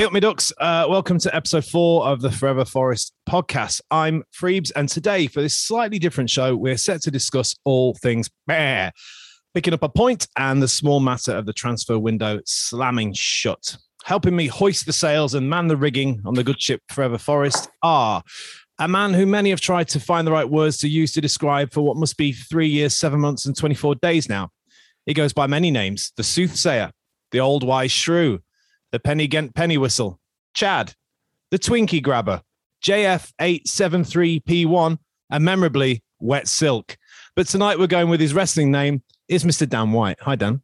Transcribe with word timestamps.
Hey 0.00 0.06
up, 0.06 0.14
me 0.14 0.20
ducks. 0.20 0.50
Uh, 0.56 0.86
welcome 0.88 1.18
to 1.18 1.36
episode 1.36 1.66
four 1.66 2.06
of 2.06 2.22
the 2.22 2.30
Forever 2.30 2.64
Forest 2.64 3.12
podcast. 3.28 3.82
I'm 3.90 4.24
Freebs, 4.32 4.72
and 4.74 4.88
today, 4.88 5.26
for 5.26 5.42
this 5.42 5.58
slightly 5.58 5.98
different 5.98 6.30
show, 6.30 6.56
we're 6.56 6.78
set 6.78 7.02
to 7.02 7.10
discuss 7.10 7.54
all 7.66 7.94
things 7.96 8.30
bear, 8.46 8.92
picking 9.52 9.74
up 9.74 9.82
a 9.82 9.90
point 9.90 10.26
and 10.38 10.62
the 10.62 10.68
small 10.68 11.00
matter 11.00 11.32
of 11.32 11.44
the 11.44 11.52
transfer 11.52 11.98
window 11.98 12.40
slamming 12.46 13.12
shut. 13.12 13.76
Helping 14.04 14.34
me 14.34 14.46
hoist 14.46 14.86
the 14.86 14.92
sails 14.94 15.34
and 15.34 15.50
man 15.50 15.68
the 15.68 15.76
rigging 15.76 16.22
on 16.24 16.32
the 16.32 16.44
good 16.44 16.62
ship 16.62 16.80
Forever 16.88 17.18
Forest 17.18 17.68
are 17.82 18.22
a 18.78 18.88
man 18.88 19.12
who 19.12 19.26
many 19.26 19.50
have 19.50 19.60
tried 19.60 19.88
to 19.88 20.00
find 20.00 20.26
the 20.26 20.32
right 20.32 20.48
words 20.48 20.78
to 20.78 20.88
use 20.88 21.12
to 21.12 21.20
describe 21.20 21.74
for 21.74 21.82
what 21.82 21.98
must 21.98 22.16
be 22.16 22.32
three 22.32 22.68
years, 22.68 22.96
seven 22.96 23.20
months, 23.20 23.44
and 23.44 23.54
24 23.54 23.96
days 23.96 24.30
now. 24.30 24.48
He 25.04 25.12
goes 25.12 25.34
by 25.34 25.46
many 25.46 25.70
names 25.70 26.14
the 26.16 26.24
soothsayer, 26.24 26.90
the 27.32 27.40
old 27.40 27.64
wise 27.64 27.92
shrew, 27.92 28.40
the 28.92 29.00
Penny 29.00 29.28
Gent 29.28 29.54
Penny 29.54 29.78
Whistle, 29.78 30.18
Chad, 30.54 30.94
the 31.50 31.58
Twinkie 31.58 32.02
Grabber, 32.02 32.42
JF873P1, 32.84 34.98
and 35.30 35.44
memorably 35.44 36.02
Wet 36.20 36.48
Silk. 36.48 36.96
But 37.36 37.46
tonight 37.46 37.78
we're 37.78 37.86
going 37.86 38.08
with 38.08 38.20
his 38.20 38.34
wrestling 38.34 38.70
name 38.70 39.02
is 39.28 39.44
Mr. 39.44 39.68
Dan 39.68 39.92
White. 39.92 40.18
Hi, 40.22 40.34
Dan. 40.34 40.62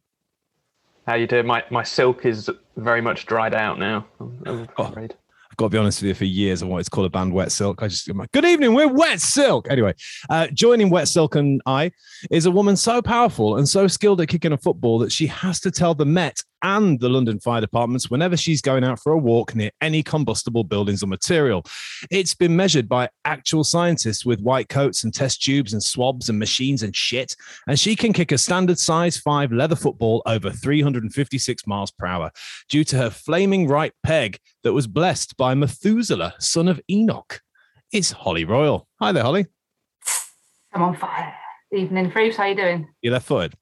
How 1.05 1.15
you 1.15 1.27
doing? 1.27 1.47
My 1.47 1.63
my 1.71 1.83
silk 1.83 2.25
is 2.25 2.49
very 2.75 3.01
much 3.01 3.25
dried 3.25 3.53
out 3.53 3.79
now. 3.79 4.05
I'm, 4.19 4.67
Oh. 4.77 4.83
afraid. 4.83 5.15
I've 5.49 5.55
got 5.55 5.67
to 5.67 5.69
be 5.69 5.77
honest 5.77 6.01
with 6.01 6.09
you, 6.09 6.13
for 6.13 6.25
years 6.25 6.61
I 6.61 6.65
wanted 6.65 6.83
to 6.83 6.89
call 6.91 7.05
a 7.05 7.09
band 7.09 7.33
Wet 7.33 7.51
Silk. 7.51 7.81
I 7.81 7.87
just, 7.87 8.13
like, 8.13 8.31
good 8.33 8.43
evening, 8.45 8.73
we're 8.73 8.89
Wet 8.89 9.21
Silk. 9.21 9.67
Anyway, 9.71 9.93
uh, 10.29 10.47
joining 10.53 10.89
Wet 10.89 11.07
Silk 11.07 11.35
and 11.35 11.61
I 11.65 11.91
is 12.29 12.45
a 12.45 12.51
woman 12.51 12.75
so 12.75 13.01
powerful 13.01 13.55
and 13.55 13.67
so 13.67 13.87
skilled 13.87 14.19
at 14.21 14.27
kicking 14.27 14.51
a 14.51 14.57
football 14.57 14.99
that 14.99 15.11
she 15.11 15.25
has 15.27 15.59
to 15.61 15.71
tell 15.71 15.95
the 15.95 16.05
Met 16.05 16.43
and 16.63 16.99
the 16.99 17.09
London 17.09 17.39
Fire 17.39 17.61
Departments 17.61 18.09
whenever 18.09 18.37
she's 18.37 18.61
going 18.61 18.83
out 18.83 18.99
for 18.99 19.11
a 19.11 19.17
walk 19.17 19.55
near 19.55 19.71
any 19.81 20.03
combustible 20.03 20.63
buildings 20.63 21.03
or 21.03 21.07
material. 21.07 21.63
It's 22.11 22.33
been 22.33 22.55
measured 22.55 22.89
by 22.89 23.09
actual 23.25 23.63
scientists 23.63 24.25
with 24.25 24.41
white 24.41 24.69
coats 24.69 25.03
and 25.03 25.13
test 25.13 25.41
tubes 25.41 25.73
and 25.73 25.83
swabs 25.83 26.29
and 26.29 26.39
machines 26.39 26.83
and 26.83 26.95
shit. 26.95 27.35
And 27.67 27.79
she 27.79 27.95
can 27.95 28.13
kick 28.13 28.31
a 28.31 28.37
standard 28.37 28.79
size 28.79 29.17
five 29.17 29.51
leather 29.51 29.75
football 29.75 30.21
over 30.25 30.49
356 30.49 31.67
miles 31.67 31.91
per 31.91 32.05
hour 32.05 32.31
due 32.69 32.83
to 32.85 32.97
her 32.97 33.09
flaming 33.09 33.67
right 33.67 33.93
peg 34.03 34.37
that 34.63 34.73
was 34.73 34.87
blessed 34.87 35.37
by 35.37 35.53
Methuselah, 35.53 36.35
son 36.39 36.67
of 36.67 36.81
Enoch. 36.89 37.41
It's 37.91 38.11
Holly 38.11 38.45
Royal. 38.45 38.87
Hi 38.99 39.11
there, 39.11 39.23
Holly. 39.23 39.45
I'm 40.73 40.81
on 40.81 40.95
fire. 40.95 41.33
Evening, 41.71 42.11
Freebs. 42.11 42.35
How 42.35 42.45
you 42.45 42.55
doing? 42.55 42.87
You 43.01 43.11
left 43.11 43.27
footed. 43.27 43.53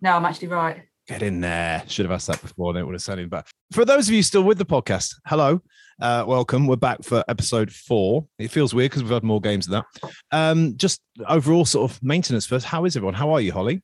No, 0.00 0.12
I'm 0.12 0.24
actually 0.24 0.48
right. 0.48 0.82
Get 1.06 1.22
in 1.22 1.40
there. 1.40 1.82
Should 1.86 2.06
have 2.06 2.12
asked 2.12 2.28
that 2.28 2.40
before, 2.40 2.72
then 2.72 2.82
it 2.82 2.86
would 2.86 2.94
have 2.94 3.02
sounded 3.02 3.28
better. 3.28 3.46
For 3.72 3.84
those 3.84 4.08
of 4.08 4.14
you 4.14 4.22
still 4.22 4.42
with 4.42 4.56
the 4.56 4.64
podcast, 4.64 5.14
hello. 5.26 5.60
Uh, 6.00 6.24
welcome. 6.26 6.66
We're 6.66 6.76
back 6.76 7.04
for 7.04 7.22
episode 7.28 7.70
four. 7.70 8.26
It 8.38 8.50
feels 8.50 8.72
weird 8.72 8.90
because 8.90 9.02
we've 9.02 9.12
had 9.12 9.22
more 9.22 9.40
games 9.40 9.66
than 9.66 9.82
that. 9.82 10.12
Um, 10.32 10.76
just 10.78 11.02
overall 11.28 11.66
sort 11.66 11.90
of 11.90 12.02
maintenance 12.02 12.46
first. 12.46 12.64
How 12.64 12.86
is 12.86 12.96
everyone? 12.96 13.14
How 13.14 13.30
are 13.32 13.40
you, 13.40 13.52
Holly? 13.52 13.82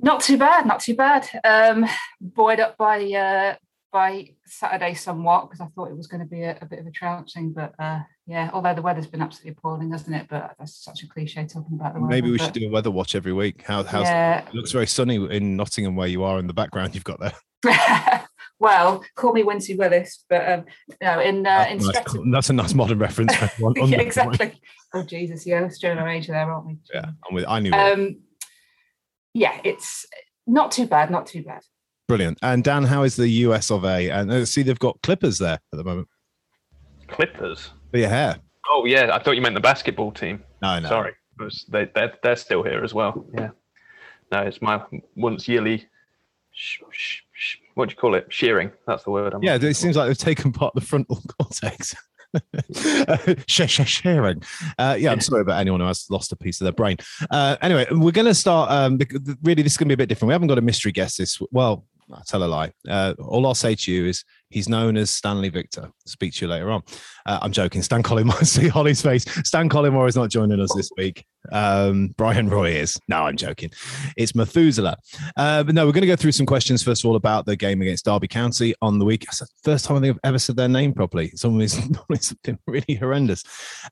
Not 0.00 0.20
too 0.20 0.36
bad. 0.36 0.66
Not 0.66 0.80
too 0.80 0.96
bad. 0.96 1.28
Um, 1.44 1.86
buoyed 2.20 2.58
up 2.58 2.76
by 2.76 3.04
uh, 3.04 3.54
by 3.92 4.34
Saturday 4.46 4.94
somewhat 4.94 5.48
because 5.48 5.60
I 5.60 5.66
thought 5.74 5.90
it 5.90 5.96
was 5.96 6.06
going 6.06 6.20
to 6.20 6.26
be 6.26 6.42
a, 6.42 6.58
a 6.60 6.66
bit 6.66 6.78
of 6.78 6.86
a 6.86 6.90
trouncing, 6.90 7.52
but 7.52 7.74
uh, 7.78 8.00
yeah. 8.26 8.50
Although 8.52 8.74
the 8.74 8.82
weather's 8.82 9.06
been 9.06 9.22
absolutely 9.22 9.52
appalling, 9.52 9.92
hasn't 9.92 10.14
it? 10.14 10.26
But 10.28 10.54
that's 10.58 10.76
such 10.76 11.02
a 11.02 11.08
cliche 11.08 11.46
talking 11.46 11.78
about 11.78 11.94
the 11.94 12.00
weather. 12.00 12.10
Maybe 12.10 12.30
we 12.30 12.38
but, 12.38 12.44
should 12.44 12.54
do 12.54 12.68
a 12.68 12.70
weather 12.70 12.90
watch 12.90 13.14
every 13.14 13.32
week. 13.32 13.62
How, 13.62 13.82
how's 13.82 14.04
Yeah. 14.04 14.46
it 14.46 14.54
looks 14.54 14.72
very 14.72 14.86
sunny 14.86 15.16
in 15.34 15.56
Nottingham 15.56 15.96
where 15.96 16.08
you 16.08 16.22
are 16.24 16.38
in 16.38 16.46
the 16.46 16.54
background 16.54 16.94
you've 16.94 17.04
got 17.04 17.20
there. 17.20 17.32
well, 18.58 19.04
call 19.14 19.32
me 19.32 19.42
Wincey 19.42 19.76
Willis, 19.76 20.24
but 20.28 20.48
um, 20.50 20.64
no, 21.00 21.20
in 21.20 21.46
uh, 21.46 21.66
in 21.68 21.78
That's, 21.78 21.86
nice. 21.86 21.98
Streatham. 21.98 22.30
That's 22.30 22.50
a 22.50 22.52
nice 22.52 22.74
modern 22.74 22.98
reference. 22.98 23.34
yeah, 23.76 24.00
exactly. 24.00 24.60
Oh 24.94 25.02
Jesus, 25.02 25.46
yeah, 25.46 25.62
we're 25.62 25.70
still 25.70 25.98
our 25.98 26.08
age 26.08 26.26
there, 26.28 26.50
aren't 26.50 26.66
we? 26.66 26.78
Yeah, 26.92 27.06
I'm 27.28 27.34
with, 27.34 27.44
I 27.46 27.60
knew. 27.60 27.70
it. 27.72 27.74
Um, 27.74 28.20
yeah, 29.34 29.60
it's 29.64 30.06
not 30.46 30.72
too 30.72 30.86
bad. 30.86 31.10
Not 31.10 31.26
too 31.26 31.42
bad. 31.42 31.62
Brilliant. 32.08 32.38
And 32.42 32.64
Dan, 32.64 32.84
how 32.84 33.02
is 33.02 33.16
the 33.16 33.28
US 33.28 33.70
of 33.70 33.84
A? 33.84 34.10
And 34.10 34.30
uh, 34.30 34.44
see, 34.46 34.62
they've 34.62 34.78
got 34.78 35.00
clippers 35.02 35.38
there 35.38 35.54
at 35.72 35.76
the 35.76 35.84
moment 35.84 36.08
Clippers. 37.06 37.70
for 37.90 37.98
your 37.98 38.08
hair. 38.08 38.38
Oh 38.70 38.84
yeah, 38.86 39.10
I 39.14 39.22
thought 39.22 39.36
you 39.36 39.42
meant 39.42 39.54
the 39.54 39.60
basketball 39.60 40.10
team. 40.12 40.42
No, 40.62 40.78
no. 40.78 40.88
Sorry, 40.88 41.12
was- 41.38 41.64
they 41.68 41.86
they're, 41.94 42.14
they're 42.22 42.36
still 42.36 42.62
here 42.62 42.82
as 42.82 42.94
well. 42.94 43.26
Yeah. 43.34 43.50
No, 44.32 44.40
it's 44.40 44.60
my 44.60 44.82
once 45.16 45.46
yearly. 45.48 45.86
Sh- 46.52 46.80
sh- 46.90 47.20
sh- 47.32 47.56
what 47.74 47.88
do 47.88 47.92
you 47.92 47.96
call 47.96 48.14
it? 48.14 48.26
Shearing. 48.30 48.72
That's 48.86 49.04
the 49.04 49.10
word. 49.10 49.32
I'm 49.34 49.42
Yeah, 49.42 49.54
it 49.60 49.74
seems 49.74 49.96
like 49.96 50.08
they've 50.08 50.18
taken 50.18 50.50
part 50.52 50.74
of 50.74 50.82
the 50.82 50.86
frontal 50.86 51.22
cortex. 51.38 51.94
Sh- 53.46 53.86
sharing. 53.86 54.42
Uh, 54.78 54.96
yeah, 54.98 55.12
I'm 55.12 55.20
sorry 55.20 55.40
about 55.42 55.60
anyone 55.60 55.80
who 55.80 55.86
has 55.86 56.10
lost 56.10 56.32
a 56.32 56.36
piece 56.36 56.60
of 56.60 56.64
their 56.66 56.72
brain. 56.72 56.96
Uh, 57.30 57.56
anyway, 57.62 57.86
we're 57.90 58.10
going 58.12 58.26
to 58.26 58.34
start. 58.34 58.70
Um, 58.70 58.98
really, 59.42 59.62
this 59.62 59.72
is 59.72 59.76
going 59.78 59.88
to 59.88 59.90
be 59.90 59.94
a 59.94 59.96
bit 60.04 60.08
different. 60.10 60.28
We 60.28 60.32
haven't 60.34 60.48
got 60.48 60.58
a 60.58 60.62
mystery 60.62 60.92
guest 60.92 61.16
this. 61.18 61.40
Well, 61.52 61.86
I 62.12 62.22
tell 62.26 62.42
a 62.42 62.46
lie. 62.46 62.72
Uh, 62.88 63.14
all 63.18 63.46
I'll 63.46 63.54
say 63.54 63.74
to 63.74 63.92
you 63.92 64.06
is 64.06 64.24
he's 64.50 64.68
known 64.68 64.96
as 64.96 65.10
Stanley 65.10 65.48
Victor. 65.48 65.90
Speak 66.06 66.32
to 66.34 66.44
you 66.44 66.50
later 66.50 66.70
on. 66.70 66.82
Uh, 67.26 67.38
I'm 67.42 67.52
joking. 67.52 67.82
Stan 67.82 68.02
Collymore. 68.02 68.44
See 68.46 68.68
Holly's 68.68 69.02
face. 69.02 69.24
Stan 69.46 69.68
Collymore 69.68 70.08
is 70.08 70.16
not 70.16 70.30
joining 70.30 70.60
us 70.60 70.72
this 70.74 70.90
week. 70.96 71.24
Um, 71.52 72.08
Bryan 72.16 72.48
Roy 72.48 72.72
is. 72.72 72.98
No, 73.08 73.24
I'm 73.24 73.36
joking. 73.36 73.70
It's 74.16 74.34
Methuselah. 74.34 74.96
Uh, 75.36 75.62
but 75.62 75.74
no, 75.74 75.86
we're 75.86 75.92
going 75.92 76.02
to 76.02 76.08
go 76.08 76.16
through 76.16 76.32
some 76.32 76.46
questions 76.46 76.82
first 76.82 77.04
of 77.04 77.08
all 77.08 77.16
about 77.16 77.46
the 77.46 77.56
game 77.56 77.82
against 77.82 78.04
Derby 78.04 78.28
County 78.28 78.74
on 78.80 78.98
the 78.98 79.04
week. 79.04 79.24
It's 79.24 79.40
the 79.40 79.46
first 79.62 79.84
time 79.84 79.98
I 79.98 80.00
think 80.00 80.16
I've 80.16 80.28
ever 80.28 80.38
said 80.38 80.56
their 80.56 80.68
name 80.68 80.94
properly. 80.94 81.30
Is 81.32 81.44
normally 81.44 81.68
something 81.68 82.58
really 82.66 82.94
horrendous. 82.94 83.44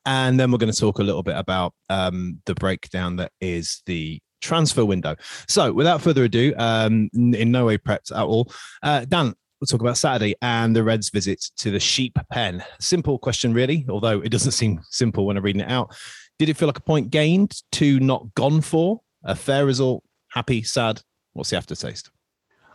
And 0.06 0.40
then 0.40 0.50
we're 0.50 0.58
going 0.58 0.72
to 0.72 0.78
talk 0.78 0.98
a 0.98 1.04
little 1.04 1.22
bit 1.22 1.36
about 1.36 1.74
um, 1.90 2.40
the 2.46 2.54
breakdown 2.54 3.16
that 3.16 3.32
is 3.40 3.82
the 3.86 4.20
transfer 4.46 4.84
window. 4.84 5.16
So 5.48 5.72
without 5.72 6.00
further 6.00 6.24
ado, 6.24 6.54
um, 6.58 7.10
in 7.12 7.50
no 7.50 7.66
way 7.66 7.78
prepped 7.78 8.12
at 8.12 8.24
all, 8.24 8.52
uh, 8.82 9.04
Dan, 9.04 9.34
we'll 9.60 9.66
talk 9.66 9.80
about 9.80 9.98
Saturday 9.98 10.34
and 10.42 10.74
the 10.74 10.84
Reds' 10.84 11.10
visit 11.10 11.44
to 11.58 11.70
the 11.70 11.80
Sheep 11.80 12.16
Pen. 12.30 12.64
Simple 12.80 13.18
question, 13.18 13.52
really, 13.52 13.86
although 13.88 14.20
it 14.20 14.30
doesn't 14.30 14.52
seem 14.62 14.80
simple 14.90 15.26
when 15.26 15.36
I'm 15.36 15.42
reading 15.42 15.62
it 15.62 15.70
out. 15.70 15.94
Did 16.38 16.48
it 16.48 16.56
feel 16.56 16.68
like 16.68 16.78
a 16.78 16.82
point 16.82 17.10
gained, 17.10 17.62
two 17.72 17.98
not 18.00 18.34
gone 18.34 18.60
for? 18.60 19.00
A 19.24 19.34
fair 19.34 19.66
result? 19.66 20.04
Happy, 20.28 20.62
sad? 20.62 21.00
What's 21.32 21.50
the 21.50 21.56
aftertaste? 21.56 22.10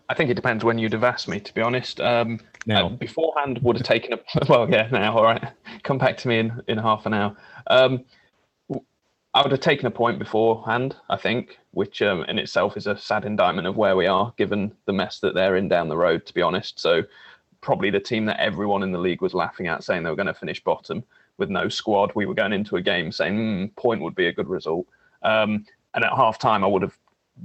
I 0.09 0.13
think 0.13 0.29
it 0.29 0.33
depends 0.33 0.65
when 0.65 0.77
you'd 0.77 0.91
have 0.91 1.05
asked 1.05 1.29
me. 1.29 1.39
To 1.39 1.53
be 1.53 1.61
honest, 1.61 2.01
um, 2.01 2.39
Now, 2.65 2.87
uh, 2.87 2.89
beforehand 2.89 3.59
would 3.63 3.77
have 3.77 3.85
taken 3.85 4.13
a 4.13 4.19
well. 4.49 4.69
Yeah, 4.69 4.89
now 4.91 5.15
all 5.15 5.23
right. 5.23 5.41
Come 5.83 5.97
back 5.97 6.17
to 6.17 6.27
me 6.27 6.39
in 6.39 6.61
in 6.67 6.77
half 6.77 7.05
an 7.05 7.13
hour. 7.13 7.37
Um, 7.67 8.03
I 9.33 9.41
would 9.41 9.51
have 9.51 9.61
taken 9.61 9.87
a 9.87 9.91
point 9.91 10.19
beforehand. 10.19 10.95
I 11.09 11.17
think, 11.17 11.57
which 11.71 12.01
um, 12.01 12.23
in 12.25 12.37
itself 12.37 12.75
is 12.75 12.87
a 12.87 12.97
sad 12.97 13.25
indictment 13.25 13.67
of 13.67 13.77
where 13.77 13.95
we 13.95 14.07
are, 14.07 14.33
given 14.37 14.73
the 14.85 14.93
mess 14.93 15.19
that 15.19 15.33
they're 15.33 15.55
in 15.55 15.69
down 15.69 15.87
the 15.87 15.97
road. 15.97 16.25
To 16.25 16.33
be 16.33 16.41
honest, 16.41 16.79
so 16.79 17.03
probably 17.61 17.89
the 17.89 17.99
team 17.99 18.25
that 18.25 18.39
everyone 18.39 18.83
in 18.83 18.91
the 18.91 18.97
league 18.99 19.21
was 19.21 19.33
laughing 19.33 19.67
at, 19.67 19.83
saying 19.83 20.03
they 20.03 20.09
were 20.09 20.15
going 20.15 20.25
to 20.27 20.33
finish 20.33 20.61
bottom 20.63 21.03
with 21.37 21.49
no 21.49 21.69
squad. 21.69 22.11
We 22.13 22.25
were 22.25 22.33
going 22.33 22.53
into 22.53 22.75
a 22.75 22.81
game 22.81 23.11
saying 23.11 23.37
mm, 23.37 23.75
point 23.75 24.01
would 24.01 24.15
be 24.15 24.27
a 24.27 24.33
good 24.33 24.49
result. 24.49 24.85
Um, 25.21 25.65
and 25.93 26.03
at 26.03 26.11
half 26.11 26.37
time, 26.37 26.63
I 26.63 26.67
would 26.67 26.81
have 26.81 26.97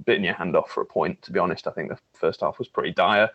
bitten 0.04 0.24
your 0.24 0.34
hand 0.34 0.56
off 0.56 0.70
for 0.70 0.80
a 0.80 0.86
point. 0.86 1.22
To 1.22 1.32
be 1.32 1.38
honest, 1.38 1.66
I 1.66 1.70
think 1.70 1.90
the 1.90 1.98
first 2.12 2.40
half 2.40 2.58
was 2.58 2.68
pretty 2.68 2.92
dire. 2.92 3.30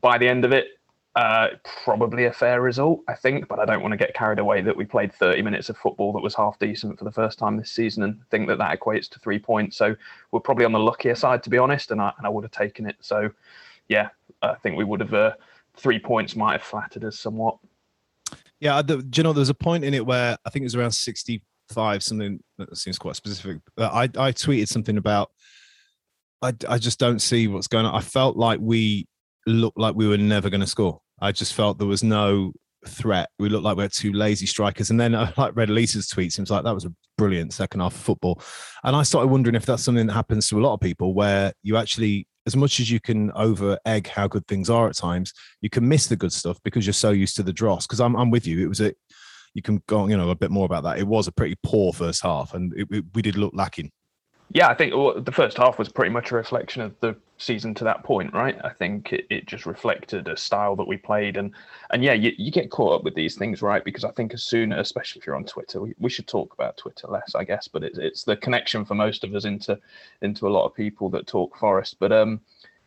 By 0.00 0.18
the 0.18 0.28
end 0.28 0.44
of 0.44 0.52
it, 0.52 0.75
uh, 1.16 1.48
probably 1.82 2.26
a 2.26 2.32
fair 2.32 2.60
result, 2.60 3.00
I 3.08 3.14
think, 3.14 3.48
but 3.48 3.58
I 3.58 3.64
don't 3.64 3.80
want 3.80 3.92
to 3.92 3.96
get 3.96 4.12
carried 4.12 4.38
away 4.38 4.60
that 4.60 4.76
we 4.76 4.84
played 4.84 5.14
30 5.14 5.40
minutes 5.40 5.70
of 5.70 5.78
football 5.78 6.12
that 6.12 6.22
was 6.22 6.34
half 6.34 6.58
decent 6.58 6.98
for 6.98 7.06
the 7.06 7.10
first 7.10 7.38
time 7.38 7.56
this 7.56 7.70
season 7.70 8.02
and 8.02 8.20
think 8.30 8.46
that 8.48 8.58
that 8.58 8.78
equates 8.78 9.08
to 9.10 9.18
three 9.18 9.38
points. 9.38 9.78
So 9.78 9.96
we're 10.30 10.40
probably 10.40 10.66
on 10.66 10.72
the 10.72 10.78
luckier 10.78 11.14
side, 11.14 11.42
to 11.44 11.50
be 11.50 11.56
honest, 11.56 11.90
and 11.90 12.02
I, 12.02 12.12
and 12.18 12.26
I 12.26 12.28
would 12.28 12.44
have 12.44 12.50
taken 12.50 12.86
it. 12.86 12.96
So, 13.00 13.30
yeah, 13.88 14.10
I 14.42 14.56
think 14.56 14.76
we 14.76 14.84
would 14.84 15.00
have, 15.00 15.14
uh, 15.14 15.32
three 15.74 15.98
points 15.98 16.36
might 16.36 16.52
have 16.52 16.62
flattered 16.62 17.04
us 17.04 17.18
somewhat. 17.18 17.56
Yeah, 18.60 18.82
do 18.82 19.02
you 19.14 19.22
know 19.22 19.32
there 19.32 19.40
was 19.40 19.48
a 19.48 19.54
point 19.54 19.84
in 19.84 19.94
it 19.94 20.04
where 20.04 20.36
I 20.44 20.50
think 20.50 20.62
it 20.62 20.66
was 20.66 20.74
around 20.74 20.92
sixty-five, 20.92 22.02
something 22.02 22.42
that 22.56 22.74
seems 22.76 22.98
quite 22.98 23.14
specific. 23.14 23.58
I 23.76 24.04
I 24.04 24.32
tweeted 24.32 24.68
something 24.68 24.96
about 24.96 25.30
I 26.40 26.54
I 26.66 26.78
just 26.78 26.98
don't 26.98 27.20
see 27.20 27.48
what's 27.48 27.68
going 27.68 27.84
on. 27.84 27.94
I 27.94 28.00
felt 28.00 28.38
like 28.38 28.58
we 28.58 29.08
looked 29.46 29.78
like 29.78 29.94
we 29.94 30.08
were 30.08 30.16
never 30.16 30.48
going 30.48 30.62
to 30.62 30.66
score. 30.66 31.02
I 31.20 31.32
just 31.32 31.54
felt 31.54 31.78
there 31.78 31.86
was 31.86 32.02
no 32.02 32.52
threat. 32.86 33.30
We 33.38 33.48
looked 33.48 33.64
like 33.64 33.76
we 33.76 33.82
had 33.82 33.92
two 33.92 34.12
lazy 34.12 34.46
strikers, 34.46 34.90
and 34.90 35.00
then 35.00 35.14
I 35.14 35.32
like 35.36 35.56
read 35.56 35.70
Lisa's 35.70 36.08
tweet. 36.08 36.32
Seems 36.32 36.50
like 36.50 36.64
that 36.64 36.74
was 36.74 36.84
a 36.84 36.92
brilliant 37.18 37.52
second 37.52 37.80
half 37.80 37.94
of 37.94 38.00
football, 38.00 38.40
and 38.84 38.94
I 38.94 39.02
started 39.02 39.28
wondering 39.28 39.54
if 39.54 39.66
that's 39.66 39.82
something 39.82 40.06
that 40.06 40.12
happens 40.12 40.48
to 40.48 40.58
a 40.58 40.62
lot 40.62 40.74
of 40.74 40.80
people, 40.80 41.14
where 41.14 41.52
you 41.62 41.76
actually 41.76 42.26
as 42.46 42.54
much 42.54 42.78
as 42.78 42.88
you 42.90 43.00
can 43.00 43.32
over 43.32 43.76
egg 43.86 44.06
how 44.06 44.28
good 44.28 44.46
things 44.46 44.70
are 44.70 44.88
at 44.88 44.96
times, 44.96 45.32
you 45.62 45.68
can 45.68 45.86
miss 45.86 46.06
the 46.06 46.14
good 46.14 46.32
stuff 46.32 46.58
because 46.62 46.86
you're 46.86 46.92
so 46.92 47.10
used 47.10 47.34
to 47.34 47.42
the 47.42 47.52
dross. 47.52 47.86
Because 47.88 48.00
I'm, 48.00 48.14
I'm 48.14 48.30
with 48.30 48.46
you. 48.46 48.60
It 48.64 48.68
was 48.68 48.80
a, 48.80 48.94
you 49.52 49.62
can 49.62 49.82
go, 49.88 50.06
you 50.06 50.16
know, 50.16 50.30
a 50.30 50.36
bit 50.36 50.52
more 50.52 50.64
about 50.64 50.84
that. 50.84 50.98
It 51.00 51.08
was 51.08 51.26
a 51.26 51.32
pretty 51.32 51.56
poor 51.64 51.92
first 51.92 52.22
half, 52.22 52.54
and 52.54 52.72
it, 52.76 52.86
it- 52.92 53.04
we 53.14 53.22
did 53.22 53.36
look 53.36 53.52
lacking. 53.54 53.90
Yeah, 54.50 54.68
I 54.68 54.74
think 54.74 54.94
well, 54.94 55.20
the 55.20 55.32
first 55.32 55.56
half 55.58 55.78
was 55.78 55.88
pretty 55.88 56.10
much 56.12 56.30
a 56.30 56.36
reflection 56.36 56.80
of 56.80 56.94
the 57.00 57.16
season 57.38 57.74
to 57.74 57.84
that 57.84 58.04
point, 58.04 58.32
right? 58.32 58.56
I 58.64 58.70
think 58.72 59.12
it, 59.12 59.26
it 59.28 59.46
just 59.46 59.66
reflected 59.66 60.28
a 60.28 60.36
style 60.36 60.76
that 60.76 60.86
we 60.86 60.96
played, 60.96 61.36
and 61.36 61.52
and 61.90 62.04
yeah, 62.04 62.12
you, 62.12 62.32
you 62.38 62.52
get 62.52 62.70
caught 62.70 62.94
up 62.94 63.04
with 63.04 63.14
these 63.16 63.34
things, 63.36 63.60
right? 63.60 63.84
Because 63.84 64.04
I 64.04 64.12
think 64.12 64.32
as 64.34 64.44
soon, 64.44 64.72
especially 64.72 65.20
if 65.20 65.26
you're 65.26 65.34
on 65.34 65.44
Twitter, 65.44 65.80
we, 65.80 65.94
we 65.98 66.08
should 66.10 66.28
talk 66.28 66.54
about 66.54 66.76
Twitter 66.76 67.08
less, 67.08 67.34
I 67.34 67.42
guess, 67.44 67.66
but 67.66 67.82
it's 67.82 67.98
it's 67.98 68.22
the 68.24 68.36
connection 68.36 68.84
for 68.84 68.94
most 68.94 69.24
of 69.24 69.34
us 69.34 69.44
into 69.44 69.78
into 70.22 70.46
a 70.46 70.50
lot 70.50 70.64
of 70.66 70.74
people 70.74 71.10
that 71.10 71.26
talk 71.26 71.56
Forest, 71.58 71.96
but 71.98 72.12
um 72.12 72.40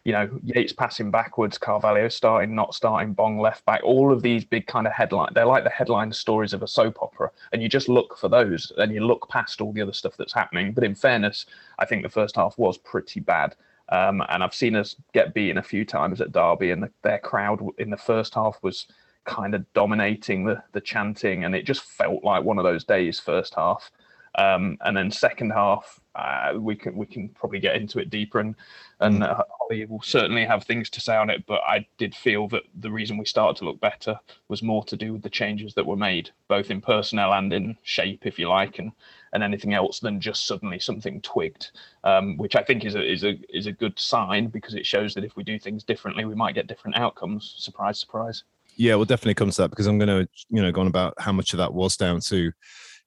you 0.06 0.14
know, 0.14 0.30
Yates 0.44 0.74
passing 0.74 1.12
backwards, 1.12 1.58
Carvalho 1.58 2.08
starting, 2.08 2.56
not 2.56 2.74
starting, 2.74 3.14
Bong 3.14 3.40
left 3.40 3.66
back, 3.66 3.82
all 3.84 4.12
of 4.12 4.22
these 4.22 4.46
big 4.46 4.66
kind 4.66 4.88
of 4.88 4.94
headline. 4.94 5.32
They're 5.34 5.46
like 5.46 5.64
the 5.64 5.70
headline 5.70 6.12
stories 6.14 6.54
of 6.54 6.64
a 6.64 6.68
soap 6.68 6.98
opera. 7.02 7.32
And 7.52 7.62
you 7.62 7.70
just 7.70 7.90
look 7.90 8.18
for 8.18 8.30
those 8.30 8.72
and 8.78 8.94
you 8.94 9.06
look 9.06 9.28
past 9.30 9.62
all 9.62 9.74
the 9.74 9.82
other 9.82 9.94
stuff 9.94 10.16
that's 10.18 10.34
happening. 10.34 10.72
But 10.72 10.84
in 10.84 10.96
fairness, 10.96 11.46
I 11.80 11.86
think 11.86 12.04
the 12.04 12.10
first 12.10 12.36
half 12.36 12.58
was 12.58 12.78
pretty 12.78 13.20
bad. 13.20 13.56
Um, 13.90 14.24
and 14.30 14.44
I've 14.44 14.54
seen 14.54 14.76
us 14.76 14.96
get 15.14 15.34
beaten 15.34 15.58
a 15.58 15.64
few 15.64 15.84
times 15.84 16.22
at 16.22 16.32
Derby, 16.32 16.72
and 16.72 16.84
the, 16.84 16.92
their 17.02 17.18
crowd 17.18 17.60
in 17.80 17.90
the 17.90 17.98
first 17.98 18.36
half 18.36 18.60
was 18.62 18.86
kind 19.26 19.56
of 19.56 19.66
dominating 19.74 20.46
the, 20.46 20.64
the 20.74 20.82
chanting. 20.82 21.44
And 21.44 21.56
it 21.56 21.66
just 21.66 21.82
felt 21.82 22.24
like 22.24 22.44
one 22.44 22.58
of 22.58 22.64
those 22.64 22.84
days, 22.84 23.20
first 23.20 23.56
half. 23.56 23.92
Um, 24.36 24.78
and 24.82 24.96
then 24.96 25.12
second 25.12 25.52
half, 25.52 26.00
uh, 26.20 26.54
we 26.60 26.76
can 26.76 26.96
we 26.96 27.06
can 27.06 27.30
probably 27.30 27.60
get 27.60 27.76
into 27.76 28.00
it 28.00 28.10
deeper, 28.10 28.40
and 28.40 28.56
and 29.00 29.24
uh, 29.24 29.44
Holly 29.60 29.86
will 29.86 30.02
certainly 30.02 30.46
have 30.46 30.64
things 30.64 30.90
to 30.90 31.00
say 31.00 31.16
on 31.16 31.30
it. 31.30 31.46
But 31.46 31.62
I 31.66 31.88
did 31.98 32.14
feel 32.14 32.48
that 32.50 32.64
the 32.80 32.92
reason 32.92 33.18
we 33.18 33.26
started 33.26 33.58
to 33.60 33.66
look 33.66 33.80
better 33.80 34.20
was 34.50 34.62
more 34.62 34.84
to 34.86 34.98
do 34.98 35.14
with 35.14 35.22
the 35.22 35.30
changes 35.30 35.74
that 35.76 35.86
were 35.86 35.96
made, 35.96 36.32
both 36.48 36.72
in 36.72 36.82
personnel 36.82 37.34
and 37.34 37.54
in 37.54 37.78
shape, 37.84 38.26
if 38.26 38.38
you 38.38 38.50
like, 38.50 38.80
and 38.80 38.92
and 39.32 39.44
anything 39.44 39.74
else 39.74 40.00
than 40.00 40.20
just 40.20 40.46
suddenly 40.46 40.80
something 40.80 41.22
twigged, 41.22 41.72
um, 42.04 42.36
which 42.38 42.56
I 42.56 42.64
think 42.64 42.84
is 42.84 42.96
a 42.96 43.12
is 43.12 43.24
a 43.24 43.40
is 43.50 43.68
a 43.68 43.72
good 43.72 43.98
sign 43.98 44.48
because 44.48 44.74
it 44.74 44.86
shows 44.86 45.14
that 45.14 45.24
if 45.24 45.36
we 45.36 45.44
do 45.44 45.58
things 45.58 45.84
differently, 45.84 46.26
we 46.26 46.36
might 46.36 46.56
get 46.56 46.68
different 46.68 46.98
outcomes. 46.98 47.56
Surprise, 47.58 48.00
surprise. 48.00 48.44
Yeah, 48.76 48.96
we'll 48.96 49.06
definitely 49.06 49.36
come 49.36 49.52
to 49.52 49.62
that 49.62 49.70
because 49.70 49.88
I'm 49.88 49.98
going 49.98 50.26
to 50.26 50.30
you 50.50 50.62
know 50.62 50.72
go 50.72 50.82
on 50.82 50.88
about 50.88 51.14
how 51.18 51.32
much 51.32 51.54
of 51.54 51.58
that 51.58 51.74
was 51.74 51.96
down 51.96 52.20
to 52.22 52.52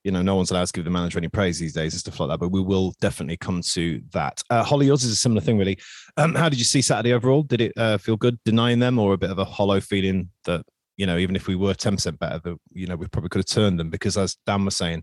you 0.04 0.10
know, 0.10 0.22
no 0.22 0.36
one's 0.36 0.50
allowed 0.50 0.66
to 0.66 0.72
give 0.72 0.84
the 0.84 0.90
manager 0.90 1.18
any 1.18 1.28
praise 1.28 1.58
these 1.58 1.72
days 1.72 1.94
and 1.94 2.00
stuff 2.00 2.18
like 2.18 2.28
that. 2.28 2.38
But 2.38 2.50
we 2.50 2.60
will 2.60 2.94
definitely 3.00 3.36
come 3.36 3.62
to 3.72 4.02
that. 4.12 4.42
Uh, 4.50 4.64
Holly, 4.64 4.86
yours 4.86 5.04
is 5.04 5.12
a 5.12 5.16
similar 5.16 5.40
thing, 5.40 5.58
really. 5.58 5.78
Um, 6.16 6.34
how 6.34 6.48
did 6.48 6.58
you 6.58 6.64
see 6.64 6.82
Saturday 6.82 7.12
overall? 7.12 7.42
Did 7.42 7.60
it 7.60 7.72
uh, 7.76 7.98
feel 7.98 8.16
good 8.16 8.38
denying 8.44 8.80
them, 8.80 8.98
or 8.98 9.12
a 9.12 9.18
bit 9.18 9.30
of 9.30 9.38
a 9.38 9.44
hollow 9.44 9.80
feeling 9.80 10.30
that 10.44 10.64
you 10.96 11.06
know, 11.06 11.16
even 11.18 11.36
if 11.36 11.46
we 11.46 11.56
were 11.56 11.74
ten 11.74 11.96
percent 11.96 12.18
better, 12.18 12.38
that 12.44 12.56
you 12.72 12.86
know 12.86 12.96
we 12.96 13.06
probably 13.08 13.28
could 13.28 13.40
have 13.40 13.46
turned 13.46 13.78
them 13.78 13.90
because, 13.90 14.16
as 14.16 14.36
Dan 14.46 14.64
was 14.64 14.76
saying, 14.76 15.02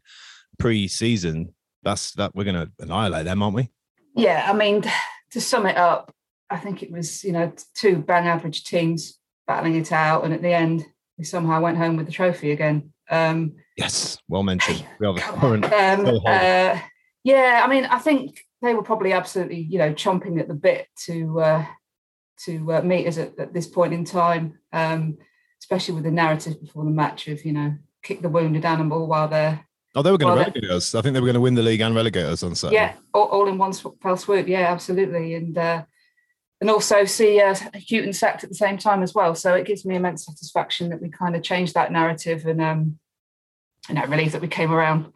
pre-season, 0.57 1.53
that's 1.83 2.11
that 2.13 2.35
we're 2.35 2.43
going 2.43 2.55
to 2.55 2.71
annihilate 2.79 3.25
them, 3.25 3.41
aren't 3.41 3.55
we? 3.55 3.69
Yeah, 4.15 4.45
I 4.49 4.53
mean, 4.53 4.83
to 5.31 5.41
sum 5.41 5.65
it 5.65 5.77
up, 5.77 6.13
I 6.49 6.57
think 6.57 6.83
it 6.83 6.91
was 6.91 7.23
you 7.23 7.31
know 7.31 7.51
two 7.73 7.97
bang 7.97 8.27
average 8.27 8.63
teams 8.63 9.19
battling 9.47 9.75
it 9.75 9.91
out, 9.91 10.23
and 10.25 10.33
at 10.33 10.41
the 10.41 10.53
end, 10.53 10.85
we 11.17 11.23
somehow 11.23 11.61
went 11.61 11.77
home 11.77 11.97
with 11.97 12.05
the 12.05 12.11
trophy 12.11 12.51
again. 12.51 12.93
Um, 13.09 13.55
yes, 13.79 14.17
well 14.27 14.43
mentioned. 14.43 14.85
We 14.99 15.07
have 15.07 15.17
a 15.17 15.19
current. 15.19 15.65
Um, 15.65 16.05
uh, 16.25 16.79
yeah, 17.23 17.61
I 17.63 17.67
mean, 17.67 17.85
I 17.85 17.99
think 17.99 18.39
they 18.61 18.73
were 18.73 18.83
probably 18.83 19.13
absolutely, 19.13 19.61
you 19.61 19.77
know, 19.77 19.93
chomping 19.93 20.39
at 20.39 20.47
the 20.47 20.53
bit 20.53 20.87
to 21.05 21.39
uh, 21.39 21.65
to 22.45 22.73
uh, 22.73 22.81
meet 22.81 23.07
us 23.07 23.17
at, 23.17 23.37
at, 23.39 23.53
this 23.53 23.67
point 23.67 23.93
in 23.93 24.05
time, 24.05 24.57
um, 24.71 25.17
especially 25.61 25.95
with 25.95 26.03
the 26.03 26.11
narrative 26.11 26.59
before 26.61 26.85
the 26.85 26.91
match 26.91 27.27
of, 27.27 27.43
you 27.43 27.51
know, 27.51 27.75
kick 28.01 28.21
the 28.21 28.29
wounded 28.29 28.65
animal 28.65 29.07
while 29.07 29.27
they're. 29.27 29.65
Oh, 29.95 30.01
they 30.01 30.11
were 30.11 30.17
going 30.17 30.37
to 30.37 30.39
relegate 30.39 30.69
us. 30.69 30.93
I 30.93 31.01
think 31.01 31.13
they 31.13 31.19
were 31.19 31.25
going 31.25 31.33
to 31.33 31.41
win 31.41 31.55
the 31.55 31.63
league 31.63 31.81
and 31.81 31.95
relegate 31.95 32.25
us 32.25 32.43
on 32.43 32.53
Saturday. 32.55 32.75
Yeah, 32.75 32.93
all, 33.13 33.25
all 33.25 33.47
in 33.47 33.57
one 33.57 33.73
fell 33.73 34.17
swoop. 34.17 34.47
Yeah, 34.47 34.71
absolutely, 34.71 35.33
and 35.33 35.57
uh, 35.57 35.83
and 36.61 36.69
also 36.69 37.05
see 37.05 37.41
uh, 37.41 37.55
Hughton 37.89 38.13
sacked 38.13 38.43
at 38.43 38.49
the 38.49 38.55
same 38.55 38.77
time 38.77 39.01
as 39.01 39.15
well. 39.15 39.33
So 39.33 39.55
it 39.55 39.65
gives 39.65 39.85
me 39.85 39.95
immense 39.95 40.25
satisfaction 40.25 40.89
that 40.89 41.01
we 41.01 41.09
kind 41.09 41.35
of 41.35 41.41
changed 41.41 41.73
that 41.73 41.91
narrative 41.91 42.45
and 42.45 42.61
um, 42.61 42.98
you 43.89 43.95
know 43.95 44.05
relieved 44.05 44.33
that 44.33 44.41
we 44.41 44.47
came 44.47 44.71
around, 44.71 45.11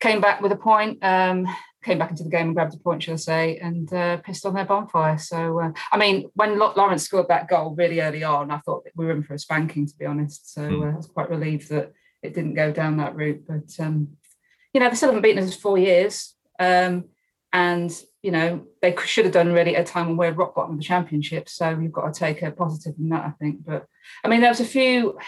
came 0.00 0.20
back 0.20 0.40
with 0.40 0.52
a 0.52 0.56
point, 0.56 1.02
um, 1.02 1.46
came 1.82 1.98
back 1.98 2.10
into 2.10 2.22
the 2.22 2.30
game 2.30 2.46
and 2.46 2.54
grabbed 2.54 2.74
a 2.74 2.78
point, 2.78 3.02
shall 3.02 3.14
I 3.14 3.16
say, 3.16 3.58
and 3.58 3.92
uh, 3.92 4.18
pissed 4.18 4.46
on 4.46 4.54
their 4.54 4.64
bonfire. 4.64 5.18
So 5.18 5.60
uh, 5.60 5.72
I 5.90 5.96
mean, 5.96 6.30
when 6.34 6.58
Lawrence 6.58 7.04
scored 7.04 7.28
that 7.28 7.48
goal 7.48 7.74
really 7.74 8.00
early 8.00 8.22
on, 8.22 8.50
I 8.50 8.58
thought 8.58 8.86
we 8.96 9.06
were 9.06 9.12
in 9.12 9.22
for 9.22 9.34
a 9.34 9.38
spanking, 9.38 9.86
to 9.86 9.96
be 9.96 10.06
honest. 10.06 10.52
So 10.52 10.62
mm. 10.62 10.92
I 10.92 10.96
was 10.96 11.06
quite 11.06 11.30
relieved 11.30 11.68
that 11.70 11.92
it 12.22 12.34
didn't 12.34 12.54
go 12.54 12.72
down 12.72 12.98
that 12.98 13.16
route. 13.16 13.44
But 13.46 13.84
um, 13.84 14.16
you 14.72 14.80
know, 14.80 14.88
they 14.88 14.94
still 14.94 15.08
haven't 15.08 15.22
beaten 15.22 15.42
us 15.42 15.54
for 15.54 15.60
four 15.60 15.78
years. 15.78 16.34
Um, 16.58 17.06
and 17.52 17.92
you 18.22 18.30
know 18.30 18.66
they 18.80 18.96
should 19.04 19.24
have 19.26 19.34
done 19.34 19.52
really 19.52 19.76
at 19.76 19.88
a 19.88 19.92
time 19.92 20.08
when 20.08 20.16
we're 20.16 20.32
rock 20.32 20.54
bottom 20.54 20.72
of 20.72 20.78
the 20.78 20.84
championship. 20.84 21.48
So 21.48 21.78
you've 21.78 21.92
got 21.92 22.12
to 22.12 22.18
take 22.18 22.42
a 22.42 22.50
positive 22.50 22.94
in 22.98 23.08
that, 23.10 23.24
I 23.24 23.30
think. 23.30 23.64
But 23.64 23.86
I 24.24 24.28
mean, 24.28 24.40
there 24.40 24.50
was 24.50 24.60
a 24.60 24.64
few 24.64 25.18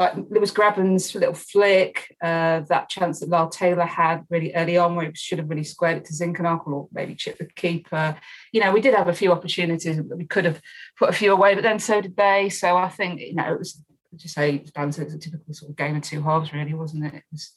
like 0.00 0.14
there 0.30 0.40
was 0.40 0.50
Grabban's 0.50 1.14
little 1.14 1.34
flick, 1.34 2.16
uh, 2.22 2.60
that 2.60 2.88
chance 2.88 3.20
that 3.20 3.28
Lyle 3.28 3.50
Taylor 3.50 3.84
had 3.84 4.24
really 4.30 4.52
early 4.54 4.78
on 4.78 4.96
where 4.96 5.06
he 5.06 5.12
should 5.14 5.38
have 5.38 5.50
really 5.50 5.62
squared 5.62 5.98
it 5.98 6.06
to 6.06 6.14
Zinkernagel 6.14 6.66
or 6.68 6.88
maybe 6.90 7.14
chip 7.14 7.38
the 7.38 7.44
keeper. 7.44 8.16
You 8.52 8.62
know, 8.62 8.72
we 8.72 8.80
did 8.80 8.94
have 8.94 9.08
a 9.08 9.14
few 9.14 9.30
opportunities 9.30 9.98
that 9.98 10.16
we 10.16 10.24
could 10.24 10.46
have 10.46 10.60
put 10.98 11.10
a 11.10 11.12
few 11.12 11.32
away, 11.32 11.54
but 11.54 11.62
then 11.62 11.78
so 11.78 12.00
did 12.00 12.16
they. 12.16 12.48
So 12.48 12.76
I 12.76 12.88
think, 12.88 13.20
you 13.20 13.34
know, 13.34 13.52
it 13.52 13.58
was 13.58 13.80
just 14.16 14.34
say 14.34 14.54
it 14.54 14.72
was 14.74 14.98
a 14.98 15.18
typical 15.18 15.54
sort 15.54 15.70
of 15.70 15.76
game 15.76 15.94
of 15.94 16.02
two 16.02 16.22
halves, 16.22 16.52
really, 16.52 16.74
wasn't 16.74 17.04
it? 17.04 17.14
It 17.14 17.24
was 17.30 17.52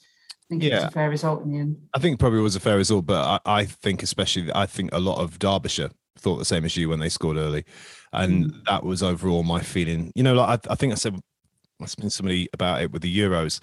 think 0.49 0.63
yeah. 0.63 0.69
it 0.69 0.75
was 0.75 0.83
a 0.85 0.91
fair 0.91 1.09
result 1.09 1.43
in 1.43 1.51
the 1.51 1.59
end. 1.59 1.77
I 1.93 1.99
think 1.99 2.19
probably 2.19 2.39
was 2.39 2.55
a 2.55 2.59
fair 2.59 2.77
result, 2.77 3.05
but 3.05 3.41
I, 3.45 3.59
I, 3.59 3.65
think 3.65 4.03
especially 4.03 4.51
I 4.53 4.65
think 4.65 4.91
a 4.93 4.99
lot 4.99 5.19
of 5.19 5.39
Derbyshire 5.39 5.89
thought 6.17 6.37
the 6.37 6.45
same 6.45 6.65
as 6.65 6.77
you 6.77 6.89
when 6.89 6.99
they 6.99 7.09
scored 7.09 7.37
early, 7.37 7.65
and 8.11 8.51
mm. 8.51 8.63
that 8.65 8.83
was 8.83 9.01
overall 9.01 9.43
my 9.43 9.61
feeling. 9.61 10.11
You 10.15 10.23
know, 10.23 10.33
like 10.33 10.67
I, 10.67 10.73
I 10.73 10.75
think 10.75 10.91
I 10.91 10.95
said, 10.95 11.19
I 11.81 11.85
been 11.99 12.09
somebody 12.09 12.49
about 12.53 12.81
it 12.81 12.91
with 12.91 13.01
the 13.01 13.17
Euros 13.17 13.59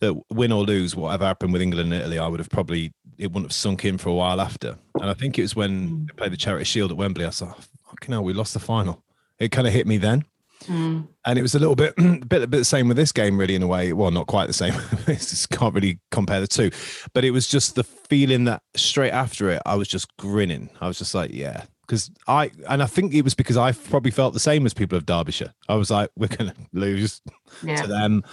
that 0.00 0.14
win 0.30 0.52
or 0.52 0.64
lose, 0.64 0.94
whatever 0.94 1.24
happened 1.24 1.52
with 1.52 1.62
England 1.62 1.92
and 1.92 2.00
Italy, 2.00 2.18
I 2.18 2.28
would 2.28 2.40
have 2.40 2.50
probably 2.50 2.92
it 3.16 3.28
wouldn't 3.28 3.46
have 3.46 3.52
sunk 3.52 3.84
in 3.84 3.98
for 3.98 4.08
a 4.08 4.14
while 4.14 4.40
after. 4.40 4.76
And 5.00 5.10
I 5.10 5.14
think 5.14 5.38
it 5.38 5.42
was 5.42 5.56
when 5.56 5.88
mm. 5.88 6.06
they 6.08 6.14
played 6.14 6.32
the 6.32 6.36
Charity 6.36 6.64
Shield 6.64 6.90
at 6.90 6.96
Wembley. 6.96 7.24
I 7.24 7.30
thought, 7.30 7.64
fucking 7.88 8.12
hell, 8.12 8.24
we 8.24 8.32
lost 8.32 8.54
the 8.54 8.60
final. 8.60 9.02
It 9.38 9.52
kind 9.52 9.66
of 9.66 9.72
hit 9.72 9.86
me 9.86 9.98
then. 9.98 10.24
Mm. 10.64 11.08
And 11.24 11.38
it 11.38 11.42
was 11.42 11.54
a 11.54 11.58
little 11.58 11.76
bit, 11.76 11.94
a 11.98 12.02
bit, 12.26 12.42
a 12.42 12.46
bit 12.46 12.58
the 12.58 12.64
same 12.64 12.88
with 12.88 12.96
this 12.96 13.12
game, 13.12 13.38
really, 13.38 13.54
in 13.54 13.62
a 13.62 13.66
way. 13.66 13.92
Well, 13.92 14.10
not 14.10 14.26
quite 14.26 14.46
the 14.46 14.52
same. 14.52 14.74
just 15.06 15.50
can't 15.50 15.74
really 15.74 16.00
compare 16.10 16.40
the 16.40 16.48
two. 16.48 16.70
But 17.12 17.24
it 17.24 17.30
was 17.30 17.46
just 17.46 17.74
the 17.74 17.84
feeling 17.84 18.44
that 18.44 18.62
straight 18.74 19.12
after 19.12 19.50
it, 19.50 19.62
I 19.66 19.76
was 19.76 19.88
just 19.88 20.14
grinning. 20.16 20.70
I 20.80 20.88
was 20.88 20.98
just 20.98 21.14
like, 21.14 21.32
yeah, 21.32 21.64
because 21.86 22.10
I 22.26 22.50
and 22.68 22.82
I 22.82 22.86
think 22.86 23.14
it 23.14 23.22
was 23.22 23.34
because 23.34 23.56
I 23.56 23.72
probably 23.72 24.10
felt 24.10 24.34
the 24.34 24.40
same 24.40 24.66
as 24.66 24.74
people 24.74 24.96
of 24.96 25.06
Derbyshire. 25.06 25.52
I 25.68 25.74
was 25.74 25.90
like, 25.90 26.10
we're 26.16 26.28
going 26.28 26.50
to 26.50 26.56
lose 26.72 27.20
yeah. 27.62 27.76
to 27.76 27.86
them, 27.86 28.24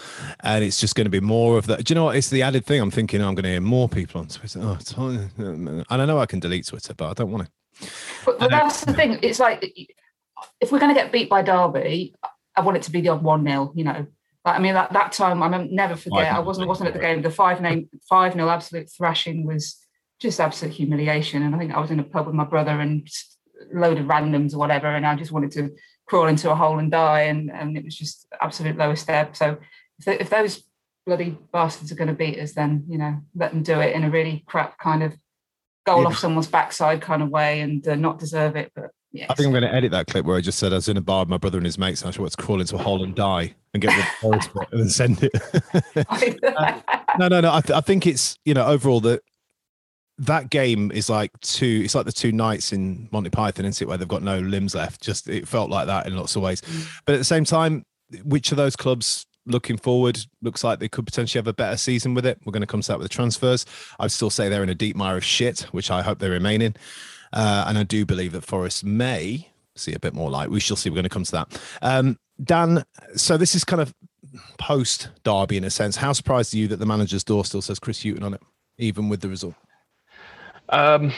and 0.41 0.63
it's 0.63 0.79
just 0.79 0.95
going 0.95 1.05
to 1.05 1.11
be 1.11 1.19
more 1.19 1.57
of 1.57 1.67
that. 1.67 1.83
Do 1.83 1.91
you 1.91 1.95
know 1.95 2.05
what? 2.05 2.15
It's 2.15 2.29
the 2.29 2.41
added 2.41 2.65
thing. 2.65 2.81
I'm 2.81 2.91
thinking 2.91 3.21
oh, 3.21 3.27
I'm 3.27 3.35
going 3.35 3.43
to 3.43 3.49
hear 3.49 3.61
more 3.61 3.89
people 3.89 4.21
on 4.21 4.27
Twitter. 4.27 4.59
Oh, 4.61 4.77
and 5.37 5.85
I 5.89 6.05
know 6.05 6.19
I 6.19 6.25
can 6.25 6.39
delete 6.39 6.67
Twitter, 6.67 6.93
but 6.93 7.09
I 7.09 7.13
don't 7.13 7.31
want 7.31 7.45
to. 7.45 7.89
But, 8.25 8.49
that's 8.49 8.85
the 8.85 8.93
thing. 8.93 9.19
It's 9.21 9.39
like 9.39 9.73
if 10.59 10.71
we're 10.71 10.79
going 10.79 10.93
to 10.93 10.99
get 10.99 11.11
beat 11.11 11.29
by 11.29 11.41
Derby, 11.41 12.15
I 12.55 12.61
want 12.61 12.77
it 12.77 12.83
to 12.83 12.91
be 12.91 13.01
the 13.01 13.09
odd 13.09 13.23
one 13.23 13.43
0 13.45 13.73
You 13.75 13.83
know, 13.85 14.07
like, 14.45 14.55
I 14.55 14.59
mean 14.59 14.73
that 14.73 14.93
that 14.93 15.11
time 15.11 15.43
I 15.43 15.67
never 15.69 15.95
forget. 15.95 16.33
I 16.33 16.39
wasn't 16.39 16.67
wasn't 16.67 16.87
at 16.87 16.93
the 16.93 16.99
game. 16.99 17.21
The 17.21 17.31
five 17.31 17.61
name 17.61 17.89
five 18.09 18.33
0 18.33 18.49
absolute 18.49 18.89
thrashing 18.91 19.45
was 19.45 19.77
just 20.21 20.39
absolute 20.39 20.73
humiliation. 20.73 21.43
And 21.43 21.55
I 21.55 21.57
think 21.57 21.73
I 21.73 21.79
was 21.79 21.91
in 21.91 21.99
a 21.99 22.03
pub 22.03 22.27
with 22.27 22.35
my 22.35 22.45
brother 22.45 22.79
and 22.79 23.07
load 23.73 23.97
of 23.97 24.05
randoms 24.05 24.53
or 24.53 24.57
whatever, 24.57 24.87
and 24.87 25.05
I 25.05 25.15
just 25.15 25.31
wanted 25.31 25.51
to 25.51 25.71
crawl 26.05 26.27
into 26.27 26.51
a 26.51 26.55
hole 26.55 26.79
and 26.79 26.91
die. 26.91 27.21
And 27.21 27.51
and 27.51 27.77
it 27.77 27.83
was 27.83 27.95
just 27.95 28.27
absolute 28.41 28.77
lowest 28.77 29.03
step. 29.03 29.35
So 29.35 29.57
if, 29.99 30.07
if 30.07 30.29
those 30.29 30.63
bloody 31.05 31.37
bastards 31.51 31.91
are 31.91 31.95
going 31.95 32.07
to 32.07 32.13
beat 32.13 32.39
us, 32.39 32.53
then 32.53 32.85
you 32.87 32.97
know 32.97 33.21
let 33.35 33.51
them 33.51 33.63
do 33.63 33.79
it 33.79 33.95
in 33.95 34.03
a 34.03 34.09
really 34.09 34.43
crap 34.45 34.77
kind 34.77 35.03
of 35.03 35.15
goal 35.85 36.01
yeah. 36.01 36.07
off 36.07 36.17
someone's 36.17 36.47
backside 36.47 37.01
kind 37.01 37.23
of 37.23 37.29
way 37.29 37.61
and 37.61 37.87
uh, 37.87 37.95
not 37.95 38.19
deserve 38.19 38.55
it. 38.55 38.71
But 38.75 38.91
Yes. 39.13 39.29
I 39.29 39.33
think 39.33 39.47
I'm 39.47 39.51
going 39.51 39.63
to 39.63 39.73
edit 39.73 39.91
that 39.91 40.07
clip 40.07 40.25
where 40.25 40.37
I 40.37 40.41
just 40.41 40.57
said 40.57 40.71
I 40.71 40.75
was 40.75 40.87
in 40.87 40.95
a 40.95 41.01
bar 41.01 41.23
with 41.23 41.29
my 41.29 41.37
brother 41.37 41.57
and 41.57 41.65
his 41.65 41.77
mates, 41.77 42.01
and 42.01 42.07
I 42.07 42.11
should 42.11 42.37
crawl 42.37 42.61
into 42.61 42.75
a 42.75 42.79
hole 42.79 43.03
and 43.03 43.13
die 43.13 43.53
and 43.73 43.81
get 43.81 43.93
the 44.21 44.67
and 44.71 44.81
then 44.81 44.89
send 44.89 45.23
it. 45.23 45.31
uh, 46.55 46.79
no, 47.19 47.27
no, 47.27 47.41
no. 47.41 47.53
I, 47.53 47.59
th- 47.59 47.75
I 47.75 47.81
think 47.81 48.07
it's 48.07 48.37
you 48.45 48.53
know 48.53 48.65
overall 48.65 49.01
that 49.01 49.21
that 50.21 50.51
game 50.51 50.91
is 50.91 51.09
like 51.09 51.31
two. 51.41 51.81
It's 51.83 51.95
like 51.95 52.05
the 52.05 52.11
two 52.11 52.31
knights 52.31 52.71
in 52.71 53.09
Monty 53.11 53.31
Python, 53.31 53.65
isn't 53.65 53.83
it, 53.83 53.87
where 53.87 53.97
they've 53.97 54.07
got 54.07 54.21
no 54.21 54.39
limbs 54.39 54.75
left. 54.75 55.01
Just 55.01 55.27
it 55.27 55.47
felt 55.47 55.69
like 55.69 55.87
that 55.87 56.05
in 56.05 56.15
lots 56.15 56.35
of 56.35 56.43
ways. 56.43 56.61
Mm. 56.61 57.01
But 57.05 57.15
at 57.15 57.17
the 57.17 57.23
same 57.23 57.43
time, 57.43 57.83
which 58.23 58.51
of 58.51 58.57
those 58.57 58.75
clubs 58.75 59.25
looking 59.47 59.77
forward 59.77 60.19
looks 60.43 60.63
like 60.63 60.79
they 60.79 60.87
could 60.87 61.05
potentially 61.05 61.39
have 61.39 61.47
a 61.47 61.53
better 61.53 61.75
season 61.75 62.13
with 62.13 62.27
it. 62.27 62.39
We're 62.45 62.51
going 62.51 62.61
to 62.61 62.67
come 62.67 62.81
to 62.81 62.87
that 62.89 62.99
with 62.99 63.05
the 63.05 63.13
transfers. 63.13 63.65
I'd 63.99 64.11
still 64.11 64.29
say 64.29 64.47
they're 64.47 64.61
in 64.61 64.69
a 64.69 64.75
deep 64.75 64.95
mire 64.95 65.17
of 65.17 65.25
shit, 65.25 65.61
which 65.71 65.89
I 65.89 66.03
hope 66.03 66.19
they 66.19 66.29
remain 66.29 66.61
in. 66.61 66.75
Uh, 67.33 67.65
and 67.67 67.77
I 67.77 67.83
do 67.83 68.05
believe 68.05 68.33
that 68.33 68.43
Forest 68.43 68.83
may 68.83 69.49
see 69.75 69.93
a 69.93 69.99
bit 69.99 70.13
more 70.13 70.29
light. 70.29 70.51
We 70.51 70.59
shall 70.59 70.77
see. 70.77 70.91
We're 70.91 70.95
going 70.95 71.03
to 71.03 71.09
come 71.09 71.23
to 71.23 71.31
that. 71.31 71.61
Um, 71.81 72.19
Dan, 72.43 72.83
so 73.15 73.37
this 73.37 73.55
is 73.55 73.63
kind 73.63 73.81
of 73.81 73.95
post 74.59 75.09
Derby 75.23 75.57
in 75.57 75.63
a 75.63 75.71
sense. 75.71 75.95
How 75.95 76.13
surprised 76.13 76.53
are 76.53 76.57
you 76.57 76.67
that 76.67 76.77
the 76.77 76.85
manager's 76.85 77.23
door 77.23 77.43
still 77.43 77.61
says 77.61 77.79
Chris 77.79 78.03
Hughton 78.03 78.23
on 78.23 78.35
it, 78.35 78.41
even 78.77 79.09
with 79.09 79.21
the 79.21 79.29
result? 79.29 79.55
Um, 80.71 81.13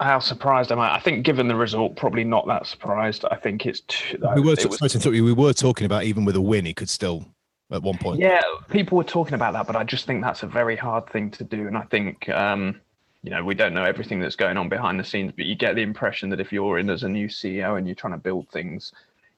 How 0.00 0.18
surprised 0.18 0.70
am 0.72 0.78
I? 0.78 0.94
I 0.94 1.00
think, 1.00 1.24
given 1.24 1.48
the 1.48 1.56
result, 1.56 1.96
probably 1.96 2.24
not 2.24 2.46
that 2.48 2.66
surprised. 2.66 3.24
I 3.30 3.36
think 3.36 3.64
it's. 3.64 3.80
Too, 3.80 4.18
we 4.34 4.42
were, 4.42 4.52
it 4.52 4.68
was, 4.68 5.06
we 5.06 5.32
were 5.32 5.52
talking 5.52 5.86
about 5.86 6.04
even 6.04 6.24
with 6.24 6.36
a 6.36 6.40
win, 6.40 6.66
he 6.66 6.74
could 6.74 6.90
still 6.90 7.24
at 7.70 7.82
one 7.82 7.96
point. 7.98 8.20
Yeah, 8.20 8.42
people 8.70 8.98
were 8.98 9.04
talking 9.04 9.34
about 9.34 9.54
that, 9.54 9.66
but 9.66 9.74
I 9.74 9.84
just 9.84 10.06
think 10.06 10.22
that's 10.22 10.42
a 10.42 10.46
very 10.46 10.76
hard 10.76 11.08
thing 11.08 11.30
to 11.32 11.44
do, 11.44 11.66
and 11.66 11.76
I 11.76 11.82
think. 11.82 12.28
Um, 12.28 12.80
you 13.22 13.30
know, 13.30 13.42
we 13.42 13.56
don't 13.56 13.74
know 13.74 13.82
everything 13.82 14.20
that's 14.20 14.36
going 14.36 14.56
on 14.56 14.68
behind 14.68 15.00
the 15.00 15.04
scenes, 15.04 15.32
but 15.36 15.46
you 15.46 15.56
get 15.56 15.74
the 15.74 15.82
impression 15.82 16.28
that 16.28 16.38
if 16.38 16.52
you're 16.52 16.78
in 16.78 16.88
as 16.88 17.02
a 17.02 17.08
new 17.08 17.26
CEO 17.26 17.76
and 17.76 17.84
you're 17.84 17.96
trying 17.96 18.12
to 18.12 18.18
build 18.18 18.48
things, 18.50 18.92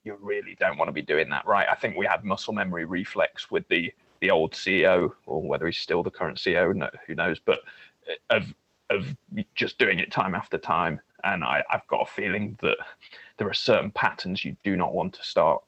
you 0.04 0.14
really 0.20 0.54
don't 0.60 0.76
want 0.76 0.88
to 0.88 0.92
be 0.92 1.00
doing 1.00 1.30
that, 1.30 1.46
right? 1.46 1.66
I 1.70 1.74
think 1.74 1.96
we 1.96 2.04
had 2.04 2.22
muscle 2.22 2.52
memory 2.52 2.84
reflex 2.84 3.50
with 3.50 3.66
the 3.68 3.90
the 4.20 4.30
old 4.30 4.52
CEO, 4.52 5.12
or 5.24 5.40
whether 5.40 5.64
he's 5.64 5.78
still 5.78 6.02
the 6.02 6.10
current 6.10 6.36
CEO, 6.36 6.74
no, 6.74 6.90
who 7.06 7.14
knows? 7.14 7.38
But 7.38 7.60
uh, 8.30 8.36
of 8.36 8.54
of 8.90 9.14
just 9.54 9.78
doing 9.78 9.98
it 9.98 10.10
time 10.10 10.34
after 10.34 10.58
time, 10.58 11.00
and 11.24 11.44
I, 11.44 11.62
I've 11.70 11.86
got 11.88 12.02
a 12.08 12.10
feeling 12.10 12.58
that 12.62 12.76
there 13.38 13.48
are 13.48 13.54
certain 13.54 13.90
patterns 13.90 14.44
you 14.44 14.56
do 14.64 14.76
not 14.76 14.94
want 14.94 15.14
to 15.14 15.24
start 15.24 15.62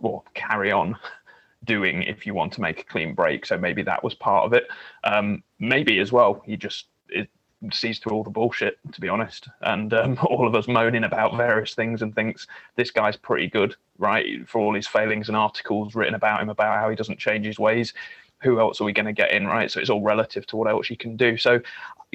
or 0.00 0.22
carry 0.34 0.72
on 0.72 0.96
doing 1.64 2.02
if 2.02 2.26
you 2.26 2.34
want 2.34 2.52
to 2.54 2.60
make 2.60 2.80
a 2.80 2.84
clean 2.84 3.14
break. 3.14 3.46
So 3.46 3.56
maybe 3.56 3.82
that 3.82 4.02
was 4.02 4.14
part 4.14 4.44
of 4.44 4.52
it. 4.52 4.64
Um, 5.04 5.42
maybe 5.58 5.98
as 6.00 6.12
well, 6.12 6.42
he 6.44 6.56
just 6.56 6.86
it, 7.08 7.28
sees 7.72 7.98
through 8.00 8.12
all 8.12 8.24
the 8.24 8.30
bullshit, 8.30 8.78
to 8.92 9.00
be 9.00 9.08
honest, 9.08 9.48
and 9.60 9.94
um, 9.94 10.18
all 10.26 10.46
of 10.46 10.54
us 10.54 10.66
moaning 10.66 11.04
about 11.04 11.36
various 11.36 11.74
things 11.74 12.02
and 12.02 12.14
thinks 12.14 12.46
this 12.76 12.90
guy's 12.90 13.16
pretty 13.16 13.48
good, 13.48 13.76
right? 13.98 14.48
For 14.48 14.60
all 14.60 14.74
his 14.74 14.88
failings 14.88 15.28
and 15.28 15.36
articles 15.36 15.94
written 15.94 16.14
about 16.14 16.42
him 16.42 16.48
about 16.48 16.78
how 16.78 16.90
he 16.90 16.96
doesn't 16.96 17.18
change 17.18 17.46
his 17.46 17.58
ways. 17.58 17.94
Who 18.42 18.60
else 18.60 18.80
are 18.80 18.84
we 18.84 18.92
going 18.92 19.06
to 19.06 19.12
get 19.12 19.32
in, 19.32 19.46
right? 19.46 19.70
So 19.70 19.80
it's 19.80 19.90
all 19.90 20.02
relative 20.02 20.46
to 20.48 20.56
what 20.56 20.68
else 20.68 20.90
you 20.90 20.96
can 20.96 21.16
do. 21.16 21.36
So, 21.36 21.60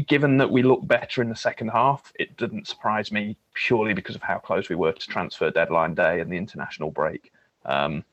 given 0.06 0.38
that 0.38 0.52
we 0.52 0.62
look 0.62 0.86
better 0.86 1.22
in 1.22 1.30
the 1.30 1.36
second 1.36 1.70
half, 1.70 2.14
it 2.20 2.38
didn't 2.38 2.68
surprise 2.68 3.12
me 3.12 3.36
purely 3.54 3.94
because 3.94 4.16
of 4.16 4.22
how 4.22 4.38
close 4.38 4.70
we 4.70 4.76
were 4.76 4.92
to 4.92 5.08
transfer 5.08 5.50
deadline 5.50 5.96
day 5.96 6.20
and 6.20 6.32
the 6.32 6.38
international 6.38 6.92
break. 6.92 7.32
Um, 7.66 8.04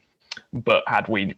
but 0.52 0.82
had 0.86 1.08
we 1.08 1.34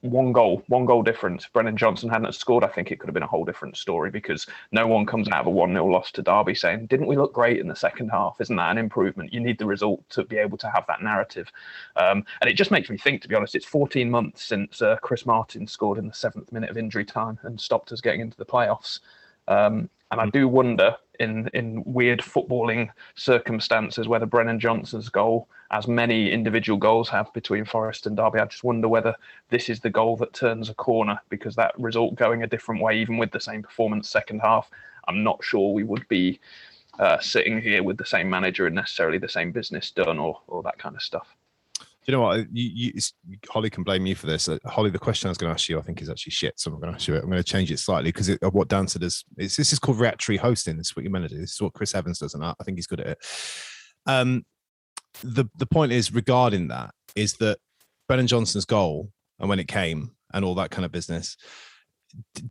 one 0.00 0.32
goal, 0.32 0.62
one 0.68 0.84
goal 0.84 1.02
difference, 1.02 1.46
Brennan 1.52 1.76
Johnson 1.76 2.08
hadn't 2.08 2.34
scored, 2.34 2.64
I 2.64 2.68
think 2.68 2.90
it 2.90 2.98
could 2.98 3.08
have 3.08 3.14
been 3.14 3.22
a 3.22 3.28
whole 3.28 3.44
different 3.44 3.76
story 3.76 4.10
because 4.10 4.46
no 4.72 4.86
one 4.86 5.06
comes 5.06 5.28
out 5.28 5.40
of 5.40 5.46
a 5.46 5.50
1 5.50 5.72
0 5.72 5.86
loss 5.86 6.10
to 6.12 6.22
Derby 6.22 6.54
saying, 6.54 6.86
Didn't 6.86 7.06
we 7.06 7.16
look 7.16 7.32
great 7.32 7.58
in 7.60 7.68
the 7.68 7.76
second 7.76 8.10
half? 8.10 8.36
Isn't 8.40 8.56
that 8.56 8.70
an 8.70 8.78
improvement? 8.78 9.32
You 9.32 9.40
need 9.40 9.58
the 9.58 9.66
result 9.66 10.08
to 10.10 10.24
be 10.24 10.38
able 10.38 10.58
to 10.58 10.70
have 10.70 10.84
that 10.88 11.02
narrative. 11.02 11.50
Um, 11.96 12.24
and 12.40 12.50
it 12.50 12.54
just 12.54 12.70
makes 12.70 12.90
me 12.90 12.98
think, 12.98 13.22
to 13.22 13.28
be 13.28 13.34
honest, 13.34 13.54
it's 13.54 13.66
14 13.66 14.10
months 14.10 14.44
since 14.44 14.82
uh, 14.82 14.96
Chris 15.02 15.26
Martin 15.26 15.66
scored 15.66 15.98
in 15.98 16.06
the 16.06 16.14
seventh 16.14 16.52
minute 16.52 16.70
of 16.70 16.78
injury 16.78 17.04
time 17.04 17.38
and 17.42 17.60
stopped 17.60 17.92
us 17.92 18.00
getting 18.00 18.20
into 18.20 18.36
the 18.36 18.46
playoffs. 18.46 19.00
Um, 19.46 19.88
and 20.10 20.20
I 20.20 20.28
do 20.30 20.48
wonder 20.48 20.96
in 21.18 21.48
in 21.54 21.82
weird 21.84 22.20
footballing 22.20 22.90
circumstances 23.14 24.08
whether 24.08 24.26
Brennan 24.26 24.60
Johnson's 24.60 25.08
goal, 25.08 25.48
as 25.70 25.88
many 25.88 26.30
individual 26.30 26.78
goals 26.78 27.08
have 27.08 27.32
between 27.32 27.64
Forest 27.64 28.06
and 28.06 28.16
Derby, 28.16 28.38
I 28.38 28.46
just 28.46 28.64
wonder 28.64 28.88
whether 28.88 29.14
this 29.50 29.68
is 29.68 29.80
the 29.80 29.90
goal 29.90 30.16
that 30.18 30.32
turns 30.32 30.68
a 30.68 30.74
corner 30.74 31.20
because 31.28 31.56
that 31.56 31.78
result 31.78 32.14
going 32.14 32.42
a 32.42 32.46
different 32.46 32.82
way, 32.82 32.98
even 33.00 33.18
with 33.18 33.30
the 33.30 33.40
same 33.40 33.62
performance 33.62 34.08
second 34.08 34.40
half, 34.40 34.70
I'm 35.06 35.22
not 35.22 35.42
sure 35.42 35.72
we 35.72 35.84
would 35.84 36.06
be 36.08 36.40
uh, 36.98 37.18
sitting 37.20 37.60
here 37.60 37.82
with 37.82 37.96
the 37.96 38.06
same 38.06 38.28
manager 38.28 38.66
and 38.66 38.74
necessarily 38.74 39.18
the 39.18 39.28
same 39.28 39.52
business 39.52 39.90
done 39.90 40.18
or 40.18 40.40
or 40.48 40.62
that 40.62 40.78
kind 40.78 40.96
of 40.96 41.02
stuff 41.02 41.37
you 42.08 42.12
know 42.12 42.22
what? 42.22 42.46
You, 42.50 42.92
you, 42.94 43.02
Holly 43.50 43.68
can 43.68 43.82
blame 43.82 44.06
you 44.06 44.14
for 44.14 44.26
this. 44.26 44.48
Uh, 44.48 44.58
Holly, 44.64 44.88
the 44.88 44.98
question 44.98 45.28
I 45.28 45.30
was 45.30 45.36
going 45.36 45.50
to 45.50 45.54
ask 45.54 45.68
you, 45.68 45.78
I 45.78 45.82
think, 45.82 46.00
is 46.00 46.08
actually 46.08 46.32
shit. 46.32 46.58
So 46.58 46.72
I'm 46.72 46.80
going 46.80 46.90
to 46.90 46.96
ask 46.96 47.06
you. 47.06 47.14
it. 47.14 47.22
I'm 47.22 47.28
going 47.28 47.36
to 47.36 47.44
change 47.44 47.70
it 47.70 47.78
slightly 47.78 48.08
because 48.08 48.30
of 48.30 48.54
what 48.54 48.68
Dan 48.68 48.88
said 48.88 49.02
is 49.02 49.24
this 49.36 49.58
is 49.58 49.78
called 49.78 50.00
reactory 50.00 50.38
hosting. 50.38 50.78
This 50.78 50.88
is 50.88 50.96
what 50.96 51.02
you're 51.02 51.12
meant 51.12 51.28
to 51.28 51.34
do. 51.34 51.40
This 51.40 51.52
is 51.52 51.60
what 51.60 51.74
Chris 51.74 51.94
Evans 51.94 52.20
does, 52.20 52.32
and 52.32 52.42
I, 52.42 52.54
I 52.58 52.64
think 52.64 52.78
he's 52.78 52.86
good 52.86 53.00
at 53.00 53.08
it. 53.08 53.18
Um, 54.06 54.46
the 55.22 55.44
the 55.58 55.66
point 55.66 55.92
is 55.92 56.12
regarding 56.12 56.68
that 56.68 56.94
is 57.14 57.34
that 57.34 57.58
Brennan 58.06 58.26
Johnson's 58.26 58.64
goal 58.64 59.12
and 59.38 59.50
when 59.50 59.58
it 59.58 59.68
came 59.68 60.12
and 60.32 60.46
all 60.46 60.54
that 60.54 60.70
kind 60.70 60.86
of 60.86 60.92
business 60.92 61.36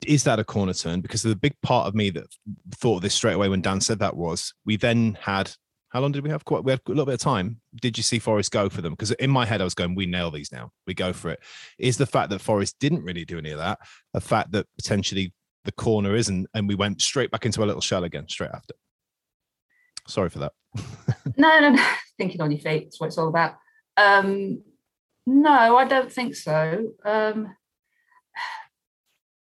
is 0.06 0.24
that 0.24 0.40
a 0.40 0.44
corner 0.44 0.74
turn? 0.74 1.02
Because 1.02 1.24
the 1.24 1.36
big 1.36 1.60
part 1.62 1.88
of 1.88 1.96
me 1.96 2.12
that 2.12 2.28
thought 2.76 2.98
of 2.98 3.02
this 3.02 3.16
straight 3.16 3.34
away 3.34 3.50
when 3.50 3.62
Dan 3.62 3.82
said 3.82 4.00
that 4.00 4.16
was 4.16 4.54
we 4.66 4.78
then 4.78 5.18
had 5.20 5.52
how 5.98 6.02
long 6.02 6.12
did 6.12 6.24
we 6.24 6.30
have? 6.30 6.46
Quite 6.46 6.64
we 6.64 6.72
had 6.72 6.80
a 6.86 6.90
little 6.90 7.08
bit 7.08 7.16
of 7.16 7.20
time. 7.20 7.60
Did 7.82 7.98
you 7.98 8.04
see 8.04 8.20
Forest 8.20 8.52
go 8.52 8.70
for 8.70 8.84
them? 8.84 8.94
Because 8.94 9.10
in 9.14 9.32
my 9.32 9.48
head, 9.48 9.62
I 9.62 9.64
was 9.64 9.74
going, 9.74 9.96
we 9.96 10.06
nail 10.06 10.30
these 10.30 10.52
now. 10.52 10.70
We 10.86 10.94
go 10.94 11.12
for 11.12 11.32
it. 11.32 11.40
Is 11.80 11.98
the 11.98 12.06
fact 12.06 12.30
that 12.30 12.40
Forest 12.40 12.76
didn't 12.80 13.04
really 13.04 13.26
do 13.26 13.40
any 13.40 13.50
of 13.50 13.58
that 13.58 13.80
a 14.14 14.22
fact 14.22 14.52
that 14.52 14.68
potentially 14.78 15.34
the 15.66 15.72
corner 15.72 16.16
isn't, 16.16 16.46
and 16.54 16.68
we 16.68 16.76
went 16.76 17.02
straight 17.02 17.32
back 17.32 17.48
into 17.48 17.64
a 17.64 17.66
little 17.66 17.82
shell 17.82 18.04
again 18.04 18.30
straight 18.30 18.52
after? 18.54 18.76
Sorry 20.08 20.30
for 20.30 20.38
that. 20.38 20.52
no, 21.36 21.60
no, 21.62 21.72
no. 21.72 21.86
Thinking 22.16 22.42
on 22.42 22.52
your 22.52 22.60
feet. 22.60 22.84
That's 22.84 23.00
what 23.00 23.08
it's 23.08 23.18
all 23.18 23.30
about. 23.30 23.56
Um, 23.98 24.62
no, 25.26 25.78
I 25.78 25.86
don't 25.86 26.12
think 26.14 26.36
so. 26.36 26.92
Um, 27.04 27.56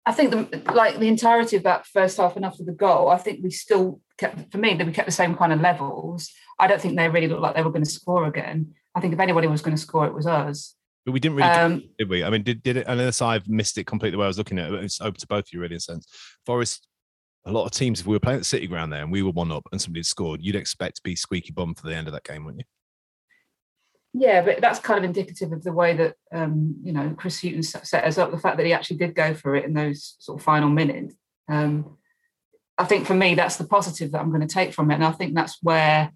I 0.06 0.12
think 0.12 0.30
the, 0.30 0.72
like 0.72 0.98
the 1.00 1.08
entirety 1.08 1.56
of 1.56 1.64
that 1.64 1.84
first 1.84 2.16
half 2.16 2.36
and 2.36 2.46
after 2.46 2.64
the 2.64 2.72
goal, 2.72 3.10
I 3.10 3.18
think 3.18 3.40
we 3.42 3.50
still 3.50 4.00
kept, 4.16 4.52
for 4.52 4.58
me, 4.58 4.74
that 4.74 4.86
we 4.86 4.92
kept 4.92 5.06
the 5.06 5.12
same 5.12 5.34
kind 5.34 5.52
of 5.52 5.60
levels. 5.60 6.30
I 6.58 6.66
don't 6.66 6.80
think 6.80 6.96
they 6.96 7.08
really 7.08 7.28
looked 7.28 7.42
like 7.42 7.54
they 7.54 7.62
were 7.62 7.70
going 7.70 7.84
to 7.84 7.90
score 7.90 8.26
again. 8.26 8.74
I 8.94 9.00
think 9.00 9.12
if 9.12 9.20
anybody 9.20 9.46
was 9.46 9.62
going 9.62 9.76
to 9.76 9.82
score, 9.82 10.06
it 10.06 10.14
was 10.14 10.26
us. 10.26 10.74
But 11.04 11.12
we 11.12 11.20
didn't 11.20 11.36
really, 11.36 11.50
um, 11.50 11.78
do, 11.78 11.86
did 11.98 12.08
we? 12.08 12.24
I 12.24 12.30
mean, 12.30 12.42
did, 12.42 12.62
did 12.62 12.78
it, 12.78 12.86
unless 12.88 13.22
I've 13.22 13.48
missed 13.48 13.78
it 13.78 13.86
completely 13.86 14.12
the 14.12 14.18
way 14.18 14.24
I 14.24 14.28
was 14.28 14.38
looking 14.38 14.58
at 14.58 14.72
it, 14.72 14.82
it's 14.82 15.00
open 15.00 15.20
to 15.20 15.26
both 15.26 15.44
of 15.44 15.52
you, 15.52 15.60
really, 15.60 15.74
in 15.74 15.78
a 15.78 15.80
sense. 15.80 16.06
Forest, 16.44 16.88
a 17.44 17.52
lot 17.52 17.64
of 17.64 17.70
teams, 17.70 18.00
if 18.00 18.06
we 18.06 18.16
were 18.16 18.20
playing 18.20 18.36
at 18.36 18.40
the 18.40 18.44
City 18.44 18.66
ground 18.66 18.92
there 18.92 19.02
and 19.02 19.12
we 19.12 19.22
were 19.22 19.30
one 19.30 19.52
up 19.52 19.68
and 19.70 19.80
somebody 19.80 20.00
had 20.00 20.06
scored, 20.06 20.42
you'd 20.42 20.56
expect 20.56 20.96
to 20.96 21.02
be 21.02 21.14
squeaky 21.14 21.52
bum 21.52 21.74
for 21.74 21.86
the 21.86 21.94
end 21.94 22.08
of 22.08 22.12
that 22.12 22.24
game, 22.24 22.44
wouldn't 22.44 22.60
you? 22.60 22.66
Yeah, 24.18 24.40
but 24.42 24.60
that's 24.62 24.78
kind 24.78 24.98
of 24.98 25.04
indicative 25.04 25.52
of 25.52 25.62
the 25.62 25.72
way 25.72 25.94
that 25.94 26.14
um, 26.32 26.76
you 26.82 26.92
know 26.92 27.14
Chris 27.18 27.40
Hughton 27.42 27.62
set 27.62 28.04
us 28.04 28.16
up. 28.16 28.30
The 28.30 28.38
fact 28.38 28.56
that 28.56 28.64
he 28.64 28.72
actually 28.72 28.96
did 28.96 29.14
go 29.14 29.34
for 29.34 29.54
it 29.54 29.66
in 29.66 29.74
those 29.74 30.16
sort 30.18 30.40
of 30.40 30.44
final 30.44 30.70
minutes. 30.70 31.14
Um, 31.48 31.98
I 32.78 32.84
think 32.84 33.06
for 33.06 33.14
me, 33.14 33.34
that's 33.34 33.56
the 33.56 33.66
positive 33.66 34.12
that 34.12 34.20
I'm 34.20 34.30
going 34.30 34.46
to 34.46 34.52
take 34.52 34.72
from 34.72 34.90
it, 34.90 34.94
and 34.94 35.04
I 35.04 35.12
think 35.12 35.34
that's 35.34 35.58
where, 35.62 36.12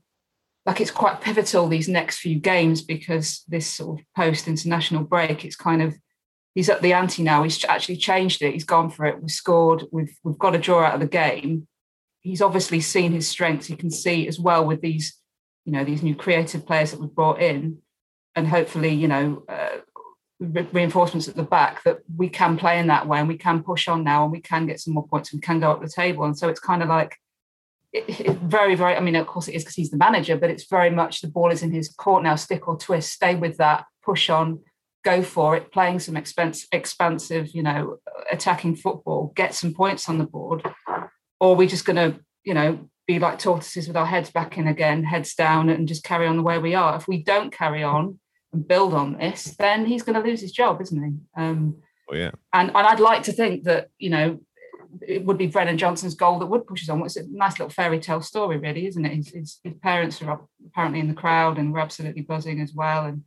like, 0.66 0.80
it's 0.80 0.90
quite 0.90 1.20
pivotal 1.20 1.68
these 1.68 1.88
next 1.88 2.18
few 2.18 2.38
games 2.38 2.82
because 2.82 3.44
this 3.48 3.66
sort 3.66 3.98
of 3.98 4.06
post 4.14 4.46
international 4.46 5.04
break, 5.04 5.44
it's 5.44 5.56
kind 5.56 5.82
of 5.82 5.94
he's 6.54 6.68
at 6.68 6.82
the 6.82 6.92
ante 6.92 7.22
now. 7.22 7.42
He's 7.42 7.64
actually 7.64 7.96
changed 7.96 8.42
it. 8.42 8.52
He's 8.52 8.64
gone 8.64 8.90
for 8.90 9.06
it. 9.06 9.20
We've 9.20 9.30
scored. 9.30 9.84
We've 9.92 10.14
we've 10.22 10.38
got 10.38 10.54
a 10.54 10.58
draw 10.58 10.84
out 10.84 10.94
of 10.94 11.00
the 11.00 11.06
game. 11.06 11.66
He's 12.20 12.42
obviously 12.42 12.80
seen 12.80 13.12
his 13.12 13.28
strengths. 13.28 13.70
You 13.70 13.76
can 13.76 13.90
see 13.90 14.28
as 14.28 14.38
well 14.38 14.66
with 14.66 14.82
these, 14.82 15.16
you 15.64 15.72
know, 15.72 15.84
these 15.84 16.02
new 16.02 16.14
creative 16.14 16.66
players 16.66 16.90
that 16.90 17.00
we've 17.00 17.14
brought 17.14 17.40
in 17.40 17.78
and 18.36 18.46
hopefully, 18.46 18.90
you 18.90 19.08
know, 19.08 19.42
uh, 19.48 19.78
re- 20.38 20.68
reinforcements 20.72 21.28
at 21.28 21.36
the 21.36 21.42
back 21.42 21.82
that 21.84 22.00
we 22.16 22.28
can 22.28 22.58
play 22.58 22.78
in 22.78 22.88
that 22.88 23.06
way 23.06 23.18
and 23.18 23.28
we 23.28 23.38
can 23.38 23.62
push 23.62 23.88
on 23.88 24.04
now 24.04 24.24
and 24.24 24.32
we 24.32 24.40
can 24.40 24.66
get 24.66 24.80
some 24.80 24.94
more 24.94 25.06
points 25.08 25.32
and 25.32 25.42
can 25.42 25.60
go 25.60 25.70
up 25.70 25.80
the 25.80 25.88
table. 25.88 26.24
And 26.24 26.36
so 26.36 26.48
it's 26.48 26.60
kind 26.60 26.82
of 26.82 26.88
like 26.90 27.16
it, 27.92 28.20
it 28.20 28.36
very, 28.38 28.74
very. 28.74 28.96
I 28.96 29.00
mean, 29.00 29.16
of 29.16 29.26
course, 29.26 29.48
it 29.48 29.54
is 29.54 29.64
because 29.64 29.76
he's 29.76 29.90
the 29.90 29.96
manager, 29.96 30.36
but 30.36 30.50
it's 30.50 30.68
very 30.68 30.90
much 30.90 31.20
the 31.20 31.28
ball 31.28 31.50
is 31.50 31.62
in 31.62 31.72
his 31.72 31.88
court 31.88 32.22
now. 32.22 32.36
Stick 32.36 32.68
or 32.68 32.76
twist, 32.76 33.12
stay 33.12 33.34
with 33.34 33.56
that, 33.56 33.84
push 34.04 34.30
on, 34.30 34.60
go 35.04 35.22
for 35.22 35.56
it, 35.56 35.72
playing 35.72 35.98
some 35.98 36.16
expense, 36.16 36.66
expansive, 36.72 37.48
you 37.54 37.62
know, 37.62 37.98
attacking 38.30 38.76
football, 38.76 39.32
get 39.34 39.54
some 39.54 39.74
points 39.74 40.08
on 40.08 40.18
the 40.18 40.24
board, 40.24 40.62
or 41.40 41.52
are 41.52 41.54
we 41.54 41.66
just 41.66 41.84
going 41.84 41.96
to, 41.96 42.20
you 42.44 42.54
know, 42.54 42.88
be 43.06 43.18
like 43.18 43.38
tortoises 43.38 43.88
with 43.88 43.96
our 43.96 44.06
heads 44.06 44.30
back 44.30 44.56
in 44.56 44.68
again, 44.68 45.02
heads 45.02 45.34
down, 45.34 45.68
and 45.68 45.88
just 45.88 46.04
carry 46.04 46.26
on 46.26 46.36
the 46.36 46.42
way 46.42 46.58
we 46.58 46.74
are. 46.74 46.96
If 46.96 47.08
we 47.08 47.22
don't 47.22 47.52
carry 47.52 47.82
on 47.82 48.20
and 48.52 48.66
build 48.66 48.94
on 48.94 49.14
this, 49.14 49.56
then 49.58 49.84
he's 49.84 50.04
going 50.04 50.20
to 50.20 50.28
lose 50.28 50.40
his 50.40 50.52
job, 50.52 50.80
isn't 50.80 51.02
he? 51.02 51.12
Um, 51.36 51.78
oh 52.08 52.14
yeah. 52.14 52.30
And 52.52 52.68
and 52.68 52.86
I'd 52.86 53.00
like 53.00 53.24
to 53.24 53.32
think 53.32 53.64
that 53.64 53.88
you 53.98 54.10
know 54.10 54.40
it 55.06 55.24
would 55.24 55.38
be 55.38 55.46
Brennan 55.46 55.78
Johnson's 55.78 56.14
goal 56.14 56.38
that 56.38 56.46
would 56.46 56.66
push 56.66 56.82
us 56.82 56.88
on. 56.88 57.02
It's 57.02 57.16
a 57.16 57.26
nice 57.30 57.58
little 57.58 57.70
fairy 57.70 58.00
tale 58.00 58.20
story, 58.20 58.56
really, 58.58 58.86
isn't 58.86 59.04
it? 59.04 59.12
His, 59.12 59.28
his, 59.28 59.60
his 59.62 59.74
parents 59.82 60.20
are 60.22 60.40
apparently 60.66 61.00
in 61.00 61.08
the 61.08 61.14
crowd 61.14 61.58
and 61.58 61.72
we're 61.72 61.80
absolutely 61.80 62.22
buzzing 62.22 62.60
as 62.60 62.72
well. 62.74 63.04
And 63.04 63.24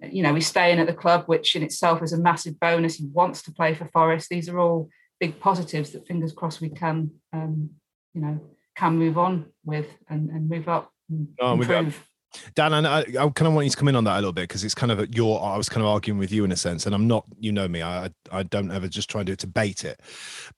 you 0.00 0.22
know 0.22 0.34
he's 0.34 0.46
staying 0.46 0.78
at 0.78 0.86
the 0.86 0.94
club, 0.94 1.24
which 1.26 1.56
in 1.56 1.62
itself 1.62 2.02
is 2.02 2.12
a 2.12 2.18
massive 2.18 2.58
bonus. 2.60 2.96
He 2.96 3.06
wants 3.06 3.42
to 3.42 3.52
play 3.52 3.74
for 3.74 3.88
Forest. 3.88 4.28
These 4.28 4.48
are 4.48 4.58
all 4.58 4.88
big 5.20 5.40
positives 5.40 5.90
that 5.90 6.06
fingers 6.06 6.32
crossed 6.32 6.60
we 6.60 6.68
can, 6.68 7.10
um, 7.32 7.70
you 8.14 8.20
know, 8.20 8.40
can 8.76 8.96
move 8.96 9.18
on 9.18 9.46
with 9.64 9.88
and, 10.08 10.30
and 10.30 10.48
move 10.48 10.68
up 10.68 10.92
and 11.10 11.28
improve. 11.40 12.07
Dan, 12.54 12.74
I, 12.74 13.00
I, 13.00 13.04
kind 13.04 13.46
of 13.46 13.54
want 13.54 13.64
you 13.64 13.70
to 13.70 13.76
come 13.76 13.88
in 13.88 13.96
on 13.96 14.04
that 14.04 14.14
a 14.14 14.16
little 14.16 14.32
bit 14.32 14.42
because 14.42 14.62
it's 14.62 14.74
kind 14.74 14.92
of 14.92 15.14
your. 15.14 15.42
I 15.42 15.56
was 15.56 15.68
kind 15.68 15.82
of 15.82 15.90
arguing 15.90 16.18
with 16.18 16.30
you 16.30 16.44
in 16.44 16.52
a 16.52 16.56
sense, 16.56 16.84
and 16.86 16.94
I'm 16.94 17.06
not. 17.06 17.24
You 17.38 17.52
know 17.52 17.68
me. 17.68 17.82
I 17.82 18.10
I 18.30 18.42
don't 18.42 18.70
ever 18.70 18.88
just 18.88 19.08
try 19.08 19.20
and 19.20 19.26
do 19.26 19.32
it 19.32 19.38
to 19.40 19.46
bait 19.46 19.84
it, 19.84 20.00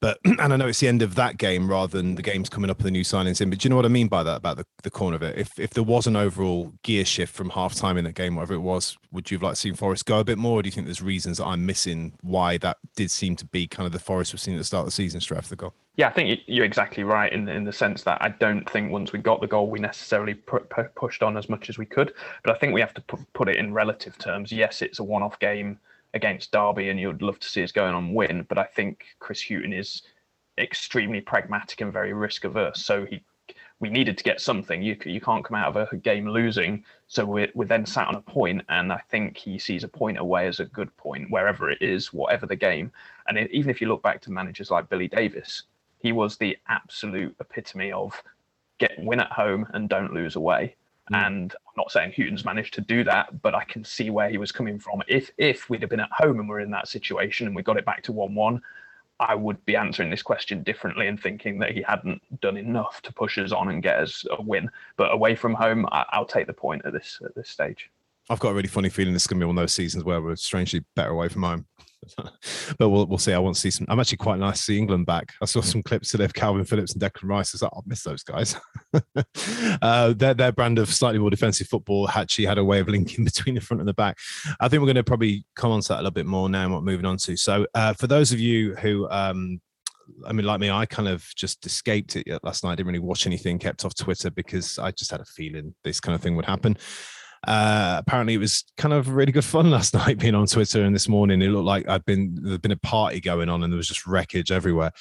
but 0.00 0.18
and 0.24 0.40
I 0.40 0.56
know 0.56 0.66
it's 0.66 0.80
the 0.80 0.88
end 0.88 1.02
of 1.02 1.14
that 1.14 1.38
game 1.38 1.70
rather 1.70 1.96
than 1.96 2.16
the 2.16 2.22
games 2.22 2.48
coming 2.48 2.70
up 2.70 2.78
with 2.78 2.84
the 2.84 2.90
new 2.90 3.04
signings 3.04 3.40
in. 3.40 3.50
But 3.50 3.60
do 3.60 3.66
you 3.66 3.70
know 3.70 3.76
what 3.76 3.84
I 3.84 3.88
mean 3.88 4.08
by 4.08 4.22
that 4.22 4.36
about 4.36 4.56
the, 4.56 4.66
the 4.82 4.90
corner 4.90 5.16
of 5.16 5.22
it? 5.22 5.38
If 5.38 5.58
if 5.58 5.70
there 5.70 5.84
was 5.84 6.06
an 6.06 6.16
overall 6.16 6.72
gear 6.82 7.04
shift 7.04 7.34
from 7.34 7.50
half 7.50 7.74
time 7.74 7.96
in 7.96 8.04
that 8.04 8.14
game, 8.14 8.36
whatever 8.36 8.54
it 8.54 8.60
was, 8.60 8.98
would 9.12 9.30
you 9.30 9.36
have 9.36 9.42
liked 9.42 9.58
seen 9.58 9.74
Forest 9.74 10.06
go 10.06 10.18
a 10.18 10.24
bit 10.24 10.38
more? 10.38 10.58
Or 10.58 10.62
do 10.62 10.66
you 10.66 10.72
think 10.72 10.86
there's 10.86 11.02
reasons 11.02 11.38
that 11.38 11.46
I'm 11.46 11.64
missing 11.66 12.14
why 12.22 12.58
that 12.58 12.78
did 12.96 13.10
seem 13.10 13.36
to 13.36 13.46
be 13.46 13.66
kind 13.66 13.86
of 13.86 13.92
the 13.92 14.00
Forest 14.00 14.32
we've 14.32 14.40
seen 14.40 14.54
at 14.54 14.58
the 14.58 14.64
start 14.64 14.82
of 14.82 14.86
the 14.86 14.92
season 14.92 15.20
straight 15.20 15.38
after 15.38 15.50
the 15.50 15.56
goal? 15.56 15.74
Yeah, 16.00 16.08
I 16.08 16.12
think 16.12 16.40
you're 16.46 16.64
exactly 16.64 17.04
right 17.04 17.30
in 17.30 17.46
in 17.46 17.64
the 17.64 17.74
sense 17.74 18.04
that 18.04 18.22
I 18.22 18.30
don't 18.30 18.66
think 18.70 18.90
once 18.90 19.12
we 19.12 19.18
got 19.18 19.42
the 19.42 19.46
goal 19.46 19.68
we 19.68 19.78
necessarily 19.78 20.32
pu- 20.32 20.60
pu- 20.60 20.88
pushed 20.94 21.22
on 21.22 21.36
as 21.36 21.50
much 21.50 21.68
as 21.68 21.76
we 21.76 21.84
could. 21.84 22.14
But 22.42 22.56
I 22.56 22.58
think 22.58 22.72
we 22.72 22.80
have 22.80 22.94
to 22.94 23.02
pu- 23.02 23.26
put 23.34 23.50
it 23.50 23.56
in 23.56 23.74
relative 23.74 24.16
terms. 24.16 24.50
Yes, 24.50 24.80
it's 24.80 24.98
a 24.98 25.04
one-off 25.04 25.38
game 25.40 25.78
against 26.14 26.52
Derby, 26.52 26.88
and 26.88 26.98
you'd 26.98 27.20
love 27.20 27.38
to 27.40 27.46
see 27.46 27.62
us 27.62 27.70
going 27.70 27.94
on 27.94 28.14
win. 28.14 28.46
But 28.48 28.56
I 28.56 28.64
think 28.64 29.04
Chris 29.18 29.42
Hughton 29.42 29.74
is 29.74 30.00
extremely 30.56 31.20
pragmatic 31.20 31.82
and 31.82 31.92
very 31.92 32.14
risk 32.14 32.44
averse. 32.46 32.82
So 32.82 33.04
he 33.04 33.22
we 33.78 33.90
needed 33.90 34.16
to 34.16 34.24
get 34.24 34.40
something. 34.40 34.82
You 34.82 34.96
you 35.04 35.20
can't 35.20 35.44
come 35.44 35.58
out 35.58 35.76
of 35.76 35.92
a 35.92 35.96
game 35.98 36.26
losing. 36.26 36.82
So 37.08 37.26
we're, 37.26 37.52
we're 37.54 37.66
then 37.66 37.84
sat 37.84 38.08
on 38.08 38.14
a 38.14 38.22
point, 38.22 38.62
and 38.70 38.90
I 38.90 39.02
think 39.10 39.36
he 39.36 39.58
sees 39.58 39.84
a 39.84 39.88
point 39.88 40.16
away 40.16 40.46
as 40.46 40.60
a 40.60 40.64
good 40.64 40.96
point 40.96 41.30
wherever 41.30 41.70
it 41.70 41.82
is, 41.82 42.10
whatever 42.10 42.46
the 42.46 42.56
game. 42.56 42.90
And 43.28 43.36
it, 43.36 43.50
even 43.50 43.68
if 43.68 43.82
you 43.82 43.88
look 43.88 44.02
back 44.02 44.22
to 44.22 44.32
managers 44.32 44.70
like 44.70 44.88
Billy 44.88 45.08
Davies, 45.08 45.64
he 46.00 46.12
was 46.12 46.36
the 46.36 46.56
absolute 46.68 47.36
epitome 47.40 47.92
of 47.92 48.20
get 48.78 48.92
win 48.98 49.20
at 49.20 49.30
home 49.30 49.66
and 49.74 49.88
don't 49.88 50.12
lose 50.12 50.36
away. 50.36 50.74
Mm. 51.12 51.26
And 51.26 51.54
I'm 51.54 51.74
not 51.76 51.92
saying 51.92 52.12
Hughton's 52.12 52.44
managed 52.44 52.74
to 52.74 52.80
do 52.80 53.04
that, 53.04 53.42
but 53.42 53.54
I 53.54 53.64
can 53.64 53.84
see 53.84 54.10
where 54.10 54.30
he 54.30 54.38
was 54.38 54.52
coming 54.52 54.78
from. 54.78 55.02
If 55.06 55.30
if 55.38 55.68
we'd 55.68 55.82
have 55.82 55.90
been 55.90 56.00
at 56.00 56.12
home 56.12 56.40
and 56.40 56.48
we're 56.48 56.60
in 56.60 56.70
that 56.70 56.88
situation 56.88 57.46
and 57.46 57.54
we 57.54 57.62
got 57.62 57.76
it 57.76 57.84
back 57.84 58.02
to 58.04 58.12
one 58.12 58.34
one, 58.34 58.62
I 59.20 59.34
would 59.34 59.64
be 59.66 59.76
answering 59.76 60.10
this 60.10 60.22
question 60.22 60.62
differently 60.62 61.06
and 61.06 61.20
thinking 61.20 61.58
that 61.58 61.72
he 61.72 61.82
hadn't 61.82 62.22
done 62.40 62.56
enough 62.56 63.02
to 63.02 63.12
push 63.12 63.36
us 63.38 63.52
on 63.52 63.68
and 63.68 63.82
get 63.82 63.98
us 63.98 64.24
a 64.30 64.42
win. 64.42 64.70
But 64.96 65.12
away 65.12 65.36
from 65.36 65.54
home, 65.54 65.86
I, 65.92 66.18
will 66.18 66.24
take 66.24 66.46
the 66.46 66.54
point 66.54 66.82
at 66.86 66.94
this 66.94 67.20
at 67.24 67.34
this 67.34 67.50
stage. 67.50 67.90
I've 68.30 68.38
got 68.38 68.50
a 68.50 68.54
really 68.54 68.68
funny 68.68 68.88
feeling 68.88 69.12
this 69.12 69.24
is 69.24 69.26
going 69.26 69.40
to 69.40 69.44
be 69.44 69.48
one 69.48 69.58
of 69.58 69.62
those 69.62 69.72
seasons 69.72 70.04
where 70.04 70.22
we're 70.22 70.36
strangely 70.36 70.84
better 70.94 71.10
away 71.10 71.28
from 71.28 71.42
home. 71.42 71.66
but 72.78 72.88
we'll 72.88 73.04
we'll 73.06 73.18
see. 73.18 73.32
I 73.32 73.38
want 73.38 73.56
to 73.56 73.60
see 73.60 73.70
some. 73.70 73.86
I'm 73.90 74.00
actually 74.00 74.18
quite 74.18 74.38
nice 74.38 74.58
to 74.58 74.62
see 74.62 74.78
England 74.78 75.04
back. 75.04 75.32
I 75.42 75.44
saw 75.44 75.60
some 75.60 75.82
clips 75.82 76.10
today 76.10 76.24
of 76.24 76.32
Kalvin 76.32 76.66
Phillips 76.66 76.92
and 76.92 77.02
Declan 77.02 77.28
Rice. 77.28 77.52
I 77.52 77.56
was 77.56 77.62
like, 77.62 77.72
I'll 77.74 77.84
miss 77.86 78.04
those 78.04 78.22
guys. 78.22 78.56
uh, 79.82 80.14
their 80.14 80.32
their 80.32 80.52
brand 80.52 80.78
of 80.78 80.88
slightly 80.92 81.18
more 81.18 81.28
defensive 81.28 81.66
football 81.66 82.08
actually 82.08 82.46
had 82.46 82.56
a 82.56 82.64
way 82.64 82.78
of 82.78 82.88
linking 82.88 83.24
between 83.26 83.56
the 83.56 83.60
front 83.60 83.80
and 83.80 83.88
the 83.88 83.94
back. 83.94 84.16
I 84.60 84.68
think 84.68 84.80
we're 84.80 84.86
going 84.86 84.96
to 84.96 85.04
probably 85.04 85.44
come 85.56 85.72
on 85.72 85.80
to 85.82 85.88
that 85.88 85.96
a 85.96 86.02
little 86.02 86.10
bit 86.12 86.26
more 86.26 86.48
now. 86.48 86.64
And 86.64 86.72
what 86.72 86.84
moving 86.84 87.06
on 87.06 87.18
to. 87.18 87.36
So 87.36 87.66
uh, 87.74 87.92
for 87.94 88.06
those 88.06 88.32
of 88.32 88.40
you 88.40 88.76
who 88.76 89.10
um, 89.10 89.60
I 90.26 90.32
mean, 90.32 90.46
like 90.46 90.60
me, 90.60 90.70
I 90.70 90.86
kind 90.86 91.08
of 91.08 91.24
just 91.36 91.66
escaped 91.66 92.16
it 92.16 92.26
last 92.42 92.64
night. 92.64 92.72
I 92.72 92.74
didn't 92.76 92.88
really 92.88 92.98
watch 93.00 93.26
anything, 93.26 93.58
kept 93.58 93.84
off 93.84 93.94
Twitter 93.94 94.30
because 94.30 94.78
I 94.78 94.90
just 94.92 95.10
had 95.10 95.20
a 95.20 95.24
feeling 95.24 95.74
this 95.84 96.00
kind 96.00 96.14
of 96.14 96.22
thing 96.22 96.36
would 96.36 96.46
happen. 96.46 96.76
Uh, 97.46 97.96
apparently, 97.98 98.34
it 98.34 98.38
was 98.38 98.64
kind 98.76 98.92
of 98.92 99.08
really 99.08 99.32
good 99.32 99.44
fun 99.44 99.70
last 99.70 99.94
night 99.94 100.18
being 100.18 100.34
on 100.34 100.46
Twitter, 100.46 100.82
and 100.84 100.94
this 100.94 101.08
morning 101.08 101.42
it 101.42 101.48
looked 101.48 101.66
like 101.66 101.88
I'd 101.88 102.04
been 102.04 102.38
there'd 102.42 102.62
been 102.62 102.72
a 102.72 102.76
party 102.76 103.20
going 103.20 103.48
on, 103.48 103.62
and 103.62 103.72
there 103.72 103.76
was 103.78 103.88
just 103.88 104.06
wreckage 104.06 104.52
everywhere 104.52 104.92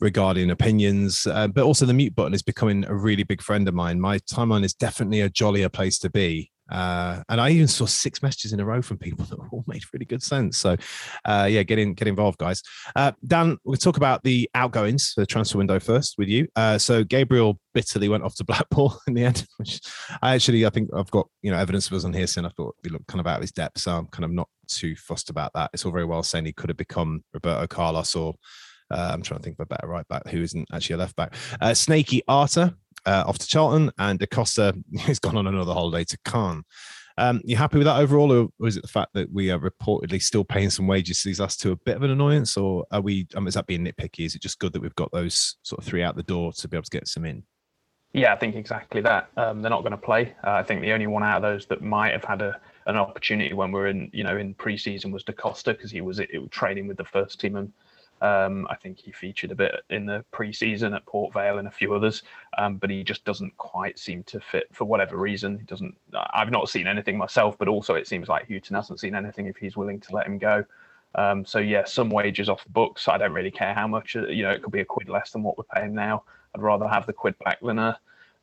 regarding 0.00 0.50
opinions. 0.50 1.26
Uh, 1.26 1.48
but 1.48 1.64
also, 1.64 1.86
the 1.86 1.94
mute 1.94 2.14
button 2.14 2.34
is 2.34 2.42
becoming 2.42 2.84
a 2.86 2.94
really 2.94 3.24
big 3.24 3.42
friend 3.42 3.66
of 3.68 3.74
mine. 3.74 4.00
My 4.00 4.18
timeline 4.20 4.64
is 4.64 4.74
definitely 4.74 5.20
a 5.20 5.30
jollier 5.30 5.68
place 5.68 5.98
to 6.00 6.10
be 6.10 6.50
uh, 6.70 7.22
and 7.28 7.40
I 7.40 7.50
even 7.50 7.68
saw 7.68 7.86
six 7.86 8.22
messages 8.22 8.52
in 8.52 8.60
a 8.60 8.64
row 8.64 8.82
from 8.82 8.98
people 8.98 9.24
that 9.30 9.38
all 9.50 9.64
made 9.66 9.82
really 9.92 10.04
good 10.04 10.22
sense. 10.22 10.58
So, 10.58 10.76
uh, 11.24 11.48
yeah, 11.50 11.62
get 11.62 11.78
in, 11.78 11.94
get 11.94 12.08
involved, 12.08 12.38
guys. 12.38 12.62
Uh, 12.94 13.12
Dan, 13.26 13.58
we'll 13.64 13.76
talk 13.76 13.96
about 13.96 14.22
the 14.22 14.48
outgoings 14.54 15.12
for 15.12 15.20
the 15.20 15.26
transfer 15.26 15.58
window 15.58 15.80
first 15.80 16.16
with 16.18 16.28
you. 16.28 16.48
Uh, 16.56 16.78
so, 16.78 17.04
Gabriel 17.04 17.58
bitterly 17.74 18.08
went 18.08 18.24
off 18.24 18.34
to 18.36 18.44
Blackpool 18.50 18.98
in 19.06 19.14
the 19.14 19.24
end, 19.24 19.46
which 19.58 19.80
I 20.22 20.34
actually, 20.34 20.66
I 20.66 20.70
think 20.70 20.90
I've 20.94 21.10
got 21.10 21.28
you 21.42 21.50
know 21.50 21.58
evidence 21.58 21.86
of 21.86 21.94
us 21.94 22.04
on 22.04 22.12
here 22.12 22.26
saying 22.26 22.46
I 22.46 22.50
thought 22.50 22.76
he 22.82 22.90
looked 22.90 23.06
kind 23.06 23.20
of 23.20 23.26
out 23.26 23.36
of 23.36 23.42
his 23.42 23.52
depth. 23.52 23.80
So 23.80 23.92
I'm 23.92 24.06
kind 24.06 24.24
of 24.24 24.30
not 24.30 24.48
too 24.68 24.94
fussed 24.96 25.30
about 25.30 25.52
that. 25.54 25.70
It's 25.72 25.84
all 25.84 25.92
very 25.92 26.04
well 26.04 26.22
saying 26.22 26.44
he 26.44 26.52
could 26.52 26.70
have 26.70 26.76
become 26.76 27.24
Roberto 27.34 27.66
Carlos 27.66 28.14
or 28.14 28.34
uh, 28.90 29.10
I'm 29.12 29.22
trying 29.22 29.38
to 29.38 29.44
think 29.44 29.56
of 29.58 29.64
a 29.64 29.66
better 29.66 29.86
right 29.86 30.06
back 30.08 30.26
who 30.28 30.42
isn't 30.42 30.68
actually 30.72 30.94
a 30.94 30.98
left 30.98 31.16
back. 31.16 31.34
Uh, 31.60 31.74
Snaky 31.74 32.22
Arter 32.26 32.74
uh, 33.06 33.24
off 33.26 33.38
to 33.38 33.46
Charlton, 33.46 33.90
and 33.98 34.18
Da 34.18 34.26
Costa 34.26 34.74
has 35.00 35.18
gone 35.18 35.36
on 35.36 35.46
another 35.46 35.72
holiday 35.72 36.04
to 36.04 36.18
Caen. 36.24 36.62
Um, 37.18 37.40
you 37.44 37.56
happy 37.56 37.76
with 37.76 37.86
that 37.86 38.00
overall, 38.00 38.32
or, 38.32 38.66
is 38.66 38.76
it 38.76 38.82
the 38.82 38.88
fact 38.88 39.12
that 39.14 39.30
we 39.30 39.50
are 39.50 39.58
reportedly 39.58 40.22
still 40.22 40.44
paying 40.44 40.70
some 40.70 40.86
wages 40.86 41.20
to 41.20 41.28
these 41.28 41.40
last 41.40 41.60
two 41.60 41.72
a 41.72 41.76
bit 41.76 41.96
of 41.96 42.02
an 42.02 42.10
annoyance, 42.10 42.56
or 42.56 42.86
are 42.90 43.00
we? 43.00 43.26
Um, 43.34 43.46
is 43.46 43.54
that 43.54 43.66
being 43.66 43.84
nitpicky? 43.84 44.24
Is 44.24 44.34
it 44.34 44.42
just 44.42 44.58
good 44.58 44.72
that 44.72 44.80
we've 44.80 44.94
got 44.94 45.12
those 45.12 45.56
sort 45.62 45.80
of 45.80 45.84
three 45.84 46.02
out 46.02 46.16
the 46.16 46.22
door 46.22 46.52
to 46.52 46.68
be 46.68 46.76
able 46.76 46.84
to 46.84 46.90
get 46.90 47.08
some 47.08 47.24
in? 47.24 47.42
Yeah, 48.12 48.32
I 48.32 48.36
think 48.36 48.56
exactly 48.56 49.00
that. 49.02 49.28
Um, 49.36 49.62
they're 49.62 49.70
not 49.70 49.82
going 49.82 49.92
to 49.92 49.98
play. 49.98 50.34
Uh, 50.42 50.52
I 50.52 50.62
think 50.62 50.80
the 50.80 50.92
only 50.92 51.06
one 51.06 51.22
out 51.22 51.36
of 51.36 51.42
those 51.42 51.66
that 51.66 51.82
might 51.82 52.12
have 52.12 52.24
had 52.24 52.42
a 52.42 52.60
an 52.86 52.96
opportunity 52.96 53.52
when 53.52 53.70
we 53.70 53.80
are 53.80 53.86
in, 53.86 54.10
you 54.12 54.24
know, 54.24 54.36
in 54.36 54.54
pre-season 54.54 55.12
was 55.12 55.22
Da 55.22 55.32
Costa 55.32 55.72
because 55.72 55.90
he 55.90 56.00
was 56.00 56.18
it, 56.18 56.30
training 56.50 56.88
with 56.88 56.96
the 56.96 57.04
first 57.04 57.38
team 57.38 57.56
and 57.56 57.72
um, 58.20 58.66
I 58.68 58.76
think 58.76 58.98
he 58.98 59.12
featured 59.12 59.50
a 59.50 59.54
bit 59.54 59.74
in 59.88 60.06
the 60.06 60.24
pre-season 60.30 60.94
at 60.94 61.06
Port 61.06 61.32
Vale 61.32 61.58
and 61.58 61.68
a 61.68 61.70
few 61.70 61.94
others, 61.94 62.22
um, 62.58 62.76
but 62.76 62.90
he 62.90 63.02
just 63.02 63.24
doesn't 63.24 63.56
quite 63.56 63.98
seem 63.98 64.22
to 64.24 64.40
fit 64.40 64.66
for 64.72 64.84
whatever 64.84 65.16
reason. 65.16 65.58
He 65.58 65.64
doesn't. 65.64 65.96
I've 66.12 66.50
not 66.50 66.68
seen 66.68 66.86
anything 66.86 67.16
myself, 67.16 67.56
but 67.58 67.68
also 67.68 67.94
it 67.94 68.06
seems 68.06 68.28
like 68.28 68.48
Hughton 68.48 68.76
hasn't 68.76 69.00
seen 69.00 69.14
anything 69.14 69.46
if 69.46 69.56
he's 69.56 69.76
willing 69.76 70.00
to 70.00 70.14
let 70.14 70.26
him 70.26 70.38
go. 70.38 70.64
Um, 71.14 71.44
so 71.44 71.58
yeah, 71.58 71.84
some 71.84 72.10
wages 72.10 72.48
off 72.48 72.62
the 72.64 72.70
books. 72.70 73.08
I 73.08 73.18
don't 73.18 73.32
really 73.32 73.50
care 73.50 73.74
how 73.74 73.86
much. 73.86 74.16
Uh, 74.16 74.26
you 74.26 74.42
know, 74.42 74.50
it 74.50 74.62
could 74.62 74.72
be 74.72 74.80
a 74.80 74.84
quid 74.84 75.08
less 75.08 75.30
than 75.30 75.42
what 75.42 75.56
we're 75.56 75.64
paying 75.64 75.94
now. 75.94 76.24
I'd 76.54 76.62
rather 76.62 76.88
have 76.88 77.06
the 77.06 77.12
quid 77.12 77.38
back 77.38 77.60
than 77.62 77.78
a 77.78 77.98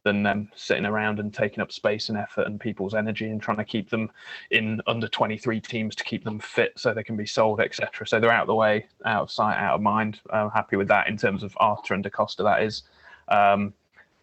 than 0.08 0.24
them 0.24 0.50
sitting 0.56 0.86
around 0.86 1.20
and 1.20 1.34
taking 1.34 1.62
up 1.62 1.72
space 1.72 2.10
and 2.10 2.18
effort 2.18 2.48
and 2.48 2.60
people's 2.60 2.94
energy 2.94 3.30
and 3.30 3.42
trying 3.42 3.58
to 3.58 3.66
keep 3.66 3.90
them 3.90 4.10
in 4.52 4.82
under 4.88 5.08
23 5.08 5.60
teams 5.60 5.96
to 5.96 6.04
keep 6.04 6.24
them 6.24 6.40
fit 6.40 6.72
so 6.78 6.94
they 6.94 7.04
can 7.04 7.18
be 7.18 7.26
sold, 7.26 7.60
etc. 7.60 8.08
So 8.08 8.20
they're 8.20 8.32
out 8.32 8.44
of 8.44 8.48
the 8.48 8.56
way, 8.56 8.88
out 9.06 9.24
of 9.24 9.32
sight, 9.32 9.58
out 9.58 9.76
of 9.76 9.82
mind. 9.82 10.22
I'm 10.32 10.50
happy 10.50 10.78
with 10.78 10.88
that 10.88 11.08
in 11.08 11.18
terms 11.18 11.44
of 11.44 11.56
Arter 11.58 11.94
and 11.94 12.04
Da 12.04 12.10
Costa, 12.10 12.44
that 12.44 12.64
is. 12.64 12.84
Um, 13.28 13.74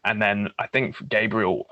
and 0.06 0.20
then 0.20 0.48
I 0.58 0.66
think 0.66 0.96
Gabriel, 1.08 1.66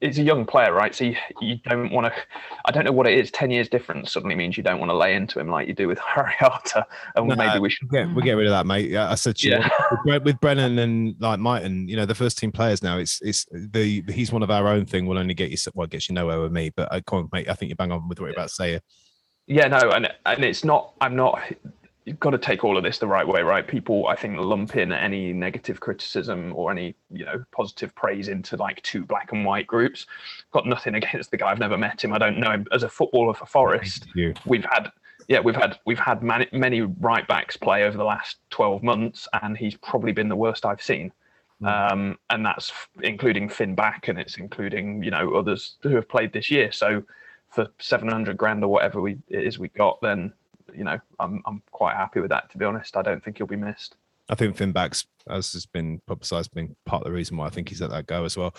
is 0.00 0.18
a 0.18 0.22
young 0.22 0.46
player, 0.46 0.72
right? 0.72 0.94
So 0.94 1.04
you, 1.04 1.16
you 1.40 1.56
don't 1.56 1.92
want 1.92 2.12
to. 2.12 2.20
I 2.64 2.72
don't 2.72 2.84
know 2.84 2.92
what 2.92 3.06
it 3.06 3.18
is. 3.18 3.30
Ten 3.30 3.50
years 3.50 3.68
difference 3.68 4.12
suddenly 4.12 4.34
means 4.34 4.56
you 4.56 4.62
don't 4.62 4.78
want 4.78 4.90
to 4.90 4.96
lay 4.96 5.14
into 5.14 5.38
him 5.38 5.48
like 5.48 5.68
you 5.68 5.74
do 5.74 5.88
with 5.88 5.98
Harry 6.14 6.34
Arter, 6.40 6.84
and 7.16 7.28
no, 7.28 7.36
maybe 7.36 7.58
we 7.58 7.70
should. 7.70 7.88
Yeah, 7.92 8.12
we 8.12 8.22
get 8.22 8.32
rid 8.32 8.46
of 8.46 8.52
that, 8.52 8.66
mate. 8.66 8.90
Yeah, 8.90 9.10
I 9.10 9.14
said 9.14 9.36
to 9.36 9.48
yeah. 9.48 9.68
you 9.90 9.98
with, 10.04 10.24
with 10.24 10.40
Brennan 10.40 10.78
and 10.78 11.16
like 11.20 11.38
Mighten, 11.38 11.88
you 11.88 11.96
know, 11.96 12.06
the 12.06 12.14
first 12.14 12.38
team 12.38 12.52
players 12.52 12.82
now. 12.82 12.98
It's 12.98 13.20
it's 13.22 13.46
the 13.52 14.02
he's 14.08 14.32
one 14.32 14.42
of 14.42 14.50
our 14.50 14.68
own 14.68 14.86
thing. 14.86 15.06
Will 15.06 15.18
only 15.18 15.34
get 15.34 15.50
you 15.50 15.56
well, 15.74 15.86
gets 15.86 16.08
you 16.08 16.14
nowhere 16.14 16.40
with 16.40 16.52
me. 16.52 16.70
But 16.70 16.92
I 16.92 16.98
uh, 16.98 17.00
can't, 17.06 17.30
mate. 17.32 17.48
I 17.48 17.54
think 17.54 17.70
you 17.70 17.76
bang 17.76 17.92
on 17.92 18.08
with 18.08 18.20
what 18.20 18.26
you're 18.26 18.34
about 18.34 18.48
to 18.48 18.54
say. 18.54 18.80
Yeah, 19.46 19.68
no, 19.68 19.90
and 19.90 20.08
and 20.24 20.44
it's 20.44 20.64
not. 20.64 20.94
I'm 21.00 21.16
not 21.16 21.40
you've 22.04 22.20
got 22.20 22.30
to 22.30 22.38
take 22.38 22.64
all 22.64 22.76
of 22.76 22.82
this 22.82 22.98
the 22.98 23.06
right 23.06 23.26
way, 23.26 23.42
right? 23.42 23.66
People, 23.66 24.06
I 24.06 24.16
think, 24.16 24.38
lump 24.38 24.76
in 24.76 24.92
any 24.92 25.32
negative 25.32 25.80
criticism 25.80 26.52
or 26.54 26.70
any, 26.70 26.94
you 27.10 27.24
know, 27.24 27.44
positive 27.52 27.94
praise 27.94 28.28
into 28.28 28.56
like 28.56 28.82
two 28.82 29.04
black 29.04 29.32
and 29.32 29.44
white 29.44 29.66
groups. 29.66 30.06
Got 30.52 30.66
nothing 30.66 30.94
against 30.94 31.30
the 31.30 31.36
guy. 31.36 31.50
I've 31.50 31.58
never 31.58 31.78
met 31.78 32.02
him. 32.02 32.12
I 32.12 32.18
don't 32.18 32.38
know 32.38 32.52
him 32.52 32.66
as 32.72 32.82
a 32.82 32.88
footballer 32.88 33.34
for 33.34 33.46
Forest. 33.46 34.06
We've 34.46 34.64
had, 34.64 34.90
yeah, 35.28 35.40
we've 35.40 35.56
had 35.56 35.78
we've 35.84 35.98
had 35.98 36.22
many, 36.22 36.48
many 36.52 36.80
right 36.80 37.26
backs 37.28 37.56
play 37.56 37.84
over 37.84 37.96
the 37.96 38.04
last 38.04 38.38
twelve 38.48 38.82
months, 38.82 39.28
and 39.42 39.56
he's 39.56 39.76
probably 39.76 40.12
been 40.12 40.28
the 40.28 40.36
worst 40.36 40.64
I've 40.64 40.82
seen. 40.82 41.12
Hmm. 41.60 41.66
Um, 41.66 42.18
and 42.30 42.44
that's 42.44 42.72
including 43.02 43.48
Finn 43.50 43.74
back, 43.74 44.08
and 44.08 44.18
it's 44.18 44.38
including 44.38 45.02
you 45.02 45.10
know 45.10 45.34
others 45.34 45.76
who 45.82 45.90
have 45.90 46.08
played 46.08 46.32
this 46.32 46.50
year. 46.50 46.72
So 46.72 47.02
for 47.50 47.68
seven 47.78 48.08
hundred 48.08 48.38
grand 48.38 48.64
or 48.64 48.68
whatever 48.68 49.00
we 49.00 49.18
it 49.28 49.44
is 49.44 49.58
we 49.58 49.68
got, 49.68 50.00
then 50.00 50.32
you 50.76 50.84
know, 50.84 50.98
I'm 51.18 51.42
I'm 51.46 51.62
quite 51.70 51.96
happy 51.96 52.20
with 52.20 52.30
that. 52.30 52.50
To 52.50 52.58
be 52.58 52.64
honest, 52.64 52.96
I 52.96 53.02
don't 53.02 53.22
think 53.22 53.38
he'll 53.38 53.46
be 53.46 53.56
missed. 53.56 53.96
I 54.30 54.36
think 54.36 54.56
Finn 54.56 54.72
Back's, 54.72 55.06
as 55.28 55.52
has 55.54 55.66
been 55.66 56.00
publicised, 56.06 56.54
being 56.54 56.76
part 56.86 57.02
of 57.02 57.06
the 57.06 57.12
reason 57.12 57.36
why 57.36 57.46
I 57.46 57.50
think 57.50 57.68
he's 57.68 57.80
let 57.80 57.90
that 57.90 58.06
go 58.06 58.24
as 58.24 58.36
well. 58.36 58.54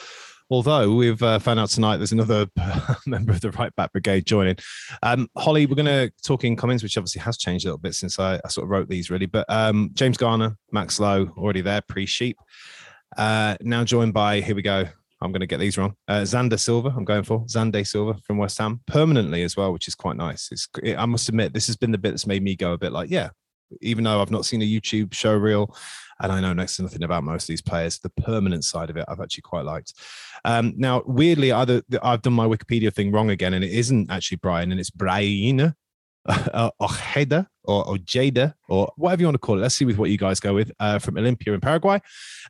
Although 0.50 0.94
we've 0.94 1.24
uh, 1.24 1.40
found 1.40 1.62
out 1.62 1.70
tonight 1.70 1.98
there's 1.98 2.12
another 2.12 2.46
member 3.06 3.32
of 3.32 3.40
the 3.40 3.52
right 3.52 3.74
back 3.78 3.94
brigade 3.94 4.26
joining. 4.26 4.58
Um, 5.02 5.30
Holly, 5.38 5.66
we're 5.66 5.76
going 5.76 5.86
to 5.86 6.12
talk 6.24 6.44
in 6.44 6.58
comments, 6.58 6.84
which 6.84 6.98
obviously 6.98 7.22
has 7.22 7.38
changed 7.38 7.66
a 7.66 7.70
little 7.70 7.78
bit 7.78 7.96
since 7.96 8.20
I, 8.20 8.36
I 8.44 8.50
sort 8.50 8.66
of 8.66 8.70
wrote 8.70 8.90
these 8.90 9.10
really. 9.10 9.28
But 9.28 9.46
um, 9.48 9.92
James 9.94 10.18
Garner, 10.18 10.58
Max 10.74 11.00
Lowe, 11.00 11.32
already 11.38 11.62
there, 11.62 11.80
pre 11.80 12.06
sheep. 12.06 12.38
Uh, 13.16 13.56
now 13.62 13.86
joined 13.86 14.14
by, 14.14 14.42
here 14.42 14.56
we 14.56 14.62
go, 14.62 14.90
I'm 15.22 15.32
going 15.32 15.42
to 15.42 15.48
get 15.48 15.60
these 15.60 15.78
wrong. 15.78 15.96
Uh, 16.08 16.22
Xander 16.22 16.60
Silva, 16.60 16.94
I'm 16.96 17.06
going 17.06 17.24
for 17.24 17.46
Xande 17.46 17.86
Silva 17.86 18.20
from 18.26 18.38
West 18.38 18.58
Ham 18.58 18.82
permanently 18.88 19.44
as 19.44 19.56
well, 19.56 19.72
which 19.72 19.88
is 19.88 19.96
quite 19.96 20.18
nice. 20.18 20.50
It's, 20.52 20.68
it, 20.82 20.98
I 20.98 21.06
must 21.06 21.30
admit, 21.30 21.54
this 21.54 21.68
has 21.68 21.76
been 21.76 21.92
the 21.92 21.98
bit 21.98 22.10
that's 22.12 22.28
made 22.28 22.44
me 22.44 22.56
go 22.56 22.74
a 22.74 22.78
bit 22.78 22.92
like, 22.92 23.10
yeah, 23.10 23.30
even 23.82 24.04
though 24.04 24.22
I've 24.22 24.32
not 24.32 24.46
seen 24.46 24.62
a 24.62 24.66
YouTube 24.66 25.14
show 25.14 25.34
reel 25.36 25.76
and 26.22 26.32
I 26.32 26.40
know 26.40 26.54
next 26.54 26.76
to 26.76 26.84
nothing 26.84 27.04
about 27.04 27.24
most 27.24 27.44
of 27.44 27.48
these 27.48 27.62
players, 27.62 28.00
the 28.00 28.10
permanent 28.10 28.64
side 28.64 28.90
of 28.90 28.98
it 28.98 29.06
I've 29.08 29.22
actually 29.22 29.42
quite 29.42 29.66
liked. 29.66 29.94
Um, 30.44 30.74
now, 30.78 31.04
weirdly, 31.06 31.52
either 31.52 31.82
I've 32.02 32.22
done 32.22 32.34
my 32.34 32.46
Wikipedia 32.46 32.94
thing 32.94 33.12
wrong 33.12 33.30
again, 33.30 33.54
and 33.54 33.64
it 33.64 33.72
isn't 33.72 34.12
actually 34.12 34.38
Brian, 34.38 34.72
and 34.72 34.80
it's 34.80 34.92
Braian 34.92 35.74
uh, 36.26 36.70
Ojeda 36.80 37.48
or 37.64 37.88
Ojeda 37.90 38.56
or 38.68 38.92
whatever 38.96 39.22
you 39.22 39.28
want 39.28 39.36
to 39.36 39.40
call 39.40 39.58
it. 39.58 39.62
Let's 39.62 39.76
see 39.76 39.86
with 39.86 39.98
what 39.98 40.10
you 40.10 40.18
guys 40.18 40.40
go 40.40 40.54
with 40.54 40.72
uh, 40.80 41.00
from 41.00 41.16
Olimpia 41.16 41.54
in 41.54 41.62
Paraguay. 41.62 42.00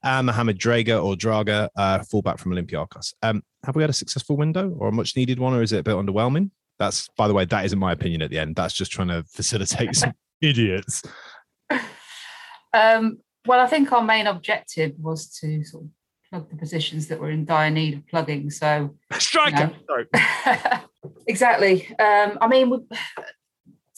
Uh, 0.04 0.24
Mohamed 0.24 0.60
Draga 0.60 1.04
or 1.04 1.16
Draga, 1.16 1.70
uh, 1.76 2.00
fullback 2.00 2.38
from 2.38 2.54
Olympiacos. 2.54 3.14
Um, 3.22 3.44
have 3.64 3.76
we 3.76 3.84
had 3.84 3.90
a 3.90 3.94
successful 3.94 4.38
window 4.38 4.70
or 4.78 4.88
a 4.88 4.92
much 4.92 5.16
needed 5.16 5.40
one, 5.40 5.54
or 5.54 5.62
is 5.62 5.72
it 5.72 5.80
a 5.80 5.84
bit 5.84 5.96
underwhelming? 5.96 6.52
That's, 6.80 7.08
by 7.16 7.28
the 7.28 7.34
way, 7.34 7.46
that 7.46 7.66
isn't 7.66 7.78
my 7.78 7.92
opinion 7.92 8.22
at 8.22 8.32
the 8.32 8.40
end. 8.40 8.56
That's 8.56 8.74
just 8.74 8.92
trying 8.92 9.10
to 9.10 9.24
facilitate 9.24 9.96
some 9.96 10.14
idiots. 10.42 11.04
Um, 12.74 13.20
well, 13.46 13.60
I 13.60 13.68
think 13.68 13.92
our 13.92 14.04
main 14.04 14.28
objective 14.28 14.94
was 14.98 15.28
to 15.40 15.64
sort 15.64 15.84
of 15.84 15.90
plug 16.30 16.50
the 16.50 16.56
positions 16.56 17.08
that 17.08 17.20
were 17.20 17.30
in 17.30 17.46
dire 17.46 17.70
need 17.70 17.96
of 17.96 18.08
plugging. 18.08 18.50
So 18.50 18.96
striker. 19.20 19.72
Sorry. 19.88 20.08
exactly. 21.28 21.88
Um, 22.00 22.38
I 22.42 22.48
mean, 22.48 22.70
we, 22.70 22.78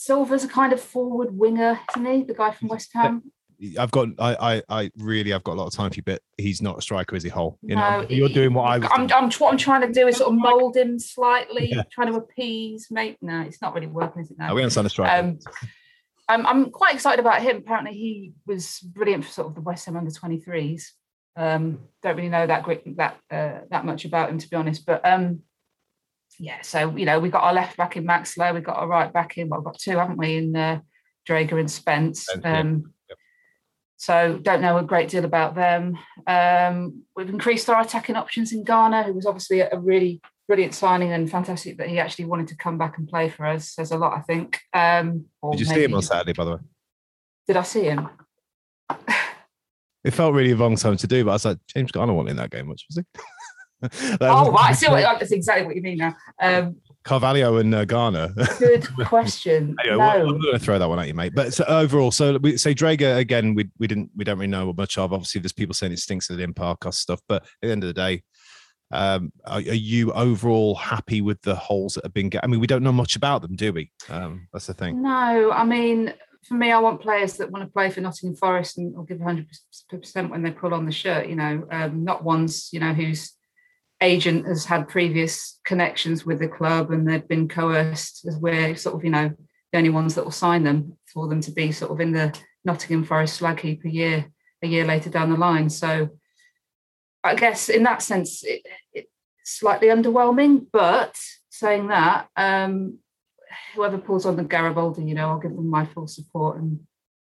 Silva's 0.07 0.43
a 0.43 0.49
kind 0.49 0.73
of 0.73 0.81
forward 0.81 1.29
winger, 1.37 1.79
isn't 1.95 2.05
he? 2.05 2.23
The 2.23 2.33
guy 2.33 2.51
from 2.51 2.67
West 2.67 2.91
Ham. 2.93 3.23
I've 3.79 3.91
got, 3.91 4.09
I, 4.19 4.35
I, 4.57 4.63
I 4.81 4.91
really, 4.97 5.31
I've 5.31 5.45
got 5.45 5.53
a 5.53 5.59
lot 5.61 5.67
of 5.67 5.73
time 5.73 5.91
for 5.91 5.95
you, 5.95 6.03
but 6.03 6.21
he's 6.37 6.61
not 6.61 6.77
a 6.77 6.81
striker, 6.81 7.15
is 7.15 7.23
he? 7.23 7.29
Hole, 7.29 7.57
you 7.61 7.77
No, 7.77 8.01
know, 8.01 8.07
you're 8.09 8.27
doing 8.27 8.53
what 8.53 8.63
I 8.63 8.79
was. 8.79 8.89
I'm, 8.91 9.07
doing. 9.07 9.23
I'm, 9.23 9.31
what 9.31 9.51
I'm 9.53 9.57
trying 9.57 9.79
to 9.87 9.93
do 9.93 10.05
is 10.07 10.17
sort 10.17 10.33
of 10.33 10.37
mould 10.37 10.75
him 10.75 10.99
slightly, 10.99 11.69
Yeah. 11.73 11.83
trying 11.89 12.11
to 12.11 12.15
appease. 12.17 12.87
Mate, 12.91 13.17
no, 13.21 13.41
it's 13.43 13.61
not 13.61 13.73
really 13.73 13.87
working, 13.87 14.23
is 14.23 14.31
it? 14.31 14.37
No, 14.37 14.47
Now? 14.47 14.55
we 14.55 14.61
understand 14.61 14.85
the 14.85 14.89
striker. 14.89 15.25
Um, 15.25 15.39
I'm, 16.27 16.45
I'm 16.47 16.69
quite 16.71 16.95
excited 16.95 17.21
about 17.21 17.41
him. 17.41 17.57
Apparently, 17.57 17.93
he 17.93 18.33
was 18.45 18.79
brilliant 18.81 19.23
for 19.23 19.31
sort 19.31 19.47
of 19.47 19.55
the 19.55 19.61
West 19.61 19.85
Ham 19.85 19.95
under 19.95 20.11
23s. 20.11 20.83
Um, 21.37 21.79
don't 22.01 22.17
really 22.17 22.27
know 22.27 22.45
that 22.45 22.63
great 22.63 22.97
that 22.97 23.17
uh, 23.31 23.59
that 23.71 23.85
much 23.85 24.03
about 24.03 24.29
him 24.29 24.37
to 24.37 24.49
be 24.49 24.55
honest, 24.57 24.85
but 24.85 25.05
um, 25.05 25.39
yeah. 26.39 26.61
So 26.61 26.95
you 26.95 27.05
know, 27.05 27.19
we've 27.19 27.31
got 27.31 27.43
our 27.43 27.53
left 27.53 27.77
back 27.77 27.97
in 27.97 28.05
Max 28.05 28.37
Lowe, 28.37 28.53
we 28.53 28.61
got 28.61 28.77
our 28.77 28.87
right 28.87 29.11
back 29.11 29.37
in. 29.37 29.49
Well, 29.49 29.59
we've 29.59 29.65
got 29.65 29.79
two, 29.79 29.97
haven't 29.97 30.17
we? 30.17 30.37
In 30.37 30.55
uh, 30.55 30.79
Drager 31.27 31.59
and 31.59 31.69
Spence. 31.69 32.27
Yeah. 32.41 32.59
Um, 32.59 32.93
Yep. 33.09 33.17
So 33.97 34.39
don't 34.41 34.61
know 34.61 34.77
a 34.77 34.83
great 34.83 35.09
deal 35.09 35.25
about 35.25 35.55
them. 35.55 35.97
Um, 36.27 37.03
we've 37.15 37.29
increased 37.29 37.69
our 37.69 37.81
attacking 37.81 38.15
options 38.15 38.51
in 38.51 38.63
Garner, 38.63 39.03
who 39.03 39.13
was 39.13 39.25
obviously 39.25 39.61
a, 39.61 39.77
really 39.77 40.21
brilliant 40.47 40.73
signing 40.73 41.11
and 41.13 41.29
fantastic 41.29 41.77
that 41.77 41.87
he 41.87 41.99
actually 41.99 42.25
wanted 42.25 42.47
to 42.49 42.57
come 42.57 42.77
back 42.77 42.97
and 42.97 43.07
play 43.07 43.29
for 43.29 43.45
us. 43.45 43.69
Says 43.69 43.91
a 43.91 43.97
lot, 43.97 44.17
I 44.17 44.21
think. 44.21 44.59
Um, 44.73 45.25
Did 45.51 45.61
you 45.61 45.65
see 45.65 45.83
him 45.83 45.93
on 45.93 46.01
Saturday, 46.01 46.33
by 46.33 46.45
the 46.45 46.51
way? 46.51 46.59
Did 47.47 47.57
I 47.57 47.63
see 47.63 47.83
him? 47.83 48.09
It 50.03 50.11
felt 50.11 50.33
really 50.33 50.51
a 50.51 50.57
long 50.57 50.75
time 50.75 50.97
to 50.97 51.07
do, 51.07 51.23
but 51.23 51.31
I 51.31 51.35
was 51.35 51.45
like, 51.45 51.59
James 51.73 51.91
Garner 51.91 52.13
wasn't 52.13 52.31
in 52.31 52.35
that 52.37 52.51
game 52.51 52.67
much, 52.67 52.85
was 52.89 52.97
he? 52.97 53.21
Oh, 54.21 54.51
right. 54.51 54.69
I 54.69 54.73
see 54.73 54.87
what, 54.87 55.01
that's 55.01 55.31
exactly 55.31 55.65
what 55.65 55.75
you 55.75 55.81
mean 55.81 55.97
now. 55.97 56.15
Um, 56.41 56.77
Carvalho 57.03 57.57
and 57.57 57.73
uh, 57.75 57.85
Garner. 57.85 58.33
good 58.59 58.87
question. 59.05 59.75
Anyway, 59.83 59.97
well, 59.97 60.29
I'm 60.29 60.41
going 60.41 60.53
to 60.53 60.59
throw 60.59 60.79
that 60.79 60.87
one 60.87 60.99
at 60.99 61.07
you, 61.07 61.13
mate. 61.13 61.33
But 61.35 61.53
so 61.53 61.65
overall, 61.65 62.11
so 62.11 62.37
we 62.37 62.57
say 62.57 62.73
Drager 62.73 63.17
again. 63.17 63.55
We 63.55 63.69
we 63.77 63.87
didn't 63.87 64.09
we 64.15 64.23
don't 64.23 64.37
really 64.37 64.47
know 64.47 64.71
much 64.73 64.97
of. 64.97 65.11
Obviously, 65.11 65.41
there's 65.41 65.51
people 65.51 65.73
saying 65.73 65.91
it 65.91 65.99
stinks 65.99 66.29
of 66.29 66.37
the 66.37 66.47
Park 66.53 66.85
stuff, 66.91 67.19
but 67.27 67.43
at 67.43 67.49
the 67.61 67.71
end 67.71 67.83
of 67.83 67.87
the 67.87 67.93
day, 67.93 68.23
um, 68.91 69.33
are, 69.45 69.57
are 69.57 69.61
you 69.61 70.13
overall 70.13 70.75
happy 70.75 71.21
with 71.21 71.41
the 71.41 71.55
holes 71.55 71.95
that 71.95 72.05
have 72.05 72.13
been? 72.13 72.29
Get- 72.29 72.43
I 72.43 72.47
mean, 72.47 72.59
we 72.59 72.67
don't 72.67 72.83
know 72.83 72.93
much 72.93 73.15
about 73.15 73.41
them, 73.41 73.55
do 73.55 73.73
we? 73.73 73.91
Um, 74.09 74.47
that's 74.53 74.67
the 74.67 74.73
thing. 74.73 75.01
No, 75.01 75.51
I 75.51 75.65
mean, 75.65 76.13
for 76.47 76.53
me, 76.55 76.71
I 76.71 76.79
want 76.79 77.01
players 77.01 77.37
that 77.37 77.51
want 77.51 77.65
to 77.65 77.71
play 77.71 77.89
for 77.89 78.01
Nottingham 78.01 78.35
Forest 78.35 78.77
and 78.77 78.95
will 78.95 79.03
give 79.03 79.17
100% 79.17 80.29
when 80.29 80.43
they 80.43 80.51
pull 80.51 80.73
on 80.73 80.85
the 80.85 80.91
shirt, 80.91 81.27
you 81.27 81.35
know, 81.35 81.65
um, 81.71 82.03
not 82.03 82.23
ones, 82.23 82.69
you 82.71 82.79
know, 82.79 82.93
whose 82.93 83.33
agent 84.01 84.45
has 84.47 84.65
had 84.65 84.87
previous 84.87 85.59
connections 85.65 86.25
with 86.25 86.39
the 86.39 86.47
club 86.47 86.91
and 86.91 87.07
they've 87.07 87.27
been 87.27 87.47
coerced 87.47 88.25
as 88.27 88.37
we're 88.37 88.75
sort 88.75 88.95
of, 88.95 89.03
you 89.03 89.09
know, 89.09 89.31
the 89.71 89.77
only 89.77 89.89
ones 89.89 90.15
that 90.15 90.23
will 90.23 90.31
sign 90.31 90.63
them 90.63 90.97
for 91.11 91.27
them 91.27 91.41
to 91.41 91.51
be 91.51 91.71
sort 91.71 91.91
of 91.91 91.99
in 91.99 92.11
the 92.11 92.37
Nottingham 92.65 93.03
Forest 93.03 93.37
slag 93.37 93.59
heap 93.59 93.85
a 93.85 93.89
year, 93.89 94.25
a 94.61 94.67
year 94.67 94.85
later 94.85 95.09
down 95.09 95.29
the 95.31 95.37
line. 95.37 95.69
So 95.69 96.09
I 97.23 97.35
guess 97.35 97.69
in 97.69 97.83
that 97.83 98.01
sense, 98.01 98.43
it, 98.43 98.61
it's 98.93 99.09
slightly 99.43 99.87
underwhelming, 99.87 100.67
but 100.71 101.17
saying 101.49 101.87
that, 101.87 102.27
um, 102.35 102.99
whoever 103.75 103.97
pulls 103.97 104.25
on 104.25 104.35
the 104.35 104.43
Garibaldi, 104.43 105.03
you 105.03 105.13
know, 105.13 105.29
I'll 105.29 105.39
give 105.39 105.55
them 105.55 105.67
my 105.67 105.85
full 105.85 106.07
support 106.07 106.57
and 106.57 106.81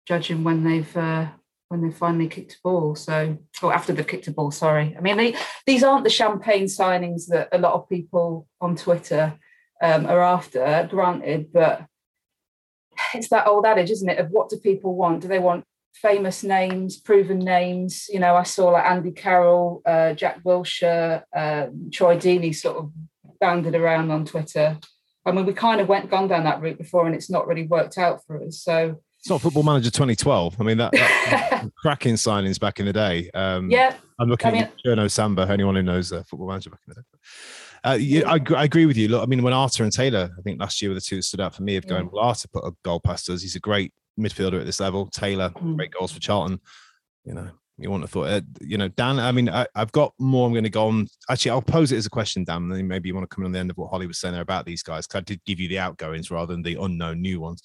judge 0.06 0.28
them 0.28 0.44
when 0.44 0.64
they've 0.64 0.96
uh, 0.96 1.28
when 1.68 1.82
they 1.82 1.90
finally 1.90 2.28
kicked 2.28 2.54
a 2.54 2.58
ball. 2.62 2.94
So, 2.94 3.38
or 3.62 3.72
after 3.72 3.92
they've 3.92 4.06
kicked 4.06 4.28
a 4.28 4.32
ball. 4.32 4.50
Sorry, 4.50 4.94
I 4.96 5.00
mean 5.00 5.16
they, 5.16 5.36
these 5.66 5.82
aren't 5.82 6.04
the 6.04 6.10
champagne 6.10 6.64
signings 6.64 7.26
that 7.28 7.48
a 7.52 7.58
lot 7.58 7.74
of 7.74 7.88
people 7.88 8.46
on 8.60 8.76
Twitter 8.76 9.34
um, 9.82 10.06
are 10.06 10.22
after. 10.22 10.86
Granted, 10.90 11.52
but 11.52 11.86
it's 13.14 13.28
that 13.28 13.46
old 13.46 13.66
adage, 13.66 13.90
isn't 13.90 14.08
it? 14.08 14.18
Of 14.18 14.30
what 14.30 14.48
do 14.48 14.58
people 14.58 14.94
want? 14.94 15.20
Do 15.20 15.28
they 15.28 15.38
want 15.38 15.64
famous 15.94 16.42
names, 16.42 16.96
proven 16.96 17.38
names? 17.38 18.08
You 18.12 18.20
know, 18.20 18.36
I 18.36 18.42
saw 18.42 18.70
like 18.70 18.84
Andy 18.84 19.12
Carroll, 19.12 19.82
uh, 19.86 20.12
Jack 20.14 20.42
Wilshere, 20.44 21.22
uh, 21.34 21.66
Troy 21.92 22.16
Deeney 22.16 22.54
sort 22.54 22.76
of 22.76 22.92
banded 23.40 23.74
around 23.74 24.10
on 24.10 24.24
Twitter. 24.24 24.78
I 25.24 25.32
mean, 25.32 25.44
we 25.44 25.52
kind 25.52 25.80
of 25.80 25.88
went 25.88 26.10
gone 26.10 26.28
down 26.28 26.44
that 26.44 26.60
route 26.60 26.78
before, 26.78 27.06
and 27.06 27.14
it's 27.14 27.30
not 27.30 27.46
really 27.48 27.66
worked 27.66 27.98
out 27.98 28.24
for 28.26 28.42
us. 28.42 28.60
So, 28.60 29.02
It's 29.26 29.30
not 29.32 29.40
Football 29.40 29.64
Manager 29.64 29.90
2012. 29.90 30.60
I 30.60 30.62
mean, 30.62 30.78
that, 30.78 30.92
that 30.92 31.68
cracking 31.82 32.14
signings 32.14 32.60
back 32.60 32.78
in 32.78 32.86
the 32.86 32.92
day. 32.92 33.28
Um, 33.34 33.68
yeah, 33.68 33.96
I'm 34.20 34.28
looking 34.28 34.46
I 34.46 34.52
mean- 34.52 34.62
at 34.62 34.74
Cherno 34.86 35.10
Samba, 35.10 35.48
anyone 35.50 35.74
who 35.74 35.82
knows 35.82 36.12
uh, 36.12 36.22
Football 36.22 36.46
Manager 36.46 36.70
back 36.70 36.78
in 36.86 36.94
the 36.94 37.00
day. 37.00 37.06
Uh, 37.82 37.94
yeah, 37.94 38.30
I, 38.30 38.38
I 38.54 38.62
agree 38.62 38.86
with 38.86 38.96
you. 38.96 39.08
Look, 39.08 39.24
I 39.24 39.26
mean, 39.26 39.42
when 39.42 39.52
Arter 39.52 39.82
and 39.82 39.92
Taylor, 39.92 40.30
I 40.38 40.42
think 40.42 40.60
last 40.60 40.80
year 40.80 40.92
were 40.92 40.94
the 40.94 41.00
two 41.00 41.16
that 41.16 41.24
stood 41.24 41.40
out 41.40 41.56
for 41.56 41.64
me 41.64 41.74
of 41.74 41.88
going, 41.88 42.08
well, 42.12 42.22
Arter 42.22 42.46
put 42.46 42.64
a 42.64 42.70
goal 42.84 43.00
past 43.00 43.28
us. 43.28 43.42
He's 43.42 43.56
a 43.56 43.60
great 43.60 43.92
midfielder 44.16 44.60
at 44.60 44.64
this 44.64 44.78
level. 44.78 45.08
Taylor, 45.08 45.50
Mm. 45.56 45.74
great 45.76 45.90
goals 45.90 46.12
for 46.12 46.20
Charlton. 46.20 46.60
You 47.24 47.34
know, 47.34 47.50
you 47.78 47.90
wouldn't 47.90 48.04
have 48.04 48.12
thought, 48.12 48.28
uh, 48.28 48.42
you 48.60 48.78
know, 48.78 48.86
Dan, 48.86 49.18
I 49.18 49.32
mean, 49.32 49.48
I, 49.48 49.66
I've 49.74 49.90
got 49.90 50.14
more 50.20 50.46
I'm 50.46 50.52
going 50.52 50.62
to 50.62 50.70
go 50.70 50.86
on. 50.86 51.08
Actually, 51.28 51.50
I'll 51.50 51.62
pose 51.62 51.90
it 51.90 51.96
as 51.96 52.06
a 52.06 52.10
question, 52.10 52.44
Dan, 52.44 52.62
and 52.62 52.72
then 52.72 52.86
maybe 52.86 53.08
you 53.08 53.14
want 53.16 53.28
to 53.28 53.34
come 53.34 53.42
in 53.42 53.46
on 53.46 53.52
the 53.52 53.58
end 53.58 53.70
of 53.72 53.76
what 53.76 53.90
Holly 53.90 54.06
was 54.06 54.18
saying 54.18 54.34
there 54.34 54.42
about 54.42 54.66
these 54.66 54.84
guys, 54.84 55.08
because 55.08 55.18
I 55.18 55.22
did 55.22 55.44
give 55.46 55.58
you 55.58 55.66
the 55.66 55.80
outgoings 55.80 56.30
rather 56.30 56.52
than 56.54 56.62
the 56.62 56.76
unknown 56.80 57.20
new 57.20 57.40
ones. 57.40 57.60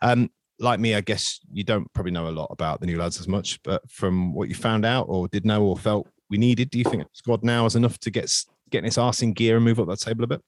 Um, 0.00 0.30
like 0.62 0.80
me, 0.80 0.94
I 0.94 1.00
guess 1.00 1.40
you 1.52 1.64
don't 1.64 1.92
probably 1.92 2.12
know 2.12 2.28
a 2.28 2.30
lot 2.30 2.48
about 2.50 2.80
the 2.80 2.86
new 2.86 2.98
lads 2.98 3.20
as 3.20 3.28
much, 3.28 3.62
but 3.62 3.88
from 3.90 4.32
what 4.32 4.48
you 4.48 4.54
found 4.54 4.84
out 4.84 5.06
or 5.08 5.28
did 5.28 5.44
know 5.44 5.62
or 5.64 5.76
felt 5.76 6.08
we 6.30 6.38
needed, 6.38 6.70
do 6.70 6.78
you 6.78 6.84
think 6.84 7.04
squad 7.12 7.42
now 7.42 7.66
is 7.66 7.76
enough 7.76 7.98
to 7.98 8.10
get 8.10 8.32
getting 8.70 8.86
its 8.86 8.96
arse 8.96 9.22
in 9.22 9.32
gear 9.32 9.56
and 9.56 9.64
move 9.64 9.80
up 9.80 9.88
that 9.88 10.00
table 10.00 10.24
a 10.24 10.26
bit? 10.26 10.40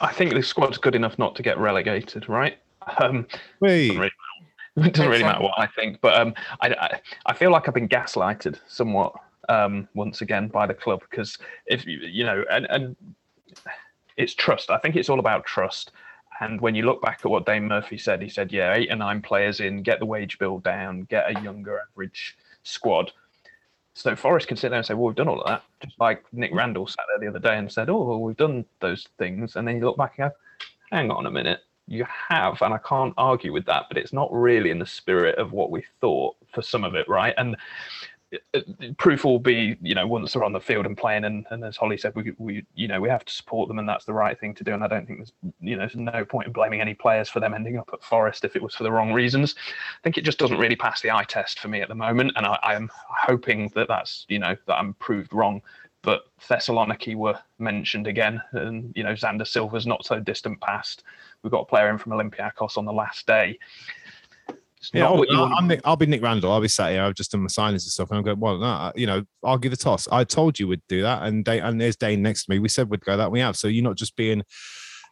I 0.00 0.12
think 0.12 0.32
the 0.32 0.42
squad's 0.42 0.78
good 0.78 0.94
enough 0.94 1.18
not 1.18 1.36
to 1.36 1.42
get 1.42 1.58
relegated, 1.58 2.28
right? 2.28 2.58
Um, 2.98 3.26
Wait, 3.60 3.88
doesn't 3.88 4.00
really, 4.00 4.12
it 4.76 4.94
doesn't 4.94 5.10
really 5.10 5.22
matter 5.22 5.42
what 5.42 5.58
I 5.58 5.66
think, 5.66 6.00
but 6.00 6.14
um, 6.14 6.34
I, 6.62 6.68
I 6.68 7.00
I 7.26 7.34
feel 7.34 7.50
like 7.50 7.68
I've 7.68 7.74
been 7.74 7.88
gaslighted 7.88 8.58
somewhat 8.66 9.12
um, 9.50 9.86
once 9.94 10.22
again 10.22 10.48
by 10.48 10.66
the 10.66 10.74
club 10.74 11.02
because 11.10 11.36
if 11.66 11.84
you 11.86 12.24
know 12.24 12.42
and 12.50 12.66
and 12.70 12.96
it's 14.16 14.34
trust. 14.34 14.70
I 14.70 14.78
think 14.78 14.96
it's 14.96 15.08
all 15.08 15.18
about 15.18 15.44
trust. 15.46 15.92
And 16.40 16.60
when 16.60 16.74
you 16.74 16.84
look 16.84 17.02
back 17.02 17.20
at 17.24 17.30
what 17.30 17.46
Dane 17.46 17.68
Murphy 17.68 17.98
said, 17.98 18.22
he 18.22 18.28
said, 18.28 18.52
"Yeah, 18.52 18.74
eight 18.74 18.90
or 18.90 18.96
nine 18.96 19.20
players 19.20 19.60
in, 19.60 19.82
get 19.82 19.98
the 19.98 20.06
wage 20.06 20.38
bill 20.38 20.58
down, 20.58 21.02
get 21.02 21.36
a 21.36 21.40
younger 21.40 21.80
average 21.80 22.36
squad." 22.62 23.12
So 23.92 24.16
Forest 24.16 24.48
can 24.48 24.56
sit 24.56 24.70
there 24.70 24.78
and 24.78 24.86
say, 24.86 24.94
"Well, 24.94 25.06
we've 25.06 25.16
done 25.16 25.28
all 25.28 25.42
of 25.42 25.46
that." 25.46 25.62
Just 25.82 26.00
like 26.00 26.24
Nick 26.32 26.52
Randall 26.54 26.86
sat 26.86 27.04
there 27.08 27.18
the 27.18 27.28
other 27.28 27.46
day 27.46 27.58
and 27.58 27.70
said, 27.70 27.90
"Oh, 27.90 28.02
well, 28.02 28.20
we've 28.20 28.36
done 28.36 28.64
those 28.80 29.06
things," 29.18 29.56
and 29.56 29.68
then 29.68 29.76
you 29.76 29.84
look 29.84 29.98
back 29.98 30.18
and 30.18 30.30
go, 30.30 30.36
"Hang 30.90 31.10
on 31.10 31.26
a 31.26 31.30
minute, 31.30 31.60
you 31.86 32.06
have," 32.28 32.62
and 32.62 32.72
I 32.72 32.78
can't 32.78 33.14
argue 33.18 33.52
with 33.52 33.66
that. 33.66 33.86
But 33.88 33.98
it's 33.98 34.12
not 34.12 34.32
really 34.32 34.70
in 34.70 34.78
the 34.78 34.86
spirit 34.86 35.38
of 35.38 35.52
what 35.52 35.70
we 35.70 35.84
thought 36.00 36.36
for 36.52 36.62
some 36.62 36.84
of 36.84 36.94
it, 36.94 37.08
right? 37.08 37.34
And 37.36 37.56
proof 38.98 39.24
will 39.24 39.38
be, 39.38 39.76
you 39.80 39.94
know, 39.94 40.06
once 40.06 40.32
they're 40.32 40.44
on 40.44 40.52
the 40.52 40.60
field 40.60 40.86
and 40.86 40.96
playing, 40.96 41.24
and, 41.24 41.46
and 41.50 41.64
as 41.64 41.76
Holly 41.76 41.96
said, 41.96 42.14
we, 42.14 42.32
we, 42.38 42.64
you 42.74 42.88
know, 42.88 43.00
we 43.00 43.08
have 43.08 43.24
to 43.24 43.32
support 43.32 43.68
them, 43.68 43.78
and 43.78 43.88
that's 43.88 44.04
the 44.04 44.12
right 44.12 44.38
thing 44.38 44.54
to 44.54 44.64
do. 44.64 44.72
And 44.72 44.84
I 44.84 44.88
don't 44.88 45.06
think 45.06 45.18
there's, 45.18 45.32
you 45.60 45.76
know, 45.76 45.80
there's 45.80 45.96
no 45.96 46.24
point 46.24 46.46
in 46.46 46.52
blaming 46.52 46.80
any 46.80 46.94
players 46.94 47.28
for 47.28 47.40
them 47.40 47.54
ending 47.54 47.78
up 47.78 47.90
at 47.92 48.02
Forest 48.02 48.44
if 48.44 48.56
it 48.56 48.62
was 48.62 48.74
for 48.74 48.84
the 48.84 48.92
wrong 48.92 49.12
reasons. 49.12 49.54
I 49.58 50.02
think 50.04 50.18
it 50.18 50.24
just 50.24 50.38
doesn't 50.38 50.58
really 50.58 50.76
pass 50.76 51.00
the 51.00 51.10
eye 51.10 51.24
test 51.24 51.58
for 51.58 51.68
me 51.68 51.80
at 51.82 51.88
the 51.88 51.94
moment, 51.94 52.32
and 52.36 52.46
I, 52.46 52.58
I'm 52.62 52.90
hoping 52.92 53.70
that 53.74 53.88
that's, 53.88 54.26
you 54.28 54.38
know, 54.38 54.56
that 54.66 54.74
I'm 54.74 54.94
proved 54.94 55.32
wrong. 55.32 55.62
But 56.02 56.22
Thessaloniki 56.48 57.14
were 57.14 57.38
mentioned 57.58 58.06
again, 58.06 58.40
and 58.52 58.92
you 58.96 59.02
know, 59.02 59.12
Xander 59.12 59.46
Silva's 59.46 59.86
not 59.86 60.06
so 60.06 60.18
distant 60.18 60.58
past. 60.60 61.02
We've 61.42 61.50
got 61.50 61.60
a 61.60 61.66
player 61.66 61.90
in 61.90 61.98
from 61.98 62.12
Olympiacos 62.12 62.78
on 62.78 62.86
the 62.86 62.92
last 62.92 63.26
day. 63.26 63.58
It's 64.80 64.90
yeah, 64.94 65.06
I'll, 65.06 65.24
I'll, 65.30 65.62
Nick, 65.62 65.80
I'll 65.84 65.96
be 65.96 66.06
Nick 66.06 66.22
Randall. 66.22 66.52
I'll 66.52 66.60
be 66.60 66.68
sat 66.68 66.92
here. 66.92 67.02
I've 67.02 67.14
just 67.14 67.32
done 67.32 67.42
my 67.42 67.48
signings 67.48 67.72
and 67.72 67.82
stuff, 67.82 68.08
and 68.10 68.18
I'm 68.18 68.24
going, 68.24 68.40
well, 68.40 68.56
no, 68.56 68.92
you 68.96 69.06
know, 69.06 69.22
I'll 69.44 69.58
give 69.58 69.72
the 69.72 69.76
toss. 69.76 70.08
I 70.10 70.24
told 70.24 70.58
you 70.58 70.68
we'd 70.68 70.80
do 70.88 71.02
that, 71.02 71.22
and 71.24 71.44
Dane, 71.44 71.62
and 71.62 71.78
there's 71.78 71.96
Dane 71.96 72.22
next 72.22 72.46
to 72.46 72.50
me. 72.50 72.58
We 72.58 72.68
said 72.70 72.88
we'd 72.88 73.04
go 73.04 73.16
that. 73.16 73.30
We 73.30 73.40
have. 73.40 73.56
So 73.56 73.68
you're 73.68 73.84
not 73.84 73.96
just 73.96 74.16
being 74.16 74.42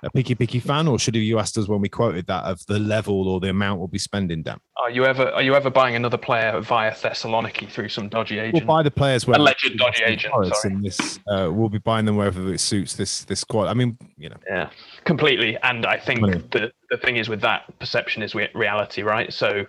a 0.04 0.10
picky 0.10 0.34
picky 0.34 0.60
fan, 0.60 0.86
or 0.86 0.98
should 0.98 1.14
have 1.14 1.24
you 1.24 1.38
asked 1.38 1.58
us 1.58 1.66
when 1.68 1.80
we 1.80 1.88
quoted 1.88 2.26
that 2.26 2.44
of 2.44 2.64
the 2.66 2.78
level 2.78 3.28
or 3.28 3.40
the 3.40 3.50
amount 3.50 3.78
we'll 3.80 3.88
be 3.88 3.98
spending, 3.98 4.42
Dan? 4.42 4.58
Are 4.76 4.90
you 4.90 5.04
ever 5.04 5.30
are 5.32 5.42
you 5.42 5.54
ever 5.54 5.70
buying 5.70 5.96
another 5.96 6.16
player 6.16 6.60
via 6.60 6.92
Thessaloniki 6.92 7.68
through 7.68 7.88
some 7.88 8.08
dodgy 8.08 8.38
agent? 8.38 8.54
We'll 8.54 8.58
agent? 8.60 8.68
buy 8.68 8.82
the 8.84 8.90
players 8.92 9.26
where 9.26 9.36
Alleged 9.38 9.76
dodgy 9.76 10.04
agent, 10.04 10.32
sorry. 10.32 10.74
In 10.74 10.82
this, 10.82 11.18
uh, 11.26 11.50
we'll 11.52 11.68
be 11.68 11.78
buying 11.78 12.04
them 12.04 12.16
wherever 12.16 12.52
it 12.52 12.60
suits 12.60 12.94
this 12.94 13.24
this 13.24 13.40
squad. 13.40 13.66
I 13.66 13.74
mean, 13.74 13.98
you 14.16 14.28
know, 14.28 14.36
Yeah, 14.48 14.70
completely. 15.04 15.58
And 15.62 15.84
I 15.84 15.98
think 15.98 16.20
Money. 16.20 16.42
the 16.52 16.70
the 16.90 16.96
thing 16.98 17.16
is 17.16 17.28
with 17.28 17.40
that 17.40 17.62
perception 17.80 18.22
is 18.22 18.34
reality, 18.34 19.02
right? 19.02 19.32
So 19.32 19.64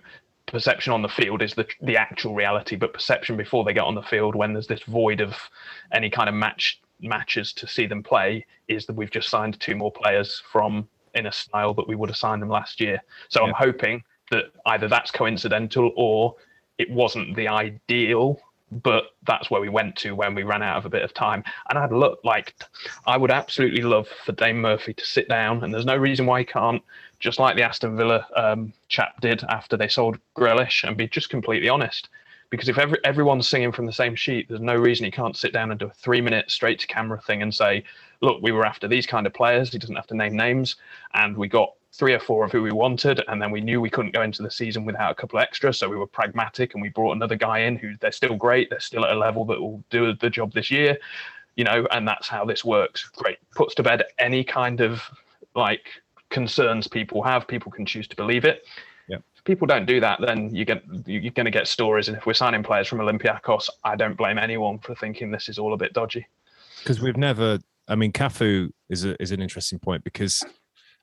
perception 0.46 0.92
on 0.92 1.02
the 1.02 1.08
field 1.08 1.42
is 1.42 1.54
the 1.54 1.66
the 1.82 1.96
actual 1.96 2.34
reality, 2.34 2.76
but 2.76 2.92
perception 2.94 3.36
before 3.36 3.64
they 3.64 3.72
get 3.72 3.82
on 3.84 3.94
the 3.96 4.02
field, 4.02 4.36
when 4.36 4.52
there's 4.52 4.68
this 4.68 4.82
void 4.84 5.20
of 5.20 5.34
any 5.92 6.08
kind 6.08 6.28
of 6.28 6.34
match 6.36 6.80
matches 7.02 7.52
to 7.54 7.66
see 7.66 7.86
them 7.86 8.02
play, 8.02 8.46
is 8.68 8.86
that 8.86 8.96
we've 8.96 9.10
just 9.10 9.28
signed 9.28 9.58
two 9.60 9.76
more 9.76 9.92
players 9.92 10.42
from 10.50 10.88
in 11.14 11.26
a 11.26 11.32
style 11.32 11.74
that 11.74 11.88
we 11.88 11.96
would 11.96 12.08
have 12.08 12.16
signed 12.16 12.40
them 12.40 12.48
last 12.48 12.80
year. 12.80 13.02
So 13.28 13.44
I'm 13.44 13.54
hoping 13.54 14.02
that 14.30 14.44
either 14.66 14.88
that's 14.88 15.10
coincidental 15.10 15.92
or 15.96 16.36
it 16.78 16.90
wasn't 16.90 17.34
the 17.34 17.48
ideal 17.48 18.40
but 18.70 19.04
that's 19.26 19.50
where 19.50 19.60
we 19.60 19.68
went 19.68 19.96
to 19.96 20.14
when 20.14 20.34
we 20.34 20.42
ran 20.42 20.62
out 20.62 20.76
of 20.76 20.86
a 20.86 20.90
bit 20.90 21.02
of 21.02 21.12
time. 21.12 21.42
And 21.68 21.78
I'd 21.78 21.92
look 21.92 22.20
like 22.24 22.54
I 23.06 23.16
would 23.16 23.30
absolutely 23.30 23.82
love 23.82 24.08
for 24.24 24.32
Dane 24.32 24.58
Murphy 24.58 24.94
to 24.94 25.04
sit 25.04 25.28
down, 25.28 25.64
and 25.64 25.72
there's 25.72 25.86
no 25.86 25.96
reason 25.96 26.26
why 26.26 26.40
he 26.40 26.44
can't, 26.44 26.82
just 27.18 27.38
like 27.38 27.56
the 27.56 27.62
Aston 27.62 27.96
Villa 27.96 28.26
um, 28.36 28.72
chap 28.88 29.20
did 29.20 29.42
after 29.44 29.76
they 29.76 29.88
sold 29.88 30.18
Grealish, 30.36 30.84
and 30.86 30.96
be 30.96 31.08
just 31.08 31.30
completely 31.30 31.68
honest. 31.68 32.08
Because 32.50 32.68
if 32.68 32.78
every, 32.78 32.98
everyone's 33.04 33.48
singing 33.48 33.72
from 33.72 33.86
the 33.86 33.92
same 33.92 34.16
sheet, 34.16 34.48
there's 34.48 34.60
no 34.60 34.74
reason 34.74 35.04
he 35.04 35.10
can't 35.10 35.36
sit 35.36 35.52
down 35.52 35.70
and 35.70 35.78
do 35.78 35.86
a 35.86 35.90
three 35.90 36.20
minute 36.20 36.50
straight 36.50 36.80
to 36.80 36.86
camera 36.86 37.20
thing 37.20 37.42
and 37.42 37.54
say, 37.54 37.84
look, 38.20 38.42
we 38.42 38.52
were 38.52 38.66
after 38.66 38.88
these 38.88 39.06
kind 39.06 39.26
of 39.26 39.32
players. 39.32 39.72
He 39.72 39.78
doesn't 39.78 39.94
have 39.96 40.08
to 40.08 40.16
name 40.16 40.36
names. 40.36 40.76
And 41.14 41.36
we 41.36 41.48
got 41.48 41.72
three 41.92 42.12
or 42.12 42.20
four 42.20 42.44
of 42.44 42.52
who 42.52 42.62
we 42.62 42.72
wanted, 42.72 43.22
and 43.28 43.42
then 43.42 43.50
we 43.50 43.60
knew 43.60 43.80
we 43.80 43.90
couldn't 43.90 44.14
go 44.14 44.22
into 44.22 44.42
the 44.42 44.50
season 44.50 44.84
without 44.84 45.10
a 45.10 45.14
couple 45.14 45.38
extra. 45.38 45.72
So 45.72 45.88
we 45.88 45.96
were 45.96 46.06
pragmatic, 46.06 46.74
and 46.74 46.82
we 46.82 46.88
brought 46.88 47.12
another 47.12 47.36
guy 47.36 47.60
in 47.60 47.76
who 47.76 47.94
they're 48.00 48.12
still 48.12 48.36
great. 48.36 48.70
They're 48.70 48.80
still 48.80 49.04
at 49.04 49.12
a 49.12 49.18
level 49.18 49.44
that 49.46 49.60
will 49.60 49.82
do 49.90 50.14
the 50.14 50.30
job 50.30 50.52
this 50.52 50.70
year, 50.70 50.98
you 51.56 51.64
know. 51.64 51.86
And 51.90 52.06
that's 52.06 52.28
how 52.28 52.44
this 52.44 52.64
works. 52.64 53.08
Great, 53.16 53.38
puts 53.54 53.74
to 53.76 53.82
bed 53.82 54.04
any 54.18 54.44
kind 54.44 54.80
of 54.80 55.02
like 55.54 55.86
concerns 56.30 56.86
people 56.86 57.22
have. 57.22 57.48
People 57.48 57.72
can 57.72 57.84
choose 57.84 58.06
to 58.08 58.16
believe 58.16 58.44
it. 58.44 58.64
If 59.40 59.44
people 59.44 59.66
don't 59.66 59.86
do 59.86 60.00
that, 60.00 60.20
then 60.20 60.54
you 60.54 60.66
get 60.66 60.82
you're 61.06 61.32
going 61.32 61.46
to 61.46 61.50
get 61.50 61.66
stories. 61.66 62.08
And 62.08 62.16
if 62.18 62.26
we're 62.26 62.34
signing 62.34 62.62
players 62.62 62.86
from 62.86 62.98
Olympiacos, 62.98 63.70
I 63.82 63.96
don't 63.96 64.14
blame 64.14 64.36
anyone 64.36 64.78
for 64.80 64.94
thinking 64.94 65.30
this 65.30 65.48
is 65.48 65.58
all 65.58 65.72
a 65.72 65.78
bit 65.78 65.94
dodgy. 65.94 66.26
Because 66.78 67.00
we've 67.00 67.16
never. 67.16 67.58
I 67.88 67.94
mean, 67.94 68.12
Cafu 68.12 68.70
is 68.90 69.06
a, 69.06 69.20
is 69.20 69.32
an 69.32 69.40
interesting 69.40 69.78
point 69.78 70.04
because 70.04 70.42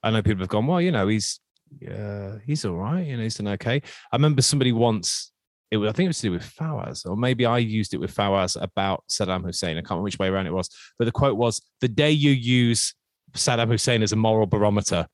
I 0.04 0.12
know 0.12 0.22
people 0.22 0.42
have 0.42 0.50
gone, 0.50 0.68
well, 0.68 0.80
you 0.80 0.92
know, 0.92 1.08
he's 1.08 1.40
yeah, 1.82 2.36
he's 2.46 2.64
all 2.64 2.76
right. 2.76 3.08
You 3.08 3.18
know, 3.18 3.24
he's 3.24 3.36
done 3.36 3.48
okay. 3.48 3.82
I 4.12 4.16
remember 4.16 4.44
somebody 4.44 4.72
once. 4.72 5.32
It 5.72 5.78
was, 5.78 5.90
I 5.90 5.94
think 5.94 6.06
it 6.06 6.10
was 6.10 6.20
to 6.20 6.28
do 6.28 6.32
with 6.32 6.44
Fawaz, 6.44 7.10
or 7.10 7.18
maybe 7.18 7.44
I 7.44 7.58
used 7.58 7.96
it 7.96 7.98
with 7.98 8.16
Fawaz 8.16 8.56
about 8.62 9.04
Saddam 9.10 9.44
Hussein. 9.44 9.78
I 9.78 9.82
can't 9.82 9.90
remember 9.90 10.04
which 10.04 10.20
way 10.20 10.28
around 10.28 10.46
it 10.46 10.54
was, 10.54 10.70
but 11.00 11.06
the 11.06 11.12
quote 11.12 11.38
was, 11.38 11.60
"The 11.82 11.88
day 11.88 12.12
you 12.12 12.32
use 12.32 12.94
Saddam 13.34 13.70
Hussein 13.70 14.04
as 14.04 14.12
a 14.12 14.16
moral 14.16 14.46
barometer 14.46 15.08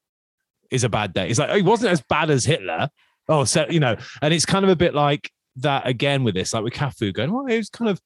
is 0.69 0.83
a 0.83 0.89
bad 0.89 1.13
day." 1.13 1.29
It's 1.29 1.39
like 1.39 1.49
oh, 1.49 1.55
he 1.55 1.61
wasn't 1.61 1.93
as 1.93 2.01
bad 2.01 2.29
as 2.29 2.43
Hitler. 2.43 2.89
Oh, 3.29 3.43
so 3.43 3.65
you 3.69 3.79
know, 3.79 3.95
and 4.21 4.33
it's 4.33 4.45
kind 4.45 4.65
of 4.65 4.71
a 4.71 4.75
bit 4.75 4.93
like 4.93 5.31
that 5.57 5.87
again 5.87 6.23
with 6.23 6.35
this, 6.35 6.53
like 6.53 6.63
with 6.63 6.73
Cafu 6.73 7.13
going, 7.13 7.31
well, 7.31 7.45
he 7.45 7.57
was 7.57 7.69
kind 7.69 7.89
of 7.89 8.01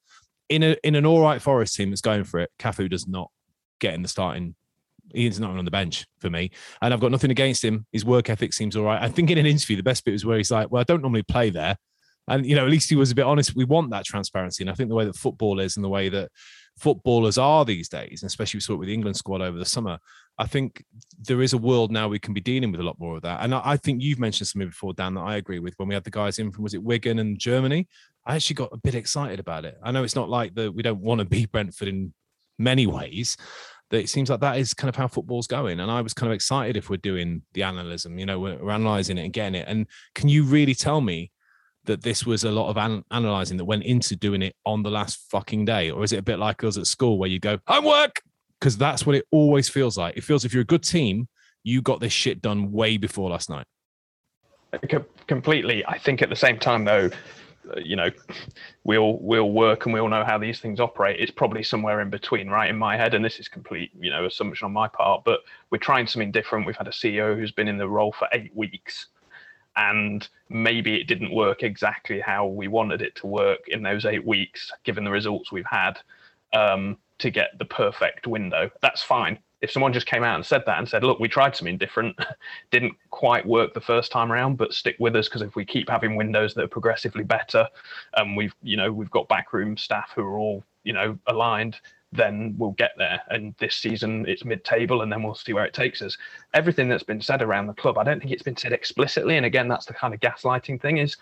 in 0.49 0.63
a 0.63 0.75
in 0.83 0.95
an 0.95 1.05
all 1.05 1.21
right 1.21 1.41
Forest 1.41 1.75
team 1.75 1.89
that's 1.89 2.01
going 2.01 2.23
for 2.23 2.39
it. 2.39 2.51
Cafu 2.59 2.89
does 2.89 3.07
not 3.07 3.31
get 3.79 3.93
in 3.93 4.01
the 4.01 4.07
starting 4.07 4.55
Ian's 5.15 5.39
not 5.39 5.55
on 5.55 5.65
the 5.65 5.71
bench 5.71 6.05
for 6.19 6.29
me, 6.29 6.51
and 6.81 6.93
I've 6.93 6.99
got 6.99 7.11
nothing 7.11 7.31
against 7.31 7.63
him. 7.63 7.85
His 7.91 8.05
work 8.05 8.29
ethic 8.29 8.53
seems 8.53 8.75
all 8.75 8.83
right. 8.83 9.01
I 9.01 9.09
think 9.09 9.29
in 9.29 9.37
an 9.37 9.45
interview, 9.45 9.77
the 9.77 9.83
best 9.83 10.03
bit 10.03 10.11
was 10.11 10.25
where 10.25 10.37
he's 10.37 10.51
like, 10.51 10.69
"Well, 10.71 10.81
I 10.81 10.83
don't 10.83 11.01
normally 11.01 11.23
play 11.23 11.49
there," 11.49 11.77
and 12.27 12.45
you 12.45 12.55
know, 12.55 12.65
at 12.65 12.71
least 12.71 12.89
he 12.89 12.95
was 12.95 13.11
a 13.11 13.15
bit 13.15 13.25
honest. 13.25 13.55
We 13.55 13.65
want 13.65 13.91
that 13.91 14.05
transparency, 14.05 14.63
and 14.63 14.69
I 14.69 14.73
think 14.73 14.89
the 14.89 14.95
way 14.95 15.05
that 15.05 15.15
football 15.15 15.59
is 15.59 15.77
and 15.77 15.83
the 15.83 15.89
way 15.89 16.09
that 16.09 16.31
footballers 16.77 17.37
are 17.37 17.65
these 17.65 17.89
days, 17.89 18.21
and 18.21 18.27
especially 18.27 18.57
we 18.57 18.61
saw 18.61 18.73
it 18.73 18.77
with 18.77 18.87
the 18.87 18.93
England 18.93 19.17
squad 19.17 19.41
over 19.41 19.57
the 19.57 19.65
summer. 19.65 19.99
I 20.37 20.45
think 20.45 20.83
there 21.19 21.41
is 21.41 21.53
a 21.53 21.57
world 21.57 21.91
now 21.91 22.07
we 22.07 22.19
can 22.19 22.33
be 22.33 22.41
dealing 22.41 22.71
with 22.71 22.79
a 22.79 22.83
lot 22.83 22.99
more 22.99 23.15
of 23.15 23.23
that. 23.23 23.41
And 23.41 23.55
I, 23.55 23.61
I 23.63 23.77
think 23.77 24.01
you've 24.01 24.19
mentioned 24.19 24.47
something 24.47 24.69
before, 24.69 24.93
Dan, 24.93 25.15
that 25.15 25.21
I 25.21 25.37
agree 25.37 25.59
with. 25.59 25.73
When 25.77 25.87
we 25.87 25.95
had 25.95 26.03
the 26.03 26.11
guys 26.11 26.37
in 26.37 26.51
from 26.51 26.63
was 26.63 26.73
it 26.73 26.83
Wigan 26.83 27.19
and 27.19 27.39
Germany, 27.39 27.87
I 28.25 28.35
actually 28.35 28.55
got 28.55 28.69
a 28.71 28.77
bit 28.77 28.93
excited 28.93 29.39
about 29.39 29.65
it. 29.65 29.77
I 29.83 29.91
know 29.91 30.03
it's 30.03 30.15
not 30.15 30.29
like 30.29 30.53
that 30.55 30.73
we 30.73 30.83
don't 30.83 31.01
want 31.01 31.19
to 31.19 31.25
beat 31.25 31.51
Brentford 31.51 31.87
in 31.87 32.13
many 32.59 32.87
ways, 32.87 33.37
that 33.89 33.99
it 33.99 34.09
seems 34.09 34.29
like 34.29 34.41
that 34.41 34.57
is 34.57 34.73
kind 34.73 34.89
of 34.89 34.95
how 34.95 35.07
football's 35.07 35.47
going. 35.47 35.79
And 35.79 35.89
I 35.89 36.01
was 36.01 36.13
kind 36.13 36.31
of 36.31 36.35
excited 36.35 36.77
if 36.77 36.89
we're 36.89 36.97
doing 36.97 37.41
the 37.53 37.61
analysis, 37.61 38.11
you 38.13 38.25
know, 38.25 38.39
we're, 38.39 38.57
we're 38.57 38.71
analyzing 38.71 39.17
it 39.17 39.23
and 39.23 39.33
getting 39.33 39.55
it. 39.55 39.67
And 39.67 39.87
can 40.13 40.29
you 40.29 40.43
really 40.43 40.75
tell 40.75 41.01
me 41.01 41.31
that 41.85 42.03
this 42.03 42.25
was 42.25 42.43
a 42.43 42.51
lot 42.51 42.69
of 42.69 42.77
an- 42.77 43.05
analyzing 43.11 43.57
that 43.57 43.65
went 43.65 43.83
into 43.83 44.15
doing 44.15 44.41
it 44.41 44.55
on 44.65 44.83
the 44.83 44.91
last 44.91 45.25
fucking 45.31 45.65
day? 45.65 45.89
Or 45.89 46.03
is 46.03 46.11
it 46.11 46.19
a 46.19 46.23
bit 46.23 46.37
like 46.37 46.63
us 46.63 46.77
at 46.77 46.85
school 46.85 47.17
where 47.17 47.29
you 47.29 47.39
go, 47.39 47.59
homework? 47.65 48.21
Because 48.59 48.77
that's 48.77 49.05
what 49.05 49.15
it 49.15 49.25
always 49.31 49.69
feels 49.69 49.97
like. 49.97 50.17
It 50.17 50.23
feels 50.23 50.45
if 50.45 50.53
you're 50.53 50.63
a 50.63 50.65
good 50.65 50.83
team, 50.83 51.27
you 51.63 51.81
got 51.81 51.99
this 51.99 52.13
shit 52.13 52.41
done 52.41 52.71
way 52.71 52.97
before 52.97 53.29
last 53.29 53.49
night. 53.49 53.65
Completely. 55.27 55.85
I 55.85 55.97
think 55.97 56.21
at 56.21 56.29
the 56.29 56.35
same 56.35 56.59
time, 56.59 56.85
though, 56.85 57.09
you 57.77 57.95
know, 57.95 58.09
we 58.83 58.97
all 58.97 59.19
we 59.21 59.39
all 59.39 59.51
work 59.51 59.85
and 59.85 59.93
we 59.93 59.99
all 59.99 60.07
know 60.07 60.23
how 60.23 60.37
these 60.37 60.59
things 60.59 60.79
operate. 60.79 61.19
It's 61.19 61.31
probably 61.31 61.63
somewhere 61.63 62.01
in 62.01 62.09
between, 62.09 62.49
right? 62.49 62.69
In 62.69 62.77
my 62.77 62.97
head, 62.97 63.13
and 63.13 63.23
this 63.23 63.39
is 63.39 63.47
complete, 63.47 63.91
you 63.99 64.09
know, 64.09 64.25
assumption 64.25 64.65
on 64.65 64.73
my 64.73 64.87
part. 64.87 65.23
But 65.23 65.41
we're 65.69 65.77
trying 65.77 66.07
something 66.07 66.31
different. 66.31 66.65
We've 66.65 66.77
had 66.77 66.87
a 66.87 66.91
CEO 66.91 67.37
who's 67.37 67.51
been 67.51 67.67
in 67.67 67.77
the 67.77 67.87
role 67.87 68.13
for 68.17 68.27
eight 68.31 68.55
weeks, 68.55 69.07
and 69.75 70.27
maybe 70.49 70.99
it 70.99 71.07
didn't 71.07 71.33
work 71.33 71.63
exactly 71.63 72.19
how 72.19 72.47
we 72.47 72.67
wanted 72.67 73.01
it 73.01 73.15
to 73.17 73.27
work 73.27 73.67
in 73.67 73.83
those 73.83 74.05
eight 74.05 74.25
weeks, 74.25 74.71
given 74.83 75.03
the 75.03 75.11
results 75.11 75.51
we've 75.51 75.65
had. 75.69 75.99
Um, 76.53 76.97
to 77.19 77.29
get 77.29 77.57
the 77.59 77.65
perfect 77.65 78.27
window, 78.27 78.69
that's 78.81 79.01
fine 79.01 79.39
if 79.61 79.71
someone 79.71 79.93
just 79.93 80.05
came 80.05 80.23
out 80.23 80.35
and 80.35 80.45
said 80.45 80.63
that 80.65 80.77
and 80.77 80.87
said, 80.87 81.03
look, 81.03 81.19
we 81.19 81.27
tried 81.27 81.55
something 81.55 81.77
different, 81.77 82.17
didn't 82.71 82.93
quite 83.09 83.45
work 83.45 83.73
the 83.73 83.81
first 83.81 84.11
time 84.11 84.31
around, 84.31 84.57
but 84.57 84.73
stick 84.73 84.95
with 84.99 85.15
us 85.15 85.27
because 85.27 85.41
if 85.41 85.55
we 85.55 85.65
keep 85.65 85.89
having 85.89 86.15
windows 86.15 86.53
that 86.53 86.63
are 86.63 86.67
progressively 86.67 87.23
better, 87.23 87.67
and 88.15 88.37
we've 88.37 88.53
you 88.61 88.77
know 88.77 88.91
we've 88.91 89.11
got 89.11 89.27
backroom 89.27 89.75
staff 89.77 90.11
who 90.15 90.21
are 90.21 90.37
all 90.37 90.63
you 90.83 90.93
know 90.93 91.17
aligned, 91.27 91.79
then 92.11 92.55
we'll 92.57 92.71
get 92.71 92.91
there. 92.97 93.21
And 93.29 93.55
this 93.57 93.75
season 93.75 94.25
it's 94.27 94.45
mid-table, 94.45 95.01
and 95.01 95.11
then 95.11 95.23
we'll 95.23 95.35
see 95.35 95.53
where 95.53 95.65
it 95.65 95.73
takes 95.73 96.01
us. 96.01 96.17
Everything 96.53 96.87
that's 96.87 97.03
been 97.03 97.21
said 97.21 97.41
around 97.41 97.67
the 97.67 97.73
club, 97.73 97.97
I 97.97 98.03
don't 98.03 98.19
think 98.19 98.31
it's 98.31 98.43
been 98.43 98.57
said 98.57 98.73
explicitly, 98.73 99.37
and 99.37 99.45
again, 99.45 99.67
that's 99.67 99.87
the 99.87 99.93
kind 99.93 100.13
of 100.13 100.19
gaslighting 100.19 100.79
thing 100.81 100.97
is 100.97 101.17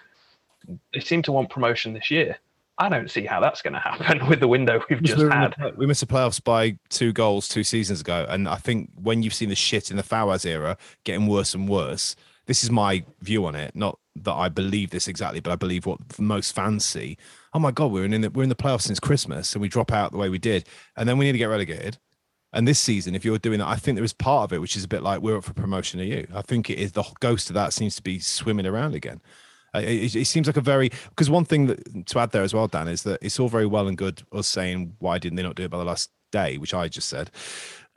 they 0.94 1.00
seem 1.00 1.22
to 1.22 1.32
want 1.32 1.50
promotion 1.50 1.94
this 1.94 2.12
year. 2.12 2.38
I 2.78 2.90
don't 2.90 3.10
see 3.10 3.26
how 3.26 3.40
that's 3.40 3.62
going 3.62 3.74
to 3.74 3.80
happen 3.80 4.28
with 4.30 4.40
the 4.40 4.48
window 4.48 4.82
we've 4.90 5.02
just 5.02 5.24
we 5.24 5.30
had. 5.30 5.56
The, 5.58 5.74
we 5.78 5.86
missed 5.86 6.02
the 6.02 6.08
playoffs 6.08 6.44
by 6.44 6.78
two 6.90 7.14
goals 7.14 7.48
two 7.48 7.64
seasons 7.64 8.02
ago, 8.02 8.26
and 8.30 8.48
I 8.48 8.56
think 8.56 8.92
when 8.96 9.24
you've 9.24 9.34
seen 9.34 9.50
the 9.50 9.56
shit 9.56 9.92
in 9.92 9.98
the 9.98 10.04
Fawaz 10.04 10.46
era 10.46 10.78
getting 11.04 11.28
worse 11.28 11.54
and 11.54 11.70
worse, 11.70 12.16
this 12.48 12.64
is 12.64 12.72
my 12.72 13.04
view 13.22 13.46
on 13.46 13.56
it. 13.56 13.76
Not 13.76 13.98
that 14.18 14.34
I 14.34 14.50
believe 14.50 14.90
this 14.90 15.08
exactly, 15.08 15.40
but 15.40 15.52
I 15.52 15.56
believe 15.56 15.86
what 15.86 16.00
most 16.20 16.54
fans 16.54 16.86
see. 16.86 17.18
Oh 17.54 17.60
my 17.60 17.72
god, 17.72 17.92
we're 17.92 18.06
in 18.06 18.22
the, 18.22 18.30
we're 18.30 18.44
in 18.44 18.50
the 18.50 18.56
playoffs 18.56 18.84
since 18.84 19.00
Christmas, 19.00 19.54
and 19.54 19.62
we 19.62 19.70
drop 19.70 19.92
out 19.92 20.12
the 20.12 20.18
way 20.18 20.30
we 20.30 20.40
did, 20.40 20.68
and 20.98 21.08
then 21.08 21.18
we 21.18 21.26
need 21.26 21.34
to 21.34 21.38
get 21.38 21.46
relegated. 21.46 21.98
And 22.52 22.66
this 22.66 22.80
season, 22.80 23.16
if 23.16 23.26
you're 23.26 23.38
doing 23.38 23.60
that, 23.60 23.68
I 23.68 23.76
think 23.76 23.96
there 23.96 24.06
is 24.06 24.14
part 24.14 24.46
of 24.46 24.54
it 24.54 24.62
which 24.62 24.78
is 24.78 24.86
a 24.86 24.88
bit 24.88 25.04
like 25.04 25.22
we're 25.22 25.38
up 25.38 25.44
for 25.44 25.54
promotion 25.54 26.00
to 26.00 26.06
you. 26.06 26.26
I 26.34 26.42
think 26.42 26.70
it 26.70 26.80
is 26.80 26.94
the 26.94 27.04
ghost 27.20 27.50
of 27.50 27.54
that 27.56 27.74
seems 27.74 27.98
to 27.98 28.02
be 28.02 28.20
swimming 28.20 28.66
around 28.66 28.96
again. 28.96 29.22
It, 29.84 30.16
it, 30.16 30.26
seems 30.26 30.48
like 30.48 30.58
a 30.58 30.62
very 30.62 30.90
because 31.10 31.30
one 31.30 31.46
thing 31.46 31.68
that 31.68 32.08
to 32.08 32.20
add 32.20 32.32
there 32.32 32.44
as 32.44 32.54
well, 32.54 32.68
Dan, 32.68 32.88
is 32.88 33.04
that 33.04 33.20
it's 33.22 33.40
all 33.40 33.50
very 33.50 33.66
well 33.66 33.88
and 33.88 33.98
good 33.98 34.24
us 34.32 34.48
saying 34.48 34.96
why 35.00 35.18
didn't 35.18 35.36
they 35.36 35.44
not 35.44 35.56
do 35.56 35.64
it 35.64 35.72
by 35.72 35.78
the 35.78 35.86
last 35.86 36.10
day, 36.32 36.58
which 36.58 36.74
I 36.74 36.88
just 36.88 37.10
said. 37.10 37.32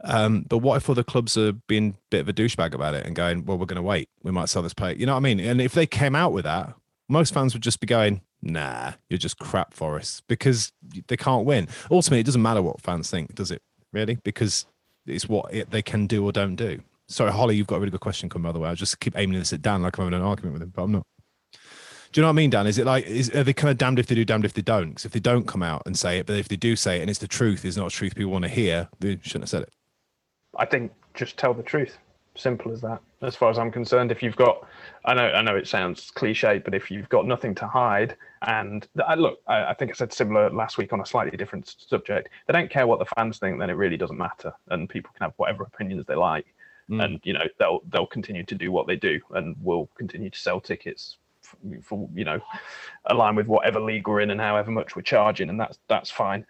Um, 0.05 0.43
but 0.49 0.59
what 0.59 0.77
if 0.77 0.89
other 0.89 1.03
clubs 1.03 1.37
are 1.37 1.53
being 1.53 1.91
a 1.91 1.97
bit 2.11 2.21
of 2.21 2.29
a 2.29 2.33
douchebag 2.33 2.73
about 2.73 2.95
it 2.95 3.05
and 3.05 3.17
going, 3.17 3.45
well, 3.45 3.59
we're 3.59 3.67
going 3.67 3.77
to 3.77 3.83
wait. 3.83 4.09
We 4.23 4.31
might 4.31 4.49
sell 4.49 4.63
this 4.63 4.75
player. 4.75 4.95
You 4.95 5.07
know 5.07 5.15
what 5.15 5.19
I 5.19 5.23
mean? 5.23 5.41
And 5.41 5.61
if 5.61 5.73
they 5.73 5.87
came 5.87 6.15
out 6.15 6.33
with 6.33 6.45
that, 6.45 6.73
most 7.09 7.35
fans 7.35 7.53
would 7.53 7.65
just 7.65 7.81
be 7.81 7.87
going, 7.87 8.21
nah, 8.43 8.93
you're 9.09 9.19
just 9.19 9.39
crap 9.39 9.75
for 9.75 9.97
us 9.97 10.23
because 10.29 10.73
they 11.09 11.17
can't 11.17 11.45
win. 11.45 11.69
Ultimately, 11.91 12.21
it 12.21 12.27
doesn't 12.27 12.43
matter 12.43 12.63
what 12.63 12.81
fans 12.81 13.11
think, 13.11 13.35
does 13.35 13.51
it? 13.51 13.63
Really? 13.93 14.17
Because 14.17 14.67
it's 15.07 15.29
what 15.29 15.53
it, 15.53 15.71
they 15.71 15.83
can 15.83 16.07
do 16.07 16.25
or 16.25 16.33
don't 16.33 16.55
do. 16.55 16.81
Sorry, 17.09 17.33
Holly, 17.33 17.57
you've 17.57 17.67
got 17.67 17.77
a 17.77 17.81
really 17.81 17.91
good 17.91 18.01
question 18.01 18.29
coming, 18.29 18.45
by 18.45 18.53
the 18.53 18.59
way. 18.59 18.69
I 18.69 18.75
just 18.75 19.01
keep 19.01 19.17
aiming 19.17 19.39
this 19.39 19.53
at 19.53 19.63
Dan 19.63 19.83
like 19.83 19.99
I'm 19.99 20.05
having 20.05 20.21
an 20.21 20.27
argument 20.27 20.55
with 20.55 20.63
him, 20.63 20.73
but 20.75 20.83
I'm 20.83 20.93
not. 20.93 21.07
Do 22.13 22.21
you 22.21 22.23
know 22.23 22.29
what 22.29 22.33
I 22.33 22.37
mean, 22.37 22.51
Dan? 22.51 22.67
Is 22.67 22.79
it 22.79 22.87
like 22.87 23.07
is 23.07 23.31
are 23.35 23.45
they 23.45 23.53
kind 23.53 23.71
of 23.71 23.77
damned 23.77 23.99
if 23.99 24.07
they 24.07 24.15
do, 24.15 24.25
damned 24.25 24.45
if 24.45 24.55
they 24.55 24.63
don't? 24.63 24.91
Because 24.91 25.05
if 25.05 25.13
they 25.13 25.21
don't 25.21 25.47
come 25.47 25.63
out 25.63 25.83
and 25.85 25.99
say 25.99 26.19
it, 26.19 26.27
but 26.27 26.37
if 26.37 26.49
they 26.49 26.57
do 26.57 26.75
say 26.75 26.99
it 26.99 27.01
and 27.03 27.11
it's 27.11 27.19
the 27.19 27.29
truth, 27.29 27.65
is 27.65 27.77
not 27.77 27.89
a 27.89 27.91
truth 27.91 28.15
people 28.15 28.33
want 28.33 28.45
to 28.45 28.49
hear, 28.49 28.89
they 29.01 29.19
shouldn't 29.23 29.45
have 29.45 29.51
said 29.51 29.63
it. 29.63 29.73
I 30.57 30.65
think 30.65 30.93
just 31.15 31.37
tell 31.37 31.53
the 31.53 31.63
truth. 31.63 31.99
Simple 32.35 32.73
as 32.73 32.81
that. 32.83 33.01
As 33.21 33.35
far 33.35 33.51
as 33.51 33.59
I'm 33.59 33.73
concerned, 33.73 34.13
if 34.13 34.23
you've 34.23 34.37
got, 34.37 34.65
I 35.05 35.13
know, 35.13 35.27
I 35.27 35.43
know 35.43 35.57
it 35.57 35.67
sounds 35.67 36.11
cliche, 36.13 36.59
but 36.65 36.73
if 36.73 36.89
you've 36.89 37.09
got 37.09 37.27
nothing 37.27 37.53
to 37.57 37.67
hide, 37.67 38.17
and 38.43 38.87
I, 39.05 39.17
look, 39.17 39.41
I, 39.49 39.65
I 39.65 39.75
think 39.75 39.91
I 39.91 39.95
said 39.95 40.13
similar 40.13 40.49
last 40.51 40.79
week 40.79 40.93
on 40.93 41.01
a 41.01 41.07
slightly 41.07 41.37
different 41.37 41.75
subject. 41.79 42.29
They 42.47 42.53
don't 42.53 42.71
care 42.71 42.87
what 42.87 43.01
the 43.01 43.07
fans 43.17 43.39
think, 43.39 43.59
then 43.59 43.71
it 43.71 43.75
really 43.75 43.97
doesn't 43.97 44.17
matter, 44.17 44.53
and 44.69 44.89
people 44.89 45.11
can 45.17 45.25
have 45.25 45.35
whatever 45.37 45.65
opinions 45.65 46.07
they 46.07 46.15
like, 46.15 46.47
mm. 46.89 47.05
and 47.05 47.21
you 47.25 47.33
know 47.33 47.45
they'll 47.59 47.81
they'll 47.89 48.07
continue 48.07 48.45
to 48.45 48.55
do 48.55 48.71
what 48.71 48.87
they 48.87 48.95
do, 48.95 49.21
and 49.31 49.57
we'll 49.61 49.89
continue 49.97 50.31
to 50.31 50.39
sell 50.39 50.61
tickets 50.61 51.17
for 51.83 52.09
you 52.15 52.25
know 52.25 52.41
align 53.07 53.35
with 53.35 53.47
whatever 53.47 53.81
league 53.81 54.09
we're 54.09 54.21
in 54.21 54.31
and 54.31 54.41
however 54.41 54.71
much 54.71 54.97
we're 54.97 55.03
charging, 55.03 55.49
and 55.49 55.61
that's 55.61 55.79
that's 55.89 56.11
fine. 56.11 56.45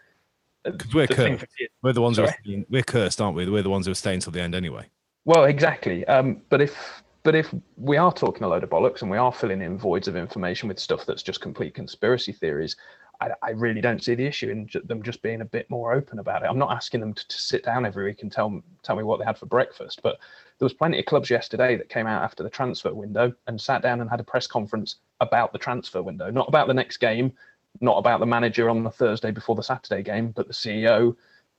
Because 0.64 0.94
we're 0.94 1.06
the 1.06 1.14
cursed. 1.14 1.46
We're 1.82 1.92
the 1.92 2.02
ones 2.02 2.18
who 2.18 2.24
are 2.24 2.34
staying, 2.42 2.66
we're 2.68 2.82
cursed, 2.82 3.20
aren't 3.20 3.36
we? 3.36 3.48
We're 3.48 3.62
the 3.62 3.70
ones 3.70 3.86
who 3.86 3.92
are 3.92 3.96
staying 3.96 4.20
till 4.20 4.32
the 4.32 4.40
end 4.40 4.54
anyway. 4.54 4.86
Well, 5.24 5.44
exactly. 5.44 6.06
Um, 6.06 6.42
but 6.48 6.60
if 6.60 7.02
but 7.22 7.34
if 7.34 7.52
we 7.76 7.96
are 7.96 8.12
talking 8.12 8.44
a 8.44 8.48
load 8.48 8.64
of 8.64 8.70
bollocks 8.70 9.02
and 9.02 9.10
we 9.10 9.18
are 9.18 9.32
filling 9.32 9.60
in 9.62 9.76
voids 9.76 10.08
of 10.08 10.16
information 10.16 10.68
with 10.68 10.78
stuff 10.78 11.04
that's 11.06 11.22
just 11.22 11.40
complete 11.40 11.74
conspiracy 11.74 12.32
theories, 12.32 12.76
I, 13.20 13.30
I, 13.42 13.50
really 13.50 13.80
don't 13.80 14.02
see 14.02 14.14
the 14.14 14.26
issue 14.26 14.50
in 14.50 14.68
them 14.86 15.02
just 15.02 15.22
being 15.22 15.40
a 15.40 15.44
bit 15.44 15.68
more 15.70 15.92
open 15.92 16.18
about 16.18 16.42
it. 16.42 16.46
I'm 16.46 16.58
not 16.58 16.70
asking 16.70 17.00
them 17.00 17.14
to, 17.14 17.28
to, 17.28 17.40
sit 17.40 17.64
down 17.64 17.84
every 17.84 18.04
week 18.04 18.22
and 18.22 18.30
tell 18.30 18.62
tell 18.82 18.96
me 18.96 19.02
what 19.02 19.18
they 19.18 19.24
had 19.24 19.38
for 19.38 19.46
breakfast, 19.46 20.00
but 20.02 20.18
there 20.58 20.66
was 20.66 20.72
plenty 20.72 20.98
of 20.98 21.06
clubs 21.06 21.30
yesterday 21.30 21.76
that 21.76 21.88
came 21.88 22.06
out 22.06 22.22
after 22.22 22.42
the 22.42 22.50
transfer 22.50 22.94
window 22.94 23.32
and 23.46 23.60
sat 23.60 23.82
down 23.82 24.00
and 24.00 24.08
had 24.08 24.20
a 24.20 24.24
press 24.24 24.46
conference 24.46 24.96
about 25.20 25.52
the 25.52 25.58
transfer 25.58 26.02
window, 26.02 26.30
not 26.30 26.48
about 26.48 26.68
the 26.68 26.74
next 26.74 26.98
game, 26.98 27.32
not 27.80 27.98
about 27.98 28.20
the 28.20 28.26
manager 28.26 28.70
on 28.70 28.84
the 28.84 28.90
Thursday 28.90 29.30
before 29.30 29.56
the 29.56 29.62
Saturday 29.62 30.02
game, 30.02 30.30
but 30.30 30.46
the 30.46 30.54
CEO 30.54 31.14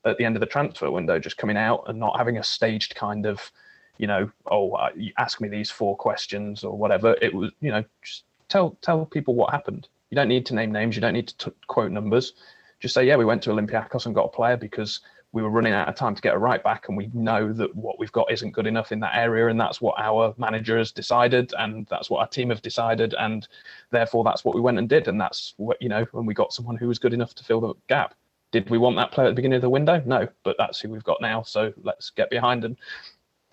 at 0.05 0.17
the 0.17 0.25
end 0.25 0.35
of 0.35 0.39
the 0.39 0.45
transfer 0.45 0.89
window 0.89 1.19
just 1.19 1.37
coming 1.37 1.57
out 1.57 1.83
and 1.87 1.99
not 1.99 2.17
having 2.17 2.37
a 2.37 2.43
staged 2.43 2.95
kind 2.95 3.25
of, 3.25 3.51
you 3.97 4.07
know, 4.07 4.31
oh, 4.49 4.71
uh, 4.71 4.89
ask 5.17 5.41
me 5.41 5.49
these 5.49 5.69
four 5.69 5.95
questions 5.97 6.63
or 6.63 6.77
whatever. 6.77 7.15
It 7.21 7.33
was, 7.33 7.51
you 7.59 7.71
know, 7.71 7.83
just 8.01 8.23
tell 8.47 8.77
tell 8.81 9.05
people 9.05 9.35
what 9.35 9.51
happened 9.51 9.89
you 10.09 10.15
don't 10.15 10.27
need 10.27 10.45
to 10.47 10.55
name 10.55 10.71
names. 10.71 10.95
You 10.95 11.01
don't 11.01 11.13
need 11.13 11.27
to 11.27 11.37
t- 11.49 11.57
quote 11.67 11.91
numbers. 11.91 12.33
Just 12.79 12.93
say, 12.93 13.05
yeah, 13.05 13.15
we 13.15 13.25
went 13.25 13.41
to 13.43 13.49
Olympiacos 13.49 14.05
and 14.05 14.15
got 14.15 14.25
a 14.25 14.29
player 14.29 14.57
because 14.57 15.01
we 15.31 15.43
were 15.43 15.49
running 15.49 15.73
out 15.73 15.87
of 15.87 15.95
time 15.95 16.15
to 16.15 16.21
get 16.21 16.33
a 16.33 16.37
right 16.37 16.63
back, 16.63 16.87
and 16.87 16.97
we 16.97 17.09
know 17.13 17.53
that 17.53 17.75
what 17.75 17.99
we've 17.99 18.11
got 18.11 18.31
isn't 18.31 18.51
good 18.51 18.65
enough 18.65 18.91
in 18.91 18.99
that 19.01 19.15
area, 19.15 19.47
and 19.47 19.59
that's 19.59 19.79
what 19.79 19.99
our 19.99 20.33
manager 20.37 20.77
has 20.77 20.91
decided, 20.91 21.53
and 21.59 21.85
that's 21.87 22.09
what 22.09 22.19
our 22.19 22.27
team 22.27 22.49
have 22.49 22.63
decided, 22.63 23.13
and 23.19 23.47
therefore 23.91 24.23
that's 24.23 24.43
what 24.43 24.55
we 24.55 24.61
went 24.61 24.79
and 24.79 24.89
did, 24.89 25.07
and 25.07 25.21
that's 25.21 25.53
what 25.57 25.79
you 25.81 25.89
know, 25.89 26.05
when 26.13 26.25
we 26.25 26.33
got 26.33 26.51
someone 26.51 26.75
who 26.75 26.87
was 26.87 26.97
good 26.97 27.13
enough 27.13 27.35
to 27.35 27.43
fill 27.43 27.61
the 27.61 27.75
gap. 27.87 28.15
Did 28.51 28.71
we 28.71 28.79
want 28.79 28.95
that 28.95 29.11
player 29.11 29.27
at 29.27 29.31
the 29.31 29.35
beginning 29.35 29.57
of 29.57 29.61
the 29.61 29.69
window? 29.69 30.01
No, 30.03 30.27
but 30.43 30.55
that's 30.57 30.79
who 30.79 30.89
we've 30.89 31.03
got 31.03 31.21
now. 31.21 31.43
So 31.43 31.71
let's 31.83 32.09
get 32.09 32.31
behind, 32.31 32.65
and 32.65 32.75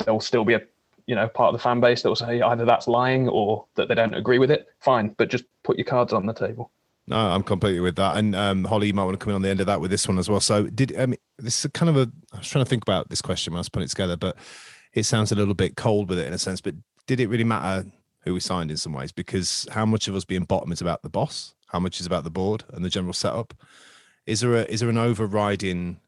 there 0.02 0.14
will 0.14 0.20
still 0.20 0.44
be 0.44 0.54
a 0.54 0.62
you 1.06 1.14
know 1.14 1.28
part 1.28 1.54
of 1.54 1.58
the 1.58 1.62
fan 1.62 1.80
base 1.80 2.02
that 2.02 2.08
will 2.08 2.16
say 2.16 2.40
either 2.40 2.64
that's 2.64 2.88
lying 2.88 3.28
or 3.28 3.66
that 3.74 3.88
they 3.88 3.94
don't 3.94 4.14
agree 4.14 4.38
with 4.38 4.50
it 4.50 4.66
fine 4.80 5.14
but 5.16 5.30
just 5.30 5.44
put 5.62 5.78
your 5.78 5.84
cards 5.84 6.12
on 6.12 6.26
the 6.26 6.34
table. 6.34 6.70
No 7.06 7.16
i'm 7.16 7.42
completely 7.42 7.80
with 7.80 7.96
that. 7.96 8.16
And 8.16 8.34
um, 8.34 8.64
holly 8.64 8.88
you 8.88 8.94
might 8.94 9.04
want 9.04 9.18
to 9.18 9.24
come 9.24 9.30
in 9.30 9.36
on 9.36 9.42
the 9.42 9.48
end 9.48 9.60
of 9.60 9.66
that 9.66 9.80
with 9.80 9.90
this 9.90 10.08
one 10.08 10.18
as 10.18 10.28
well. 10.28 10.40
So 10.40 10.64
did 10.64 10.96
i 10.98 11.06
mean 11.06 11.18
this 11.38 11.64
is 11.64 11.70
kind 11.72 11.88
of 11.88 11.96
a 11.96 12.10
i 12.32 12.38
was 12.38 12.48
trying 12.48 12.64
to 12.64 12.68
think 12.68 12.82
about 12.82 13.08
this 13.08 13.22
question 13.22 13.52
when 13.52 13.58
i 13.58 13.60
was 13.60 13.68
putting 13.68 13.86
it 13.86 13.90
together 13.90 14.16
but 14.16 14.36
it 14.92 15.04
sounds 15.04 15.30
a 15.30 15.34
little 15.34 15.54
bit 15.54 15.76
cold 15.76 16.08
with 16.08 16.18
it 16.18 16.26
in 16.26 16.32
a 16.32 16.38
sense 16.38 16.60
but 16.60 16.74
did 17.06 17.20
it 17.20 17.28
really 17.28 17.44
matter 17.44 17.84
who 18.26 18.34
we 18.34 18.40
signed 18.40 18.70
in 18.70 18.76
some 18.76 18.92
ways? 18.92 19.12
Because 19.12 19.66
how 19.70 19.86
much 19.86 20.08
of 20.08 20.14
us 20.14 20.24
being 20.24 20.44
bottom 20.44 20.72
is 20.72 20.80
about 20.80 21.02
the 21.02 21.08
boss? 21.08 21.54
How 21.68 21.78
much 21.78 22.00
is 22.00 22.06
about 22.06 22.24
the 22.24 22.30
board 22.30 22.64
and 22.72 22.84
the 22.84 22.90
general 22.90 23.12
setup? 23.12 23.54
Is 24.26 24.40
there 24.40 24.54
a 24.54 24.62
is 24.64 24.80
there 24.80 24.90
an 24.90 24.98
overriding 24.98 26.00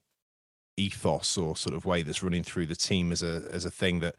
ethos 0.77 1.39
or 1.39 1.57
sort 1.57 1.75
of 1.75 1.85
way 1.85 2.03
that's 2.03 2.23
running 2.23 2.43
through 2.43 2.67
the 2.67 2.77
team 2.77 3.13
as 3.13 3.23
a 3.23 3.45
as 3.53 3.65
a 3.65 3.71
thing 3.71 4.01
that 4.01 4.17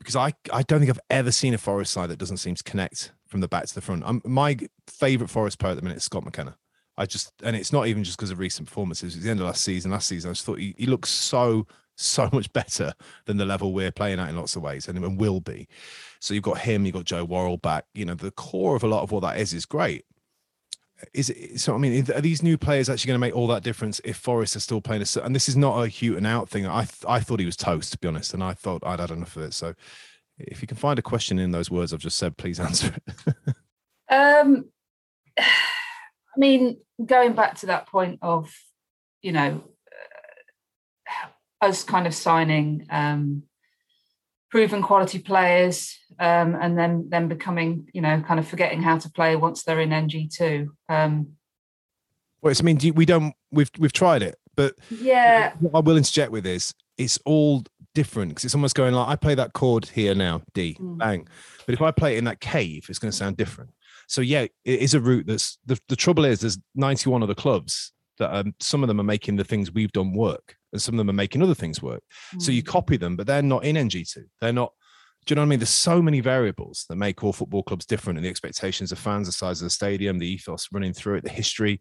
because 0.00 0.16
I, 0.16 0.32
I 0.52 0.62
don't 0.62 0.80
think 0.80 0.90
I've 0.90 1.00
ever 1.10 1.30
seen 1.30 1.54
a 1.54 1.58
Forest 1.58 1.92
side 1.92 2.08
that 2.08 2.18
doesn't 2.18 2.38
seem 2.38 2.54
to 2.56 2.64
connect 2.64 3.12
from 3.28 3.40
the 3.40 3.48
back 3.48 3.66
to 3.66 3.74
the 3.74 3.80
front. 3.80 4.02
I'm, 4.04 4.20
my 4.24 4.56
favourite 4.88 5.30
Forest 5.30 5.58
player 5.58 5.72
at 5.72 5.76
the 5.76 5.82
minute 5.82 5.98
is 5.98 6.04
Scott 6.04 6.24
McKenna. 6.24 6.56
I 6.96 7.06
just, 7.06 7.32
and 7.44 7.54
it's 7.54 7.72
not 7.72 7.86
even 7.86 8.02
just 8.02 8.16
because 8.16 8.30
of 8.30 8.38
recent 8.38 8.66
performances. 8.66 9.14
At 9.14 9.22
the 9.22 9.30
end 9.30 9.40
of 9.40 9.46
last 9.46 9.62
season, 9.62 9.90
last 9.90 10.08
season, 10.08 10.30
I 10.30 10.32
just 10.32 10.44
thought 10.44 10.58
he, 10.58 10.74
he 10.76 10.86
looks 10.86 11.10
so, 11.10 11.66
so 11.96 12.28
much 12.32 12.52
better 12.54 12.94
than 13.26 13.36
the 13.36 13.44
level 13.44 13.72
we're 13.72 13.92
playing 13.92 14.18
at 14.18 14.30
in 14.30 14.36
lots 14.36 14.56
of 14.56 14.62
ways 14.62 14.88
and, 14.88 14.98
and 14.98 15.20
will 15.20 15.40
be. 15.40 15.68
So 16.18 16.34
you've 16.34 16.42
got 16.42 16.58
him, 16.58 16.86
you've 16.86 16.94
got 16.94 17.04
Joe 17.04 17.24
Worrall 17.24 17.58
back. 17.58 17.84
You 17.94 18.06
know, 18.06 18.14
the 18.14 18.32
core 18.32 18.76
of 18.76 18.82
a 18.82 18.88
lot 18.88 19.02
of 19.02 19.12
what 19.12 19.20
that 19.20 19.38
is 19.38 19.52
is 19.52 19.66
great 19.66 20.04
is 21.12 21.30
it 21.30 21.60
so 21.60 21.74
i 21.74 21.78
mean 21.78 22.06
are 22.12 22.20
these 22.20 22.42
new 22.42 22.58
players 22.58 22.88
actually 22.88 23.08
going 23.08 23.14
to 23.14 23.26
make 23.26 23.34
all 23.34 23.46
that 23.46 23.62
difference 23.62 24.00
if 24.04 24.16
forest 24.16 24.56
are 24.56 24.60
still 24.60 24.80
playing 24.80 25.02
a 25.02 25.20
and 25.20 25.34
this 25.34 25.48
is 25.48 25.56
not 25.56 25.82
a 25.82 25.88
Hughton 25.88 26.26
out 26.26 26.48
thing. 26.48 26.66
I 26.66 26.86
i 27.08 27.20
thought 27.20 27.40
he 27.40 27.46
was 27.46 27.56
toast 27.56 27.92
to 27.92 27.98
be 27.98 28.08
honest 28.08 28.34
and 28.34 28.42
i 28.42 28.54
thought 28.54 28.82
i'd 28.84 29.00
had 29.00 29.10
enough 29.10 29.36
of 29.36 29.42
it. 29.42 29.54
So 29.54 29.74
if 30.38 30.62
you 30.62 30.68
can 30.68 30.76
find 30.76 30.98
a 30.98 31.02
question 31.02 31.38
in 31.38 31.50
those 31.50 31.70
words 31.70 31.92
i've 31.92 32.00
just 32.00 32.18
said 32.18 32.36
please 32.36 32.60
answer 32.60 32.94
it. 32.94 33.54
Um 34.12 34.64
i 35.38 35.44
mean 36.36 36.78
going 37.04 37.34
back 37.34 37.54
to 37.58 37.66
that 37.66 37.86
point 37.86 38.18
of 38.22 38.52
you 39.22 39.30
know 39.30 39.62
uh, 41.08 41.66
us 41.66 41.84
kind 41.84 42.08
of 42.08 42.14
signing 42.14 42.86
um 42.90 43.44
proven 44.50 44.82
quality 44.82 45.20
players 45.20 45.99
um, 46.20 46.54
and 46.60 46.78
then 46.78 47.06
then 47.08 47.26
becoming 47.26 47.88
you 47.92 48.00
know 48.00 48.20
kind 48.20 48.38
of 48.38 48.46
forgetting 48.46 48.82
how 48.82 48.98
to 48.98 49.10
play 49.10 49.34
once 49.36 49.64
they're 49.64 49.80
in 49.80 49.90
NG2. 49.90 50.68
Um, 50.88 51.32
well, 52.42 52.54
I 52.56 52.62
mean, 52.62 52.76
do 52.76 52.88
you, 52.88 52.92
we 52.92 53.06
don't 53.06 53.34
we've 53.50 53.70
we've 53.78 53.92
tried 53.92 54.22
it, 54.22 54.36
but 54.54 54.74
yeah, 54.90 55.54
what 55.58 55.78
I 55.78 55.80
will 55.80 55.96
interject 55.96 56.30
with 56.30 56.46
is 56.46 56.72
it's 56.98 57.18
all 57.24 57.64
different 57.94 58.30
because 58.30 58.44
it's 58.44 58.54
almost 58.54 58.76
going 58.76 58.94
like 58.94 59.08
I 59.08 59.16
play 59.16 59.34
that 59.34 59.54
chord 59.54 59.86
here 59.86 60.14
now, 60.14 60.42
D, 60.54 60.76
mm. 60.78 60.98
bang, 60.98 61.26
but 61.66 61.72
if 61.72 61.82
I 61.82 61.90
play 61.90 62.14
it 62.14 62.18
in 62.18 62.24
that 62.24 62.40
cave, 62.40 62.86
it's 62.88 62.98
going 62.98 63.10
to 63.10 63.16
sound 63.16 63.36
different. 63.36 63.70
So 64.06 64.20
yeah, 64.20 64.42
it 64.42 64.80
is 64.80 64.94
a 64.94 65.00
route 65.00 65.26
that's 65.26 65.58
the, 65.64 65.78
the 65.88 65.96
trouble 65.96 66.24
is 66.24 66.40
there's 66.40 66.58
91 66.74 67.22
other 67.22 67.34
clubs 67.34 67.92
that 68.18 68.34
um, 68.34 68.54
some 68.60 68.82
of 68.82 68.88
them 68.88 69.00
are 69.00 69.04
making 69.04 69.36
the 69.36 69.44
things 69.44 69.72
we've 69.72 69.92
done 69.92 70.12
work 70.12 70.56
and 70.72 70.82
some 70.82 70.94
of 70.94 70.98
them 70.98 71.10
are 71.10 71.14
making 71.14 71.42
other 71.42 71.54
things 71.54 71.80
work. 71.80 72.02
Mm. 72.34 72.42
So 72.42 72.52
you 72.52 72.62
mm. 72.62 72.66
copy 72.66 72.96
them, 72.96 73.16
but 73.16 73.26
they're 73.26 73.40
not 73.40 73.64
in 73.64 73.76
NG2. 73.76 74.24
They're 74.40 74.52
not 74.52 74.72
do 75.30 75.34
you 75.34 75.36
know 75.36 75.42
what 75.42 75.46
I 75.46 75.50
mean? 75.50 75.58
There's 75.60 75.70
so 75.70 76.02
many 76.02 76.18
variables 76.18 76.86
that 76.88 76.96
make 76.96 77.22
all 77.22 77.32
football 77.32 77.62
clubs 77.62 77.86
different 77.86 78.18
and 78.18 78.26
the 78.26 78.28
expectations 78.28 78.90
of 78.90 78.98
fans, 78.98 79.28
the 79.28 79.32
size 79.32 79.62
of 79.62 79.66
the 79.66 79.70
stadium, 79.70 80.18
the 80.18 80.26
ethos 80.26 80.66
running 80.72 80.92
through 80.92 81.18
it, 81.18 81.22
the 81.22 81.30
history, 81.30 81.78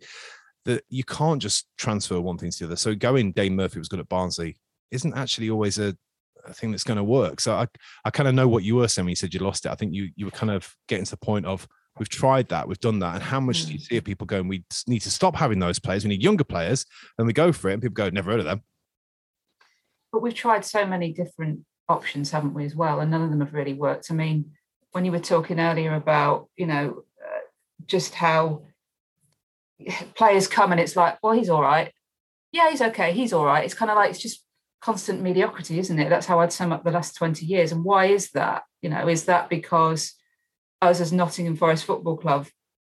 that 0.65 0.83
you 0.89 1.03
can't 1.03 1.41
just 1.41 1.65
transfer 1.75 2.21
one 2.21 2.37
thing 2.37 2.51
to 2.51 2.59
the 2.59 2.65
other. 2.65 2.75
So 2.75 2.93
going 2.93 3.31
Dane 3.31 3.55
Murphy 3.55 3.79
was 3.79 3.87
good 3.87 3.99
at 3.99 4.07
Barnsley 4.07 4.57
isn't 4.91 5.17
actually 5.17 5.49
always 5.49 5.79
a, 5.79 5.97
a 6.45 6.53
thing 6.53 6.69
that's 6.69 6.83
going 6.83 6.97
to 6.97 7.03
work. 7.03 7.39
So 7.39 7.55
I, 7.55 7.65
I 8.05 8.11
kind 8.11 8.29
of 8.29 8.35
know 8.35 8.47
what 8.47 8.63
you 8.63 8.75
were 8.75 8.87
saying 8.87 9.05
when 9.05 9.13
you 9.13 9.15
said 9.15 9.33
you 9.33 9.39
lost 9.39 9.65
it. 9.65 9.71
I 9.71 9.75
think 9.75 9.95
you 9.95 10.09
you 10.15 10.25
were 10.25 10.31
kind 10.31 10.51
of 10.51 10.71
getting 10.87 11.05
to 11.05 11.11
the 11.11 11.17
point 11.17 11.47
of 11.47 11.67
we've 11.97 12.07
tried 12.07 12.49
that, 12.49 12.67
we've 12.67 12.79
done 12.79 12.99
that. 12.99 13.15
And 13.15 13.23
how 13.23 13.39
much 13.39 13.65
do 13.65 13.73
you 13.73 13.79
mm. 13.79 13.81
see 13.81 13.97
of 13.97 14.03
people 14.03 14.27
going, 14.27 14.47
we 14.47 14.63
need 14.85 15.01
to 15.01 15.09
stop 15.09 15.35
having 15.35 15.57
those 15.57 15.79
players. 15.79 16.03
We 16.03 16.09
need 16.09 16.21
younger 16.21 16.43
players. 16.43 16.85
And 17.17 17.25
we 17.25 17.33
go 17.33 17.51
for 17.51 17.71
it. 17.71 17.73
And 17.73 17.81
people 17.81 17.95
go, 17.95 18.11
never 18.11 18.29
heard 18.29 18.41
of 18.41 18.45
them. 18.45 18.61
But 20.11 20.21
we've 20.21 20.35
tried 20.35 20.65
so 20.65 20.85
many 20.85 21.13
different 21.13 21.61
options, 21.89 22.31
haven't 22.31 22.53
we, 22.53 22.65
as 22.65 22.75
well? 22.75 22.99
And 22.99 23.11
none 23.11 23.23
of 23.23 23.29
them 23.29 23.41
have 23.41 23.53
really 23.53 23.73
worked. 23.73 24.11
I 24.11 24.13
mean, 24.13 24.51
when 24.91 25.05
you 25.05 25.11
were 25.11 25.19
talking 25.19 25.59
earlier 25.59 25.95
about, 25.95 26.47
you 26.55 26.65
know, 26.65 27.03
uh, 27.21 27.39
just 27.85 28.15
how 28.15 28.63
players 30.15 30.47
come 30.47 30.71
and 30.71 30.79
it's 30.79 30.95
like, 30.95 31.17
well, 31.21 31.33
he's 31.33 31.49
all 31.49 31.61
right. 31.61 31.91
Yeah, 32.51 32.69
he's 32.69 32.81
okay. 32.81 33.13
He's 33.13 33.33
all 33.33 33.45
right. 33.45 33.63
It's 33.63 33.73
kind 33.73 33.91
of 33.91 33.97
like 33.97 34.09
it's 34.09 34.19
just 34.19 34.43
constant 34.81 35.21
mediocrity, 35.21 35.77
isn't 35.79 35.99
it? 35.99 36.09
That's 36.09 36.25
how 36.25 36.39
I'd 36.39 36.53
sum 36.53 36.71
up 36.71 36.83
the 36.83 36.91
last 36.91 37.15
20 37.15 37.45
years. 37.45 37.71
And 37.71 37.83
why 37.83 38.05
is 38.05 38.31
that? 38.31 38.63
You 38.81 38.89
know, 38.89 39.07
is 39.07 39.25
that 39.25 39.49
because 39.49 40.13
us 40.81 41.01
as 41.01 41.11
Nottingham 41.11 41.57
Forest 41.57 41.85
Football 41.85 42.17
Club, 42.17 42.47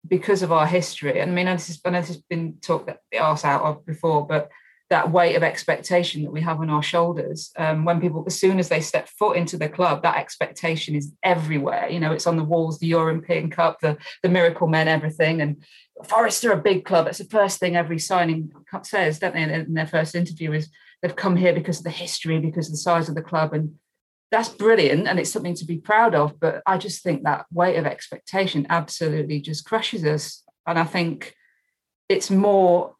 because 0.06 0.42
of 0.42 0.52
our 0.52 0.66
history, 0.66 1.20
and 1.20 1.30
I 1.30 1.34
mean, 1.34 1.46
I 1.46 1.52
know 1.52 1.56
this 1.56 2.08
has 2.08 2.22
been 2.28 2.56
talked 2.60 2.90
the 3.10 3.18
arse 3.18 3.44
out 3.44 3.62
of 3.62 3.86
before, 3.86 4.26
but 4.26 4.50
that 4.90 5.10
weight 5.10 5.34
of 5.34 5.42
expectation 5.42 6.22
that 6.22 6.30
we 6.30 6.42
have 6.42 6.60
on 6.60 6.68
our 6.68 6.82
shoulders 6.82 7.50
um, 7.56 7.84
when 7.84 8.00
people 8.00 8.22
as 8.26 8.38
soon 8.38 8.58
as 8.58 8.68
they 8.68 8.80
step 8.80 9.08
foot 9.08 9.36
into 9.36 9.56
the 9.56 9.68
club 9.68 10.02
that 10.02 10.16
expectation 10.16 10.94
is 10.94 11.12
everywhere. 11.22 11.88
You 11.88 12.00
know 12.00 12.12
it's 12.12 12.26
on 12.26 12.36
the 12.36 12.44
walls 12.44 12.78
the 12.78 12.86
european 12.86 13.50
cup 13.50 13.80
the, 13.80 13.96
the 14.22 14.28
miracle 14.28 14.66
men 14.66 14.88
everything. 14.88 15.40
And 15.40 15.62
forest 16.04 16.44
are 16.44 16.52
a 16.52 16.60
big 16.60 16.84
club 16.84 17.06
it's 17.06 17.18
the 17.18 17.24
first 17.24 17.60
thing 17.60 17.76
every 17.76 17.98
signing 17.98 18.52
says 18.82 19.18
don't 19.18 19.34
they 19.34 19.42
in 19.42 19.74
their 19.74 19.86
first 19.86 20.14
interview 20.14 20.52
is 20.52 20.68
they've 21.00 21.16
come 21.16 21.36
here 21.36 21.54
because 21.54 21.78
of 21.78 21.84
the 21.84 21.90
history 21.90 22.38
because 22.38 22.66
of 22.66 22.72
the 22.72 22.78
size 22.78 23.08
of 23.08 23.14
the 23.14 23.22
club. 23.22 23.54
And 23.54 23.76
that's 24.30 24.48
brilliant 24.48 25.06
and 25.06 25.18
it's 25.18 25.30
something 25.30 25.54
to 25.54 25.64
be 25.64 25.78
proud 25.78 26.14
of 26.14 26.38
but 26.40 26.60
i 26.66 26.76
just 26.76 27.02
think 27.02 27.22
that 27.22 27.46
weight 27.52 27.76
of 27.76 27.86
expectation 27.86 28.66
absolutely 28.68 29.40
just 29.40 29.64
crushes 29.64 30.04
us. 30.04 30.42
And 30.66 30.78
i 30.78 30.84
think 30.84 31.34
it's 32.10 32.30
more 32.30 32.94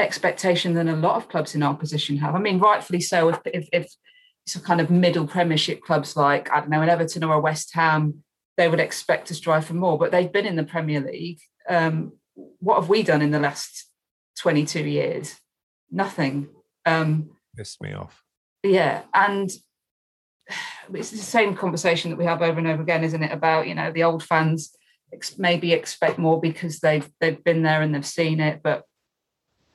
expectation 0.00 0.74
than 0.74 0.88
a 0.88 0.96
lot 0.96 1.16
of 1.16 1.28
clubs 1.28 1.54
in 1.54 1.62
our 1.62 1.74
position 1.74 2.16
have. 2.18 2.34
I 2.34 2.38
mean, 2.38 2.58
rightfully 2.58 3.00
so. 3.00 3.28
If 3.28 3.40
if, 3.46 3.68
if 3.72 3.92
some 4.46 4.62
kind 4.62 4.80
of 4.80 4.90
middle 4.90 5.26
Premiership 5.26 5.82
clubs 5.82 6.16
like 6.16 6.50
I 6.50 6.60
don't 6.60 6.70
know 6.70 6.82
an 6.82 6.88
Everton 6.88 7.24
or 7.24 7.34
a 7.34 7.40
West 7.40 7.74
Ham, 7.74 8.24
they 8.56 8.68
would 8.68 8.80
expect 8.80 9.28
to 9.28 9.34
strive 9.34 9.66
for 9.66 9.74
more. 9.74 9.98
But 9.98 10.10
they've 10.10 10.32
been 10.32 10.46
in 10.46 10.56
the 10.56 10.64
Premier 10.64 11.00
League. 11.00 11.40
Um, 11.68 12.12
what 12.34 12.80
have 12.80 12.88
we 12.88 13.02
done 13.02 13.22
in 13.22 13.30
the 13.30 13.40
last 13.40 13.86
twenty 14.38 14.64
two 14.64 14.84
years? 14.84 15.36
Nothing. 15.90 16.48
Um, 16.86 17.30
Pissed 17.56 17.82
me 17.82 17.92
off. 17.92 18.22
Yeah, 18.62 19.02
and 19.14 19.50
it's 20.94 21.10
the 21.10 21.18
same 21.18 21.54
conversation 21.54 22.10
that 22.10 22.16
we 22.16 22.24
have 22.24 22.42
over 22.42 22.58
and 22.58 22.68
over 22.68 22.82
again, 22.82 23.04
isn't 23.04 23.22
it? 23.22 23.32
About 23.32 23.68
you 23.68 23.74
know 23.74 23.92
the 23.92 24.04
old 24.04 24.22
fans 24.22 24.74
maybe 25.38 25.72
expect 25.72 26.18
more 26.18 26.40
because 26.40 26.78
they've 26.78 27.08
they've 27.20 27.42
been 27.42 27.62
there 27.62 27.82
and 27.82 27.94
they've 27.94 28.06
seen 28.06 28.40
it, 28.40 28.60
but 28.62 28.84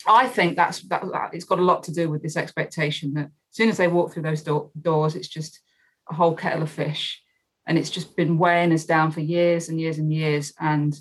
I 0.08 0.28
think 0.28 0.56
that's 0.56 0.82
that, 0.90 1.04
it's 1.34 1.46
got 1.46 1.60
a 1.60 1.64
lot 1.64 1.84
to 1.84 1.94
do 1.94 2.10
with 2.10 2.22
this 2.22 2.38
expectation 2.38 3.14
that 3.14 3.26
as 3.26 3.32
soon 3.52 3.70
as 3.70 3.78
they 3.78 3.88
walk 3.88 4.14
through 4.14 4.24
those 4.24 4.44
door, 4.44 4.72
doors, 4.80 5.16
it's 5.16 5.28
just 5.28 5.60
a 6.10 6.14
whole 6.14 6.36
kettle 6.36 6.64
of 6.64 6.72
fish, 6.72 7.22
and 7.68 7.78
it's 7.78 7.90
just 7.90 8.16
been 8.16 8.38
weighing 8.38 8.72
us 8.72 8.86
down 8.86 9.12
for 9.12 9.22
years 9.22 9.70
and 9.70 9.80
years 9.80 9.98
and 9.98 10.14
years. 10.14 10.54
And 10.60 10.98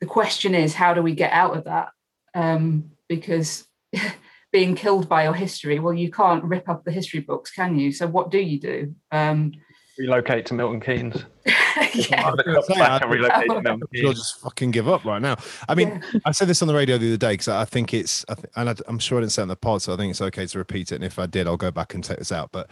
the 0.00 0.06
question 0.06 0.54
is, 0.54 0.74
how 0.74 0.94
do 0.94 1.02
we 1.02 1.14
get 1.14 1.32
out 1.32 1.56
of 1.56 1.64
that? 1.64 1.88
Um, 2.34 2.92
because 3.08 3.66
being 4.52 4.74
killed 4.74 5.08
by 5.08 5.24
your 5.24 5.34
history, 5.34 5.78
well, 5.78 5.94
you 5.94 6.10
can't 6.10 6.44
rip 6.44 6.68
up 6.68 6.84
the 6.84 6.92
history 6.92 7.20
books, 7.20 7.50
can 7.50 7.78
you? 7.78 7.92
So 7.92 8.06
what 8.06 8.30
do 8.30 8.38
you 8.38 8.60
do? 8.60 8.94
Um, 9.10 9.52
relocate 9.98 10.46
to 10.46 10.54
Milton 10.54 10.80
Keynes. 10.80 11.24
yeah. 11.46 12.30
the 12.30 12.64
back 12.68 13.02
I- 13.02 13.04
and 13.04 13.10
relocate 13.10 13.48
to 13.48 13.60
Milton 13.60 13.82
You'll 13.92 14.12
just 14.12 14.40
fucking 14.40 14.70
give 14.70 14.88
up 14.88 15.04
right 15.04 15.20
now. 15.20 15.36
I 15.68 15.74
mean, 15.74 16.02
I 16.24 16.32
said 16.32 16.48
this 16.48 16.62
on 16.62 16.68
the 16.68 16.74
radio 16.74 16.98
the 16.98 17.08
other 17.08 17.16
day 17.16 17.32
because 17.32 17.48
I 17.48 17.64
think 17.64 17.92
it's, 17.92 18.24
I 18.28 18.34
th- 18.34 18.46
and 18.56 18.70
I, 18.70 18.74
I'm 18.86 18.98
sure 18.98 19.18
I 19.18 19.20
didn't 19.22 19.32
say 19.32 19.42
it 19.42 19.44
in 19.44 19.48
the 19.48 19.56
pod, 19.56 19.82
so 19.82 19.92
I 19.92 19.96
think 19.96 20.10
it's 20.10 20.20
okay 20.22 20.46
to 20.46 20.58
repeat 20.58 20.92
it. 20.92 20.96
And 20.96 21.04
if 21.04 21.18
I 21.18 21.26
did, 21.26 21.46
I'll 21.46 21.56
go 21.56 21.70
back 21.70 21.94
and 21.94 22.02
take 22.02 22.18
this 22.18 22.32
out. 22.32 22.50
But 22.52 22.70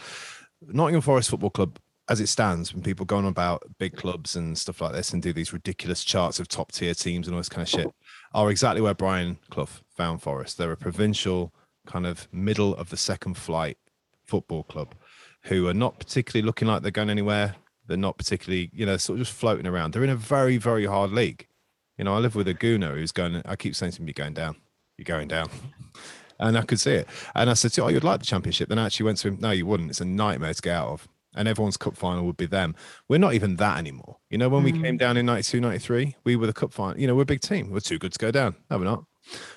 Nottingham 0.67 1.03
Forest 1.03 1.31
Football 1.31 1.51
Club, 1.51 1.79
as 2.09 2.21
it 2.21 2.29
stands, 2.29 2.73
when 2.73 2.83
people 2.83 3.05
go 3.05 3.17
on 3.17 3.27
about 3.27 3.65
big 3.79 3.97
clubs 3.97 4.37
and 4.37 4.57
stuff 4.57 4.81
like 4.81 4.93
this 4.93 5.13
and 5.13 5.23
do 5.23 5.33
these 5.33 5.53
ridiculous 5.53 6.05
charts 6.05 6.39
of 6.39 6.49
top 6.49 6.73
tier 6.73 6.95
teams 6.95 7.27
and 7.27 7.35
all 7.35 7.41
this 7.41 7.49
kind 7.49 7.63
of 7.63 7.69
shit, 7.69 7.89
are 8.33 8.51
exactly 8.51 8.81
where 8.81 8.95
Brian 8.95 9.39
Clough 9.51 9.69
found 9.91 10.23
Forest. 10.23 10.59
They're 10.59 10.73
a 10.73 10.77
provincial 10.77 11.53
kind 11.87 12.07
of 12.07 12.29
middle 12.33 12.75
of 12.77 12.91
the 12.91 12.97
second 12.97 13.35
flight 13.37 13.79
football 14.25 14.65
club 14.65 14.95
who 15.47 15.69
are 15.69 15.75
not 15.75 15.99
particularly 15.99 16.45
looking 16.45 16.69
like 16.69 16.83
they're 16.83 16.91
going 16.91 17.11
anywhere. 17.11 17.55
They're 17.87 17.97
not 17.97 18.19
particularly, 18.19 18.71
you 18.73 18.85
know, 18.85 18.97
sort 18.97 19.19
of 19.19 19.27
just 19.27 19.39
floating 19.39 19.67
around. 19.67 19.93
They're 19.93 20.05
in 20.05 20.11
a 20.11 20.17
very, 20.17 20.57
very 20.57 20.87
hard 20.87 21.13
league. 21.13 21.47
You 21.97 22.05
know, 22.05 22.15
I 22.15 22.19
live 22.19 22.35
with 22.35 22.49
a 22.49 22.55
gooner 22.55 22.95
who's 22.95 23.13
going, 23.13 23.43
I 23.45 23.57
keep 23.57 23.77
saying 23.77 23.93
to 23.93 24.03
him, 24.03 24.09
You're 24.09 24.15
going 24.15 24.35
down. 24.35 24.57
You're 24.99 25.05
going 25.05 25.29
down. 25.29 25.49
And 26.39 26.59
I 26.59 26.65
could 26.65 26.79
see 26.79 26.91
it. 26.91 27.09
And 27.35 27.49
I 27.49 27.55
said 27.55 27.73
to 27.73 27.81
him, 27.81 27.87
Oh, 27.87 27.89
you'd 27.89 28.05
like 28.05 28.21
the 28.21 28.27
championship. 28.27 28.69
Then 28.69 28.79
I 28.79 28.85
actually 28.85 29.05
went 29.05 29.17
to 29.19 29.29
him, 29.29 29.39
No, 29.41 29.53
you 29.53 29.65
wouldn't. 29.65 29.89
It's 29.89 30.03
a 30.03 30.05
nightmare 30.05 30.53
to 30.53 30.61
get 30.61 30.77
out 30.77 30.89
of. 30.89 31.09
And 31.35 31.49
everyone's 31.49 31.79
cup 31.79 31.97
final 31.97 32.27
would 32.27 32.37
be 32.37 32.45
them. 32.45 32.75
We're 33.09 33.17
not 33.17 33.33
even 33.33 33.57
that 33.57 33.79
anymore. 33.79 34.19
You 34.29 34.37
know, 34.37 34.51
when 34.51 34.63
we 34.63 34.73
came 34.73 34.97
mm. 34.97 34.99
down 34.99 35.17
in 35.17 35.25
92, 35.25 35.61
93, 35.61 36.17
we 36.25 36.37
were 36.37 36.47
the 36.47 36.53
cup 36.53 36.75
final. 36.75 37.01
You 37.01 37.07
know, 37.07 37.15
we're 37.15 37.23
a 37.23 37.25
big 37.25 37.41
team. 37.41 37.71
We're 37.71 37.81
too 37.81 37.99
good 37.99 38.13
to 38.13 38.19
go 38.19 38.31
down. 38.31 38.57
No, 38.71 38.77
we're 38.77 38.85
not. 38.85 39.05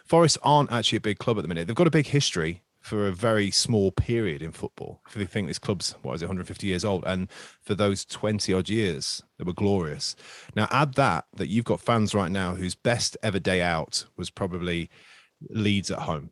Forest 0.05 0.37
aren't 0.41 0.71
actually 0.71 0.99
a 0.99 1.01
big 1.01 1.19
club 1.19 1.37
at 1.37 1.41
the 1.41 1.49
minute. 1.49 1.67
They've 1.67 1.75
got 1.75 1.85
a 1.87 1.91
big 1.91 2.07
history 2.07 2.63
for 2.81 3.07
a 3.07 3.11
very 3.11 3.51
small 3.51 3.91
period 3.91 4.41
in 4.41 4.51
football. 4.51 5.01
If 5.07 5.15
you 5.15 5.25
think 5.25 5.47
this 5.47 5.59
club's 5.59 5.95
what 6.01 6.13
is 6.13 6.21
it, 6.21 6.25
150 6.25 6.67
years 6.67 6.85
old, 6.85 7.03
and 7.05 7.29
for 7.61 7.75
those 7.75 8.05
20 8.05 8.53
odd 8.53 8.69
years, 8.69 9.21
they 9.37 9.43
were 9.43 9.53
glorious. 9.53 10.15
Now 10.55 10.67
add 10.71 10.93
that 10.95 11.25
that 11.35 11.49
you've 11.49 11.65
got 11.65 11.81
fans 11.81 12.13
right 12.13 12.31
now 12.31 12.55
whose 12.55 12.75
best 12.75 13.17
ever 13.21 13.39
day 13.39 13.61
out 13.61 14.05
was 14.17 14.29
probably 14.29 14.89
Leeds 15.49 15.91
at 15.91 15.99
home. 15.99 16.31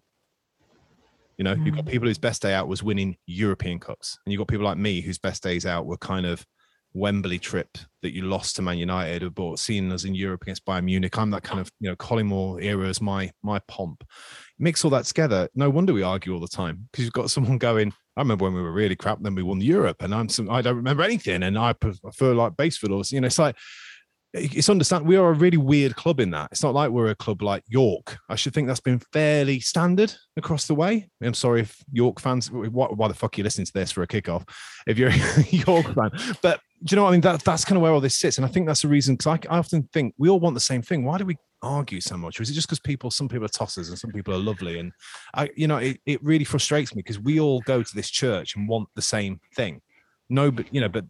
You 1.37 1.43
know, 1.43 1.53
you've 1.53 1.75
got 1.75 1.85
mm. 1.85 1.89
people 1.89 2.07
whose 2.07 2.17
best 2.17 2.41
day 2.41 2.53
out 2.53 2.67
was 2.67 2.81
winning 2.81 3.15
European 3.27 3.79
cups, 3.79 4.17
and 4.25 4.33
you've 4.33 4.39
got 4.39 4.47
people 4.47 4.65
like 4.65 4.77
me 4.77 5.01
whose 5.01 5.19
best 5.19 5.43
days 5.43 5.65
out 5.65 5.85
were 5.85 5.97
kind 5.97 6.25
of 6.25 6.45
Wembley 6.93 7.37
trip 7.37 7.77
that 8.01 8.15
you 8.15 8.23
lost 8.23 8.55
to 8.55 8.63
Man 8.63 8.79
United, 8.79 9.21
or 9.21 9.29
bought 9.29 9.59
seeing 9.59 9.91
us 9.91 10.03
in 10.03 10.15
Europe 10.15 10.41
against 10.41 10.65
Bayern 10.65 10.85
Munich. 10.85 11.15
I'm 11.17 11.29
that 11.31 11.43
kind 11.43 11.59
of 11.59 11.71
you 11.79 11.89
know 11.89 11.95
Collymore 11.95 12.63
era 12.63 12.87
is 12.87 13.01
my 13.01 13.31
my 13.43 13.59
pomp. 13.67 14.03
Mix 14.59 14.83
all 14.83 14.91
that 14.91 15.05
together. 15.05 15.49
No 15.55 15.69
wonder 15.69 15.93
we 15.93 16.03
argue 16.03 16.33
all 16.33 16.39
the 16.39 16.47
time 16.47 16.87
because 16.91 17.05
you've 17.05 17.13
got 17.13 17.29
someone 17.29 17.57
going. 17.57 17.93
I 18.15 18.21
remember 18.21 18.45
when 18.45 18.53
we 18.53 18.61
were 18.61 18.71
really 18.71 18.95
crap, 18.95 19.19
then 19.21 19.35
we 19.35 19.43
won 19.43 19.61
Europe, 19.61 20.01
and 20.01 20.13
I'm 20.13 20.29
some 20.29 20.49
I 20.49 20.61
don't 20.61 20.75
remember 20.75 21.03
anything, 21.03 21.43
and 21.43 21.57
I 21.57 21.73
prefer 21.73 22.33
like 22.33 22.57
Basford 22.57 22.91
or 22.91 23.03
you 23.09 23.21
know 23.21 23.27
it's 23.27 23.39
like 23.39 23.55
it's 24.33 24.69
understand 24.69 25.05
we 25.05 25.15
are 25.15 25.29
a 25.29 25.33
really 25.33 25.57
weird 25.57 25.95
club 25.95 26.19
in 26.19 26.31
that 26.31 26.49
it's 26.51 26.61
not 26.61 26.73
like 26.73 26.91
we're 26.91 27.09
a 27.09 27.15
club 27.15 27.41
like 27.41 27.63
york 27.67 28.17
i 28.29 28.35
should 28.35 28.53
think 28.53 28.67
that's 28.67 28.79
been 28.79 28.99
fairly 29.13 29.59
standard 29.59 30.13
across 30.35 30.67
the 30.67 30.75
way 30.75 31.09
i'm 31.21 31.33
sorry 31.33 31.61
if 31.61 31.77
york 31.91 32.19
fans 32.19 32.51
why, 32.51 32.87
why 32.87 33.07
the 33.07 33.13
fuck 33.13 33.35
are 33.35 33.39
you 33.39 33.43
listening 33.43 33.65
to 33.65 33.73
this 33.73 33.91
for 33.91 34.03
a 34.03 34.07
kickoff 34.07 34.47
if 34.85 34.97
you're 34.97 35.09
a 35.09 35.41
york 35.49 35.85
fan 35.95 36.11
but 36.41 36.59
do 36.83 36.93
you 36.93 36.95
know 36.95 37.03
what 37.03 37.09
i 37.09 37.11
mean 37.11 37.21
that, 37.21 37.43
that's 37.43 37.65
kind 37.65 37.77
of 37.77 37.81
where 37.81 37.91
all 37.91 38.01
this 38.01 38.15
sits 38.15 38.37
and 38.37 38.45
i 38.45 38.49
think 38.49 38.67
that's 38.67 38.81
the 38.81 38.87
reason 38.87 39.15
because 39.15 39.39
I, 39.49 39.55
I 39.55 39.57
often 39.57 39.83
think 39.93 40.13
we 40.17 40.29
all 40.29 40.39
want 40.39 40.53
the 40.53 40.59
same 40.59 40.81
thing 40.81 41.03
why 41.03 41.17
do 41.17 41.25
we 41.25 41.37
argue 41.63 41.99
so 41.99 42.17
much 42.17 42.39
or 42.39 42.43
is 42.43 42.49
it 42.49 42.53
just 42.53 42.67
because 42.67 42.79
people 42.79 43.09
some 43.09 43.27
people 43.27 43.45
are 43.45 43.49
tossers 43.49 43.89
and 43.89 43.97
some 43.97 44.11
people 44.11 44.33
are 44.33 44.39
lovely 44.39 44.79
and 44.79 44.91
i 45.33 45.49
you 45.55 45.67
know 45.67 45.77
it, 45.77 45.99
it 46.05 46.23
really 46.23 46.45
frustrates 46.45 46.93
me 46.95 47.01
because 47.01 47.19
we 47.19 47.39
all 47.39 47.61
go 47.61 47.81
to 47.81 47.95
this 47.95 48.09
church 48.09 48.55
and 48.55 48.67
want 48.67 48.87
the 48.95 49.01
same 49.01 49.39
thing 49.55 49.81
no 50.29 50.51
but 50.51 50.71
you 50.73 50.81
know 50.81 50.89
but 50.89 51.05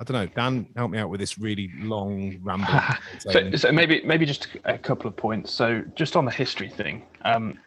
I 0.00 0.02
don't 0.02 0.16
know. 0.16 0.26
Dan, 0.34 0.66
help 0.76 0.90
me 0.90 0.98
out 0.98 1.08
with 1.08 1.20
this 1.20 1.38
really 1.38 1.70
long 1.78 2.38
ramble. 2.42 2.66
So, 3.20 3.54
so 3.54 3.70
maybe 3.70 4.02
maybe 4.04 4.26
just 4.26 4.48
a 4.64 4.76
couple 4.76 5.06
of 5.06 5.16
points. 5.16 5.52
So 5.52 5.82
just 5.94 6.16
on 6.16 6.24
the 6.24 6.32
history 6.32 6.68
thing, 6.68 7.04
um, 7.24 7.58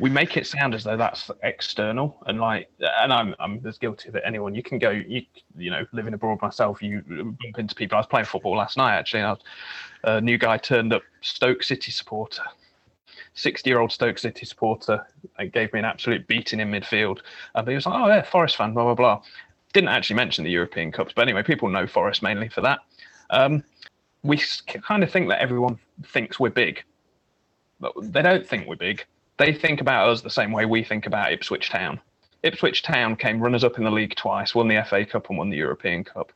we 0.00 0.10
make 0.10 0.36
it 0.36 0.46
sound 0.46 0.74
as 0.74 0.84
though 0.84 0.96
that's 0.96 1.30
external 1.42 2.22
and 2.26 2.40
like, 2.40 2.70
and 3.00 3.12
I'm 3.12 3.34
I'm 3.38 3.60
as 3.66 3.78
guilty 3.78 4.08
of 4.08 4.16
it. 4.16 4.22
Anyone 4.26 4.54
you 4.54 4.62
can 4.62 4.78
go, 4.78 4.90
you 4.90 5.22
you 5.56 5.70
know, 5.70 5.86
living 5.92 6.14
abroad 6.14 6.40
myself, 6.42 6.82
you 6.82 7.02
bump 7.06 7.58
into 7.58 7.74
people. 7.74 7.96
I 7.96 8.00
was 8.00 8.06
playing 8.06 8.26
football 8.26 8.56
last 8.56 8.76
night 8.76 8.96
actually. 8.96 9.20
And 9.20 9.30
was, 9.30 9.42
a 10.04 10.20
new 10.20 10.38
guy 10.38 10.58
turned 10.58 10.92
up, 10.92 11.02
Stoke 11.20 11.62
City 11.62 11.90
supporter. 11.90 12.42
60 13.34 13.68
year 13.68 13.80
old 13.80 13.92
Stoke 13.92 14.18
City 14.18 14.46
supporter 14.46 15.06
and 15.38 15.52
gave 15.52 15.72
me 15.72 15.78
an 15.78 15.84
absolute 15.84 16.26
beating 16.26 16.60
in 16.60 16.70
midfield. 16.70 17.20
Uh, 17.54 17.64
he 17.64 17.74
was 17.74 17.86
like, 17.86 17.94
oh, 17.94 18.06
yeah, 18.08 18.22
Forest 18.22 18.56
fan, 18.56 18.72
blah, 18.72 18.84
blah, 18.84 18.94
blah. 18.94 19.22
Didn't 19.72 19.90
actually 19.90 20.16
mention 20.16 20.42
the 20.42 20.50
European 20.50 20.90
Cups, 20.90 21.12
but 21.14 21.22
anyway, 21.22 21.42
people 21.42 21.68
know 21.68 21.86
Forest 21.86 22.22
mainly 22.22 22.48
for 22.48 22.62
that. 22.62 22.80
Um, 23.28 23.62
we 24.22 24.40
kind 24.82 25.02
of 25.02 25.10
think 25.10 25.28
that 25.28 25.40
everyone 25.40 25.78
thinks 26.04 26.40
we're 26.40 26.50
big, 26.50 26.82
but 27.78 27.92
they 28.00 28.22
don't 28.22 28.46
think 28.46 28.66
we're 28.66 28.76
big. 28.76 29.04
They 29.38 29.52
think 29.52 29.80
about 29.80 30.08
us 30.08 30.22
the 30.22 30.30
same 30.30 30.52
way 30.52 30.64
we 30.64 30.82
think 30.82 31.06
about 31.06 31.32
Ipswich 31.32 31.68
Town. 31.68 32.00
Ipswich 32.42 32.82
Town 32.82 33.16
came 33.16 33.40
runners 33.40 33.64
up 33.64 33.78
in 33.78 33.84
the 33.84 33.90
league 33.90 34.14
twice, 34.14 34.54
won 34.54 34.68
the 34.68 34.82
FA 34.88 35.04
Cup 35.04 35.28
and 35.28 35.38
won 35.38 35.50
the 35.50 35.56
European 35.56 36.04
Cup 36.04 36.32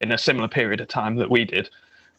in 0.00 0.12
a 0.12 0.18
similar 0.18 0.48
period 0.48 0.80
of 0.80 0.88
time 0.88 1.16
that 1.16 1.30
we 1.30 1.44
did. 1.44 1.68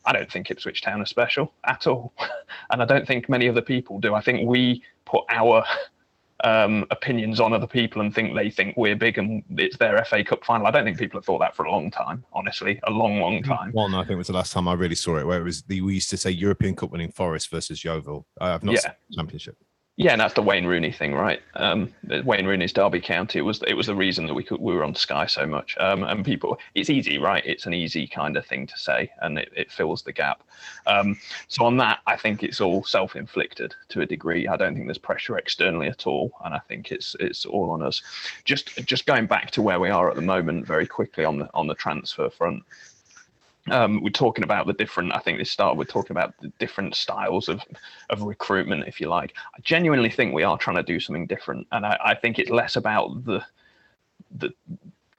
I 0.06 0.14
don't 0.14 0.32
think 0.32 0.50
Ipswich 0.50 0.82
Town 0.82 1.02
are 1.02 1.06
special 1.06 1.52
at 1.66 1.88
all. 1.88 2.14
and 2.72 2.82
I 2.82 2.86
don't 2.86 3.08
think 3.08 3.30
many 3.30 3.50
other 3.50 3.62
people 3.62 4.00
do. 4.00 4.14
I 4.16 4.22
think 4.22 4.48
we 4.48 4.84
put 5.06 5.24
our 5.30 5.64
um, 6.44 6.86
opinions 6.92 7.40
on 7.40 7.54
other 7.54 7.68
people 7.68 8.02
and 8.02 8.14
think 8.14 8.36
they 8.36 8.50
think 8.50 8.76
we're 8.78 8.96
big 8.96 9.18
and 9.18 9.44
it's 9.58 9.78
their 9.78 10.04
FA 10.06 10.24
Cup 10.24 10.44
final. 10.46 10.66
I 10.66 10.72
don't 10.72 10.86
think 10.86 10.98
people 10.98 11.20
have 11.20 11.26
thought 11.26 11.40
that 11.40 11.56
for 11.56 11.66
a 11.66 11.72
long 11.72 11.92
time, 11.92 12.24
honestly, 12.34 12.80
a 12.84 12.92
long, 12.92 13.20
long 13.20 13.44
time. 13.44 13.72
One, 13.74 13.94
I 13.94 14.02
think 14.02 14.12
it 14.12 14.18
was 14.18 14.28
the 14.28 14.34
last 14.34 14.54
time 14.54 14.68
I 14.68 14.74
really 14.74 14.96
saw 14.96 15.18
it, 15.18 15.28
where 15.28 15.40
it 15.40 15.44
was 15.44 15.64
the 15.64 15.82
we 15.82 15.96
used 15.96 16.10
to 16.12 16.18
say 16.18 16.32
European 16.32 16.76
Cup 16.76 16.92
winning 16.92 17.12
Forest 17.12 17.50
versus 17.52 17.84
Yeovil. 17.84 18.26
I've 18.40 18.64
not 18.64 18.74
Yeah. 18.74 18.82
seen 18.82 18.92
the 19.10 19.16
championship. 19.18 19.58
Yeah, 20.02 20.14
and 20.14 20.22
that's 20.22 20.34
the 20.34 20.42
Wayne 20.42 20.66
Rooney 20.66 20.92
thing, 20.92 21.14
right? 21.14 21.40
Um, 21.54 21.94
Wayne 22.26 22.48
Rooney's 22.48 22.74
Derby 22.74 23.00
County 23.00 23.38
it 23.38 23.44
was 23.44 23.62
it 23.68 23.76
was 23.76 23.86
the 23.86 23.94
reason 23.94 24.26
that 24.26 24.34
we 24.34 24.44
could 24.44 24.60
we 24.60 24.74
were 24.74 24.84
on 24.84 24.96
Sky 24.96 25.28
so 25.28 25.46
much. 25.46 25.78
Um, 25.80 26.04
and 26.04 26.26
people, 26.26 26.58
it's 26.74 26.90
easy, 26.90 27.20
right? 27.20 27.44
It's 27.46 27.68
an 27.68 27.76
easy 27.76 28.08
kind 28.08 28.36
of 28.36 28.44
thing 28.44 28.66
to 28.66 28.78
say, 28.80 29.12
and 29.22 29.38
it, 29.38 29.52
it 29.56 29.72
fills 29.72 30.02
the 30.02 30.12
gap. 30.12 30.42
Um, 30.88 31.20
so 31.50 31.66
on 31.66 31.78
that, 31.78 32.00
I 32.08 32.16
think 32.18 32.42
it's 32.42 32.60
all 32.60 32.84
self-inflicted 32.84 33.76
to 33.90 34.02
a 34.02 34.06
degree. 34.08 34.48
I 34.48 34.58
don't 34.58 34.74
think 34.74 34.88
there's 34.88 34.98
pressure 34.98 35.38
externally 35.38 35.88
at 35.88 36.08
all, 36.08 36.32
and 36.44 36.56
I 36.56 36.60
think 36.68 36.92
it's 36.92 37.16
it's 37.20 37.46
all 37.46 37.70
on 37.70 37.84
us. 37.84 38.02
Just 38.44 38.76
just 38.88 39.06
going 39.06 39.28
back 39.28 39.52
to 39.52 39.62
where 39.62 39.80
we 39.80 39.92
are 39.92 40.10
at 40.10 40.16
the 40.16 40.24
moment, 40.24 40.66
very 40.66 40.88
quickly 40.88 41.26
on 41.26 41.38
the 41.38 41.50
on 41.54 41.68
the 41.68 41.76
transfer 41.76 42.32
front 42.32 42.64
um, 43.70 44.02
we're 44.02 44.10
talking 44.10 44.44
about 44.44 44.66
the 44.66 44.74
different. 44.74 45.14
I 45.16 45.20
think 45.20 45.38
this 45.38 45.52
started. 45.52 45.78
We're 45.78 45.86
talking 45.86 46.16
about 46.16 46.34
the 46.42 46.52
different 46.60 46.96
styles 46.96 47.48
of 47.48 47.62
of 48.10 48.24
recruitment, 48.24 48.88
if 48.88 49.00
you 49.00 49.08
like. 49.08 49.34
I 49.56 49.60
genuinely 49.62 50.10
think 50.10 50.34
we 50.34 50.44
are 50.44 50.58
trying 50.58 50.78
to 50.78 50.84
do 50.84 51.00
something 51.00 51.28
different, 51.28 51.68
and 51.72 51.86
I, 51.86 51.98
I 52.04 52.16
think 52.16 52.40
it's 52.40 52.50
less 52.50 52.76
about 52.76 53.24
the 53.26 53.44
the 54.38 54.54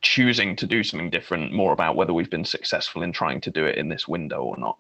choosing 0.00 0.56
to 0.56 0.66
do 0.66 0.82
something 0.82 1.10
different, 1.10 1.52
more 1.52 1.72
about 1.72 1.94
whether 1.94 2.12
we've 2.12 2.30
been 2.30 2.44
successful 2.44 3.02
in 3.02 3.12
trying 3.12 3.40
to 3.42 3.50
do 3.50 3.64
it 3.64 3.78
in 3.78 3.88
this 3.88 4.08
window 4.08 4.42
or 4.42 4.56
not. 4.56 4.76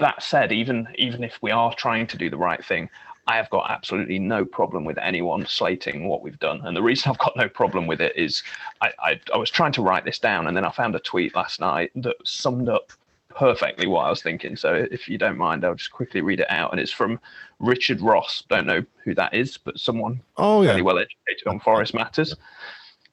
That 0.00 0.22
said, 0.22 0.50
even 0.50 0.88
even 0.96 1.22
if 1.22 1.38
we 1.40 1.52
are 1.52 1.74
trying 1.74 2.06
to 2.08 2.18
do 2.18 2.30
the 2.30 2.36
right 2.36 2.64
thing, 2.64 2.90
I 3.26 3.36
have 3.36 3.50
got 3.50 3.70
absolutely 3.70 4.18
no 4.18 4.44
problem 4.44 4.84
with 4.84 4.98
anyone 4.98 5.46
slating 5.46 6.08
what 6.08 6.22
we've 6.22 6.38
done. 6.38 6.60
And 6.64 6.76
the 6.76 6.82
reason 6.82 7.10
I've 7.10 7.18
got 7.18 7.36
no 7.36 7.48
problem 7.48 7.86
with 7.86 8.00
it 8.00 8.16
is 8.16 8.42
I, 8.80 8.92
I, 8.98 9.20
I 9.32 9.36
was 9.36 9.50
trying 9.50 9.72
to 9.72 9.82
write 9.82 10.04
this 10.04 10.18
down 10.18 10.46
and 10.46 10.56
then 10.56 10.64
I 10.64 10.70
found 10.70 10.94
a 10.94 11.00
tweet 11.00 11.34
last 11.34 11.60
night 11.60 11.90
that 11.96 12.16
summed 12.24 12.68
up 12.68 12.92
perfectly 13.34 13.86
what 13.86 14.06
I 14.06 14.10
was 14.10 14.22
thinking. 14.22 14.56
So 14.56 14.86
if 14.90 15.08
you 15.08 15.18
don't 15.18 15.36
mind, 15.36 15.64
I'll 15.64 15.74
just 15.74 15.90
quickly 15.90 16.20
read 16.20 16.40
it 16.40 16.50
out. 16.50 16.70
And 16.70 16.80
it's 16.80 16.92
from 16.92 17.18
Richard 17.58 18.00
Ross. 18.00 18.44
Don't 18.48 18.66
know 18.66 18.84
who 19.04 19.14
that 19.14 19.34
is, 19.34 19.58
but 19.58 19.78
someone 19.78 20.20
Oh 20.36 20.62
fairly 20.64 20.82
well 20.82 20.98
educated 20.98 21.48
on 21.48 21.60
forest 21.60 21.94
matters. 21.94 22.34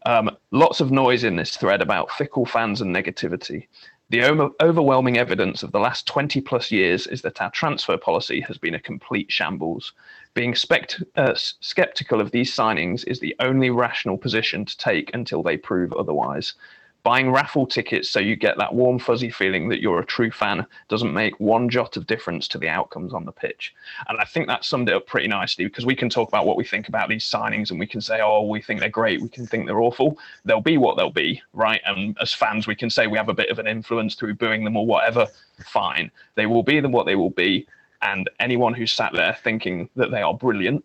Um, 0.06 0.36
lots 0.52 0.80
of 0.80 0.92
noise 0.92 1.24
in 1.24 1.36
this 1.36 1.58
thread 1.58 1.82
about 1.82 2.12
fickle 2.12 2.46
fans 2.46 2.82
and 2.82 2.96
negativity. 2.96 3.68
The 4.12 4.52
overwhelming 4.62 5.18
evidence 5.18 5.64
of 5.64 5.72
the 5.72 5.80
last 5.80 6.06
20 6.06 6.42
plus 6.42 6.70
years 6.70 7.08
is 7.08 7.22
that 7.22 7.42
our 7.42 7.50
transfer 7.50 7.96
policy 7.96 8.42
has 8.42 8.58
been 8.58 8.76
a 8.76 8.80
complete 8.80 9.32
shambles. 9.32 9.94
Being 10.34 10.54
spect- 10.54 11.02
uh, 11.16 11.34
skeptical 11.34 12.20
of 12.20 12.32
these 12.32 12.54
signings 12.54 13.06
is 13.08 13.22
the 13.22 13.34
only 13.40 13.70
rational 13.70 14.18
position 14.18 14.66
to 14.66 14.78
take 14.78 15.14
until 15.14 15.42
they 15.42 15.56
prove 15.56 15.94
otherwise. 15.94 16.56
Buying 17.04 17.32
raffle 17.32 17.66
tickets 17.66 18.10
so 18.10 18.20
you 18.20 18.36
get 18.36 18.58
that 18.58 18.76
warm, 18.76 19.00
fuzzy 19.00 19.32
feeling 19.32 19.70
that 19.70 19.82
you're 19.82 20.00
a 20.00 20.06
true 20.06 20.30
fan 20.30 20.66
doesn't 20.88 21.14
make 21.14 21.40
one 21.40 21.68
jot 21.68 21.98
of 21.98 22.06
difference 22.06 22.48
to 22.50 22.60
the 22.60 22.70
outcomes 22.70 23.12
on 23.14 23.26
the 23.26 23.32
pitch. 23.32 23.74
And 24.08 24.20
I 24.20 24.24
think 24.24 24.48
that 24.48 24.64
summed 24.64 24.88
it 24.88 24.96
up 24.96 25.08
pretty 25.08 25.28
nicely 25.28 25.66
because 25.66 25.86
we 25.86 25.96
can 25.96 26.10
talk 26.10 26.28
about 26.28 26.46
what 26.46 26.58
we 26.58 26.64
think 26.64 26.90
about 26.90 27.10
these 27.10 27.26
signings 27.26 27.72
and 27.72 27.80
we 27.80 27.88
can 27.88 28.02
say, 28.02 28.22
oh, 28.22 28.44
we 28.44 28.62
think 28.62 28.80
they're 28.80 28.90
great, 28.90 29.20
we 29.22 29.30
can 29.30 29.48
think 29.48 29.66
they're 29.66 29.82
awful. 29.82 30.20
They'll 30.46 30.62
be 30.62 30.78
what 30.78 30.96
they'll 30.96 31.10
be, 31.10 31.42
right? 31.54 31.82
And 31.86 32.16
as 32.22 32.34
fans, 32.34 32.68
we 32.68 32.76
can 32.76 32.90
say 32.90 33.08
we 33.08 33.18
have 33.18 33.30
a 33.30 33.34
bit 33.34 33.50
of 33.50 33.58
an 33.58 33.68
influence 33.68 34.14
through 34.14 34.36
booing 34.36 34.64
them 34.64 34.78
or 34.78 34.86
whatever. 34.86 35.28
Fine. 35.66 36.12
They 36.36 36.46
will 36.46 36.64
be 36.64 36.80
them 36.80 36.92
what 36.92 37.08
they 37.08 37.16
will 37.16 37.32
be. 37.32 37.68
And 38.04 38.30
anyone 38.40 38.74
who's 38.74 38.94
sat 38.94 39.14
there 39.14 39.38
thinking 39.44 39.90
that 39.96 40.12
they 40.12 40.22
are 40.22 40.34
brilliant 40.34 40.84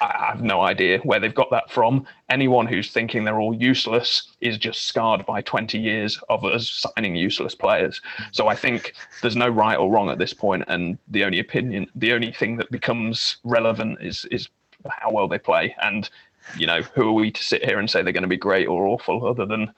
I 0.00 0.26
have 0.30 0.42
no 0.42 0.62
idea 0.62 0.98
where 1.00 1.20
they've 1.20 1.34
got 1.34 1.50
that 1.50 1.70
from. 1.70 2.06
Anyone 2.30 2.66
who's 2.66 2.90
thinking 2.90 3.24
they're 3.24 3.40
all 3.40 3.54
useless 3.54 4.32
is 4.40 4.56
just 4.56 4.84
scarred 4.84 5.26
by 5.26 5.42
20 5.42 5.78
years 5.78 6.18
of 6.28 6.44
us 6.44 6.70
signing 6.70 7.16
useless 7.16 7.54
players. 7.54 8.00
So 8.32 8.48
I 8.48 8.54
think 8.54 8.94
there's 9.20 9.36
no 9.36 9.48
right 9.48 9.76
or 9.76 9.90
wrong 9.90 10.08
at 10.08 10.18
this 10.18 10.32
point, 10.32 10.64
and 10.68 10.96
the 11.08 11.24
only 11.24 11.38
opinion, 11.38 11.90
the 11.94 12.12
only 12.12 12.32
thing 12.32 12.56
that 12.56 12.70
becomes 12.70 13.36
relevant 13.44 13.98
is 14.00 14.24
is 14.30 14.48
how 14.88 15.10
well 15.10 15.28
they 15.28 15.38
play. 15.38 15.76
And 15.82 16.08
you 16.56 16.66
know, 16.66 16.82
who 16.82 17.08
are 17.08 17.12
we 17.12 17.30
to 17.30 17.42
sit 17.42 17.64
here 17.64 17.78
and 17.78 17.88
say 17.88 18.02
they're 18.02 18.12
going 18.12 18.22
to 18.22 18.28
be 18.28 18.36
great 18.36 18.66
or 18.66 18.86
awful, 18.86 19.26
other 19.26 19.44
than 19.44 19.72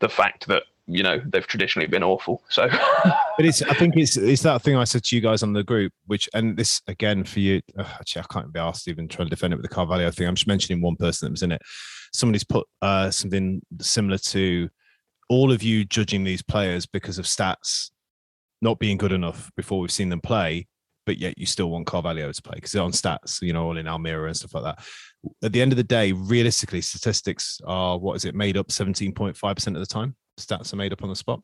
the 0.00 0.08
fact 0.08 0.46
that 0.48 0.64
you 0.86 1.02
know 1.02 1.20
they've 1.26 1.46
traditionally 1.46 1.86
been 1.86 2.02
awful. 2.02 2.42
So, 2.48 2.68
but 3.36 3.44
it's 3.44 3.62
I 3.62 3.74
think 3.74 3.96
it's 3.96 4.16
it's 4.16 4.42
that 4.42 4.62
thing 4.62 4.76
I 4.76 4.84
said 4.84 5.04
to 5.04 5.16
you 5.16 5.22
guys 5.22 5.42
on 5.42 5.52
the 5.52 5.62
group, 5.62 5.92
which 6.06 6.28
and 6.34 6.56
this 6.56 6.80
again 6.86 7.24
for 7.24 7.40
you. 7.40 7.60
Actually, 7.78 8.22
I 8.22 8.32
can't 8.32 8.52
be 8.52 8.60
asked 8.60 8.88
even 8.88 9.08
trying 9.08 9.26
to 9.26 9.30
defend 9.30 9.52
it 9.52 9.56
with 9.56 9.68
the 9.68 9.74
Carvalho 9.74 10.10
thing. 10.10 10.26
I'm 10.26 10.34
just 10.34 10.46
mentioning 10.46 10.82
one 10.82 10.96
person 10.96 11.26
that 11.26 11.32
was 11.32 11.42
in 11.42 11.52
it. 11.52 11.62
Somebody's 12.12 12.44
put 12.44 12.66
uh, 12.82 13.10
something 13.10 13.62
similar 13.80 14.18
to 14.18 14.68
all 15.28 15.52
of 15.52 15.62
you 15.62 15.84
judging 15.84 16.24
these 16.24 16.42
players 16.42 16.86
because 16.86 17.18
of 17.18 17.24
stats 17.24 17.90
not 18.60 18.78
being 18.78 18.96
good 18.96 19.12
enough 19.12 19.50
before 19.56 19.80
we've 19.80 19.90
seen 19.90 20.08
them 20.08 20.20
play, 20.20 20.66
but 21.06 21.18
yet 21.18 21.36
you 21.36 21.46
still 21.46 21.70
want 21.70 21.86
Carvalho 21.86 22.30
to 22.30 22.42
play 22.42 22.54
because 22.54 22.72
they're 22.72 22.82
on 22.82 22.92
stats, 22.92 23.42
you 23.42 23.52
know, 23.52 23.64
all 23.64 23.76
in 23.76 23.88
Almira 23.88 24.28
and 24.28 24.36
stuff 24.36 24.54
like 24.54 24.64
that. 24.64 24.84
At 25.42 25.52
the 25.52 25.60
end 25.60 25.72
of 25.72 25.76
the 25.76 25.84
day, 25.84 26.12
realistically, 26.12 26.80
statistics 26.80 27.60
are 27.66 27.98
what 27.98 28.14
is 28.14 28.24
it 28.24 28.34
made 28.34 28.56
up 28.56 28.68
17.5% 28.68 29.66
of 29.66 29.74
the 29.74 29.86
time? 29.86 30.16
Stats 30.38 30.72
are 30.72 30.76
made 30.76 30.92
up 30.92 31.02
on 31.02 31.08
the 31.08 31.16
spot. 31.16 31.40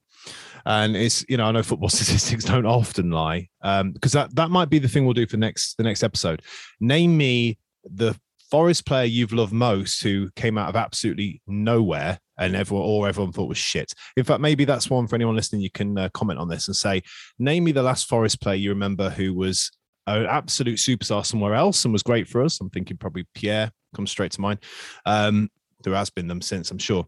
And 0.67 0.97
it's, 0.97 1.25
you 1.29 1.37
know, 1.37 1.45
I 1.47 1.53
know 1.53 1.63
football 1.63 1.89
statistics 1.89 2.45
don't 2.45 2.67
often 2.67 3.11
lie. 3.11 3.49
Um, 3.63 3.93
because 3.93 4.13
that 4.13 4.35
that 4.37 4.51
might 4.51 4.71
be 4.71 4.79
the 4.79 4.89
thing 4.89 5.05
we'll 5.05 5.15
do 5.15 5.27
for 5.27 5.37
next 5.37 5.77
the 5.77 5.85
next 5.85 6.03
episode. 6.03 6.43
Name 6.81 7.17
me 7.17 7.59
the 7.85 8.19
Forest 8.51 8.87
player 8.87 9.05
you've 9.05 9.35
loved 9.35 9.53
most 9.53 10.03
who 10.03 10.31
came 10.35 10.57
out 10.57 10.71
of 10.71 10.77
absolutely 10.77 11.43
nowhere 11.47 12.19
and 12.39 12.57
everyone 12.57 12.87
or 12.87 13.07
everyone 13.07 13.31
thought 13.31 13.49
was 13.49 13.59
shit. 13.59 13.93
In 14.17 14.25
fact, 14.25 14.41
maybe 14.41 14.65
that's 14.65 14.89
one 14.89 15.07
for 15.07 15.17
anyone 15.17 15.37
listening. 15.37 15.61
You 15.61 15.71
can 15.71 15.99
uh, 15.99 16.09
comment 16.15 16.39
on 16.39 16.49
this 16.49 16.67
and 16.67 16.75
say, 16.75 17.03
name 17.39 17.65
me 17.65 17.73
the 17.73 17.83
last 17.83 18.09
Forest 18.09 18.41
player 18.41 18.57
you 18.57 18.71
remember 18.71 19.11
who 19.11 19.35
was 19.35 19.71
an 20.07 20.25
absolute 20.25 20.79
superstar 20.79 21.27
somewhere 21.27 21.55
else 21.55 21.85
and 21.85 21.93
was 21.93 22.03
great 22.03 22.27
for 22.27 22.43
us. 22.43 22.59
I'm 22.59 22.71
thinking 22.71 22.97
probably 22.97 23.27
Pierre 23.35 23.71
comes 23.95 24.11
straight 24.11 24.33
to 24.33 24.41
mind. 24.41 24.61
Um, 25.05 25.51
there 25.83 25.95
has 25.95 26.09
been 26.09 26.29
them 26.29 26.41
since, 26.41 26.71
I'm 26.71 26.79
sure 26.79 27.07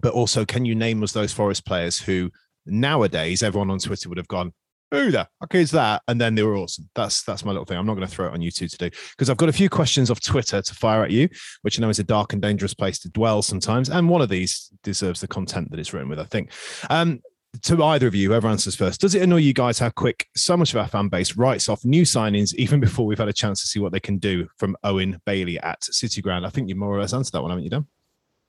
but 0.00 0.12
also 0.12 0.44
can 0.44 0.64
you 0.64 0.74
name 0.74 1.02
us 1.02 1.12
those 1.12 1.32
Forest 1.32 1.64
players 1.64 1.98
who 1.98 2.30
nowadays 2.66 3.42
everyone 3.42 3.70
on 3.70 3.78
Twitter 3.78 4.08
would 4.08 4.18
have 4.18 4.28
gone, 4.28 4.52
who 4.90 5.10
the 5.10 5.28
fuck 5.40 5.54
is 5.54 5.70
that? 5.72 6.02
And 6.08 6.20
then 6.20 6.34
they 6.34 6.42
were 6.42 6.56
awesome. 6.56 6.88
That's 6.94 7.22
that's 7.22 7.44
my 7.44 7.50
little 7.50 7.66
thing. 7.66 7.76
I'm 7.76 7.86
not 7.86 7.94
going 7.94 8.06
to 8.06 8.12
throw 8.12 8.26
it 8.26 8.32
on 8.32 8.40
YouTube 8.40 8.70
to 8.70 8.78
do 8.78 8.90
because 9.10 9.28
I've 9.28 9.36
got 9.36 9.48
a 9.48 9.52
few 9.52 9.68
questions 9.68 10.10
off 10.10 10.20
Twitter 10.20 10.62
to 10.62 10.74
fire 10.74 11.02
at 11.02 11.10
you, 11.10 11.28
which 11.62 11.78
I 11.78 11.82
know 11.82 11.90
is 11.90 11.98
a 11.98 12.04
dark 12.04 12.32
and 12.32 12.40
dangerous 12.40 12.74
place 12.74 12.98
to 13.00 13.10
dwell 13.10 13.42
sometimes. 13.42 13.90
And 13.90 14.08
one 14.08 14.22
of 14.22 14.28
these 14.28 14.70
deserves 14.82 15.20
the 15.20 15.28
content 15.28 15.70
that 15.70 15.80
it's 15.80 15.92
written 15.92 16.08
with, 16.08 16.18
I 16.18 16.24
think. 16.24 16.52
Um, 16.88 17.20
to 17.62 17.82
either 17.82 18.06
of 18.06 18.14
you, 18.14 18.28
whoever 18.28 18.48
answers 18.48 18.76
first, 18.76 19.00
does 19.00 19.14
it 19.14 19.22
annoy 19.22 19.38
you 19.38 19.54
guys 19.54 19.78
how 19.78 19.90
quick 19.90 20.26
so 20.36 20.56
much 20.56 20.72
of 20.72 20.78
our 20.78 20.86
fan 20.86 21.08
base 21.08 21.36
writes 21.36 21.68
off 21.68 21.84
new 21.84 22.02
signings 22.02 22.54
even 22.54 22.78
before 22.78 23.06
we've 23.06 23.18
had 23.18 23.28
a 23.28 23.32
chance 23.32 23.60
to 23.62 23.66
see 23.66 23.80
what 23.80 23.90
they 23.90 24.00
can 24.00 24.18
do 24.18 24.46
from 24.58 24.76
Owen 24.84 25.20
Bailey 25.24 25.58
at 25.60 25.82
City 25.82 26.20
Ground? 26.20 26.46
I 26.46 26.50
think 26.50 26.68
you 26.68 26.76
more 26.76 26.94
or 26.94 27.00
less 27.00 27.14
answered 27.14 27.32
that 27.32 27.42
one, 27.42 27.50
haven't 27.50 27.64
you, 27.64 27.70
Dan? 27.70 27.86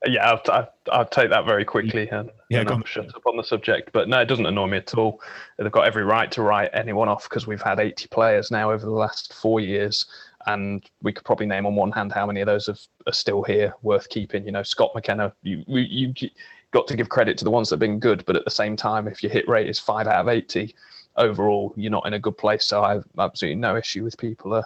Yeah, 0.06 0.30
I'll, 0.30 0.42
I'll, 0.48 0.74
I'll, 0.92 1.06
take 1.06 1.30
that 1.30 1.46
very 1.46 1.66
quickly 1.66 2.08
and, 2.10 2.32
yeah, 2.50 2.62
and 2.62 2.88
shut 2.88 3.14
up 3.14 3.26
on 3.26 3.36
the 3.36 3.44
subject. 3.44 3.92
But 3.92 4.08
no, 4.08 4.22
it 4.22 4.26
doesn't 4.26 4.46
annoy 4.46 4.68
me 4.68 4.78
at 4.78 4.96
all. 4.96 5.22
They've 5.58 5.72
got 5.72 5.88
every 5.88 6.04
right 6.04 6.32
to 6.32 6.42
write 6.42 6.70
anyone 6.74 7.10
off 7.10 7.24
because 7.24 7.46
we've 7.46 7.62
had 7.62 7.82
80 7.82 8.08
players 8.08 8.50
now 8.50 8.72
over 8.72 8.86
the 8.86 8.92
last 8.92 9.34
four 9.34 9.60
years. 9.60 10.06
And 10.48 10.90
we 11.02 11.12
could 11.12 11.26
probably 11.26 11.48
name 11.48 11.66
on 11.66 11.76
one 11.76 11.92
hand 11.92 12.14
how 12.14 12.26
many 12.26 12.40
of 12.40 12.46
those 12.46 12.68
have, 12.68 12.80
are 13.08 13.14
still 13.14 13.44
here, 13.44 13.74
worth 13.82 14.08
keeping. 14.08 14.46
You 14.46 14.54
know, 14.54 14.64
Scott 14.64 14.92
McKenna, 14.96 15.34
you, 15.44 15.66
you, 15.68 16.14
you 16.14 16.30
got 16.72 16.88
to 16.88 16.96
give 16.96 17.10
credit 17.10 17.38
to 17.40 17.44
the 17.44 17.52
ones 17.52 17.70
that 17.70 17.76
have 17.76 17.82
been 17.82 18.00
good. 18.00 18.24
But 18.26 18.38
at 18.38 18.46
the 18.46 18.52
same 18.52 18.78
time, 18.78 19.06
if 19.06 19.22
your 19.22 19.34
hit 19.34 19.50
rate 19.50 19.68
is 19.68 19.80
five 19.80 20.08
out 20.08 20.22
of 20.22 20.30
80, 20.30 20.74
overall, 21.18 21.74
you're 21.76 21.92
not 21.92 22.08
in 22.08 22.14
a 22.14 22.20
good 22.20 22.38
place. 22.38 22.66
So 22.66 22.84
I 22.84 22.94
have 22.94 23.06
absolutely 23.20 23.60
no 23.60 23.76
issue 23.76 24.06
with 24.06 24.18
people. 24.18 24.54
Uh, 24.54 24.64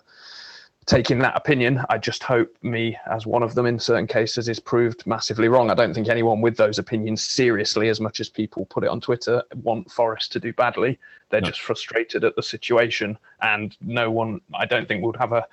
taking 0.85 1.19
that 1.19 1.35
opinion. 1.35 1.83
I 1.89 1.97
just 1.97 2.23
hope 2.23 2.55
me, 2.61 2.97
as 3.09 3.25
one 3.25 3.43
of 3.43 3.55
them 3.55 3.65
in 3.65 3.79
certain 3.79 4.07
cases, 4.07 4.49
is 4.49 4.59
proved 4.59 5.05
massively 5.05 5.47
wrong. 5.47 5.69
I 5.69 5.75
don't 5.75 5.93
think 5.93 6.07
anyone 6.07 6.41
with 6.41 6.57
those 6.57 6.79
opinions 6.79 7.23
seriously, 7.23 7.89
as 7.89 7.99
much 7.99 8.19
as 8.19 8.29
people 8.29 8.65
put 8.65 8.83
it 8.83 8.89
on 8.89 9.01
Twitter, 9.01 9.43
want 9.63 9.91
Forest 9.91 10.31
to 10.33 10.39
do 10.39 10.53
badly. 10.53 10.99
They're 11.29 11.41
no. 11.41 11.47
just 11.47 11.61
frustrated 11.61 12.23
at 12.23 12.35
the 12.35 12.43
situation, 12.43 13.17
and 13.41 13.75
no 13.81 14.11
one, 14.11 14.41
I 14.53 14.65
don't 14.65 14.87
think, 14.87 15.03
would 15.03 15.17
have 15.17 15.33
a 15.33 15.47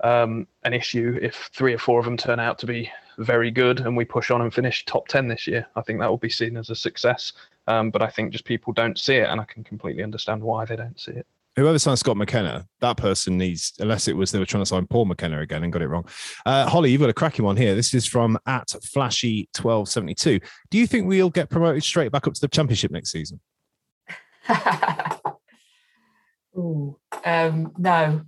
um, 0.00 0.46
an 0.64 0.74
issue 0.74 1.18
if 1.22 1.48
three 1.52 1.72
or 1.72 1.78
four 1.78 2.00
of 2.00 2.04
them 2.04 2.16
turn 2.16 2.40
out 2.40 2.58
to 2.58 2.66
be 2.66 2.90
very 3.18 3.50
good 3.50 3.78
and 3.80 3.96
we 3.96 4.04
push 4.04 4.30
on 4.30 4.42
and 4.42 4.52
finish 4.52 4.84
top 4.84 5.06
10 5.06 5.28
this 5.28 5.46
year. 5.46 5.64
I 5.76 5.82
think 5.82 6.00
that 6.00 6.10
will 6.10 6.18
be 6.18 6.28
seen 6.28 6.56
as 6.56 6.68
a 6.68 6.74
success. 6.74 7.32
Um, 7.68 7.90
but 7.90 8.02
I 8.02 8.08
think 8.08 8.32
just 8.32 8.44
people 8.44 8.72
don't 8.72 8.98
see 8.98 9.14
it, 9.14 9.28
and 9.28 9.40
I 9.40 9.44
can 9.44 9.64
completely 9.64 10.02
understand 10.02 10.42
why 10.42 10.64
they 10.64 10.76
don't 10.76 10.98
see 10.98 11.12
it 11.12 11.26
whoever 11.56 11.78
signed 11.78 11.98
Scott 11.98 12.16
McKenna, 12.16 12.66
that 12.80 12.96
person 12.96 13.38
needs, 13.38 13.72
unless 13.78 14.08
it 14.08 14.16
was 14.16 14.30
they 14.30 14.38
were 14.38 14.46
trying 14.46 14.62
to 14.62 14.66
sign 14.68 14.86
Paul 14.86 15.04
McKenna 15.04 15.40
again 15.40 15.62
and 15.64 15.72
got 15.72 15.82
it 15.82 15.88
wrong. 15.88 16.06
Uh, 16.44 16.66
Holly, 16.68 16.90
you've 16.90 17.00
got 17.00 17.10
a 17.10 17.14
cracking 17.14 17.44
one 17.44 17.56
here. 17.56 17.74
This 17.74 17.94
is 17.94 18.06
from 18.06 18.38
at 18.46 18.68
Flashy 18.92 19.48
twelve 19.52 19.88
seventy 19.88 20.14
two. 20.14 20.40
Do 20.70 20.78
you 20.78 20.86
think 20.86 21.06
we'll 21.06 21.30
get 21.30 21.50
promoted 21.50 21.82
straight 21.82 22.12
back 22.12 22.26
up 22.26 22.34
to 22.34 22.40
the 22.40 22.48
Championship 22.48 22.90
next 22.90 23.10
season? 23.10 23.40
Ooh, 26.56 26.98
um, 27.24 27.72
no, 27.78 28.22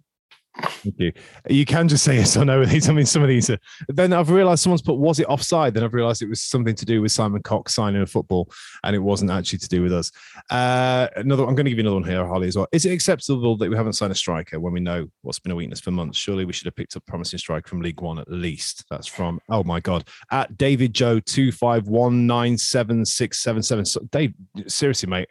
Thank 0.62 0.94
you. 0.98 1.12
You 1.48 1.64
can 1.64 1.88
just 1.88 2.04
say 2.04 2.16
yes 2.16 2.36
or 2.36 2.44
no 2.44 2.60
with 2.60 2.70
these. 2.70 2.88
I 2.88 2.92
mean, 2.92 3.06
some 3.06 3.22
of 3.22 3.28
these 3.28 3.50
are. 3.50 3.58
Then 3.88 4.12
I've 4.12 4.30
realised 4.30 4.62
someone's 4.62 4.82
put 4.82 4.96
was 4.96 5.20
it 5.20 5.26
offside? 5.28 5.74
Then 5.74 5.84
I've 5.84 5.92
realised 5.92 6.22
it 6.22 6.28
was 6.28 6.40
something 6.40 6.74
to 6.74 6.84
do 6.84 7.02
with 7.02 7.12
Simon 7.12 7.42
Cox 7.42 7.74
signing 7.74 8.02
a 8.02 8.06
football, 8.06 8.50
and 8.82 8.96
it 8.96 9.00
wasn't 9.00 9.30
actually 9.30 9.58
to 9.60 9.68
do 9.68 9.82
with 9.82 9.92
us. 9.92 10.10
Uh, 10.50 11.08
another. 11.16 11.44
I'm 11.44 11.54
going 11.54 11.66
to 11.66 11.70
give 11.70 11.78
you 11.78 11.84
another 11.84 12.00
one 12.00 12.08
here, 12.08 12.26
Holly, 12.26 12.48
as 12.48 12.56
well. 12.56 12.68
Is 12.72 12.86
it 12.86 12.92
acceptable 12.92 13.56
that 13.58 13.68
we 13.68 13.76
haven't 13.76 13.94
signed 13.94 14.12
a 14.12 14.16
striker 14.16 14.58
when 14.58 14.72
we 14.72 14.80
know 14.80 15.06
what's 15.22 15.38
been 15.38 15.52
a 15.52 15.56
weakness 15.56 15.80
for 15.80 15.90
months? 15.90 16.18
Surely 16.18 16.44
we 16.44 16.52
should 16.52 16.66
have 16.66 16.76
picked 16.76 16.96
up 16.96 17.04
promising 17.06 17.38
striker 17.38 17.68
from 17.68 17.82
League 17.82 18.00
One 18.00 18.18
at 18.18 18.30
least. 18.30 18.84
That's 18.90 19.06
from. 19.06 19.40
Oh 19.50 19.62
my 19.62 19.80
God. 19.80 20.08
At 20.30 20.56
David 20.56 20.94
Joe 20.94 21.20
two 21.20 21.52
five 21.52 21.86
one 21.88 22.26
nine 22.26 22.56
seven 22.56 23.04
six 23.04 23.40
seven 23.42 23.62
seven. 23.62 23.84
Dave, 24.10 24.32
seriously, 24.66 25.08
mate 25.08 25.28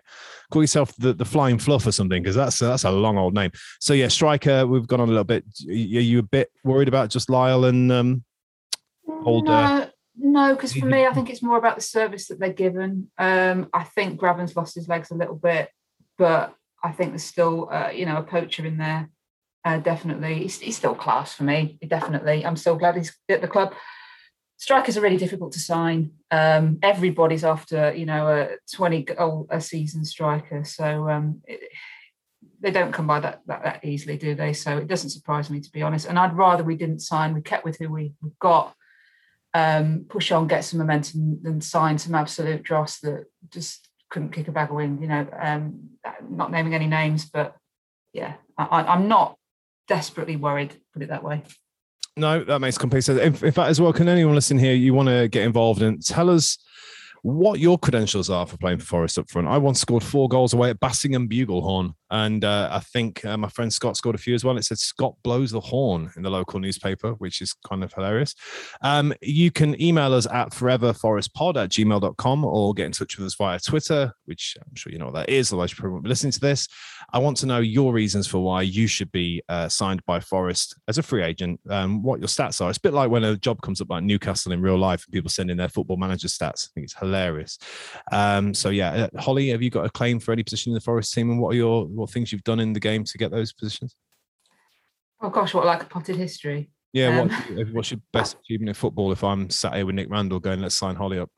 call 0.52 0.64
yourself 0.64 0.96
the, 0.98 1.14
the 1.14 1.26
flying 1.26 1.58
fluff 1.58 1.86
or 1.88 1.92
something 1.92 2.22
because 2.22 2.36
that's 2.36 2.60
that's 2.60 2.84
a 2.84 2.92
long 2.92 3.18
old 3.18 3.34
name. 3.34 3.52
So 3.80 3.94
yeah, 3.94 4.08
striker. 4.08 4.66
We've 4.66 4.88
gone 4.88 5.02
on 5.02 5.10
a 5.10 5.12
little 5.12 5.24
bit. 5.24 5.46
Are 5.68 5.72
you 5.72 6.20
a 6.20 6.24
bit 6.24 6.52
worried 6.64 6.88
about 6.88 7.10
just 7.10 7.30
Lyle 7.30 7.66
and 7.66 7.92
um, 7.92 8.24
old? 9.08 9.46
No, 9.46 9.90
no, 10.18 10.56
because 10.56 10.74
for 10.74 10.86
me, 10.86 11.06
I 11.06 11.14
think 11.14 11.30
it's 11.30 11.44
more 11.44 11.58
about 11.58 11.76
the 11.76 11.82
service 11.82 12.28
that 12.28 12.40
they're 12.40 12.54
given. 12.54 13.12
Um, 13.18 13.70
I 13.74 13.84
think 13.84 14.20
Grabban's 14.20 14.56
lost 14.56 14.76
his 14.76 14.88
legs 14.88 15.12
a 15.12 15.16
little 15.16 15.36
bit, 15.36 15.70
but 16.18 16.54
I 16.84 16.92
think 16.92 17.12
there's 17.12 17.24
still 17.24 17.70
uh, 17.72 17.90
you 17.90 18.06
know 18.06 18.18
a 18.18 18.24
poacher 18.24 18.66
in 18.66 18.78
there. 18.78 19.10
Uh, 19.64 19.80
definitely, 19.80 20.44
he's, 20.44 20.60
he's 20.60 20.78
still 20.78 20.94
class 20.94 21.34
for 21.34 21.44
me. 21.44 21.80
Definitely, 21.88 22.46
I'm 22.46 22.56
so 22.56 22.76
glad 22.76 22.96
he's 22.96 23.16
at 23.30 23.42
the 23.42 23.48
club 23.48 23.74
strikers 24.58 24.98
are 24.98 25.02
really 25.02 25.18
difficult 25.18 25.52
to 25.54 25.60
sign. 25.60 26.12
Um, 26.32 26.80
everybody's 26.82 27.44
after 27.44 27.94
you 27.94 28.06
know 28.06 28.28
a 28.28 28.50
20 28.74 29.04
goal 29.04 29.48
a 29.50 29.62
season 29.62 30.06
striker, 30.06 30.64
so 30.64 31.10
um, 31.10 31.42
it, 31.46 31.72
they 32.60 32.72
don't 32.72 32.92
come 32.92 33.08
by 33.08 33.20
that, 33.20 33.42
that, 33.46 33.64
that 33.64 33.86
easily, 33.86 34.18
do 34.18 34.34
they? 34.34 34.54
So 34.54 34.78
it 34.78 34.88
doesn't 34.88 35.12
surprise 35.12 35.50
me 35.50 35.60
to 35.60 35.72
be 35.72 35.82
honest. 35.82 36.08
And 36.08 36.18
I'd 36.18 36.36
rather 36.36 36.64
we 36.64 36.76
didn't 36.76 37.00
sign. 37.00 37.34
We 37.34 37.42
kept 37.42 37.66
with 37.66 37.78
who 37.78 37.90
we, 37.90 38.14
got. 38.40 38.76
Um, 39.54 40.06
push 40.10 40.34
on, 40.34 40.48
get 40.48 40.66
some 40.66 40.80
momentum, 40.80 41.40
than 41.42 41.62
sign 41.62 41.98
some 41.98 42.14
absolute 42.14 42.64
dross 42.64 43.00
that 43.00 43.26
just 43.54 43.88
couldn't 44.10 44.34
kick 44.34 44.50
a 44.50 44.52
bag 44.52 44.70
of 44.70 44.76
wind. 44.76 45.00
You 45.02 45.08
know, 45.08 45.28
um, 45.40 45.92
not 46.30 46.52
naming 46.52 46.76
any 46.76 46.88
names, 46.88 47.24
but 47.26 47.56
yeah, 48.12 48.34
I, 48.58 48.82
I'm 48.82 49.08
not 49.08 49.38
desperately 49.88 50.36
worried. 50.36 50.76
Put 50.94 51.04
it 51.04 51.10
that 51.10 51.24
way. 51.24 51.44
No, 52.18 52.44
that 52.44 52.60
makes 52.60 52.78
complete 52.78 53.04
sense. 53.04 53.20
In, 53.20 53.46
in 53.46 53.52
fact, 53.52 53.70
as 53.70 53.82
well, 53.82 53.92
can 53.92 54.08
anyone 54.08 54.36
listen 54.36 54.58
here? 54.58 54.74
You 54.74 54.94
want 54.94 55.10
to 55.10 55.28
get 55.28 55.44
involved 55.44 55.82
and 55.82 56.04
tell 56.06 56.30
us 56.30 56.58
what 57.24 57.60
your 57.60 57.78
credentials 57.78 58.30
are 58.30 58.46
for 58.46 58.56
playing 58.58 58.78
for 58.78 58.86
Forest 58.86 59.18
up 59.18 59.30
front. 59.30 59.48
I 59.48 59.58
once 59.58 59.82
scored 59.82 60.04
four 60.04 60.30
goals 60.30 60.54
away 60.54 60.70
at 60.70 60.80
Bassingham 60.80 61.28
Buglehorn, 61.28 61.94
and 62.12 62.44
uh, 62.44 62.70
I 62.72 62.80
think 62.80 63.24
uh, 63.26 63.38
my 63.38 63.50
friend 63.50 63.72
Scott 63.72 63.98
scored 63.98 64.16
a 64.16 64.20
few 64.20 64.36
as 64.36 64.44
well. 64.44 64.58
It 64.58 64.64
said 64.64 64.78
Scott 64.78 65.16
blows 65.24 65.52
the 65.52 65.60
horn 65.60 66.12
in 66.16 66.24
the 66.24 66.30
local 66.30 66.60
newspaper, 66.60 67.14
which 67.14 67.42
is 67.42 67.54
kind 67.68 67.84
of 67.84 67.94
hilarious. 67.94 68.36
Um, 68.82 69.14
you 69.22 69.52
can 69.52 69.80
email 69.82 70.14
us 70.14 70.28
at 70.28 70.52
foreverforestpod 70.52 71.58
at 71.58 71.70
gmail.com 71.70 72.46
or 72.46 72.74
get 72.74 72.86
in 72.86 72.92
touch 72.92 73.18
with 73.18 73.28
us 73.28 73.36
via 73.36 73.60
Twitter, 73.60 74.14
which 74.26 74.56
I'm 74.60 74.76
sure 74.76 74.92
you 74.92 75.00
know 75.00 75.06
what 75.06 75.16
that 75.16 75.30
is, 75.30 75.52
otherwise 75.52 75.72
you 75.72 75.78
probably 75.78 75.94
won't 75.94 76.04
be 76.04 76.10
listening 76.10 76.34
to 76.34 76.40
this. 76.40 76.68
I 77.14 77.20
want 77.20 77.38
to 77.38 77.46
know 77.46 77.60
your 77.60 77.94
reasons 77.94 78.28
for 78.28 78.40
why 78.40 78.64
you 78.64 78.88
should 78.88 79.12
be 79.12 79.42
uh, 79.50 79.70
signed 79.70 80.04
by 80.06 80.20
Forest 80.20 80.76
as 80.88 80.98
a 80.98 81.04
free 81.04 81.24
agent, 81.24 81.60
um, 81.70 82.04
what 82.04 82.20
your 82.20 82.28
stats 82.28 82.62
are. 82.62 82.70
It's 82.70 82.78
a 82.78 82.82
bit 82.82 82.94
like 82.94 83.10
when 83.10 83.24
a 83.24 83.38
job 83.38 83.62
comes 83.62 83.82
up 83.82 83.90
like 83.90 84.04
Newcastle 84.04 84.52
in 84.52 84.62
real 84.62 84.78
life 84.78 85.06
and 85.06 85.14
people 85.14 85.30
send 85.30 85.52
in 85.52 85.58
their 85.58 85.70
football 85.70 85.98
manager 85.98 86.28
stats. 86.28 86.68
I 86.68 86.70
think 86.74 86.86
it's 86.86 86.98
hilarious. 86.98 87.58
Um, 88.12 88.54
so 88.54 88.70
yeah, 88.70 89.08
uh, 89.14 89.22
Holly, 89.22 89.50
have 89.50 89.62
you 89.62 89.70
got 89.70 89.86
a 89.86 89.90
claim 89.90 90.20
for 90.20 90.32
any 90.32 90.44
position 90.44 90.72
in 90.72 90.76
the 90.76 90.82
Forest 90.82 91.14
team, 91.14 91.30
and 91.30 91.40
what 91.40 91.54
are 91.54 91.58
your 91.58 91.86
what 91.86 92.05
things 92.08 92.32
you've 92.32 92.44
done 92.44 92.60
in 92.60 92.74
the 92.74 92.80
game 92.80 93.04
to 93.04 93.18
get 93.18 93.32
those 93.32 93.54
positions? 93.54 93.96
Oh 95.22 95.30
gosh, 95.30 95.54
what 95.54 95.66
like 95.66 95.84
a 95.84 95.86
potted 95.86 96.16
history? 96.18 96.70
Yeah, 96.94 97.20
Um, 97.20 97.30
what, 97.30 97.68
what's 97.74 97.92
your 97.92 98.00
best 98.14 98.38
achievement 98.40 98.70
in 98.70 98.74
football 98.76 99.12
if 99.12 99.24
I'm 99.24 99.50
sat 99.50 99.76
here 99.76 99.86
with 99.86 99.96
Nick 99.96 100.10
Randall 100.10 100.40
going, 100.40 100.62
let's 100.62 100.76
sign 100.76 100.96
Holly 100.96 101.20
up? 101.20 101.30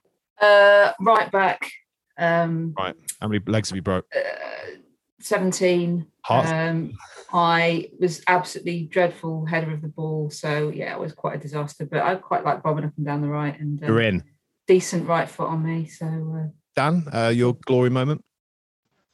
Uh, 0.41 0.91
right 0.99 1.31
back, 1.31 1.71
um, 2.17 2.73
How 2.77 2.93
many 3.27 3.41
legs 3.47 3.69
have 3.69 3.75
you 3.75 3.81
broke? 3.81 4.05
uh, 4.15 4.75
17. 5.19 6.05
Heart? 6.23 6.45
Um, 6.47 6.93
I 7.33 7.89
was 7.99 8.21
absolutely 8.27 8.83
dreadful 8.83 9.45
header 9.45 9.71
of 9.71 9.81
the 9.81 9.87
ball. 9.87 10.29
So, 10.29 10.69
yeah, 10.69 10.93
it 10.93 10.99
was 10.99 11.11
quite 11.13 11.35
a 11.35 11.39
disaster. 11.39 11.85
But 11.85 12.01
I 12.03 12.15
quite 12.15 12.45
like 12.45 12.61
bobbing 12.61 12.85
up 12.85 12.93
and 12.97 13.05
down 13.05 13.21
the 13.21 13.27
right 13.27 13.59
and 13.59 13.79
You're 13.81 14.01
uh, 14.01 14.05
in. 14.05 14.23
decent 14.67 15.07
right 15.07 15.27
foot 15.27 15.49
on 15.49 15.63
me. 15.63 15.87
So, 15.87 16.05
uh, 16.05 16.49
Dan, 16.75 17.05
uh, 17.11 17.29
your 17.29 17.55
glory 17.65 17.89
moment? 17.89 18.23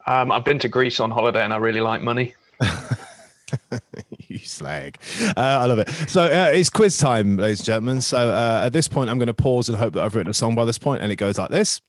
Um, 0.06 0.32
I've 0.32 0.44
been 0.44 0.60
to 0.60 0.68
Greece 0.68 1.00
on 1.00 1.12
holiday 1.12 1.44
and 1.44 1.54
I 1.54 1.58
really 1.58 1.82
like 1.82 2.02
money. 2.02 2.34
you 4.28 4.40
slag. 4.40 4.98
Uh, 5.22 5.34
I 5.38 5.66
love 5.66 5.80
it. 5.80 5.90
So 6.10 6.24
uh, 6.24 6.52
it's 6.54 6.70
quiz 6.70 6.98
time, 6.98 7.38
ladies 7.38 7.60
and 7.60 7.66
gentlemen. 7.66 8.02
So 8.02 8.18
uh, 8.18 8.64
at 8.66 8.74
this 8.74 8.88
point, 8.88 9.10
I'm 9.10 9.18
going 9.18 9.28
to 9.28 9.34
pause 9.34 9.70
and 9.70 9.78
hope 9.78 9.94
that 9.94 10.04
I've 10.04 10.16
written 10.16 10.30
a 10.30 10.34
song 10.34 10.56
by 10.56 10.66
this 10.66 10.78
point, 10.78 11.02
and 11.02 11.12
it 11.12 11.16
goes 11.18 11.38
like 11.38 11.50
this. 11.50 11.82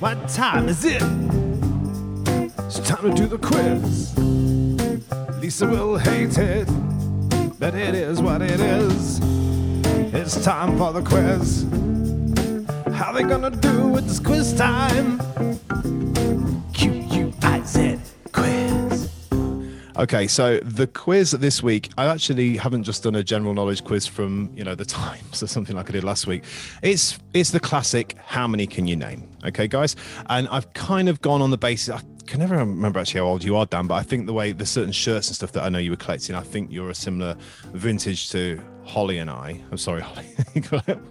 What 0.00 0.28
time 0.28 0.68
is 0.68 0.84
it? 0.84 1.02
It's 2.58 2.78
time 2.80 3.10
to 3.10 3.14
do 3.14 3.26
the 3.26 3.38
quiz. 3.38 4.16
Lisa 5.40 5.66
will 5.66 5.98
hate 5.98 6.38
it, 6.38 6.68
but 7.58 7.74
it 7.74 7.94
is 7.94 8.20
what 8.20 8.42
it 8.42 8.60
is. 8.60 9.20
It's 10.14 10.42
time 10.44 10.78
for 10.78 10.92
the 10.92 11.02
quiz. 11.02 11.64
How 13.00 13.12
they 13.12 13.22
gonna 13.22 13.50
do 13.50 13.96
it 13.96 14.02
this 14.02 14.20
quiz 14.20 14.52
time? 14.52 15.18
Q 16.74 16.92
U 16.92 17.32
I 17.40 17.62
Z 17.62 17.96
quiz. 18.30 19.10
Okay, 19.96 20.26
so 20.26 20.58
the 20.58 20.86
quiz 20.86 21.30
this 21.30 21.62
week, 21.62 21.88
I 21.96 22.04
actually 22.08 22.58
haven't 22.58 22.84
just 22.84 23.02
done 23.02 23.14
a 23.14 23.24
general 23.24 23.54
knowledge 23.54 23.84
quiz 23.84 24.06
from 24.06 24.50
you 24.54 24.64
know 24.64 24.74
the 24.74 24.84
Times 25.00 25.42
or 25.42 25.46
something 25.46 25.74
like 25.74 25.88
I 25.88 25.92
did 25.92 26.04
last 26.04 26.26
week. 26.26 26.44
It's 26.82 27.18
it's 27.32 27.52
the 27.52 27.60
classic. 27.60 28.18
How 28.26 28.46
many 28.46 28.66
can 28.66 28.86
you 28.86 28.96
name? 28.96 29.26
Okay, 29.46 29.66
guys, 29.66 29.96
and 30.26 30.46
I've 30.48 30.70
kind 30.74 31.08
of 31.08 31.22
gone 31.22 31.40
on 31.40 31.50
the 31.50 31.58
basis. 31.58 31.94
I 31.94 32.02
can 32.30 32.38
never 32.38 32.56
remember 32.58 33.00
actually 33.00 33.20
how 33.20 33.26
old 33.26 33.42
you 33.42 33.56
are, 33.56 33.66
Dan, 33.66 33.88
but 33.88 33.96
I 33.96 34.04
think 34.04 34.26
the 34.26 34.32
way 34.32 34.52
the 34.52 34.64
certain 34.64 34.92
shirts 34.92 35.26
and 35.26 35.34
stuff 35.34 35.50
that 35.52 35.64
I 35.64 35.68
know 35.68 35.80
you 35.80 35.90
were 35.90 35.96
collecting, 35.96 36.36
I 36.36 36.42
think 36.42 36.70
you're 36.70 36.90
a 36.90 36.94
similar 36.94 37.36
vintage 37.72 38.30
to 38.30 38.62
Holly 38.84 39.18
and 39.18 39.28
I. 39.28 39.60
I'm 39.72 39.78
sorry, 39.78 40.00
Holly. 40.02 40.26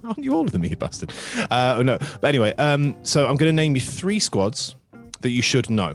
Aren't 0.04 0.18
you 0.18 0.34
older 0.34 0.50
than 0.50 0.62
me, 0.62 0.70
you 0.70 0.78
bastard? 0.78 1.12
Uh, 1.52 1.76
oh, 1.78 1.82
no, 1.82 1.98
but 2.22 2.28
anyway, 2.30 2.56
um, 2.56 2.96
so 3.04 3.28
I'm 3.28 3.36
going 3.36 3.50
to 3.50 3.54
name 3.54 3.76
you 3.76 3.82
three 3.82 4.18
squads 4.18 4.76
that 5.20 5.32
you 5.32 5.42
should 5.42 5.70
know. 5.70 5.94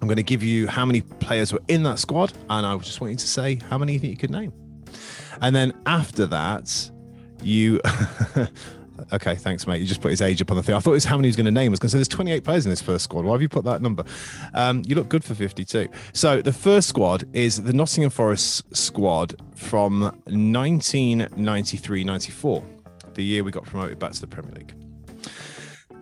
I'm 0.00 0.06
going 0.06 0.16
to 0.16 0.22
give 0.22 0.44
you 0.44 0.68
how 0.68 0.86
many 0.86 1.00
players 1.00 1.52
were 1.52 1.62
in 1.66 1.82
that 1.82 1.98
squad, 1.98 2.32
and 2.48 2.64
I 2.64 2.76
just 2.78 3.00
want 3.00 3.10
you 3.10 3.18
to 3.18 3.26
say 3.26 3.58
how 3.68 3.76
many 3.76 3.98
that 3.98 4.06
you 4.06 4.16
could 4.16 4.30
name. 4.30 4.52
And 5.40 5.54
then 5.54 5.72
after 5.84 6.26
that, 6.26 6.90
you. 7.42 7.80
okay, 9.12 9.34
thanks, 9.34 9.66
mate. 9.66 9.80
You 9.80 9.86
just 9.86 10.00
put 10.00 10.10
his 10.10 10.22
age 10.22 10.40
up 10.42 10.50
on 10.50 10.56
the 10.56 10.62
thing. 10.62 10.74
I 10.74 10.80
thought 10.80 10.92
it 10.92 10.94
was 10.94 11.04
how 11.04 11.16
many 11.16 11.26
he 11.26 11.30
was 11.30 11.36
going 11.36 11.44
to 11.46 11.52
name. 11.52 11.70
I 11.70 11.72
was 11.72 11.78
going 11.78 11.88
to 11.88 11.92
say 11.92 11.98
there's 11.98 12.08
28 12.08 12.42
players 12.44 12.66
in 12.66 12.70
this 12.70 12.82
first 12.82 13.04
squad. 13.04 13.24
Why 13.24 13.32
have 13.32 13.42
you 13.42 13.48
put 13.48 13.64
that 13.64 13.82
number? 13.82 14.04
Um, 14.54 14.82
you 14.86 14.94
look 14.94 15.08
good 15.08 15.24
for 15.24 15.34
52. 15.34 15.88
So 16.12 16.40
the 16.42 16.52
first 16.52 16.88
squad 16.88 17.24
is 17.32 17.62
the 17.62 17.72
Nottingham 17.72 18.10
Forest 18.10 18.76
squad 18.76 19.34
from 19.54 20.20
1993-94, 20.26 22.64
the 23.14 23.24
year 23.24 23.44
we 23.44 23.50
got 23.50 23.64
promoted 23.64 23.98
back 23.98 24.12
to 24.12 24.20
the 24.20 24.26
Premier 24.26 24.52
League. 24.52 24.74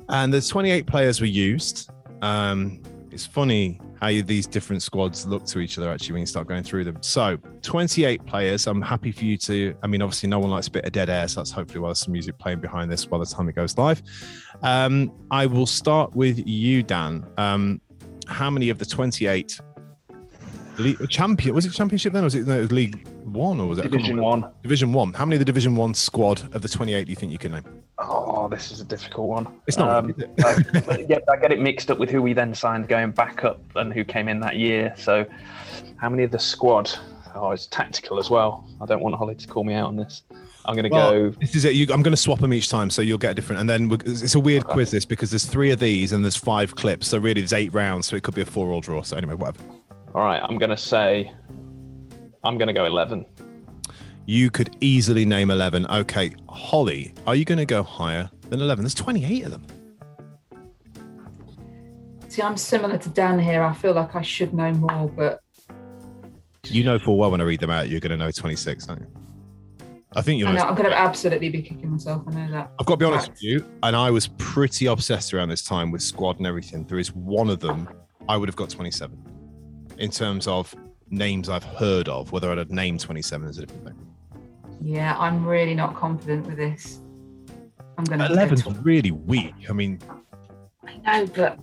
And 0.08 0.32
the 0.32 0.40
28 0.40 0.86
players 0.86 1.20
were 1.20 1.26
used. 1.26 1.90
Um, 2.22 2.80
it's 3.16 3.24
funny 3.24 3.80
how 3.98 4.08
you, 4.08 4.22
these 4.22 4.46
different 4.46 4.82
squads 4.82 5.26
look 5.26 5.46
to 5.46 5.58
each 5.58 5.78
other 5.78 5.90
actually 5.90 6.12
when 6.12 6.20
you 6.20 6.26
start 6.26 6.46
going 6.46 6.62
through 6.62 6.84
them. 6.84 6.98
So 7.00 7.38
28 7.62 8.26
players. 8.26 8.66
I'm 8.66 8.82
happy 8.82 9.10
for 9.10 9.24
you 9.24 9.38
to. 9.38 9.74
I 9.82 9.86
mean, 9.86 10.02
obviously, 10.02 10.28
no 10.28 10.38
one 10.38 10.50
likes 10.50 10.68
a 10.68 10.70
bit 10.70 10.84
of 10.84 10.92
dead 10.92 11.08
air, 11.08 11.26
so 11.26 11.40
that's 11.40 11.50
hopefully 11.50 11.80
while 11.80 11.88
there's 11.88 12.00
some 12.00 12.12
music 12.12 12.38
playing 12.38 12.60
behind 12.60 12.92
this 12.92 13.06
by 13.06 13.16
the 13.16 13.24
time 13.24 13.48
it 13.48 13.54
goes 13.54 13.78
live. 13.78 14.02
Um, 14.62 15.10
I 15.30 15.46
will 15.46 15.64
start 15.64 16.14
with 16.14 16.46
you, 16.46 16.82
Dan. 16.82 17.26
Um, 17.38 17.80
how 18.26 18.50
many 18.50 18.68
of 18.68 18.78
the 18.78 18.84
28 18.84 19.60
league, 20.76 21.08
champion 21.08 21.54
was 21.54 21.64
it 21.64 21.72
championship 21.72 22.12
then, 22.12 22.22
or 22.22 22.26
was 22.26 22.34
it, 22.34 22.46
no, 22.46 22.58
it 22.58 22.60
was 22.60 22.72
League 22.72 23.08
One, 23.26 23.60
or 23.60 23.66
was 23.66 23.78
it 23.78 23.82
Division 23.82 24.20
one. 24.20 24.44
Division 24.62 24.92
One? 24.92 25.12
How 25.12 25.24
many 25.24 25.34
of 25.36 25.40
the 25.40 25.44
Division 25.44 25.74
One 25.74 25.94
squad 25.94 26.54
of 26.54 26.62
the 26.62 26.68
28 26.68 27.04
do 27.04 27.10
you 27.10 27.16
think 27.16 27.32
you 27.32 27.38
can 27.38 27.52
name? 27.52 27.64
Oh, 27.98 28.48
this 28.48 28.70
is 28.70 28.80
a 28.80 28.84
difficult 28.84 29.28
one. 29.28 29.48
It's 29.66 29.76
not. 29.78 29.90
Um, 29.90 30.14
it? 30.16 30.30
uh, 30.44 30.96
yeah, 31.08 31.18
I 31.30 31.36
get 31.36 31.50
it 31.50 31.60
mixed 31.60 31.90
up 31.90 31.98
with 31.98 32.08
who 32.08 32.22
we 32.22 32.32
then 32.34 32.54
signed 32.54 32.86
going 32.88 33.10
back 33.10 33.44
up 33.44 33.60
and 33.74 33.92
who 33.92 34.04
came 34.04 34.28
in 34.28 34.38
that 34.40 34.56
year. 34.56 34.94
So, 34.96 35.26
how 35.96 36.08
many 36.08 36.22
of 36.22 36.30
the 36.30 36.38
squad? 36.38 36.90
Oh, 37.34 37.50
it's 37.50 37.66
tactical 37.66 38.18
as 38.18 38.30
well. 38.30 38.66
I 38.80 38.86
don't 38.86 39.02
want 39.02 39.14
Holly 39.16 39.34
to 39.34 39.46
call 39.48 39.64
me 39.64 39.74
out 39.74 39.88
on 39.88 39.96
this. 39.96 40.22
I'm 40.64 40.74
going 40.74 40.84
to 40.84 40.90
Well, 40.90 41.10
go. 41.10 41.30
This 41.40 41.54
is 41.54 41.64
it. 41.64 41.74
You, 41.74 41.82
I'm 41.92 42.02
going 42.02 42.12
to 42.12 42.16
swap 42.16 42.38
them 42.38 42.52
each 42.52 42.68
time, 42.68 42.90
so 42.90 43.02
you'll 43.02 43.18
get 43.18 43.32
a 43.32 43.34
different. 43.34 43.60
And 43.60 43.68
then 43.68 43.98
it's 44.06 44.34
a 44.36 44.40
weird 44.40 44.64
Okay. 44.64 44.72
quiz 44.72 44.90
this 44.92 45.04
because 45.04 45.30
there's 45.30 45.44
three 45.46 45.70
of 45.70 45.78
these 45.80 46.12
and 46.12 46.24
there's 46.24 46.36
five 46.36 46.76
clips. 46.76 47.08
So 47.08 47.18
really, 47.18 47.40
there's 47.40 47.52
eight 47.52 47.74
rounds. 47.74 48.06
So 48.06 48.16
it 48.16 48.22
could 48.22 48.34
be 48.34 48.40
a 48.42 48.46
four-all 48.46 48.80
draw. 48.80 49.02
So 49.02 49.16
anyway, 49.16 49.34
whatever. 49.34 49.62
All 50.14 50.22
right, 50.24 50.40
I'm 50.42 50.58
going 50.58 50.70
to 50.70 50.76
say. 50.76 51.32
I'm 52.46 52.58
going 52.58 52.68
to 52.68 52.72
go 52.72 52.84
11. 52.84 53.24
You 54.28 54.50
could 54.50 54.76
easily 54.80 55.24
name 55.24 55.50
eleven. 55.50 55.86
Okay, 55.86 56.32
Holly, 56.48 57.14
are 57.26 57.34
you 57.36 57.44
going 57.44 57.58
to 57.58 57.64
go 57.66 57.82
higher 57.82 58.28
than 58.50 58.60
eleven? 58.60 58.82
There's 58.84 58.94
28 58.94 59.44
of 59.44 59.50
them. 59.52 59.66
see, 62.28 62.42
I'm 62.42 62.56
similar 62.56 62.98
to 62.98 63.08
Dan 63.10 63.38
here. 63.38 63.62
I 63.62 63.72
feel 63.72 63.92
like 63.92 64.16
I 64.16 64.22
should 64.22 64.52
know 64.52 64.72
more, 64.72 65.08
but 65.08 65.40
You 66.64 66.82
know 66.82 66.98
full 66.98 67.18
well 67.18 67.30
when 67.30 67.40
I 67.40 67.44
read 67.44 67.60
them 67.60 67.70
out, 67.70 67.88
you're 67.88 68.00
going 68.00 68.10
to 68.10 68.16
know 68.16 68.30
26, 68.32 68.88
aren't 68.88 69.02
you? 69.02 69.06
I 70.16 70.22
think 70.22 70.40
you'll 70.40 70.48
I 70.48 70.52
know. 70.54 70.62
know 70.62 70.68
I'm 70.70 70.74
going 70.74 70.90
to 70.90 70.96
absolutely 70.96 71.50
be 71.50 71.62
kicking 71.62 71.90
myself. 71.90 72.22
I 72.26 72.30
know 72.32 72.50
that. 72.52 72.72
I've 72.80 72.86
got 72.86 72.94
to 72.94 72.96
be 72.98 73.04
honest 73.04 73.26
Facts. 73.28 73.42
with 73.42 73.44
you, 73.44 73.64
and 73.84 73.94
I 73.94 74.10
was 74.10 74.26
pretty 74.38 74.86
obsessed 74.86 75.34
around 75.34 75.50
this 75.50 75.62
time 75.62 75.90
with 75.92 76.02
squad 76.02 76.38
and 76.38 76.46
everything. 76.48 76.84
There 76.84 76.98
is 76.98 77.14
one 77.14 77.48
of 77.48 77.60
them 77.60 77.88
I 78.28 78.36
would 78.36 78.48
have 78.48 78.56
got 78.56 78.70
27 78.70 79.16
in 79.98 80.10
terms 80.10 80.48
of 80.48 80.74
names 81.10 81.48
I've 81.48 81.64
heard 81.64 82.08
of. 82.08 82.32
Whether 82.32 82.50
I'd 82.50 82.58
have 82.58 82.70
named 82.70 83.00
27 83.00 83.48
is 83.48 83.58
a 83.58 83.66
different 83.66 83.84
thing. 83.84 84.06
Yeah, 84.80 85.16
I'm 85.18 85.44
really 85.44 85.74
not 85.74 85.94
confident 85.94 86.46
with 86.46 86.56
this. 86.56 87.00
I'm 87.98 88.04
going 88.04 88.18
to 88.18 88.26
11's 88.26 88.62
Go 88.62 88.72
really 88.82 89.10
weak. 89.10 89.54
I 89.68 89.72
mean, 89.72 89.98
I 91.04 91.20
know, 91.20 91.26
but 91.26 91.58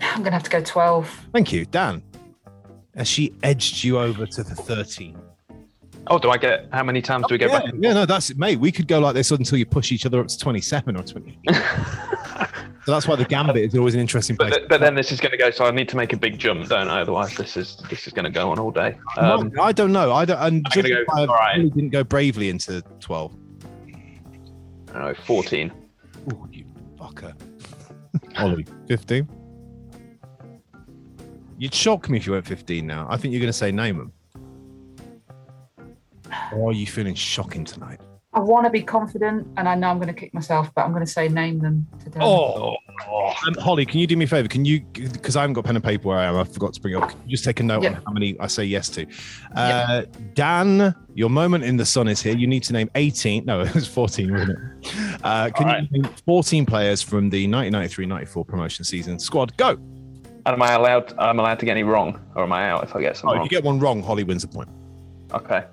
I'm 0.00 0.22
going 0.22 0.24
to 0.24 0.30
have 0.32 0.42
to 0.44 0.50
go 0.50 0.62
12. 0.62 1.26
thank 1.32 1.52
you, 1.52 1.66
Dan. 1.66 2.02
Has 2.96 3.08
she 3.08 3.34
edged 3.42 3.82
you 3.84 3.98
over 3.98 4.24
to 4.24 4.42
the 4.42 4.54
13? 4.54 5.18
Oh, 6.06 6.18
do 6.18 6.30
I 6.30 6.36
get 6.36 6.68
how 6.72 6.84
many 6.84 7.00
times 7.00 7.26
do 7.28 7.34
we 7.34 7.38
go 7.38 7.46
oh, 7.46 7.52
yeah, 7.52 7.60
back? 7.60 7.74
yeah, 7.78 7.92
no, 7.92 8.06
that's 8.06 8.30
it, 8.30 8.38
mate. 8.38 8.58
We 8.58 8.70
could 8.70 8.86
go 8.86 8.98
like 9.00 9.14
this 9.14 9.30
until 9.30 9.58
you 9.58 9.66
push 9.66 9.90
each 9.90 10.06
other 10.06 10.20
up 10.20 10.28
to 10.28 10.38
27 10.38 10.96
or 10.96 11.02
20. 11.02 11.38
so 12.84 12.92
that's 12.92 13.08
why 13.08 13.16
the 13.16 13.24
gambit 13.24 13.56
is 13.56 13.74
always 13.76 13.94
an 13.94 14.00
interesting 14.00 14.36
But, 14.36 14.48
place. 14.52 14.64
but 14.68 14.80
then 14.80 14.94
this 14.94 15.10
is 15.12 15.20
going 15.20 15.32
to 15.32 15.38
go. 15.38 15.50
So 15.50 15.64
I 15.64 15.70
need 15.70 15.88
to 15.90 15.96
make 15.96 16.12
a 16.12 16.16
big 16.16 16.38
jump, 16.38 16.68
don't 16.68 16.88
I? 16.88 17.00
Otherwise, 17.00 17.34
this 17.36 17.56
is 17.56 17.76
this 17.90 18.06
is 18.06 18.12
going 18.12 18.24
to 18.26 18.30
go 18.30 18.50
on 18.50 18.58
all 18.58 18.70
day. 18.70 18.98
Um, 19.16 19.52
I 19.60 19.72
don't 19.72 19.92
know. 19.92 20.12
I 20.12 20.24
don't. 20.24 20.38
And 20.38 20.66
I'm 20.74 20.82
go- 20.82 21.04
all 21.16 21.26
right. 21.26 21.56
really 21.56 21.70
didn't 21.70 21.90
go 21.90 22.04
bravely 22.04 22.48
into 22.50 22.82
12. 23.00 23.36
I 24.94 25.12
14. 25.14 25.72
Oh, 26.32 26.48
you 26.52 26.64
fucker. 26.96 27.34
Ollie, 28.38 28.64
15? 28.86 29.28
You'd 31.58 31.74
shock 31.74 32.08
me 32.08 32.18
if 32.18 32.26
you 32.26 32.32
went 32.32 32.46
15 32.46 32.86
now. 32.86 33.06
I 33.10 33.16
think 33.16 33.32
you're 33.32 33.40
going 33.40 33.48
to 33.52 33.58
say 33.58 33.72
name 33.72 33.98
them. 33.98 34.12
Or 36.52 36.70
are 36.70 36.72
you 36.72 36.86
feeling 36.86 37.14
shocking 37.14 37.64
tonight? 37.64 38.00
I 38.34 38.40
want 38.40 38.64
to 38.64 38.70
be 38.70 38.82
confident, 38.82 39.46
and 39.56 39.68
I 39.68 39.76
know 39.76 39.88
I'm 39.88 39.98
going 39.98 40.08
to 40.08 40.14
kick 40.20 40.34
myself, 40.34 40.68
but 40.74 40.84
I'm 40.84 40.92
going 40.92 41.04
to 41.04 41.10
say 41.10 41.28
name 41.28 41.60
them 41.60 41.86
today. 42.02 42.18
Oh, 42.20 42.76
um, 43.46 43.54
Holly, 43.60 43.86
can 43.86 44.00
you 44.00 44.08
do 44.08 44.16
me 44.16 44.24
a 44.24 44.28
favor? 44.28 44.48
Can 44.48 44.64
you, 44.64 44.80
because 44.92 45.36
I 45.36 45.42
haven't 45.42 45.54
got 45.54 45.64
pen 45.64 45.76
and 45.76 45.84
paper 45.84 46.08
where 46.08 46.18
I 46.18 46.24
am, 46.24 46.36
I 46.36 46.42
forgot 46.42 46.74
to 46.74 46.80
bring 46.80 46.94
it 46.94 47.02
up. 47.02 47.10
Can 47.10 47.20
you 47.24 47.30
just 47.30 47.44
take 47.44 47.60
a 47.60 47.62
note 47.62 47.84
Yep. 47.84 47.94
on 47.96 48.02
how 48.06 48.12
many 48.12 48.36
I 48.40 48.48
say 48.48 48.64
yes 48.64 48.88
to? 48.90 49.06
Uh, 49.54 50.02
Dan, 50.34 50.94
your 51.14 51.30
moment 51.30 51.62
in 51.62 51.76
the 51.76 51.86
sun 51.86 52.08
is 52.08 52.20
here. 52.20 52.34
You 52.36 52.48
need 52.48 52.64
to 52.64 52.72
name 52.72 52.90
18. 52.96 53.44
No, 53.44 53.60
it 53.62 53.72
was 53.72 53.86
14, 53.86 54.32
wasn't 54.32 54.50
it? 54.50 55.20
Uh, 55.22 55.50
can 55.50 55.68
All 55.68 55.80
you 55.80 56.02
name 56.02 56.10
14 56.26 56.66
players 56.66 57.02
from 57.02 57.30
the 57.30 57.46
1993 57.46 58.06
94 58.06 58.44
promotion 58.44 58.84
season? 58.84 59.18
Squad, 59.20 59.56
go. 59.56 59.78
Am 60.46 60.60
I 60.60 60.72
allowed? 60.74 61.12
Am 61.12 61.20
I'm 61.20 61.38
allowed 61.38 61.58
to 61.60 61.64
get 61.66 61.70
any 61.72 61.84
wrong, 61.84 62.20
or 62.34 62.42
am 62.42 62.52
I 62.52 62.68
out 62.68 62.82
if 62.84 62.94
I 62.96 63.00
get 63.00 63.16
some 63.16 63.28
Oh, 63.30 63.32
if 63.32 63.36
wrong? 63.36 63.44
you 63.44 63.50
get 63.50 63.62
one 63.64 63.78
wrong, 63.78 64.02
Holly 64.02 64.24
wins 64.24 64.42
a 64.44 64.48
point. 64.48 64.68
Okay. 65.32 65.64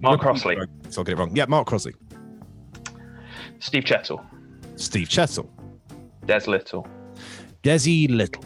Mark 0.00 0.20
Crossley, 0.20 0.56
So 0.90 1.00
I'll 1.00 1.04
get 1.04 1.12
it 1.12 1.18
wrong. 1.18 1.34
Yeah, 1.34 1.46
Mark 1.46 1.66
Crossley. 1.66 1.94
Steve 3.58 3.84
Chettle, 3.84 4.24
Steve 4.76 5.08
Chettle. 5.08 5.48
Des 6.26 6.46
Lyttle, 6.46 6.86
Desi 7.62 8.08
Lyttle. 8.10 8.44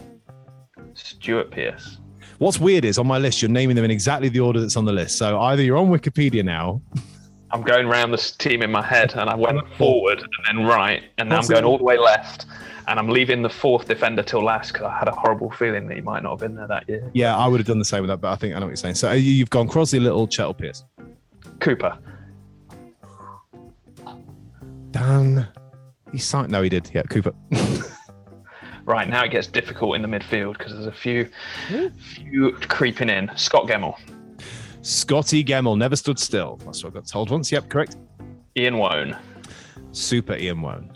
Stuart 0.93 1.51
Pearce. 1.51 1.97
What's 2.37 2.59
weird 2.59 2.85
is 2.85 2.97
on 2.97 3.05
my 3.07 3.17
list, 3.17 3.41
you're 3.41 3.51
naming 3.51 3.75
them 3.75 3.85
in 3.85 3.91
exactly 3.91 4.29
the 4.29 4.39
order 4.39 4.59
that's 4.61 4.75
on 4.77 4.85
the 4.85 4.91
list. 4.93 5.17
So 5.17 5.39
either 5.39 5.61
you're 5.61 5.77
on 5.77 5.87
Wikipedia 5.89 6.43
now 6.43 6.81
I'm 7.51 7.61
going 7.63 7.87
round 7.87 8.13
this 8.13 8.31
team 8.31 8.61
in 8.63 8.71
my 8.71 8.81
head, 8.81 9.13
and 9.15 9.29
I 9.29 9.35
went 9.35 9.59
forward 9.77 10.19
and 10.21 10.29
then 10.59 10.65
right, 10.65 11.03
and 11.17 11.27
now 11.29 11.39
I'm 11.39 11.47
going 11.47 11.65
all 11.65 11.77
the 11.77 11.83
way 11.83 11.97
left, 11.97 12.45
and 12.87 12.97
I'm 12.97 13.09
leaving 13.09 13.41
the 13.41 13.49
fourth 13.49 13.87
defender 13.87 14.23
till 14.23 14.41
last 14.43 14.71
because 14.71 14.85
I 14.87 14.97
had 14.97 15.07
a 15.09 15.11
horrible 15.11 15.51
feeling 15.51 15.87
that 15.87 15.95
he 15.95 16.01
might 16.01 16.23
not 16.23 16.31
have 16.31 16.39
been 16.39 16.55
there 16.55 16.67
that 16.67 16.87
year. 16.87 17.11
Yeah, 17.13 17.35
I 17.37 17.47
would 17.47 17.59
have 17.59 17.67
done 17.67 17.79
the 17.79 17.85
same 17.85 18.01
with 18.03 18.09
that, 18.09 18.21
but 18.21 18.31
I 18.31 18.35
think 18.35 18.55
I 18.55 18.59
know 18.59 18.67
what 18.67 18.69
you're 18.69 18.75
saying. 18.77 18.95
So 18.95 19.09
uh, 19.09 19.13
you- 19.13 19.33
you've 19.33 19.49
gone 19.49 19.67
Crossley, 19.67 19.99
Lyttle, 19.99 20.27
Chettle, 20.27 20.57
Pearce. 20.57 20.83
Cooper. 21.61 21.97
Dan, 24.91 25.47
he 26.11 26.17
signed. 26.17 26.51
No, 26.51 26.61
he 26.61 26.69
did. 26.69 26.89
Yeah, 26.93 27.03
Cooper. 27.03 27.33
Right 28.83 29.07
now 29.07 29.23
it 29.23 29.29
gets 29.31 29.45
difficult 29.45 29.95
in 29.95 30.01
the 30.01 30.07
midfield 30.07 30.57
because 30.57 30.73
there's 30.73 30.87
a 30.87 30.91
few, 30.91 31.29
few 32.15 32.51
creeping 32.67 33.09
in. 33.09 33.29
Scot 33.35 33.67
Gemmill, 33.67 33.95
Scotty 34.81 35.43
Gemmill 35.43 35.77
never 35.77 35.95
stood 35.95 36.17
still. 36.17 36.59
That's 36.65 36.83
what 36.83 36.91
I 36.91 36.93
got 36.95 37.05
told 37.07 37.29
once. 37.29 37.51
Yep, 37.51 37.69
correct. 37.69 37.97
Ian 38.57 38.79
Woan, 38.79 39.15
Super 39.91 40.35
Ian 40.35 40.63
Woan. 40.63 40.91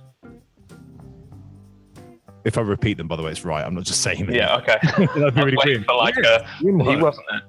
If 2.44 2.58
I 2.58 2.62
repeat 2.62 2.98
them, 2.98 3.08
by 3.08 3.18
the 3.18 3.24
way, 3.24 3.30
it's 3.32 3.46
right. 3.46 3.64
I'm 3.64 3.76
not 3.76 3.84
just 3.84 4.02
saying 4.02 4.26
them. 4.26 4.34
yeah, 4.36 4.58
okay. 4.58 4.78
That'd 5.16 5.36
be 5.36 5.44
really 5.44 5.58
weird. 5.64 5.86
for 5.86 5.96
like 5.96 6.16
Yeah, 6.16 6.40
a, 6.42 6.58
he 6.64 6.72
wasn't 6.72 7.28
it? 7.36 7.44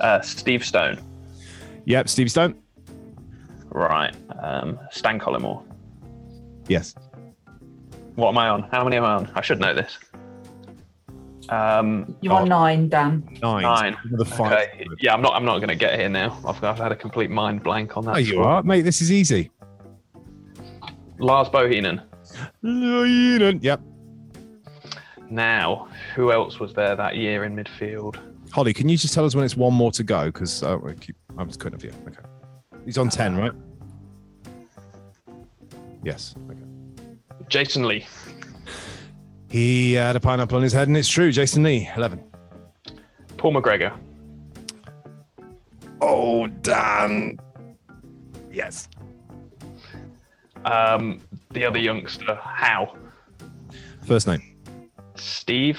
Uh, 0.00 0.22
Steve 0.22 0.64
Stone. 0.64 1.00
Yep, 1.84 2.08
Steve 2.08 2.30
Stone. 2.30 2.54
Right. 3.72 4.14
Um, 4.40 4.78
Stan 4.90 5.18
Collymore. 5.18 5.62
Yes. 6.68 6.94
What 8.14 8.28
am 8.28 8.38
I 8.38 8.48
on? 8.48 8.62
How 8.64 8.84
many 8.84 8.96
am 8.96 9.04
I 9.04 9.14
on? 9.14 9.30
I 9.34 9.40
should 9.40 9.60
know 9.60 9.74
this. 9.74 9.98
Um, 11.48 12.16
You're 12.20 12.34
on 12.34 12.48
nine, 12.48 12.88
Dan. 12.88 13.26
Nine. 13.42 13.62
Nine. 13.62 13.96
The 14.12 14.24
five. 14.24 14.52
okay. 14.52 14.86
Yeah, 15.00 15.14
I'm 15.14 15.22
not. 15.22 15.34
I'm 15.34 15.44
not 15.44 15.58
going 15.58 15.68
to 15.68 15.74
get 15.74 15.98
here 15.98 16.08
now. 16.08 16.38
I've, 16.46 16.62
I've 16.62 16.78
had 16.78 16.92
a 16.92 16.96
complete 16.96 17.30
mind 17.30 17.62
blank 17.62 17.96
on 17.96 18.04
that. 18.04 18.14
Oh, 18.14 18.18
you 18.18 18.42
are, 18.42 18.62
mate. 18.62 18.82
This 18.82 19.00
is 19.00 19.10
easy. 19.10 19.50
Lars 21.18 21.48
Bohinen. 21.48 22.02
Bohinen. 22.62 23.62
Yep. 23.62 23.80
Now, 25.30 25.88
who 26.14 26.30
else 26.30 26.60
was 26.60 26.74
there 26.74 26.94
that 26.94 27.16
year 27.16 27.44
in 27.44 27.56
midfield? 27.56 28.16
Holly, 28.50 28.74
can 28.74 28.88
you 28.88 28.98
just 28.98 29.14
tell 29.14 29.24
us 29.24 29.34
when 29.34 29.44
it's 29.44 29.56
one 29.56 29.72
more 29.72 29.90
to 29.92 30.04
go? 30.04 30.26
Because 30.26 30.62
uh, 30.62 30.78
I 30.86 30.92
keep, 30.92 31.16
I 31.38 31.42
was 31.42 31.56
couldn't 31.56 31.82
have 31.82 31.90
you. 31.90 31.98
Okay. 32.06 32.20
He's 32.84 32.98
on 32.98 33.08
10, 33.08 33.36
right? 33.36 33.52
Yes. 36.02 36.34
Okay. 36.50 36.58
Jason 37.48 37.86
Lee. 37.86 38.06
He 39.48 39.92
had 39.92 40.16
a 40.16 40.20
pineapple 40.20 40.56
on 40.56 40.62
his 40.62 40.72
head, 40.72 40.88
and 40.88 40.96
it's 40.96 41.08
true. 41.08 41.30
Jason 41.30 41.62
Lee, 41.62 41.88
11. 41.96 42.22
Paul 43.36 43.54
McGregor. 43.54 43.96
Oh, 46.00 46.46
Dan. 46.46 47.38
Yes. 48.50 48.88
Um, 50.64 51.20
the 51.50 51.64
other 51.64 51.78
youngster, 51.78 52.34
How. 52.42 52.96
First 54.06 54.26
name. 54.26 54.56
Steve. 55.16 55.78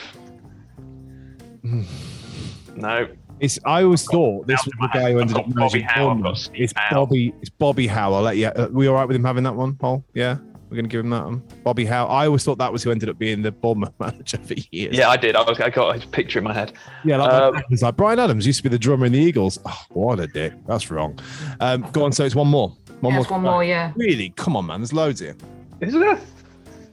no. 1.64 3.08
It's. 3.40 3.60
I 3.66 3.84
always 3.84 4.04
thought 4.06 4.48
this 4.48 4.64
was 4.66 4.74
the 4.80 4.88
guy 4.94 5.12
who 5.12 5.20
ended 5.20 5.36
up 5.38 5.46
Bobby 5.48 5.54
managing 5.56 5.82
Howe, 5.84 5.92
I've 5.92 5.96
got 5.96 6.22
Bournemouth. 6.24 6.38
Steve 6.38 6.62
It's 6.62 6.74
Howe. 6.76 6.96
Bobby. 7.06 7.34
It's 7.42 7.50
Bobby 7.50 7.88
Howe. 7.88 8.14
I'll 8.14 8.22
let 8.22 8.38
you. 8.38 8.48
Uh, 8.48 8.68
we 8.72 8.88
all 8.88 8.96
right 8.96 9.06
with 9.08 9.16
him 9.16 9.24
having 9.24 9.44
that 9.44 9.56
one, 9.56 9.76
Paul? 9.76 10.04
Yeah, 10.14 10.38
we're 10.70 10.76
gonna 10.78 10.88
give 10.88 11.02
him 11.02 11.10
that 11.10 11.26
one. 11.26 11.44
Bobby 11.64 11.86
Howe. 11.86 12.06
I 12.08 12.26
always 12.28 12.44
thought 12.44 12.58
that 12.60 12.72
was 12.72 12.84
who 12.84 12.92
ended 12.92 13.10
up 13.10 13.18
being 13.18 13.42
the 13.42 13.52
Bournemouth 13.52 13.94
manager 14.00 14.38
for 14.38 14.54
years. 14.72 14.96
Yeah, 14.98 15.10
I 15.10 15.18
did. 15.18 15.36
I 15.36 15.42
was. 15.42 15.60
I 15.60 15.70
got 15.70 16.02
a 16.04 16.08
picture 16.08 16.40
in 16.40 16.46
my 16.46 16.54
head. 16.54 16.74
Yeah, 17.04 17.18
like, 17.18 17.32
Um, 17.34 17.64
it's 17.70 17.82
like 17.82 17.96
Brian 17.98 18.20
Adams 18.20 18.46
used 18.48 18.58
to 18.60 18.64
be 18.64 18.70
the 18.70 18.80
drummer 18.80 19.06
in 19.06 19.12
the 19.12 19.20
Eagles. 19.20 19.60
Oh, 19.66 19.82
what 19.90 20.20
a 20.20 20.28
dick. 20.28 20.54
That's 20.68 20.90
wrong. 20.92 21.20
Um, 21.60 21.82
go 21.92 22.06
on. 22.06 22.12
So 22.12 22.24
it's 22.26 22.36
one 22.36 22.48
more. 22.48 22.70
One 23.02 23.12
Yeah, 23.12 23.16
more. 23.18 23.22
it's 23.24 23.32
one 23.32 23.42
more, 23.42 23.64
yeah. 23.66 23.92
Really? 23.98 24.30
Come 24.38 24.56
on, 24.56 24.66
man. 24.68 24.80
There's 24.80 24.94
loads 24.94 25.20
here. 25.20 25.36
Is 25.82 25.94
there? 25.94 26.18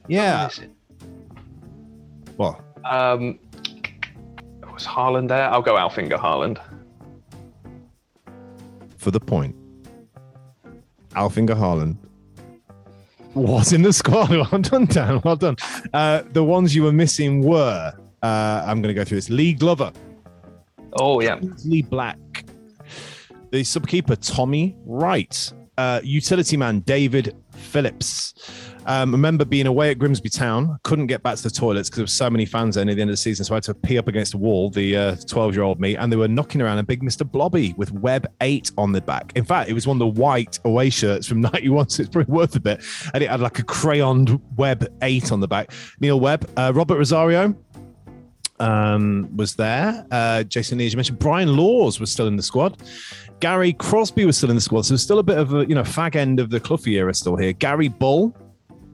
Yeah. 0.09 0.49
Well, 2.37 2.61
Um, 2.83 3.39
was 4.81 4.87
Haaland 4.87 5.27
there? 5.27 5.49
I'll 5.49 5.61
go 5.61 5.77
Alf-Inge 5.77 6.11
Haaland. 6.11 6.59
for 8.97 9.11
the 9.11 9.19
point, 9.19 9.55
Alf-Inge 11.15 11.49
Haaland 11.49 11.97
was 13.33 13.73
in 13.73 13.81
the 13.81 13.93
squad. 13.93 14.29
Well 14.51 14.61
done, 14.61 14.85
Dan. 14.85 15.21
Well 15.23 15.35
done. 15.35 15.55
Uh, 15.93 16.23
the 16.31 16.43
ones 16.43 16.75
you 16.75 16.83
were 16.83 16.91
missing 16.91 17.41
were. 17.43 17.93
Uh, 18.21 18.63
I'm 18.65 18.81
going 18.81 18.93
to 18.93 18.99
go 18.99 19.03
through 19.03 19.17
this. 19.17 19.29
Lee 19.29 19.53
Glover, 19.53 19.91
Oh 20.99 21.21
yeah. 21.21 21.39
Lee 21.65 21.81
Black, 21.81 22.19
the 23.51 23.61
subkeeper 23.61 24.17
Tommy 24.21 24.75
Wright, 24.85 25.51
uh, 25.77 26.01
utility 26.03 26.57
man 26.57 26.81
David 26.81 27.35
Phillips. 27.71 28.33
Um, 28.85 29.11
remember 29.11 29.45
being 29.45 29.67
away 29.67 29.91
at 29.91 29.99
Grimsby 29.99 30.29
Town, 30.29 30.77
couldn't 30.83 31.07
get 31.07 31.23
back 31.23 31.37
to 31.37 31.43
the 31.43 31.49
toilets 31.49 31.89
because 31.89 31.97
there 31.97 32.03
were 32.03 32.07
so 32.07 32.29
many 32.29 32.45
fans 32.45 32.75
there 32.75 32.83
near 32.83 32.95
the 32.95 33.01
end 33.01 33.09
of 33.09 33.13
the 33.13 33.17
season, 33.17 33.45
so 33.45 33.53
I 33.53 33.57
had 33.57 33.63
to 33.63 33.73
pee 33.73 33.97
up 33.97 34.07
against 34.07 34.31
the 34.31 34.39
wall, 34.39 34.69
the 34.69 35.17
12 35.27 35.55
year 35.55 35.63
old 35.63 35.79
me, 35.79 35.95
and 35.95 36.11
they 36.11 36.17
were 36.17 36.27
knocking 36.27 36.61
around 36.61 36.79
a 36.79 36.83
big 36.83 37.01
Mr. 37.01 37.29
Blobby 37.29 37.73
with 37.77 37.91
Webb 37.91 38.27
8 38.41 38.71
on 38.77 38.91
the 38.91 39.01
back. 39.01 39.31
In 39.35 39.45
fact, 39.45 39.69
it 39.69 39.73
was 39.73 39.87
one 39.87 39.95
of 39.95 39.99
the 39.99 40.21
white 40.21 40.59
away 40.65 40.89
shirts 40.89 41.27
from 41.27 41.41
91, 41.53 41.89
so 41.89 42.01
it's 42.01 42.09
probably 42.09 42.33
worth 42.33 42.55
a 42.55 42.59
bit. 42.59 42.83
And 43.13 43.23
it 43.23 43.29
had 43.29 43.39
like 43.39 43.59
a 43.59 43.63
crayoned 43.63 44.41
Webb 44.57 44.87
8 45.01 45.31
on 45.31 45.39
the 45.39 45.47
back. 45.47 45.71
Neil 45.99 46.19
Webb, 46.19 46.49
uh, 46.57 46.71
Robert 46.73 46.97
Rosario, 46.97 47.55
um, 48.61 49.29
was 49.35 49.55
there. 49.55 50.05
Uh, 50.11 50.43
Jason 50.43 50.77
Lee, 50.77 50.85
as 50.85 50.93
you 50.93 50.97
mentioned, 50.97 51.19
Brian 51.19 51.55
Laws 51.57 51.99
was 51.99 52.11
still 52.11 52.27
in 52.27 52.35
the 52.35 52.43
squad. 52.43 52.81
Gary 53.41 53.73
Crosby 53.73 54.23
was 54.23 54.37
still 54.37 54.51
in 54.51 54.55
the 54.55 54.61
squad, 54.61 54.85
so 54.85 54.95
still 54.95 55.19
a 55.19 55.23
bit 55.23 55.37
of 55.37 55.53
a 55.53 55.65
you 55.67 55.75
know 55.75 55.81
fag 55.81 56.15
end 56.15 56.39
of 56.39 56.51
the 56.51 56.59
Cloughie 56.59 56.93
era 56.93 57.13
still 57.13 57.35
here. 57.35 57.51
Gary 57.51 57.87
Bull 57.87 58.35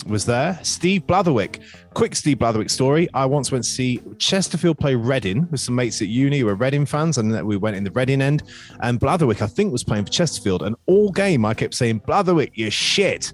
was 0.07 0.25
there. 0.25 0.57
Steve 0.63 1.05
Blatherwick. 1.05 1.59
Quick 1.93 2.15
Steve 2.15 2.37
Blatherwick 2.37 2.71
story. 2.71 3.09
I 3.13 3.25
once 3.25 3.51
went 3.51 3.65
to 3.65 3.69
see 3.69 4.01
Chesterfield 4.19 4.77
play 4.79 4.95
Reading 4.95 5.47
with 5.51 5.59
some 5.59 5.75
mates 5.75 6.01
at 6.01 6.07
uni 6.07 6.39
who 6.39 6.45
were 6.45 6.55
Reading 6.55 6.85
fans, 6.85 7.17
and 7.17 7.45
we 7.45 7.57
went 7.57 7.75
in 7.75 7.83
the 7.83 7.91
Reading 7.91 8.21
end. 8.21 8.43
And 8.79 8.99
Blatherwick, 8.99 9.41
I 9.41 9.47
think, 9.47 9.73
was 9.73 9.83
playing 9.83 10.05
for 10.05 10.11
Chesterfield. 10.11 10.63
And 10.63 10.77
all 10.85 11.11
game, 11.11 11.43
I 11.43 11.53
kept 11.53 11.73
saying, 11.73 12.01
Blatherwick, 12.01 12.51
you 12.53 12.69
shit. 12.69 13.33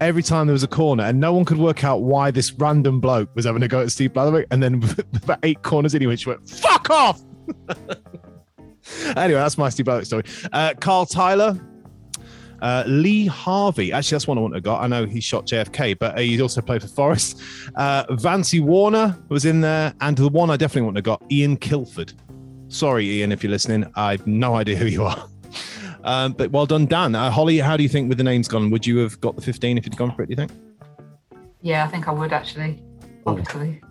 Every 0.00 0.22
time 0.22 0.46
there 0.46 0.52
was 0.54 0.64
a 0.64 0.68
corner, 0.68 1.04
and 1.04 1.20
no 1.20 1.32
one 1.32 1.44
could 1.44 1.58
work 1.58 1.84
out 1.84 2.02
why 2.02 2.30
this 2.30 2.52
random 2.52 3.00
bloke 3.00 3.34
was 3.34 3.44
having 3.44 3.62
a 3.62 3.68
go 3.68 3.80
at 3.80 3.92
Steve 3.92 4.12
Blatherwick. 4.12 4.46
And 4.50 4.60
then 4.62 4.82
about 5.22 5.38
eight 5.44 5.62
corners 5.62 5.94
in, 5.94 6.00
he 6.00 6.06
went, 6.06 6.48
fuck 6.48 6.90
off. 6.90 7.20
anyway, 9.16 9.40
that's 9.40 9.58
my 9.58 9.68
Steve 9.68 9.88
story. 10.04 10.24
Uh, 10.52 10.74
Carl 10.80 11.06
Tiler, 11.06 11.58
uh, 12.60 12.84
Lee 12.86 13.26
Harvey. 13.26 13.92
Actually, 13.92 14.16
that's 14.16 14.26
one 14.26 14.38
I 14.38 14.40
want 14.40 14.54
to 14.54 14.60
got. 14.60 14.82
I 14.82 14.86
know 14.86 15.06
he 15.06 15.20
shot 15.20 15.46
JFK, 15.46 15.98
but 15.98 16.18
he 16.18 16.40
also 16.40 16.60
played 16.60 16.82
for 16.82 16.88
Forest. 16.88 17.40
Uh, 17.74 18.04
Vance 18.10 18.54
Warner 18.58 19.18
was 19.28 19.44
in 19.44 19.60
there, 19.60 19.94
and 20.00 20.16
the 20.16 20.28
one 20.28 20.50
I 20.50 20.56
definitely 20.56 20.82
want 20.82 20.96
to 20.96 21.02
got, 21.02 21.22
Ian 21.30 21.56
Kilford. 21.56 22.12
Sorry, 22.68 23.08
Ian, 23.08 23.32
if 23.32 23.42
you're 23.42 23.50
listening. 23.50 23.90
I've 23.94 24.26
no 24.26 24.54
idea 24.54 24.76
who 24.76 24.86
you 24.86 25.04
are. 25.04 25.28
Um, 26.04 26.32
but 26.32 26.52
well 26.52 26.64
done, 26.64 26.86
Dan. 26.86 27.14
Uh, 27.14 27.28
Holly, 27.28 27.58
how 27.58 27.76
do 27.76 27.82
you 27.82 27.88
think 27.88 28.08
with 28.08 28.18
the 28.18 28.24
names 28.24 28.48
gone? 28.48 28.70
Would 28.70 28.86
you 28.86 28.98
have 28.98 29.20
got 29.20 29.34
the 29.36 29.42
15 29.42 29.76
if 29.76 29.84
you'd 29.84 29.96
gone 29.96 30.14
for 30.14 30.22
it, 30.22 30.26
do 30.26 30.30
you 30.30 30.36
think? 30.36 30.52
Yeah, 31.60 31.84
I 31.84 31.88
think 31.88 32.08
I 32.08 32.12
would 32.12 32.32
actually. 32.32 32.80
Obviously. 33.30 33.80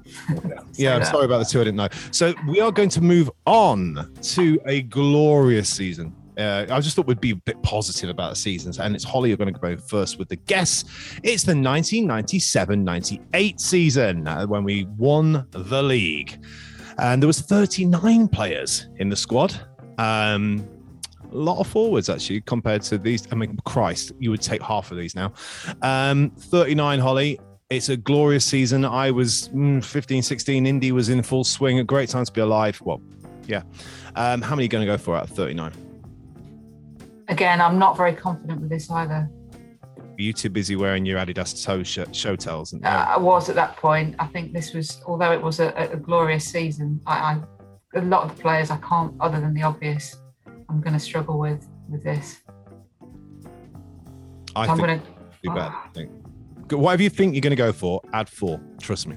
Yeah, 0.75 0.95
I'm 0.95 1.03
sorry 1.03 1.25
about 1.25 1.39
the 1.39 1.45
two 1.45 1.59
I 1.59 1.65
didn't 1.65 1.77
know. 1.77 1.89
So 2.11 2.33
we 2.47 2.61
are 2.61 2.71
going 2.71 2.87
to 2.89 3.01
move 3.01 3.31
on 3.45 4.13
to 4.21 4.59
a 4.65 4.83
glorious 4.83 5.69
season. 5.69 6.15
Uh, 6.37 6.67
I 6.69 6.79
just 6.79 6.95
thought 6.95 7.07
we'd 7.07 7.19
be 7.19 7.31
a 7.31 7.35
bit 7.35 7.61
positive 7.63 8.11
about 8.11 8.29
the 8.29 8.35
seasons, 8.35 8.77
and 8.79 8.93
it's 8.93 9.03
Holly 9.03 9.29
you're 9.29 9.37
going 9.37 9.51
to 9.53 9.59
go 9.59 9.75
first 9.75 10.19
with 10.19 10.29
the 10.29 10.35
guess. 10.35 10.85
It's 11.23 11.41
the 11.43 11.53
1997-98 11.53 13.59
season 13.59 14.27
uh, 14.27 14.45
when 14.45 14.63
we 14.63 14.85
won 14.97 15.47
the 15.49 15.81
league, 15.81 16.45
and 16.99 17.19
there 17.21 17.27
was 17.27 17.41
39 17.41 18.27
players 18.27 18.87
in 18.97 19.09
the 19.09 19.15
squad. 19.15 19.59
Um, 19.97 20.69
a 21.31 21.35
lot 21.35 21.59
of 21.59 21.65
forwards 21.67 22.09
actually 22.09 22.41
compared 22.41 22.83
to 22.83 22.99
these. 22.99 23.27
I 23.31 23.35
mean, 23.35 23.57
Christ, 23.65 24.11
you 24.19 24.29
would 24.29 24.41
take 24.41 24.61
half 24.61 24.91
of 24.91 24.97
these 24.97 25.15
now. 25.15 25.33
Um, 25.81 26.29
39, 26.37 26.99
Holly. 26.99 27.39
It's 27.69 27.89
a 27.89 27.97
glorious 27.97 28.45
season. 28.45 28.85
I 28.85 29.11
was 29.11 29.49
mm, 29.49 29.83
15, 29.83 30.21
16. 30.21 30.65
Indy 30.65 30.93
was 30.93 31.09
in 31.09 31.21
full 31.21 31.43
swing. 31.43 31.79
A 31.79 31.83
great 31.83 32.07
time 32.07 32.23
to 32.23 32.31
be 32.31 32.39
alive. 32.39 32.81
Well, 32.81 33.01
yeah. 33.45 33.63
Um, 34.15 34.41
how 34.41 34.51
many 34.55 34.61
are 34.61 34.63
you 34.63 34.69
going 34.69 34.85
to 34.87 34.91
go 34.91 34.97
for 34.97 35.17
out 35.17 35.23
of 35.23 35.31
39? 35.31 35.73
Again, 37.27 37.59
I'm 37.59 37.77
not 37.77 37.97
very 37.97 38.13
confident 38.13 38.61
with 38.61 38.69
this 38.69 38.89
either. 38.89 39.29
You 40.17 40.31
too 40.31 40.49
busy 40.49 40.77
wearing 40.77 41.05
your 41.05 41.19
Adidas 41.19 41.63
toe 41.65 41.83
sh- 41.83 41.99
show 42.13 42.37
tells? 42.37 42.71
And, 42.71 42.85
Uh, 42.85 43.05
I 43.09 43.17
was 43.17 43.49
at 43.49 43.55
that 43.55 43.75
point. 43.75 44.15
I 44.17 44.27
think 44.27 44.53
this 44.53 44.73
was, 44.73 45.01
although 45.05 45.33
it 45.33 45.41
was 45.41 45.59
a, 45.59 45.73
a 45.91 45.97
glorious 45.97 46.45
season, 46.45 47.01
I, 47.05 47.17
I 47.93 47.99
a 47.99 48.01
lot 48.01 48.23
of 48.23 48.35
the 48.35 48.41
players 48.41 48.71
I 48.71 48.77
can't, 48.77 49.13
other 49.19 49.41
than 49.41 49.53
the 49.53 49.63
obvious, 49.63 50.15
I'm 50.69 50.79
going 50.79 50.93
to 50.93 50.99
struggle 50.99 51.37
with 51.37 51.67
with 51.89 52.03
this. 52.03 52.37
I 54.55 54.61
I'm 54.65 54.77
think 54.77 54.87
going 54.87 54.99
to. 55.01 55.05
too 55.43 55.49
bad. 55.53 55.71
I 55.73 55.87
think. 55.93 56.11
Go- 56.67 56.77
Whatever 56.77 57.03
you 57.03 57.09
think 57.09 57.33
you're 57.33 57.41
going 57.41 57.51
to 57.51 57.55
go 57.55 57.71
for, 57.71 58.01
add 58.13 58.29
four. 58.29 58.59
Trust 58.81 59.07
me. 59.07 59.15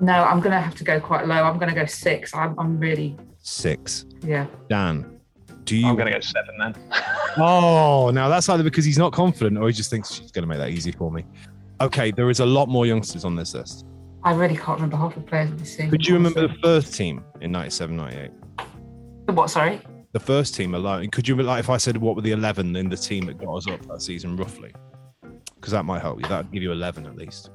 No, 0.00 0.12
I'm 0.14 0.40
going 0.40 0.52
to 0.52 0.60
have 0.60 0.74
to 0.76 0.84
go 0.84 0.98
quite 1.00 1.26
low. 1.26 1.34
I'm 1.34 1.58
going 1.58 1.68
to 1.68 1.74
go 1.74 1.84
six. 1.86 2.34
I'm, 2.34 2.58
I'm 2.58 2.78
really, 2.78 3.16
Six. 3.42 4.06
yeah. 4.22 4.46
Dan, 4.68 5.20
do 5.64 5.76
you? 5.76 5.86
I'm 5.88 5.94
going 5.96 6.06
to 6.06 6.12
go 6.14 6.20
seven 6.20 6.56
then. 6.58 6.74
Oh, 7.36 8.10
now 8.12 8.28
that's 8.28 8.48
either 8.48 8.64
because 8.64 8.84
he's 8.84 8.98
not 8.98 9.12
confident 9.12 9.56
or 9.56 9.68
he 9.68 9.72
just 9.72 9.88
thinks 9.88 10.10
she's 10.12 10.32
going 10.32 10.42
to 10.42 10.48
make 10.48 10.58
that 10.58 10.70
easy 10.70 10.90
for 10.90 11.12
me. 11.12 11.24
Okay, 11.80 12.10
there 12.10 12.28
is 12.28 12.40
a 12.40 12.44
lot 12.46 12.68
more 12.68 12.86
youngsters 12.86 13.24
on 13.24 13.36
this 13.36 13.54
list. 13.54 13.86
I 14.24 14.34
really 14.34 14.56
can't 14.56 14.78
remember 14.80 14.96
half 14.96 15.14
the 15.14 15.20
players 15.20 15.48
of 15.50 15.58
this 15.60 15.76
team. 15.76 15.90
Could 15.90 16.04
you 16.04 16.14
remember 16.14 16.48
the 16.48 16.54
first 16.60 16.92
team 16.94 17.22
in 17.40 17.52
97 17.52 17.96
98? 17.96 18.30
The 19.26 19.32
what? 19.32 19.48
Sorry. 19.48 19.80
The 20.12 20.18
first 20.18 20.56
team 20.56 20.74
alone. 20.74 21.08
Could 21.10 21.28
you, 21.28 21.36
like, 21.40 21.60
if 21.60 21.70
I 21.70 21.76
said 21.76 21.96
what 21.98 22.16
were 22.16 22.22
the 22.22 22.32
11 22.32 22.74
in 22.74 22.88
the 22.88 22.96
team 22.96 23.26
that 23.26 23.38
got 23.38 23.54
us 23.54 23.68
up 23.68 23.80
that 23.86 24.02
season 24.02 24.34
roughly? 24.36 24.72
Because 25.60 25.72
that 25.72 25.84
might 25.84 26.00
help 26.00 26.20
you. 26.20 26.26
That 26.28 26.44
would 26.44 26.52
give 26.52 26.62
you 26.62 26.72
11 26.72 27.04
at 27.06 27.16
least. 27.16 27.50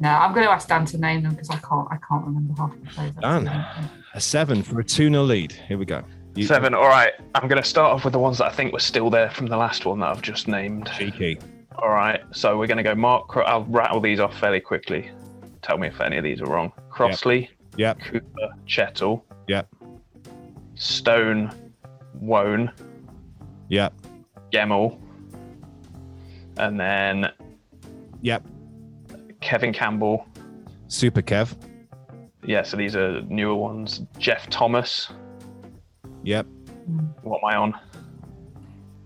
No, 0.00 0.08
I'm 0.08 0.32
going 0.32 0.46
to 0.46 0.50
ask 0.52 0.68
Dan 0.68 0.84
to 0.86 0.98
name 0.98 1.22
them 1.22 1.32
because 1.32 1.50
I 1.50 1.56
can't. 1.58 1.88
I 1.90 1.96
can't 2.08 2.24
remember 2.24 2.54
half 2.54 2.72
the 2.80 2.86
players. 2.90 3.12
Dan. 3.20 3.90
A 4.14 4.20
seven 4.20 4.62
for 4.62 4.80
a 4.80 4.84
2 4.84 5.08
0 5.10 5.22
lead. 5.22 5.52
Here 5.52 5.78
we 5.78 5.84
go. 5.84 6.02
You- 6.34 6.46
Seven. 6.46 6.74
All 6.74 6.88
right. 6.88 7.12
I'm 7.34 7.48
going 7.48 7.62
to 7.62 7.68
start 7.68 7.92
off 7.94 8.04
with 8.04 8.12
the 8.12 8.18
ones 8.18 8.38
that 8.38 8.46
I 8.46 8.50
think 8.52 8.72
were 8.72 8.78
still 8.78 9.10
there 9.10 9.30
from 9.30 9.46
the 9.46 9.56
last 9.56 9.84
one 9.84 10.00
that 10.00 10.08
I've 10.08 10.22
just 10.22 10.48
named. 10.48 10.90
Cheeky. 10.96 11.38
All 11.78 11.90
right. 11.90 12.22
So 12.32 12.56
we're 12.58 12.66
going 12.66 12.78
to 12.78 12.82
go 12.82 12.94
Mark. 12.94 13.28
Cro- 13.28 13.44
I'll 13.44 13.64
rattle 13.64 14.00
these 14.00 14.18
off 14.20 14.36
fairly 14.38 14.60
quickly. 14.60 15.10
Tell 15.62 15.78
me 15.78 15.88
if 15.88 16.00
any 16.00 16.16
of 16.16 16.24
these 16.24 16.40
are 16.40 16.46
wrong. 16.46 16.72
Crossley, 16.90 17.50
Yep. 17.76 18.00
Cooper, 18.00 18.50
Chettle, 18.66 19.24
Yep. 19.48 19.68
Stone, 20.74 21.52
Woan, 22.14 22.70
Yep. 23.68 23.92
Gemmell, 24.52 24.98
and 26.56 26.78
then 26.78 27.30
Yep. 28.22 28.44
Kevin 29.40 29.72
Campbell. 29.72 30.26
Super 30.88 31.22
Kev. 31.22 31.54
Yeah, 32.44 32.62
so 32.62 32.76
these 32.76 32.94
are 32.96 33.22
newer 33.22 33.54
ones. 33.54 34.02
Geoff 34.18 34.48
Thomas. 34.50 35.08
Yep. 36.24 36.46
What 37.22 37.38
am 37.38 37.44
I 37.44 37.56
on? 37.56 37.74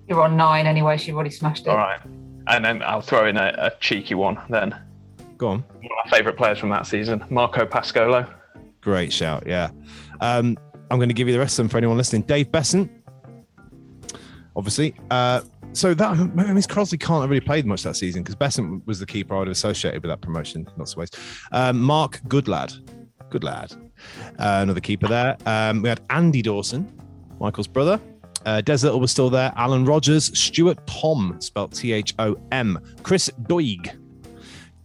You're 0.08 0.22
on 0.22 0.36
nine 0.36 0.66
anyway. 0.66 0.96
She 0.96 1.12
already 1.12 1.30
smashed 1.30 1.66
it. 1.66 1.70
All 1.70 1.76
right. 1.76 2.00
And 2.48 2.64
then 2.64 2.82
I'll 2.82 3.00
throw 3.00 3.26
in 3.26 3.36
a, 3.36 3.54
a 3.58 3.72
cheeky 3.80 4.14
one 4.14 4.38
then. 4.48 4.74
Go 5.36 5.48
on. 5.48 5.62
One 5.62 5.84
of 5.84 6.10
my 6.10 6.16
favourite 6.16 6.38
players 6.38 6.58
from 6.58 6.68
that 6.70 6.86
season, 6.86 7.24
Marco 7.30 7.66
Pascolo. 7.66 8.32
Great 8.80 9.12
shout. 9.12 9.44
Yeah. 9.46 9.70
Um, 10.20 10.56
I'm 10.90 10.98
going 10.98 11.08
to 11.08 11.14
give 11.14 11.26
you 11.26 11.34
the 11.34 11.40
rest 11.40 11.58
of 11.58 11.64
them 11.64 11.68
for 11.68 11.76
anyone 11.78 11.96
listening. 11.96 12.22
Dave 12.22 12.52
Beasant, 12.52 12.90
obviously. 14.54 14.94
Uh, 15.10 15.40
so 15.76 15.94
that 15.94 16.08
I 16.08 16.14
mean, 16.14 16.62
Crossley 16.62 16.98
can't 16.98 17.20
have 17.20 17.30
really 17.30 17.40
played 17.40 17.66
much 17.66 17.82
that 17.82 17.96
season 17.96 18.22
because 18.22 18.34
Beasant 18.34 18.86
was 18.86 18.98
the 18.98 19.06
keeper 19.06 19.34
I 19.34 19.40
would 19.40 19.48
have 19.48 19.52
associated 19.52 20.02
with 20.02 20.10
that 20.10 20.20
promotion. 20.20 20.66
Not 20.76 20.88
so 20.88 20.98
waste. 21.00 21.18
Um, 21.52 21.80
Mark 21.80 22.20
Goodlad, 22.28 22.80
good 23.30 23.44
lad, 23.44 23.72
uh, 24.38 24.60
another 24.62 24.80
keeper 24.80 25.06
there. 25.06 25.36
Um, 25.46 25.82
we 25.82 25.88
had 25.88 26.00
Andy 26.10 26.42
Dawson, 26.42 26.90
Michael's 27.40 27.68
brother. 27.68 28.00
Uh, 28.44 28.60
Des 28.60 28.78
Lyttle 28.84 29.00
was 29.00 29.10
still 29.10 29.28
there. 29.28 29.52
Alan 29.56 29.84
Rogers, 29.84 30.36
Stuart 30.38 30.86
Thom, 30.86 31.36
spelled 31.40 31.74
T 31.74 31.92
H 31.92 32.14
O 32.18 32.36
M. 32.52 32.78
Chris 33.02 33.28
Doig. 33.42 33.90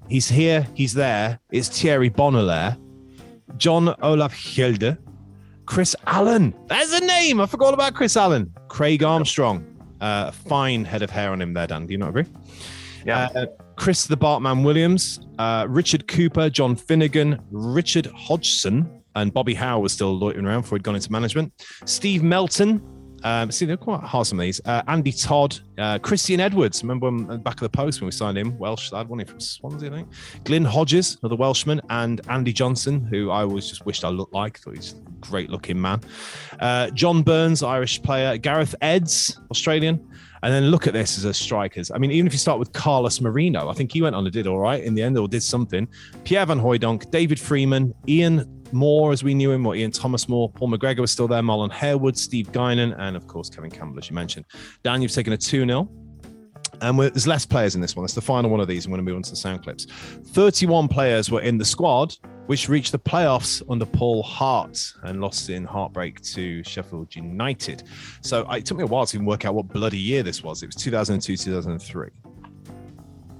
He's 0.09 0.27
here. 0.27 0.67
He's 0.73 0.93
there. 0.93 1.39
It's 1.51 1.69
Thierry 1.69 2.09
Bonalair. 2.09 2.77
Jon 3.57 3.95
Olav 4.01 4.33
Hjelde, 4.33 4.97
Chris 5.65 5.95
Allen. 6.07 6.53
There's 6.67 6.91
a 6.93 6.99
name. 7.01 7.39
I 7.39 7.45
forgot 7.45 7.73
about 7.73 7.93
Chris 7.93 8.17
Allen. 8.17 8.51
Craig 8.67 9.03
Armstrong. 9.03 9.70
Uh, 10.01 10.31
fine 10.31 10.83
head 10.83 11.01
of 11.01 11.09
hair 11.09 11.31
on 11.31 11.41
him 11.41 11.53
there, 11.53 11.67
Dan. 11.67 11.85
Do 11.85 11.93
you 11.93 11.97
not 11.97 12.09
agree? 12.09 12.25
Yeah. 13.05 13.29
Uh, 13.35 13.45
Chris 13.75 14.05
the 14.05 14.17
Bartman 14.17 14.63
Williams, 14.63 15.19
uh, 15.39 15.65
Richard 15.69 16.07
Cooper, 16.07 16.49
John 16.49 16.75
Finnegan, 16.75 17.39
Richard 17.49 18.07
Hodgson, 18.07 19.01
and 19.15 19.33
Bobby 19.33 19.53
Howe 19.53 19.79
was 19.79 19.93
still 19.93 20.17
loitering 20.17 20.45
around 20.45 20.61
before 20.61 20.77
he'd 20.77 20.83
gone 20.83 20.95
into 20.95 21.11
management. 21.11 21.51
Steve 21.85 22.23
Melton. 22.23 22.81
Um, 23.23 23.51
see, 23.51 23.65
they're 23.65 23.77
quite 23.77 24.01
hard, 24.01 24.27
some 24.27 24.39
of 24.39 24.43
these. 24.43 24.61
Uh, 24.65 24.81
Andy 24.87 25.11
Todd, 25.11 25.59
uh, 25.77 25.99
Christian 25.99 26.39
Edwards. 26.39 26.81
Remember 26.83 27.11
when, 27.11 27.41
back 27.41 27.55
of 27.55 27.61
the 27.61 27.69
post 27.69 28.01
when 28.01 28.07
we 28.07 28.11
signed 28.11 28.37
him? 28.37 28.57
Welsh 28.57 28.91
lad, 28.91 29.07
wasn't 29.07 29.27
he 29.27 29.31
from 29.31 29.39
Swansea, 29.39 29.91
I 29.91 29.95
think? 29.95 30.09
Glyn 30.43 30.65
Hodges, 30.65 31.17
another 31.21 31.35
Welshman, 31.35 31.81
and 31.89 32.21
Andy 32.29 32.53
Johnson, 32.53 33.05
who 33.05 33.29
I 33.29 33.41
always 33.41 33.67
just 33.67 33.85
wished 33.85 34.03
I 34.03 34.09
looked 34.09 34.33
like. 34.33 34.59
Thought 34.59 34.75
he's 34.75 34.93
a 34.93 35.11
great 35.19 35.49
looking 35.49 35.79
man. 35.79 36.01
Uh, 36.59 36.89
John 36.91 37.23
Burns, 37.23 37.63
Irish 37.63 38.01
player. 38.01 38.37
Gareth 38.37 38.75
Edds, 38.81 39.37
Australian. 39.51 40.07
And 40.43 40.53
then 40.53 40.71
look 40.71 40.87
at 40.87 40.93
this 40.93 41.17
as 41.17 41.25
a 41.25 41.33
strikers. 41.33 41.91
I 41.91 41.97
mean, 41.97 42.11
even 42.11 42.27
if 42.27 42.33
you 42.33 42.39
start 42.39 42.59
with 42.59 42.73
Carlos 42.73 43.21
Merino, 43.21 43.69
I 43.69 43.73
think 43.73 43.91
he 43.91 44.01
went 44.01 44.15
on 44.15 44.25
and 44.25 44.33
did 44.33 44.47
all 44.47 44.59
right 44.59 44.83
in 44.83 44.95
the 44.95 45.03
end 45.03 45.17
or 45.17 45.27
did 45.27 45.43
something. 45.43 45.87
Pierre 46.23 46.45
Van 46.45 46.59
Hooijdonk, 46.59 47.11
David 47.11 47.39
Freeman, 47.39 47.93
Ian 48.07 48.63
Moore, 48.71 49.11
as 49.11 49.23
we 49.23 49.33
knew 49.33 49.51
him, 49.51 49.65
or 49.65 49.75
Ian 49.75 49.91
Thomas 49.91 50.27
Moore, 50.27 50.49
Paul 50.49 50.69
McGregor 50.69 50.99
was 50.99 51.11
still 51.11 51.27
there, 51.27 51.41
Marlon 51.41 51.71
Harewood, 51.71 52.17
Steve 52.17 52.51
Guinan, 52.51 52.95
and 52.97 53.15
of 53.15 53.27
course, 53.27 53.49
Kevin 53.49 53.69
Campbell, 53.69 53.99
as 53.99 54.09
you 54.09 54.15
mentioned. 54.15 54.45
Dan, 54.83 55.01
you've 55.01 55.11
taken 55.11 55.33
a 55.33 55.37
2 55.37 55.65
0. 55.65 55.89
And 56.81 56.97
we're, 56.97 57.09
there's 57.11 57.27
less 57.27 57.45
players 57.45 57.75
in 57.75 57.81
this 57.81 57.95
one. 57.95 58.03
It's 58.03 58.15
the 58.15 58.21
final 58.21 58.49
one 58.49 58.59
of 58.59 58.67
these. 58.67 58.85
I'm 58.85 58.91
going 58.91 59.05
to 59.05 59.09
move 59.09 59.15
on 59.15 59.23
to 59.23 59.29
the 59.29 59.35
sound 59.35 59.63
clips. 59.63 59.85
31 59.85 60.87
players 60.87 61.29
were 61.29 61.41
in 61.41 61.57
the 61.57 61.65
squad, 61.65 62.15
which 62.47 62.67
reached 62.67 62.91
the 62.91 62.99
playoffs 62.99 63.61
under 63.69 63.85
Paul 63.85 64.23
Hart 64.23 64.93
and 65.03 65.21
lost 65.21 65.49
in 65.49 65.63
heartbreak 65.63 66.21
to 66.21 66.63
Sheffield 66.63 67.15
United. 67.15 67.83
So 68.21 68.45
uh, 68.49 68.55
it 68.55 68.65
took 68.65 68.77
me 68.77 68.83
a 68.83 68.87
while 68.87 69.05
to 69.05 69.17
even 69.17 69.25
work 69.25 69.45
out 69.45 69.53
what 69.53 69.67
bloody 69.67 69.99
year 69.99 70.23
this 70.23 70.43
was. 70.43 70.63
It 70.63 70.67
was 70.67 70.75
2002, 70.75 71.37
2003. 71.37 72.09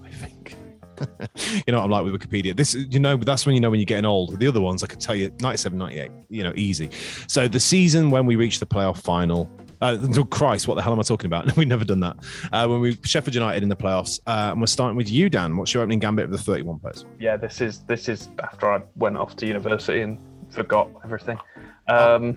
I 0.04 0.10
think. 0.10 0.56
you 1.68 1.74
know 1.74 1.80
what 1.80 1.86
I'm 1.86 1.92
like 1.92 2.04
with 2.06 2.14
Wikipedia. 2.14 2.56
This, 2.56 2.76
you 2.76 3.00
know, 3.00 3.18
that's 3.18 3.46
when 3.46 3.56
you 3.56 3.62
know 3.62 3.72
when 3.72 3.80
you're 3.80 3.86
getting 3.86 4.06
old. 4.06 4.40
The 4.40 4.48
other 4.48 4.62
ones, 4.62 4.84
I 4.84 4.88
could 4.88 5.00
tell 5.00 5.16
you 5.16 5.32
97, 5.40 5.78
98, 5.78 6.12
you 6.30 6.44
know, 6.44 6.54
easy. 6.56 6.92
So 7.28 7.48
the 7.48 7.60
season 7.60 8.12
when 8.12 8.28
we 8.28 8.36
reached 8.36 8.60
the 8.60 8.68
playoff 8.68 8.98
final, 9.02 9.50
uh, 9.82 9.98
oh, 10.18 10.24
Christ, 10.26 10.68
what 10.68 10.76
the 10.76 10.82
hell 10.82 10.94
am 10.94 11.00
I 11.00 11.04
talking 11.04 11.26
about? 11.26 11.56
We've 11.58 11.68
never 11.68 11.84
done 11.86 12.00
that. 12.02 12.18
Uh, 12.52 12.68
when 12.68 12.82
we 12.82 12.98
Sheffield 13.04 13.34
United 13.36 13.64
in 13.64 13.70
the 13.70 13.76
playoffs, 13.76 14.20
uh, 14.28 14.50
and 14.52 14.62
we're 14.62 14.68
starting 14.68 14.96
with 14.96 15.10
you, 15.10 15.30
Dan. 15.30 15.58
What's 15.58 15.74
your 15.74 15.84
opening 15.84 16.00
gambit 16.00 16.26
of 16.26 16.32
the 16.32 16.38
31 16.38 16.80
players? 16.80 17.06
Yeah, 17.20 17.38
this 17.38 17.62
is 17.62 17.80
this 17.84 18.08
is 18.08 18.30
after 18.44 18.72
I 18.72 18.82
went 18.96 19.18
off 19.18 19.36
to 19.38 19.46
university 19.48 20.02
and 20.02 20.20
forgot 20.50 20.90
everything. 21.04 21.40
Um, 21.88 22.36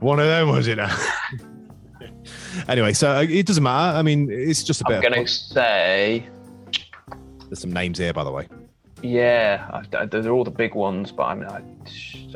One 0.00 0.20
of 0.20 0.26
them 0.26 0.48
was 0.48 0.68
it? 0.68 0.78
anyway, 2.68 2.92
so 2.92 3.16
uh, 3.16 3.22
it 3.22 3.46
doesn't 3.46 3.62
matter. 3.62 3.96
I 3.96 4.02
mean, 4.02 4.30
it's 4.30 4.62
just 4.62 4.82
a 4.82 4.84
bit. 4.88 4.96
I'm 4.96 5.02
gonna 5.02 5.26
say, 5.26 6.28
There's 7.48 7.60
some 7.60 7.72
names 7.72 7.98
here, 7.98 8.12
by 8.12 8.24
the 8.24 8.30
way. 8.30 8.46
yeah, 9.02 9.68
I, 9.72 10.02
I, 10.02 10.06
they're 10.06 10.30
all 10.32 10.44
the 10.44 10.50
big 10.50 10.74
ones, 10.74 11.12
but 11.12 11.24
I'm 11.24 11.42
I, 11.44 11.62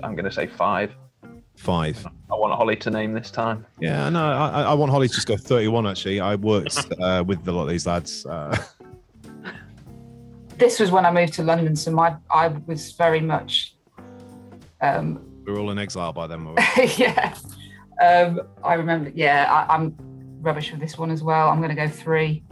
I'm 0.02 0.14
gonna 0.16 0.32
say 0.32 0.46
five. 0.46 0.92
Five. 1.62 2.04
I 2.28 2.34
want 2.34 2.52
Holly 2.54 2.74
to 2.74 2.90
name 2.90 3.12
this 3.12 3.30
time. 3.30 3.64
Yeah, 3.78 4.08
no, 4.08 4.20
I, 4.20 4.62
I 4.62 4.74
want 4.74 4.90
Holly 4.90 5.06
to 5.06 5.14
just 5.14 5.28
go 5.28 5.36
31. 5.36 5.86
Actually, 5.86 6.18
I 6.18 6.34
worked 6.34 6.76
uh, 7.00 7.22
with 7.24 7.46
a 7.46 7.52
lot 7.52 7.62
of 7.62 7.68
these 7.68 7.86
lads. 7.86 8.26
Uh, 8.26 8.56
This 10.58 10.78
was 10.78 10.92
when 10.92 11.04
I 11.04 11.10
moved 11.10 11.32
to 11.34 11.42
London, 11.42 11.74
so 11.74 11.90
my 11.90 12.14
I 12.30 12.48
was 12.48 12.92
very 12.92 13.20
much, 13.20 13.74
um, 14.80 15.18
we 15.44 15.52
were 15.52 15.58
all 15.58 15.70
in 15.70 15.78
exile 15.78 16.12
by 16.12 16.28
then. 16.28 16.44
weren't 16.44 16.60
we? 16.76 16.84
yeah. 16.98 17.34
Um, 18.00 18.42
I 18.62 18.74
remember. 18.74 19.10
Yeah, 19.12 19.46
I, 19.50 19.74
I'm 19.74 19.96
rubbish 20.40 20.70
with 20.70 20.80
this 20.80 20.96
one 20.96 21.10
as 21.10 21.22
well. 21.22 21.48
I'm 21.48 21.58
going 21.58 21.70
to 21.70 21.74
go 21.74 21.88
three. 21.88 22.44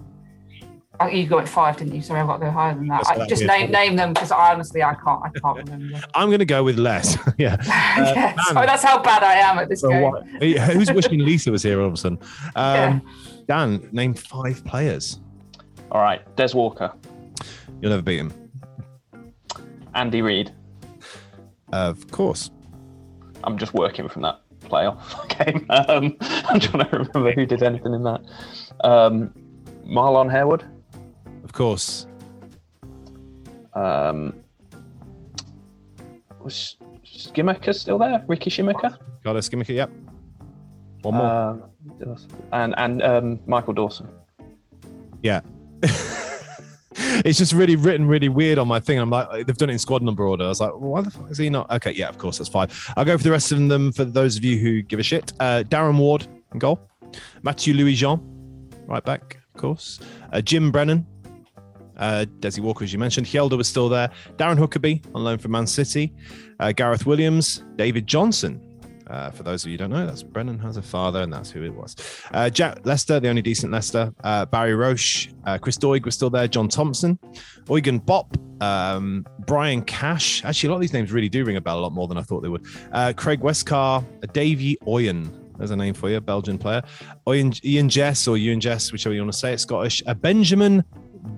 Oh, 1.03 1.07
you 1.07 1.27
got 1.27 1.49
five, 1.49 1.79
didn't 1.79 1.95
you? 1.95 2.03
Sorry, 2.03 2.21
I've 2.21 2.27
got 2.27 2.37
to 2.39 2.45
go 2.45 2.51
higher 2.51 2.75
than 2.75 2.87
that. 2.89 3.07
I, 3.07 3.27
just 3.27 3.43
name 3.43 3.63
fine. 3.63 3.71
name 3.73 3.97
them 3.97 4.13
because 4.13 4.31
I 4.31 4.53
honestly 4.53 4.83
I 4.83 4.95
can't 4.95 5.21
I 5.25 5.31
can't 5.39 5.57
remember. 5.71 5.99
I'm 6.15 6.29
going 6.29 6.41
to 6.41 6.45
go 6.45 6.63
with 6.63 6.79
less. 6.79 7.17
yeah. 7.39 7.57
yes. 7.67 8.37
Oh, 8.51 8.55
that's 8.67 8.83
how 8.83 9.03
bad 9.03 9.23
I 9.23 9.35
am 9.35 9.59
at 9.59 9.71
this 9.71 9.81
So 9.81 9.89
game. 9.89 10.03
what- 10.03 10.27
Who's 10.27 10.93
wishing 10.93 11.21
Lisa 11.21 11.51
was 11.51 11.63
here 11.63 11.81
all 11.81 11.87
of 11.87 11.95
a 11.95 11.97
sudden? 11.97 12.19
Um, 12.55 12.75
Yeah. 12.77 13.01
Dan, 13.47 13.89
name 13.93 14.13
five 14.15 14.63
players. 14.65 15.21
All 15.91 16.03
right, 16.03 16.21
Des 16.37 16.55
Walker, 16.55 16.93
You'll 17.81 17.91
never 17.91 18.03
beat 18.03 18.19
him. 18.21 18.33
Andy 19.95 20.23
Reid. 20.23 20.53
Of 21.73 22.11
course. 22.11 22.51
I'm 23.43 23.57
just 23.59 23.75
working 23.75 24.09
from 24.09 24.23
that 24.23 24.41
playoff 24.61 25.01
game. 25.45 25.67
Um, 25.71 26.17
I'm 26.21 26.61
trying 26.61 26.89
to 26.91 26.97
remember 26.99 27.33
who 27.33 27.47
did 27.47 27.63
anything 27.63 27.95
in 27.95 28.03
that. 28.05 28.21
Um, 28.85 29.33
Marlon 29.87 30.31
Harewood. 30.31 30.65
Of 31.51 31.55
course. 31.55 32.07
Um, 33.75 34.35
was 36.45 36.77
Scimeca 37.05 37.75
still 37.75 37.99
there? 37.99 38.23
Ricky 38.29 38.51
Scimeca? 38.51 38.97
Got 39.25 39.35
a 39.35 39.43
skimmick. 39.43 39.69
Yep. 39.69 39.91
One 41.03 41.15
more. 41.15 41.27
Um, 41.27 41.65
and 42.53 42.73
and 42.79 43.03
um, 43.03 43.41
Michael 43.47 43.73
Dawson. 43.73 44.09
yeah. 45.25 45.41
it's 45.83 47.39
just 47.39 47.53
really 47.53 47.75
written 47.75 48.07
really 48.07 48.29
weird 48.29 48.59
on 48.59 48.69
my 48.69 48.79
thing. 48.79 49.01
I'm 49.01 49.11
like, 49.11 49.45
they've 49.45 49.57
done 49.57 49.71
it 49.71 49.73
in 49.73 49.79
squad 49.81 50.03
number 50.03 50.23
order. 50.23 50.45
I 50.45 50.49
was 50.49 50.61
like, 50.61 50.71
why 50.79 51.01
the 51.01 51.11
fuck 51.11 51.33
is 51.33 51.39
he 51.39 51.51
not? 51.51 51.69
Okay, 51.69 51.91
yeah, 51.91 52.09
of 52.09 52.17
course, 52.17 52.39
that's 52.39 52.49
fine. 52.49 52.69
I'll 52.97 53.05
go 53.05 53.19
for 53.19 53.25
the 53.25 53.33
rest 53.33 53.51
of 53.51 53.59
them 53.69 53.91
for 53.91 54.05
those 54.05 54.37
of 54.37 54.45
you 54.45 54.57
who 54.57 54.83
give 54.83 55.01
a 55.01 55.03
shit. 55.03 55.33
Uh, 55.41 55.65
Darren 55.67 55.99
Ward 55.99 56.29
in 56.53 56.61
goal. 56.61 56.81
Matthew 57.43 57.75
Louis 57.75 57.97
Jean, 57.97 58.21
right 58.87 59.05
back, 59.05 59.39
of 59.53 59.61
course. 59.61 59.99
Uh, 60.33 60.41
Jim 60.41 60.71
Brennan. 60.71 61.05
Uh, 62.01 62.25
Desi 62.41 62.61
Walker, 62.61 62.83
as 62.83 62.93
you 62.93 62.99
mentioned. 62.99 63.27
Hjelde 63.27 63.57
was 63.57 63.69
still 63.69 63.89
there. 63.89 64.11
Darren 64.37 64.59
Huckerby 64.59 65.05
on 65.15 65.23
loan 65.23 65.39
from 65.39 65.53
Man 65.53 65.67
City. 65.67 66.13
Uh, 66.59 66.73
Gareth 66.73 67.07
Williams. 67.07 67.63
David 67.77 68.07
Johnson. 68.07 68.61
Uh, 69.07 69.29
for 69.29 69.43
those 69.43 69.65
of 69.65 69.71
you 69.71 69.75
who 69.75 69.79
don't 69.79 69.91
know, 69.91 70.07
that's 70.07 70.23
Brennan 70.23 70.57
has 70.61 70.77
a 70.77 70.83
father, 70.83 71.23
and 71.23 71.33
that's 71.33 71.51
who 71.51 71.65
it 71.65 71.75
was. 71.75 71.97
Uh, 72.33 72.49
Jack 72.49 72.87
Lester, 72.87 73.19
the 73.19 73.29
only 73.29 73.43
decent 73.43 73.73
Lester. 73.73 74.15
Uh, 74.23 74.47
Barry 74.47 74.75
Roche, 74.75 75.29
uh, 75.47 75.59
Chris 75.59 75.77
Doig 75.77 76.05
was 76.05 76.15
still 76.15 76.31
there. 76.31 76.47
John 76.47 76.69
Thompson, 76.69 77.19
Eugen 77.69 78.01
Bopp, 78.01 78.37
um, 78.63 79.27
Brian 79.47 79.83
Cash. 79.83 80.45
Actually, 80.45 80.69
a 80.69 80.71
lot 80.71 80.77
of 80.77 80.83
these 80.83 80.93
names 80.93 81.11
really 81.11 81.29
do 81.29 81.45
ring 81.45 81.57
a 81.57 81.61
bell 81.61 81.81
a 81.81 81.83
lot 81.83 81.93
more 81.93 82.07
than 82.07 82.19
I 82.19 82.23
thought 82.23 82.43
they 82.43 82.49
would. 82.49 82.65
Craig 83.17 83.41
Westcarr, 83.41 84.05
Davy 84.33 84.79
Oyen. 84.87 85.29
There's 85.61 85.73
a 85.73 85.77
name 85.77 85.93
for 85.93 86.09
you, 86.09 86.19
Belgian 86.23 86.57
player. 86.57 86.81
Ian, 87.29 87.53
Ian 87.63 87.91
Jess 87.91 88.27
or 88.27 88.39
Ian 88.39 88.61
Jess, 88.61 88.93
whichever 88.93 89.15
you 89.15 89.21
want 89.21 89.33
to 89.33 89.39
say 89.39 89.53
it, 89.53 89.61
Scottish. 89.61 90.03
Uh, 90.07 90.15
Benjamin 90.15 90.83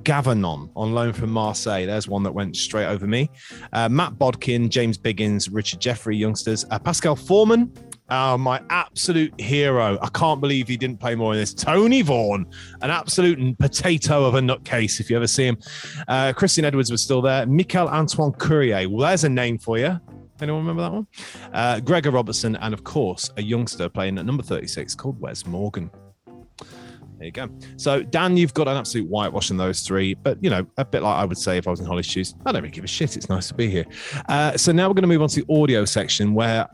Gavanon 0.03 0.71
on 0.77 0.93
loan 0.93 1.13
from 1.13 1.31
Marseille. 1.31 1.87
There's 1.87 2.09
one 2.09 2.23
that 2.23 2.33
went 2.33 2.57
straight 2.57 2.87
over 2.87 3.07
me. 3.07 3.31
Uh, 3.73 3.89
Matt 3.89 4.19
Bodkin, 4.19 4.69
James 4.69 4.99
Biggins, 4.99 5.49
Richard 5.51 5.81
Jeffrey, 5.81 6.17
youngsters. 6.17 6.65
Uh, 6.71 6.79
Pascal 6.79 7.17
Formann, 7.17 7.71
uh, 8.09 8.37
my 8.37 8.61
absolute 8.71 9.39
hero. 9.41 9.99
I 10.03 10.09
can't 10.09 10.41
believe 10.41 10.69
he 10.69 10.77
didn't 10.77 10.99
play 10.99 11.15
more 11.15 11.33
in 11.33 11.39
this. 11.39 11.55
Tony 11.55 12.03
Vaughan, 12.03 12.47
an 12.83 12.91
absolute 12.91 13.59
potato 13.59 14.25
of 14.25 14.35
a 14.35 14.41
nutcase, 14.41 15.01
if 15.01 15.09
you 15.09 15.17
ever 15.17 15.27
see 15.27 15.47
him. 15.47 15.59
Uh, 16.09 16.33
Christian 16.33 16.65
Edwards 16.65 16.91
was 16.91 17.03
still 17.03 17.23
there. 17.23 17.47
Michael 17.47 17.89
Antoine 17.89 18.33
Courier. 18.33 18.89
Well, 18.89 19.07
there's 19.07 19.25
a 19.25 19.29
name 19.29 19.59
for 19.59 19.79
you. 19.79 19.99
Anyone 20.41 20.67
remember 20.67 20.83
that 20.83 20.93
one? 20.93 21.07
Uh, 21.53 21.81
Gregor 21.81 22.11
Robertson, 22.11 22.57
and 22.57 22.75
of 22.75 22.83
course, 22.83 23.31
a 23.37 23.43
youngster 23.43 23.89
playing 23.89 24.19
at 24.19 24.27
number 24.27 24.43
36 24.43 24.95
called 24.97 25.21
Wes 25.21 25.47
Morgan. 25.47 25.91
There 27.23 27.27
you 27.29 27.33
go. 27.33 27.49
So, 27.77 28.03
Dan, 28.03 28.37
you've 28.37 28.53
got 28.53 28.67
an 28.67 28.77
absolute 28.77 29.09
whitewash 29.09 29.53
in 29.53 29.57
those 29.57 29.83
three, 29.83 30.15
but 30.15 30.43
you 30.43 30.51
know, 30.51 30.67
a 30.77 30.85
bit 30.85 31.05
like 31.05 31.15
I 31.15 31.25
would 31.25 31.39
say 31.39 31.57
if 31.57 31.69
I 31.69 31.71
was 31.71 31.79
in 31.79 31.87
Holly's 31.87 32.07
shoes, 32.07 32.35
I 32.45 32.51
don't 32.51 32.63
really 32.63 32.73
give 32.73 32.83
a 32.83 32.89
shit. 32.89 33.17
It's 33.17 33.29
nice 33.29 33.47
to 33.47 33.55
be 33.55 33.71
here. 33.71 33.85
Uh, 34.29 34.57
so, 34.57 34.73
now 34.73 34.89
we're 34.89 34.95
going 34.95 35.03
to 35.03 35.09
move 35.09 35.23
on 35.23 35.29
to 35.29 35.45
the 35.45 35.63
audio 35.63 35.85
section 35.85 36.35
where 36.35 36.69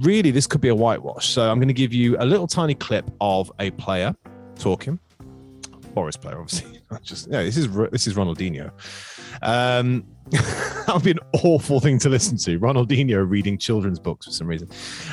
really 0.00 0.30
this 0.30 0.46
could 0.46 0.62
be 0.62 0.68
a 0.68 0.74
whitewash. 0.74 1.28
So, 1.28 1.50
I'm 1.50 1.58
going 1.58 1.68
to 1.68 1.74
give 1.74 1.92
you 1.92 2.16
a 2.20 2.24
little 2.24 2.46
tiny 2.46 2.74
clip 2.74 3.10
of 3.20 3.52
a 3.58 3.70
player 3.72 4.14
talking. 4.58 4.98
Boris 5.94 6.16
player, 6.16 6.40
obviously. 6.40 6.80
Just 7.02 7.28
yeah, 7.30 7.42
this 7.42 7.56
is 7.56 7.68
this 7.90 8.06
is 8.06 8.14
Ronaldinho. 8.14 8.70
Um, 9.42 10.04
that 10.30 10.90
would 10.92 11.04
be 11.04 11.10
an 11.12 11.18
awful 11.44 11.80
thing 11.80 11.98
to 12.00 12.08
listen 12.08 12.36
to. 12.38 12.58
Ronaldinho 12.58 13.28
reading 13.28 13.58
children's 13.58 13.98
books 13.98 14.26
for 14.26 14.32
some 14.32 14.46
reason, 14.46 14.68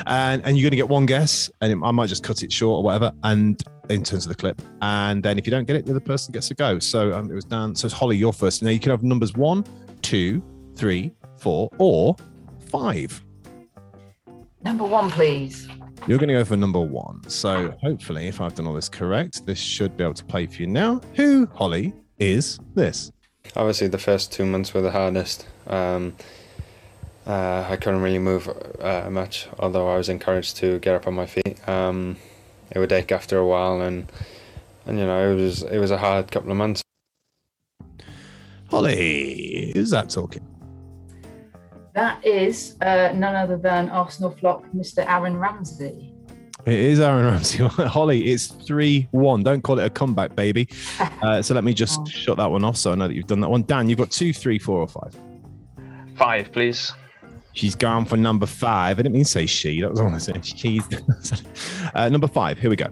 and 0.06 0.44
and 0.44 0.56
you're 0.56 0.64
going 0.64 0.72
to 0.72 0.76
get 0.76 0.88
one 0.88 1.06
guess, 1.06 1.50
and 1.60 1.72
it, 1.72 1.78
I 1.82 1.90
might 1.90 2.08
just 2.08 2.22
cut 2.22 2.42
it 2.42 2.52
short 2.52 2.78
or 2.78 2.82
whatever. 2.82 3.12
And 3.24 3.62
in 3.88 4.02
terms 4.02 4.24
of 4.24 4.30
the 4.30 4.36
clip, 4.36 4.60
and 4.82 5.22
then 5.22 5.38
if 5.38 5.46
you 5.46 5.50
don't 5.50 5.66
get 5.66 5.76
it, 5.76 5.84
the 5.84 5.92
other 5.92 6.00
person 6.00 6.32
gets 6.32 6.50
a 6.50 6.54
go. 6.54 6.78
So 6.78 7.12
um, 7.12 7.30
it 7.30 7.34
was 7.34 7.44
Dan. 7.44 7.74
So 7.74 7.86
it's 7.86 7.94
Holly, 7.94 8.16
you're 8.16 8.32
first. 8.32 8.62
Now 8.62 8.70
you 8.70 8.80
can 8.80 8.90
have 8.90 9.02
numbers 9.02 9.34
one, 9.34 9.64
two, 10.02 10.42
three, 10.76 11.12
four, 11.38 11.70
or 11.78 12.16
five. 12.68 13.22
Number 14.62 14.84
one, 14.84 15.10
please. 15.10 15.68
You're 16.06 16.18
going 16.18 16.28
to 16.28 16.34
go 16.34 16.44
for 16.44 16.56
number 16.56 16.80
one. 16.80 17.28
So 17.28 17.74
hopefully, 17.82 18.26
if 18.26 18.40
I've 18.40 18.54
done 18.54 18.66
all 18.66 18.74
this 18.74 18.88
correct, 18.88 19.46
this 19.46 19.58
should 19.58 19.96
be 19.96 20.04
able 20.04 20.14
to 20.14 20.24
play 20.24 20.46
for 20.46 20.62
you 20.62 20.66
now. 20.66 21.00
Who, 21.14 21.46
Holly, 21.54 21.92
is 22.18 22.58
this? 22.74 23.12
Obviously, 23.54 23.88
the 23.88 23.98
first 23.98 24.32
two 24.32 24.46
months 24.46 24.72
were 24.72 24.80
the 24.80 24.90
hardest. 24.90 25.46
Um, 25.66 26.16
uh, 27.26 27.66
I 27.68 27.76
couldn't 27.76 28.00
really 28.00 28.18
move 28.18 28.48
uh, 28.80 29.08
much, 29.10 29.46
although 29.58 29.88
I 29.88 29.96
was 29.96 30.08
encouraged 30.08 30.56
to 30.56 30.78
get 30.78 30.94
up 30.94 31.06
on 31.06 31.14
my 31.14 31.26
feet. 31.26 31.68
Um, 31.68 32.16
it 32.70 32.78
would 32.78 32.92
ache 32.92 33.12
after 33.12 33.38
a 33.38 33.46
while, 33.46 33.80
and 33.80 34.10
and 34.86 34.98
you 34.98 35.06
know 35.06 35.30
it 35.30 35.34
was 35.34 35.62
it 35.62 35.78
was 35.78 35.90
a 35.90 35.98
hard 35.98 36.30
couple 36.30 36.50
of 36.50 36.56
months. 36.56 36.82
Holly, 38.70 39.72
who's 39.74 39.90
that 39.90 40.10
talking? 40.10 40.46
That 42.00 42.24
is 42.24 42.76
uh, 42.80 43.12
none 43.14 43.36
other 43.36 43.58
than 43.58 43.90
Arsenal 43.90 44.30
flop, 44.30 44.64
Mr. 44.74 45.06
Aaron 45.06 45.36
Ramsey. 45.36 46.14
It 46.64 46.72
is 46.72 46.98
Aaron 46.98 47.26
Ramsey. 47.26 47.58
Holly, 47.66 48.30
it's 48.32 48.46
3 48.46 49.06
1. 49.10 49.42
Don't 49.42 49.60
call 49.62 49.78
it 49.78 49.84
a 49.84 49.90
comeback, 49.90 50.34
baby. 50.34 50.66
Uh, 51.22 51.42
so 51.42 51.52
let 51.52 51.62
me 51.62 51.74
just 51.74 52.00
Oh. 52.00 52.04
shut 52.06 52.38
that 52.38 52.50
one 52.50 52.64
off 52.64 52.78
so 52.78 52.92
I 52.92 52.94
know 52.94 53.06
that 53.06 53.12
you've 53.12 53.26
done 53.26 53.40
that 53.40 53.50
one. 53.50 53.64
Dan, 53.64 53.90
you've 53.90 53.98
got 53.98 54.10
two, 54.10 54.32
three, 54.32 54.58
four, 54.58 54.80
or 54.80 54.88
five. 54.88 55.14
Five, 56.16 56.50
please. 56.52 56.94
She's 57.52 57.74
gone 57.74 58.06
for 58.06 58.16
number 58.16 58.46
five. 58.46 58.98
I 58.98 59.02
didn't 59.02 59.12
mean 59.12 59.24
to 59.24 59.30
say 59.30 59.44
she. 59.44 59.82
That 59.82 59.90
was 59.90 60.00
all 60.00 60.08
I 60.08 60.16
said. 60.16 60.42
She's 60.46 60.82
uh, 61.94 62.08
number 62.08 62.28
five. 62.28 62.58
Here 62.58 62.70
we 62.70 62.76
go. 62.76 62.86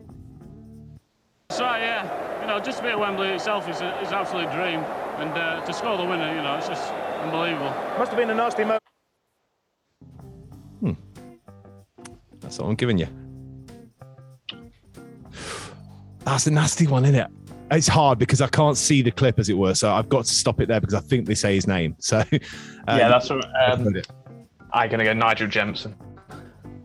So 1.49 1.65
yeah, 1.65 2.43
you 2.43 2.47
know, 2.49 2.61
just 2.61 2.77
to 2.79 2.85
be 2.85 2.91
at 2.91 2.99
Wembley 3.01 3.29
itself 3.29 3.67
is, 3.71 3.81
a, 3.81 3.99
is 4.03 4.09
an 4.09 4.15
absolute 4.17 4.51
dream, 4.53 4.81
and 5.17 5.31
uh, 5.31 5.65
to 5.65 5.73
score 5.73 5.97
the 5.97 6.05
winner, 6.05 6.29
you 6.37 6.43
know, 6.43 6.57
it's 6.59 6.69
just 6.69 6.93
unbelievable. 7.23 7.71
Must 7.99 8.11
have 8.11 8.19
been 8.19 8.29
a 8.29 8.35
nasty 8.35 8.65
moment. 8.65 8.83
That's 12.49 12.61
all 12.61 12.71
I'm 12.71 12.77
giving 12.77 12.97
you. 12.97 13.07
That's 16.25 16.47
a 16.47 16.51
nasty 16.51 16.87
one, 16.87 17.05
isn't 17.05 17.15
it? 17.15 17.27
It's 17.71 17.87
hard 17.87 18.19
because 18.19 18.41
I 18.41 18.49
can't 18.49 18.79
see 18.79 19.03
the 19.03 19.11
clip, 19.11 19.39
as 19.39 19.51
it 19.51 19.59
were. 19.59 19.75
So 19.75 19.93
I've 19.93 20.09
got 20.09 20.25
to 20.25 20.33
stop 20.33 20.59
it 20.63 20.69
there 20.69 20.81
because 20.81 20.95
I 20.95 21.01
think 21.01 21.27
they 21.27 21.35
say 21.35 21.55
his 21.55 21.67
name. 21.67 21.95
So 21.99 22.21
uh, 22.21 22.25
yeah, 22.89 23.11
that's 23.11 23.29
what, 23.29 23.45
I've 23.55 23.87
um. 23.87 24.01
I'm 24.73 24.89
gonna 24.89 25.05
go 25.05 25.13
Nigel 25.13 25.47
Jemson. 25.47 25.95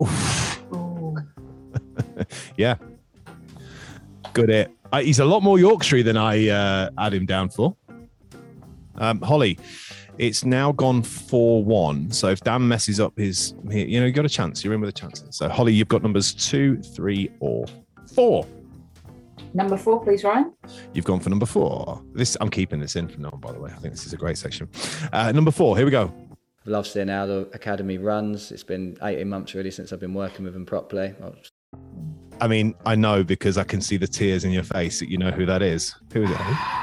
Yeah. 2.56 2.76
Good 4.34 4.50
it. 4.50 4.70
Uh, 4.92 5.00
he's 5.00 5.18
a 5.18 5.24
lot 5.24 5.42
more 5.42 5.58
Yorkshire 5.58 6.02
than 6.02 6.16
I 6.18 6.48
uh, 6.48 6.90
had 6.98 7.14
him 7.14 7.26
down 7.26 7.48
for. 7.48 7.74
Um, 8.96 9.20
Holly, 9.22 9.58
it's 10.18 10.44
now 10.44 10.72
gone 10.72 11.02
4 11.02 11.64
1. 11.64 12.10
So 12.10 12.28
if 12.28 12.40
Dan 12.40 12.66
messes 12.66 13.00
up 13.00 13.16
his, 13.18 13.54
you 13.68 14.00
know, 14.00 14.06
you 14.06 14.12
got 14.12 14.24
a 14.24 14.28
chance. 14.28 14.64
You're 14.64 14.74
in 14.74 14.80
with 14.80 14.90
a 14.90 14.92
chance. 14.92 15.24
So, 15.30 15.48
Holly, 15.48 15.72
you've 15.72 15.88
got 15.88 16.02
numbers 16.02 16.32
two, 16.34 16.80
three, 16.82 17.30
or 17.40 17.66
four. 18.14 18.46
Number 19.52 19.76
four, 19.76 20.02
please, 20.02 20.24
Ryan. 20.24 20.52
You've 20.92 21.04
gone 21.04 21.20
for 21.20 21.30
number 21.30 21.46
four. 21.46 22.02
This 22.12 22.36
I'm 22.40 22.50
keeping 22.50 22.80
this 22.80 22.96
in 22.96 23.08
for 23.08 23.20
now, 23.20 23.30
by 23.30 23.52
the 23.52 23.60
way. 23.60 23.70
I 23.70 23.78
think 23.78 23.94
this 23.94 24.04
is 24.06 24.12
a 24.12 24.16
great 24.16 24.36
section. 24.38 24.68
Uh, 25.12 25.30
number 25.32 25.50
four, 25.52 25.76
here 25.76 25.84
we 25.84 25.92
go. 25.92 26.12
love 26.66 26.86
seeing 26.86 27.08
how 27.08 27.26
the 27.26 27.48
academy 27.52 27.98
runs. 27.98 28.50
It's 28.50 28.64
been 28.64 28.96
18 29.02 29.28
months 29.28 29.54
really 29.54 29.70
since 29.70 29.92
I've 29.92 30.00
been 30.00 30.14
working 30.14 30.44
with 30.44 30.54
them 30.54 30.66
properly. 30.66 31.14
Well, 31.20 31.34
I 32.40 32.48
mean, 32.48 32.74
I 32.84 32.94
know 32.94 33.24
because 33.24 33.58
I 33.58 33.64
can 33.64 33.80
see 33.80 33.96
the 33.96 34.06
tears 34.06 34.44
in 34.44 34.50
your 34.50 34.64
face 34.64 35.00
that 35.00 35.08
you 35.08 35.18
know 35.18 35.30
who 35.30 35.46
that 35.46 35.62
is. 35.62 35.94
Who 36.12 36.24
is 36.24 36.30
it? 36.30 36.36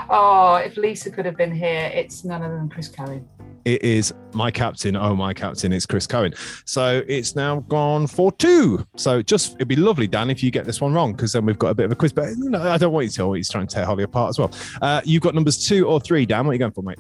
Oh, 0.10 0.62
if 0.64 0.78
Lisa 0.78 1.12
could 1.12 1.26
have 1.26 1.38
been 1.38 1.54
here, 1.54 1.92
it's 1.94 2.24
none 2.24 2.42
other 2.42 2.56
than 2.56 2.70
Chris 2.70 2.88
Cohen. 2.88 3.28
It 3.64 3.84
is 3.84 4.14
my 4.34 4.50
captain. 4.50 4.96
Oh, 4.96 5.16
my 5.16 5.34
captain. 5.34 5.72
It's 5.72 5.86
Chris 5.86 6.08
Cohen. 6.08 6.34
So 6.66 7.04
it's 7.08 7.36
now 7.36 7.60
gone 7.62 8.08
for 8.08 8.32
two. 8.32 8.86
So 8.96 9.22
just 9.22 9.54
it'd 9.56 9.68
be 9.68 9.76
lovely, 9.76 10.08
Dan, 10.08 10.30
if 10.30 10.42
you 10.42 10.50
get 10.50 10.66
this 10.66 10.82
one 10.82 10.94
wrong, 10.94 11.12
because 11.12 11.34
then 11.34 11.46
we've 11.46 11.60
got 11.60 11.70
a 11.70 11.76
bit 11.76 11.86
of 11.86 11.92
a 11.92 11.96
quiz. 11.96 12.12
But 12.12 12.30
you 12.30 12.50
know, 12.50 12.62
I 12.62 12.78
don't 12.78 12.92
want 12.92 13.06
you 13.06 13.12
to 13.12 13.22
always 13.22 13.30
what 13.30 13.38
he's 13.38 13.50
trying 13.50 13.68
to 13.68 13.76
tear 13.76 13.86
Holly 13.86 14.04
apart 14.04 14.30
as 14.30 14.40
well. 14.40 14.52
Uh, 14.82 15.02
you've 15.04 15.22
got 15.22 15.36
numbers 15.36 15.68
two 15.68 15.88
or 15.88 16.00
three, 16.00 16.26
Dan. 16.26 16.46
What 16.46 16.52
are 16.52 16.54
you 16.54 16.60
going 16.60 16.72
for, 16.72 16.82
mate? 16.82 17.00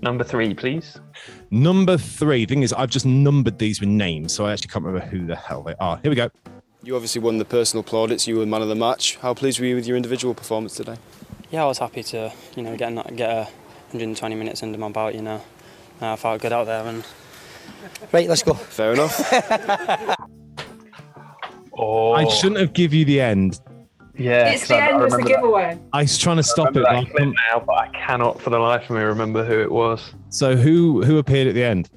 Number 0.00 0.24
three, 0.24 0.54
please. 0.54 0.98
Number 1.50 1.96
three. 1.96 2.46
Thing 2.46 2.62
is, 2.62 2.72
I've 2.72 2.90
just 2.90 3.06
numbered 3.06 3.58
these 3.58 3.80
with 3.80 3.88
names, 3.88 4.32
so 4.32 4.46
I 4.46 4.52
actually 4.52 4.68
can't 4.68 4.84
remember 4.84 5.06
who 5.06 5.26
the 5.26 5.36
hell 5.36 5.62
they 5.62 5.74
are. 5.80 5.98
Here 6.02 6.10
we 6.10 6.16
go. 6.16 6.30
You 6.84 6.94
obviously 6.96 7.20
won 7.22 7.38
the 7.38 7.44
personal 7.44 7.82
plaudits. 7.82 8.26
You 8.26 8.36
were 8.36 8.46
man 8.46 8.60
of 8.62 8.68
the 8.68 8.74
match. 8.74 9.16
How 9.16 9.32
pleased 9.34 9.58
were 9.58 9.66
you 9.66 9.74
with 9.74 9.86
your 9.86 9.96
individual 9.96 10.34
performance 10.34 10.74
today? 10.74 10.96
Yeah, 11.50 11.64
I 11.64 11.66
was 11.66 11.78
happy 11.78 12.02
to, 12.04 12.32
you 12.56 12.62
know, 12.62 12.76
get 12.76 12.92
a- 12.92 13.12
get 13.14 13.30
a 13.30 13.48
120 13.92 14.34
minutes 14.34 14.62
under 14.62 14.76
my 14.76 14.90
belt. 14.90 15.14
You 15.14 15.22
know, 15.22 15.40
uh, 16.02 16.12
I 16.12 16.16
felt 16.16 16.42
good 16.42 16.52
out 16.52 16.66
there, 16.66 16.84
and 16.86 17.04
right, 18.12 18.28
let's 18.28 18.42
go. 18.42 18.54
Fair 18.54 18.92
enough. 18.92 20.16
Oh, 21.76 22.12
I 22.12 22.28
shouldn't 22.28 22.60
have 22.60 22.72
give 22.72 22.94
you 22.94 23.04
the 23.04 23.20
end. 23.20 23.58
Yeah, 24.16 24.50
it's 24.52 24.68
the 24.68 24.76
I- 24.76 24.78
I 24.78 24.88
end 24.92 25.00
was 25.02 25.10
the 25.10 25.16
remember 25.16 25.28
that- 25.28 25.40
giveaway. 25.40 25.78
I 25.92 26.02
was 26.02 26.16
trying 26.18 26.36
to 26.36 26.44
stop 26.44 26.76
it. 26.76 26.86
I 26.86 27.00
that 27.02 27.10
clip 27.10 27.34
now, 27.50 27.64
but 27.66 27.72
I 27.72 27.88
cannot 27.88 28.40
for 28.40 28.50
the 28.50 28.60
life 28.60 28.88
of 28.88 28.94
me 28.94 29.02
remember 29.02 29.44
who 29.44 29.60
it 29.60 29.72
was. 29.72 30.14
So 30.28 30.54
who 30.54 31.02
who 31.02 31.18
appeared 31.18 31.48
at 31.48 31.54
the 31.54 31.64
end? 31.64 31.90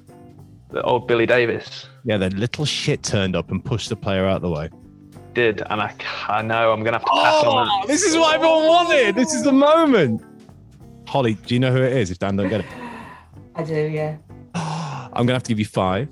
The 0.72 0.82
old 0.82 1.06
Billy 1.06 1.26
Davies 1.26 1.86
Yeah, 2.04 2.16
the 2.16 2.28
little 2.30 2.64
shit 2.64 3.04
turned 3.04 3.36
up 3.36 3.52
and 3.52 3.64
pushed 3.64 3.88
the 3.88 3.94
player 3.94 4.26
out 4.26 4.36
of 4.38 4.42
the 4.42 4.50
way. 4.50 4.68
Did, 5.38 5.62
and 5.70 5.80
I, 5.80 5.94
I 6.28 6.42
know 6.42 6.72
I'm 6.72 6.82
gonna 6.82 6.98
have 6.98 7.04
to 7.04 7.10
pass 7.12 7.44
on 7.44 7.64
that. 7.66 7.80
Oh, 7.84 7.86
this 7.86 8.02
is 8.02 8.16
what 8.16 8.34
everyone 8.34 8.66
wanted. 8.66 9.14
This 9.14 9.32
is 9.34 9.44
the 9.44 9.52
moment. 9.52 10.20
Holly, 11.06 11.34
do 11.34 11.54
you 11.54 11.60
know 11.60 11.70
who 11.70 11.80
it 11.80 11.92
is? 11.92 12.10
If 12.10 12.18
Dan 12.18 12.34
don't 12.34 12.48
get 12.48 12.62
it, 12.62 12.66
I 13.54 13.62
do, 13.62 13.74
yeah. 13.74 14.16
I'm 14.56 15.26
gonna 15.26 15.34
have 15.34 15.44
to 15.44 15.48
give 15.50 15.60
you 15.60 15.64
five, 15.64 16.08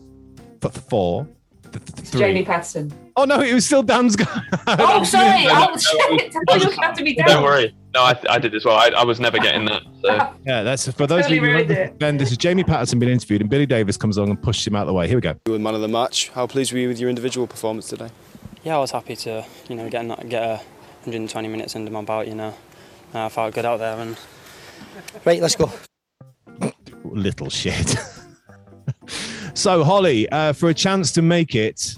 but 0.61 0.73
four, 0.75 1.27
th- 1.65 1.73
th- 1.73 1.85
th- 1.97 2.09
three. 2.09 2.21
Jamie 2.21 2.45
Paterson. 2.45 2.93
Oh 3.17 3.25
no, 3.25 3.41
it 3.41 3.53
was 3.53 3.67
still 3.67 3.83
Dan's 3.83 4.15
guy. 4.15 4.27
Oh, 4.69 5.03
sorry. 5.03 5.45
no, 5.45 5.51
oh, 5.51 5.59
no, 5.59 5.69
Oh, 5.73 5.77
shit. 5.77 6.35
I 6.49 6.57
looked 6.59 6.79
after 6.79 7.03
me 7.03 7.15
down. 7.17 7.27
Don't 7.27 7.43
worry. 7.43 7.75
No, 7.95 8.03
I, 8.03 8.17
I 8.31 8.39
did 8.39 8.55
as 8.55 8.65
well. 8.65 8.77
I, 8.77 8.91
I 8.97 9.03
was 9.05 9.19
never 9.19 9.39
getting 9.39 9.65
that. 9.65 9.83
So 10.03 10.15
Yeah, 10.47 10.63
that's 10.63 10.85
for 10.93 11.07
those 11.09 11.23
Totally 11.23 11.25
of 11.25 11.31
you 11.31 11.41
who 11.41 11.47
ruined 11.57 11.71
remember, 11.71 11.93
it. 11.95 11.99
Ben. 11.99 12.17
This 12.17 12.31
is 12.31 12.37
Jamie 12.37 12.63
Paterson 12.63 12.99
being 13.01 13.11
interviewed, 13.11 13.41
and 13.41 13.51
Billy 13.51 13.67
Davies 13.67 13.97
comes 13.97 14.19
along 14.19 14.31
and 14.31 14.41
pushes 14.41 14.67
him 14.69 14.77
out 14.77 14.83
of 14.83 14.87
the 14.89 14.93
way. 14.93 15.09
Here 15.09 15.17
we 15.17 15.21
go. 15.23 15.35
You 15.47 15.53
were 15.55 15.59
man 15.59 15.75
of 15.75 15.81
the 15.81 15.89
match. 15.89 16.29
How 16.29 16.47
pleased 16.47 16.73
were 16.73 16.79
you 16.79 16.87
with 16.89 17.01
your 17.01 17.09
individual 17.11 17.47
performance 17.49 17.89
today? 17.89 18.09
Yeah, 18.67 18.75
I 18.75 18.79
was 18.81 18.91
happy 18.91 19.15
to, 19.15 19.47
you 19.69 19.77
know, 19.77 19.89
get 19.89 20.05
get 20.29 20.43
a 20.43 20.57
120 21.05 21.49
minutes 21.49 21.77
under 21.77 21.89
my 21.93 22.03
belt. 22.03 22.27
You 22.27 22.35
know, 22.35 22.55
uh, 23.15 23.27
I 23.27 23.29
felt 23.29 23.55
good 23.55 23.65
out 23.65 23.79
there, 23.79 23.97
and 23.97 24.17
Right, 25.25 25.41
let's 25.41 25.55
go. 25.55 25.71
Little 27.05 27.49
shit. 27.49 27.97
so 29.55 29.85
Holly, 29.85 30.29
uh, 30.31 30.53
for 30.53 30.69
a 30.69 30.75
chance 30.75 31.13
to 31.13 31.23
make 31.23 31.55
it 31.55 31.95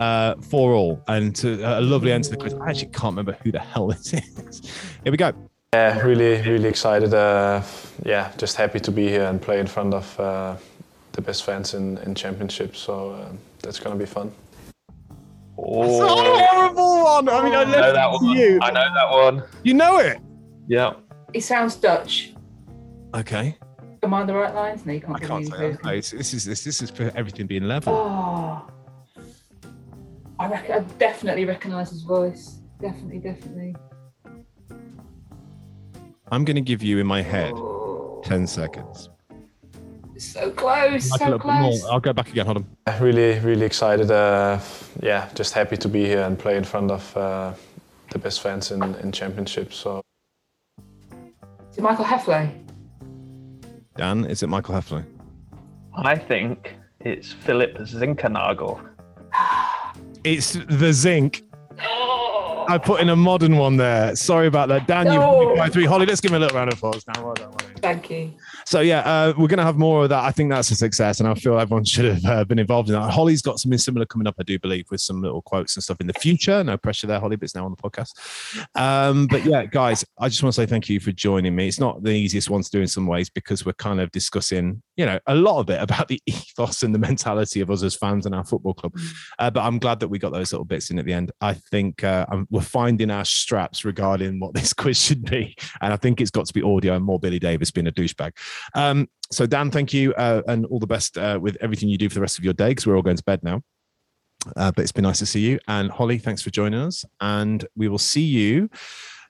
uh, 0.00 0.34
for 0.42 0.72
all, 0.72 1.00
and 1.06 1.36
to 1.36 1.62
a 1.62 1.80
lovely 1.80 2.10
end 2.10 2.24
to 2.24 2.30
the 2.30 2.36
quiz. 2.36 2.54
I 2.54 2.70
actually 2.70 2.90
can't 2.90 3.12
remember 3.12 3.38
who 3.44 3.52
the 3.52 3.60
hell 3.60 3.86
this 3.86 4.12
is. 4.12 4.60
Here 5.04 5.12
we 5.12 5.16
go. 5.16 5.32
Yeah, 5.72 6.00
really, 6.00 6.42
really 6.42 6.68
excited. 6.68 7.14
Uh, 7.14 7.62
yeah, 8.04 8.32
just 8.38 8.56
happy 8.56 8.80
to 8.80 8.90
be 8.90 9.08
here 9.08 9.26
and 9.26 9.40
play 9.40 9.60
in 9.60 9.68
front 9.68 9.94
of 9.94 10.18
uh, 10.18 10.56
the 11.12 11.22
best 11.22 11.44
fans 11.44 11.74
in, 11.74 11.98
in 11.98 12.16
championship. 12.16 12.74
So 12.74 13.12
uh, 13.12 13.28
that's 13.60 13.78
gonna 13.78 13.94
be 13.94 14.06
fun. 14.06 14.32
It's 15.64 16.00
a 16.00 16.04
oh. 16.04 16.46
horrible 16.50 17.04
one. 17.04 17.28
I 17.28 17.44
mean, 17.44 17.52
I 17.54 17.56
oh, 17.56 17.60
I 17.60 17.64
know 17.64 17.70
left 17.70 17.94
that 17.94 18.18
to 18.18 18.26
one. 18.26 18.36
you. 18.36 18.58
I 18.62 18.70
know 18.70 18.84
that 18.94 19.10
one. 19.10 19.42
You 19.62 19.74
know 19.74 19.98
it. 19.98 20.18
Yeah. 20.66 20.94
It 21.32 21.42
sounds 21.42 21.76
Dutch. 21.76 22.34
Okay. 23.14 23.56
Am 24.02 24.12
I 24.12 24.22
on 24.22 24.26
the 24.26 24.34
right 24.34 24.52
lines? 24.54 24.84
No, 24.84 24.92
you 24.92 25.00
can't 25.00 25.16
I 25.16 25.26
can't 25.26 25.46
say 25.46 25.70
that. 25.72 25.84
No, 25.84 25.90
this 25.94 26.12
is 26.12 26.44
this, 26.44 26.64
this 26.64 26.82
is 26.82 26.90
for 26.90 27.12
everything 27.14 27.46
being 27.46 27.64
level. 27.64 27.94
Oh, 27.94 28.68
I, 30.40 30.48
rec- 30.48 30.70
I 30.70 30.80
definitely 30.98 31.44
recognise 31.44 31.90
his 31.90 32.02
voice. 32.02 32.58
Definitely, 32.80 33.18
definitely. 33.18 33.76
I'm 36.32 36.44
going 36.44 36.56
to 36.56 36.62
give 36.62 36.82
you 36.82 36.98
in 36.98 37.06
my 37.06 37.22
head 37.22 37.52
oh. 37.54 38.20
ten 38.24 38.46
seconds. 38.48 39.10
So 40.18 40.50
close, 40.50 41.10
Like 41.10 41.18
so 41.20 41.24
little 41.24 41.38
bit 41.38 41.46
more. 41.46 41.60
close. 41.70 41.84
I'll 41.86 42.00
go 42.00 42.12
back 42.12 42.28
again. 42.30 42.46
Hold 42.46 42.58
on. 42.58 42.66
Really, 43.00 43.38
really 43.40 43.64
excited. 43.66 44.10
Uh, 44.10 44.58
yeah, 45.02 45.28
just 45.34 45.52
happy 45.54 45.76
to 45.78 45.88
be 45.88 46.04
here 46.04 46.22
and 46.22 46.38
play 46.38 46.56
in 46.56 46.64
front 46.64 46.90
of 46.90 47.16
uh, 47.16 47.52
the 48.10 48.18
best 48.18 48.40
fans 48.40 48.70
in, 48.70 48.82
in 48.96 49.10
championship. 49.12 49.72
So 49.72 50.00
Is 51.70 51.78
it 51.78 51.82
Michael 51.82 52.04
Hefele? 52.04 52.52
Dan, 53.96 54.24
is 54.26 54.42
it 54.42 54.48
Michael 54.48 54.74
Hefele? 54.74 55.04
I 55.94 56.16
think 56.16 56.74
it's 57.00 57.32
Philip 57.32 57.76
Zinkernagel. 57.78 58.80
It's 60.24 60.52
the 60.68 60.92
zinc. 60.92 61.42
Oh, 61.82 62.64
I 62.68 62.78
put 62.78 63.00
in 63.00 63.08
a 63.08 63.16
modern 63.16 63.56
one 63.56 63.76
there. 63.76 64.14
Sorry 64.14 64.46
about 64.46 64.68
that. 64.68 64.86
Dan, 64.86 65.06
No. 65.06 65.48
you've 65.48 65.56
by 65.58 65.68
three. 65.68 65.84
Holly, 65.84 66.06
let's 66.06 66.20
give 66.20 66.30
him 66.30 66.36
a 66.36 66.40
little 66.44 66.56
round 66.56 66.70
of 66.72 66.78
applause. 66.78 67.02
Dan, 67.02 67.24
well 67.24 67.34
done, 67.34 67.48
well 67.48 67.56
done. 67.58 67.71
Thank 67.82 68.10
you. 68.10 68.32
So 68.64 68.80
yeah, 68.80 69.00
uh, 69.00 69.34
we're 69.36 69.48
going 69.48 69.58
to 69.58 69.64
have 69.64 69.76
more 69.76 70.04
of 70.04 70.08
that. 70.10 70.22
I 70.22 70.30
think 70.30 70.50
that's 70.50 70.70
a 70.70 70.76
success, 70.76 71.18
and 71.18 71.28
I 71.28 71.34
feel 71.34 71.58
everyone 71.58 71.84
should 71.84 72.04
have 72.04 72.24
uh, 72.24 72.44
been 72.44 72.60
involved 72.60 72.88
in 72.88 72.94
that. 72.94 73.10
Holly's 73.10 73.42
got 73.42 73.58
something 73.58 73.76
similar 73.76 74.06
coming 74.06 74.28
up, 74.28 74.36
I 74.38 74.44
do 74.44 74.56
believe, 74.56 74.86
with 74.90 75.00
some 75.00 75.20
little 75.20 75.42
quotes 75.42 75.74
and 75.74 75.82
stuff 75.82 76.00
in 76.00 76.06
the 76.06 76.12
future. 76.14 76.62
No 76.62 76.76
pressure 76.76 77.08
there, 77.08 77.18
Holly, 77.18 77.34
but 77.34 77.44
it's 77.44 77.56
now 77.56 77.64
on 77.64 77.72
the 77.72 77.76
podcast. 77.76 78.10
Um, 78.76 79.26
but 79.26 79.44
yeah, 79.44 79.66
guys, 79.66 80.04
I 80.20 80.28
just 80.28 80.44
want 80.44 80.54
to 80.54 80.60
say 80.60 80.66
thank 80.66 80.88
you 80.88 81.00
for 81.00 81.10
joining 81.10 81.56
me. 81.56 81.66
It's 81.66 81.80
not 81.80 82.04
the 82.04 82.12
easiest 82.12 82.50
one 82.50 82.62
to 82.62 82.70
do 82.70 82.80
in 82.80 82.86
some 82.86 83.06
ways 83.06 83.28
because 83.28 83.66
we're 83.66 83.72
kind 83.72 84.00
of 84.00 84.12
discussing, 84.12 84.80
you 84.96 85.04
know, 85.04 85.18
a 85.26 85.34
lot 85.34 85.58
of 85.58 85.68
it 85.68 85.82
about 85.82 86.06
the 86.06 86.20
ethos 86.26 86.84
and 86.84 86.94
the 86.94 87.00
mentality 87.00 87.62
of 87.62 87.70
us 87.70 87.82
as 87.82 87.96
fans 87.96 88.26
and 88.26 88.34
our 88.34 88.44
football 88.44 88.74
club. 88.74 88.96
Uh, 89.40 89.50
but 89.50 89.62
I'm 89.62 89.80
glad 89.80 89.98
that 89.98 90.08
we 90.08 90.20
got 90.20 90.32
those 90.32 90.52
little 90.52 90.64
bits 90.64 90.90
in 90.90 91.00
at 91.00 91.04
the 91.04 91.12
end. 91.12 91.32
I 91.40 91.54
think 91.54 92.04
uh, 92.04 92.26
we're 92.48 92.60
finding 92.60 93.10
our 93.10 93.24
straps 93.24 93.84
regarding 93.84 94.38
what 94.38 94.54
this 94.54 94.72
quiz 94.72 95.00
should 95.00 95.24
be, 95.24 95.56
and 95.80 95.92
I 95.92 95.96
think 95.96 96.20
it's 96.20 96.30
got 96.30 96.46
to 96.46 96.54
be 96.54 96.62
audio 96.62 96.94
and 96.94 97.04
more 97.04 97.18
Billy 97.18 97.40
Davies 97.40 97.71
being 97.72 97.86
a 97.86 97.92
douchebag. 97.92 98.32
Um, 98.74 99.08
so 99.30 99.46
Dan, 99.46 99.70
thank 99.70 99.92
you, 99.92 100.12
uh, 100.14 100.42
and 100.46 100.66
all 100.66 100.78
the 100.78 100.86
best 100.86 101.16
uh, 101.16 101.38
with 101.40 101.56
everything 101.60 101.88
you 101.88 101.98
do 101.98 102.08
for 102.08 102.14
the 102.14 102.20
rest 102.20 102.38
of 102.38 102.44
your 102.44 102.54
day 102.54 102.68
because 102.68 102.86
we're 102.86 102.96
all 102.96 103.02
going 103.02 103.16
to 103.16 103.24
bed 103.24 103.42
now. 103.42 103.62
Uh, 104.56 104.72
but 104.72 104.82
it's 104.82 104.92
been 104.92 105.04
nice 105.04 105.20
to 105.20 105.26
see 105.26 105.40
you, 105.40 105.58
and 105.68 105.90
Holly, 105.90 106.18
thanks 106.18 106.42
for 106.42 106.50
joining 106.50 106.80
us, 106.80 107.04
and 107.20 107.64
we 107.76 107.88
will 107.88 107.98
see 107.98 108.22
you 108.22 108.68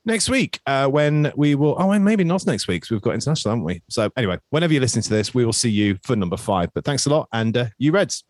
next 0.05 0.29
week 0.31 0.59
uh, 0.67 0.89
when 0.89 1.33
we 1.37 1.55
will. 1.55 1.77
Oh, 1.79 1.91
and 1.91 2.05
maybe 2.05 2.25
not 2.25 2.47
next 2.47 2.67
week 2.67 2.83
because 2.83 2.91
we've 2.91 3.03
got 3.03 3.15
international, 3.15 3.53
haven't 3.53 3.65
we? 3.65 3.83
So 3.91 4.11
anyway, 4.17 4.39
whenever 4.51 4.73
you're 4.73 4.81
listening 4.81 5.03
to 5.03 5.11
this, 5.11 5.35
we 5.35 5.45
will 5.45 5.53
see 5.53 5.71
you 5.71 5.99
for 6.03 6.17
number 6.17 6.37
five. 6.37 6.71
But 6.75 6.85
thanks 6.85 7.07
a 7.07 7.11
lot, 7.11 7.29
and 7.33 7.57
uh, 7.57 7.67
you 7.79 7.93
Reds. 7.93 8.25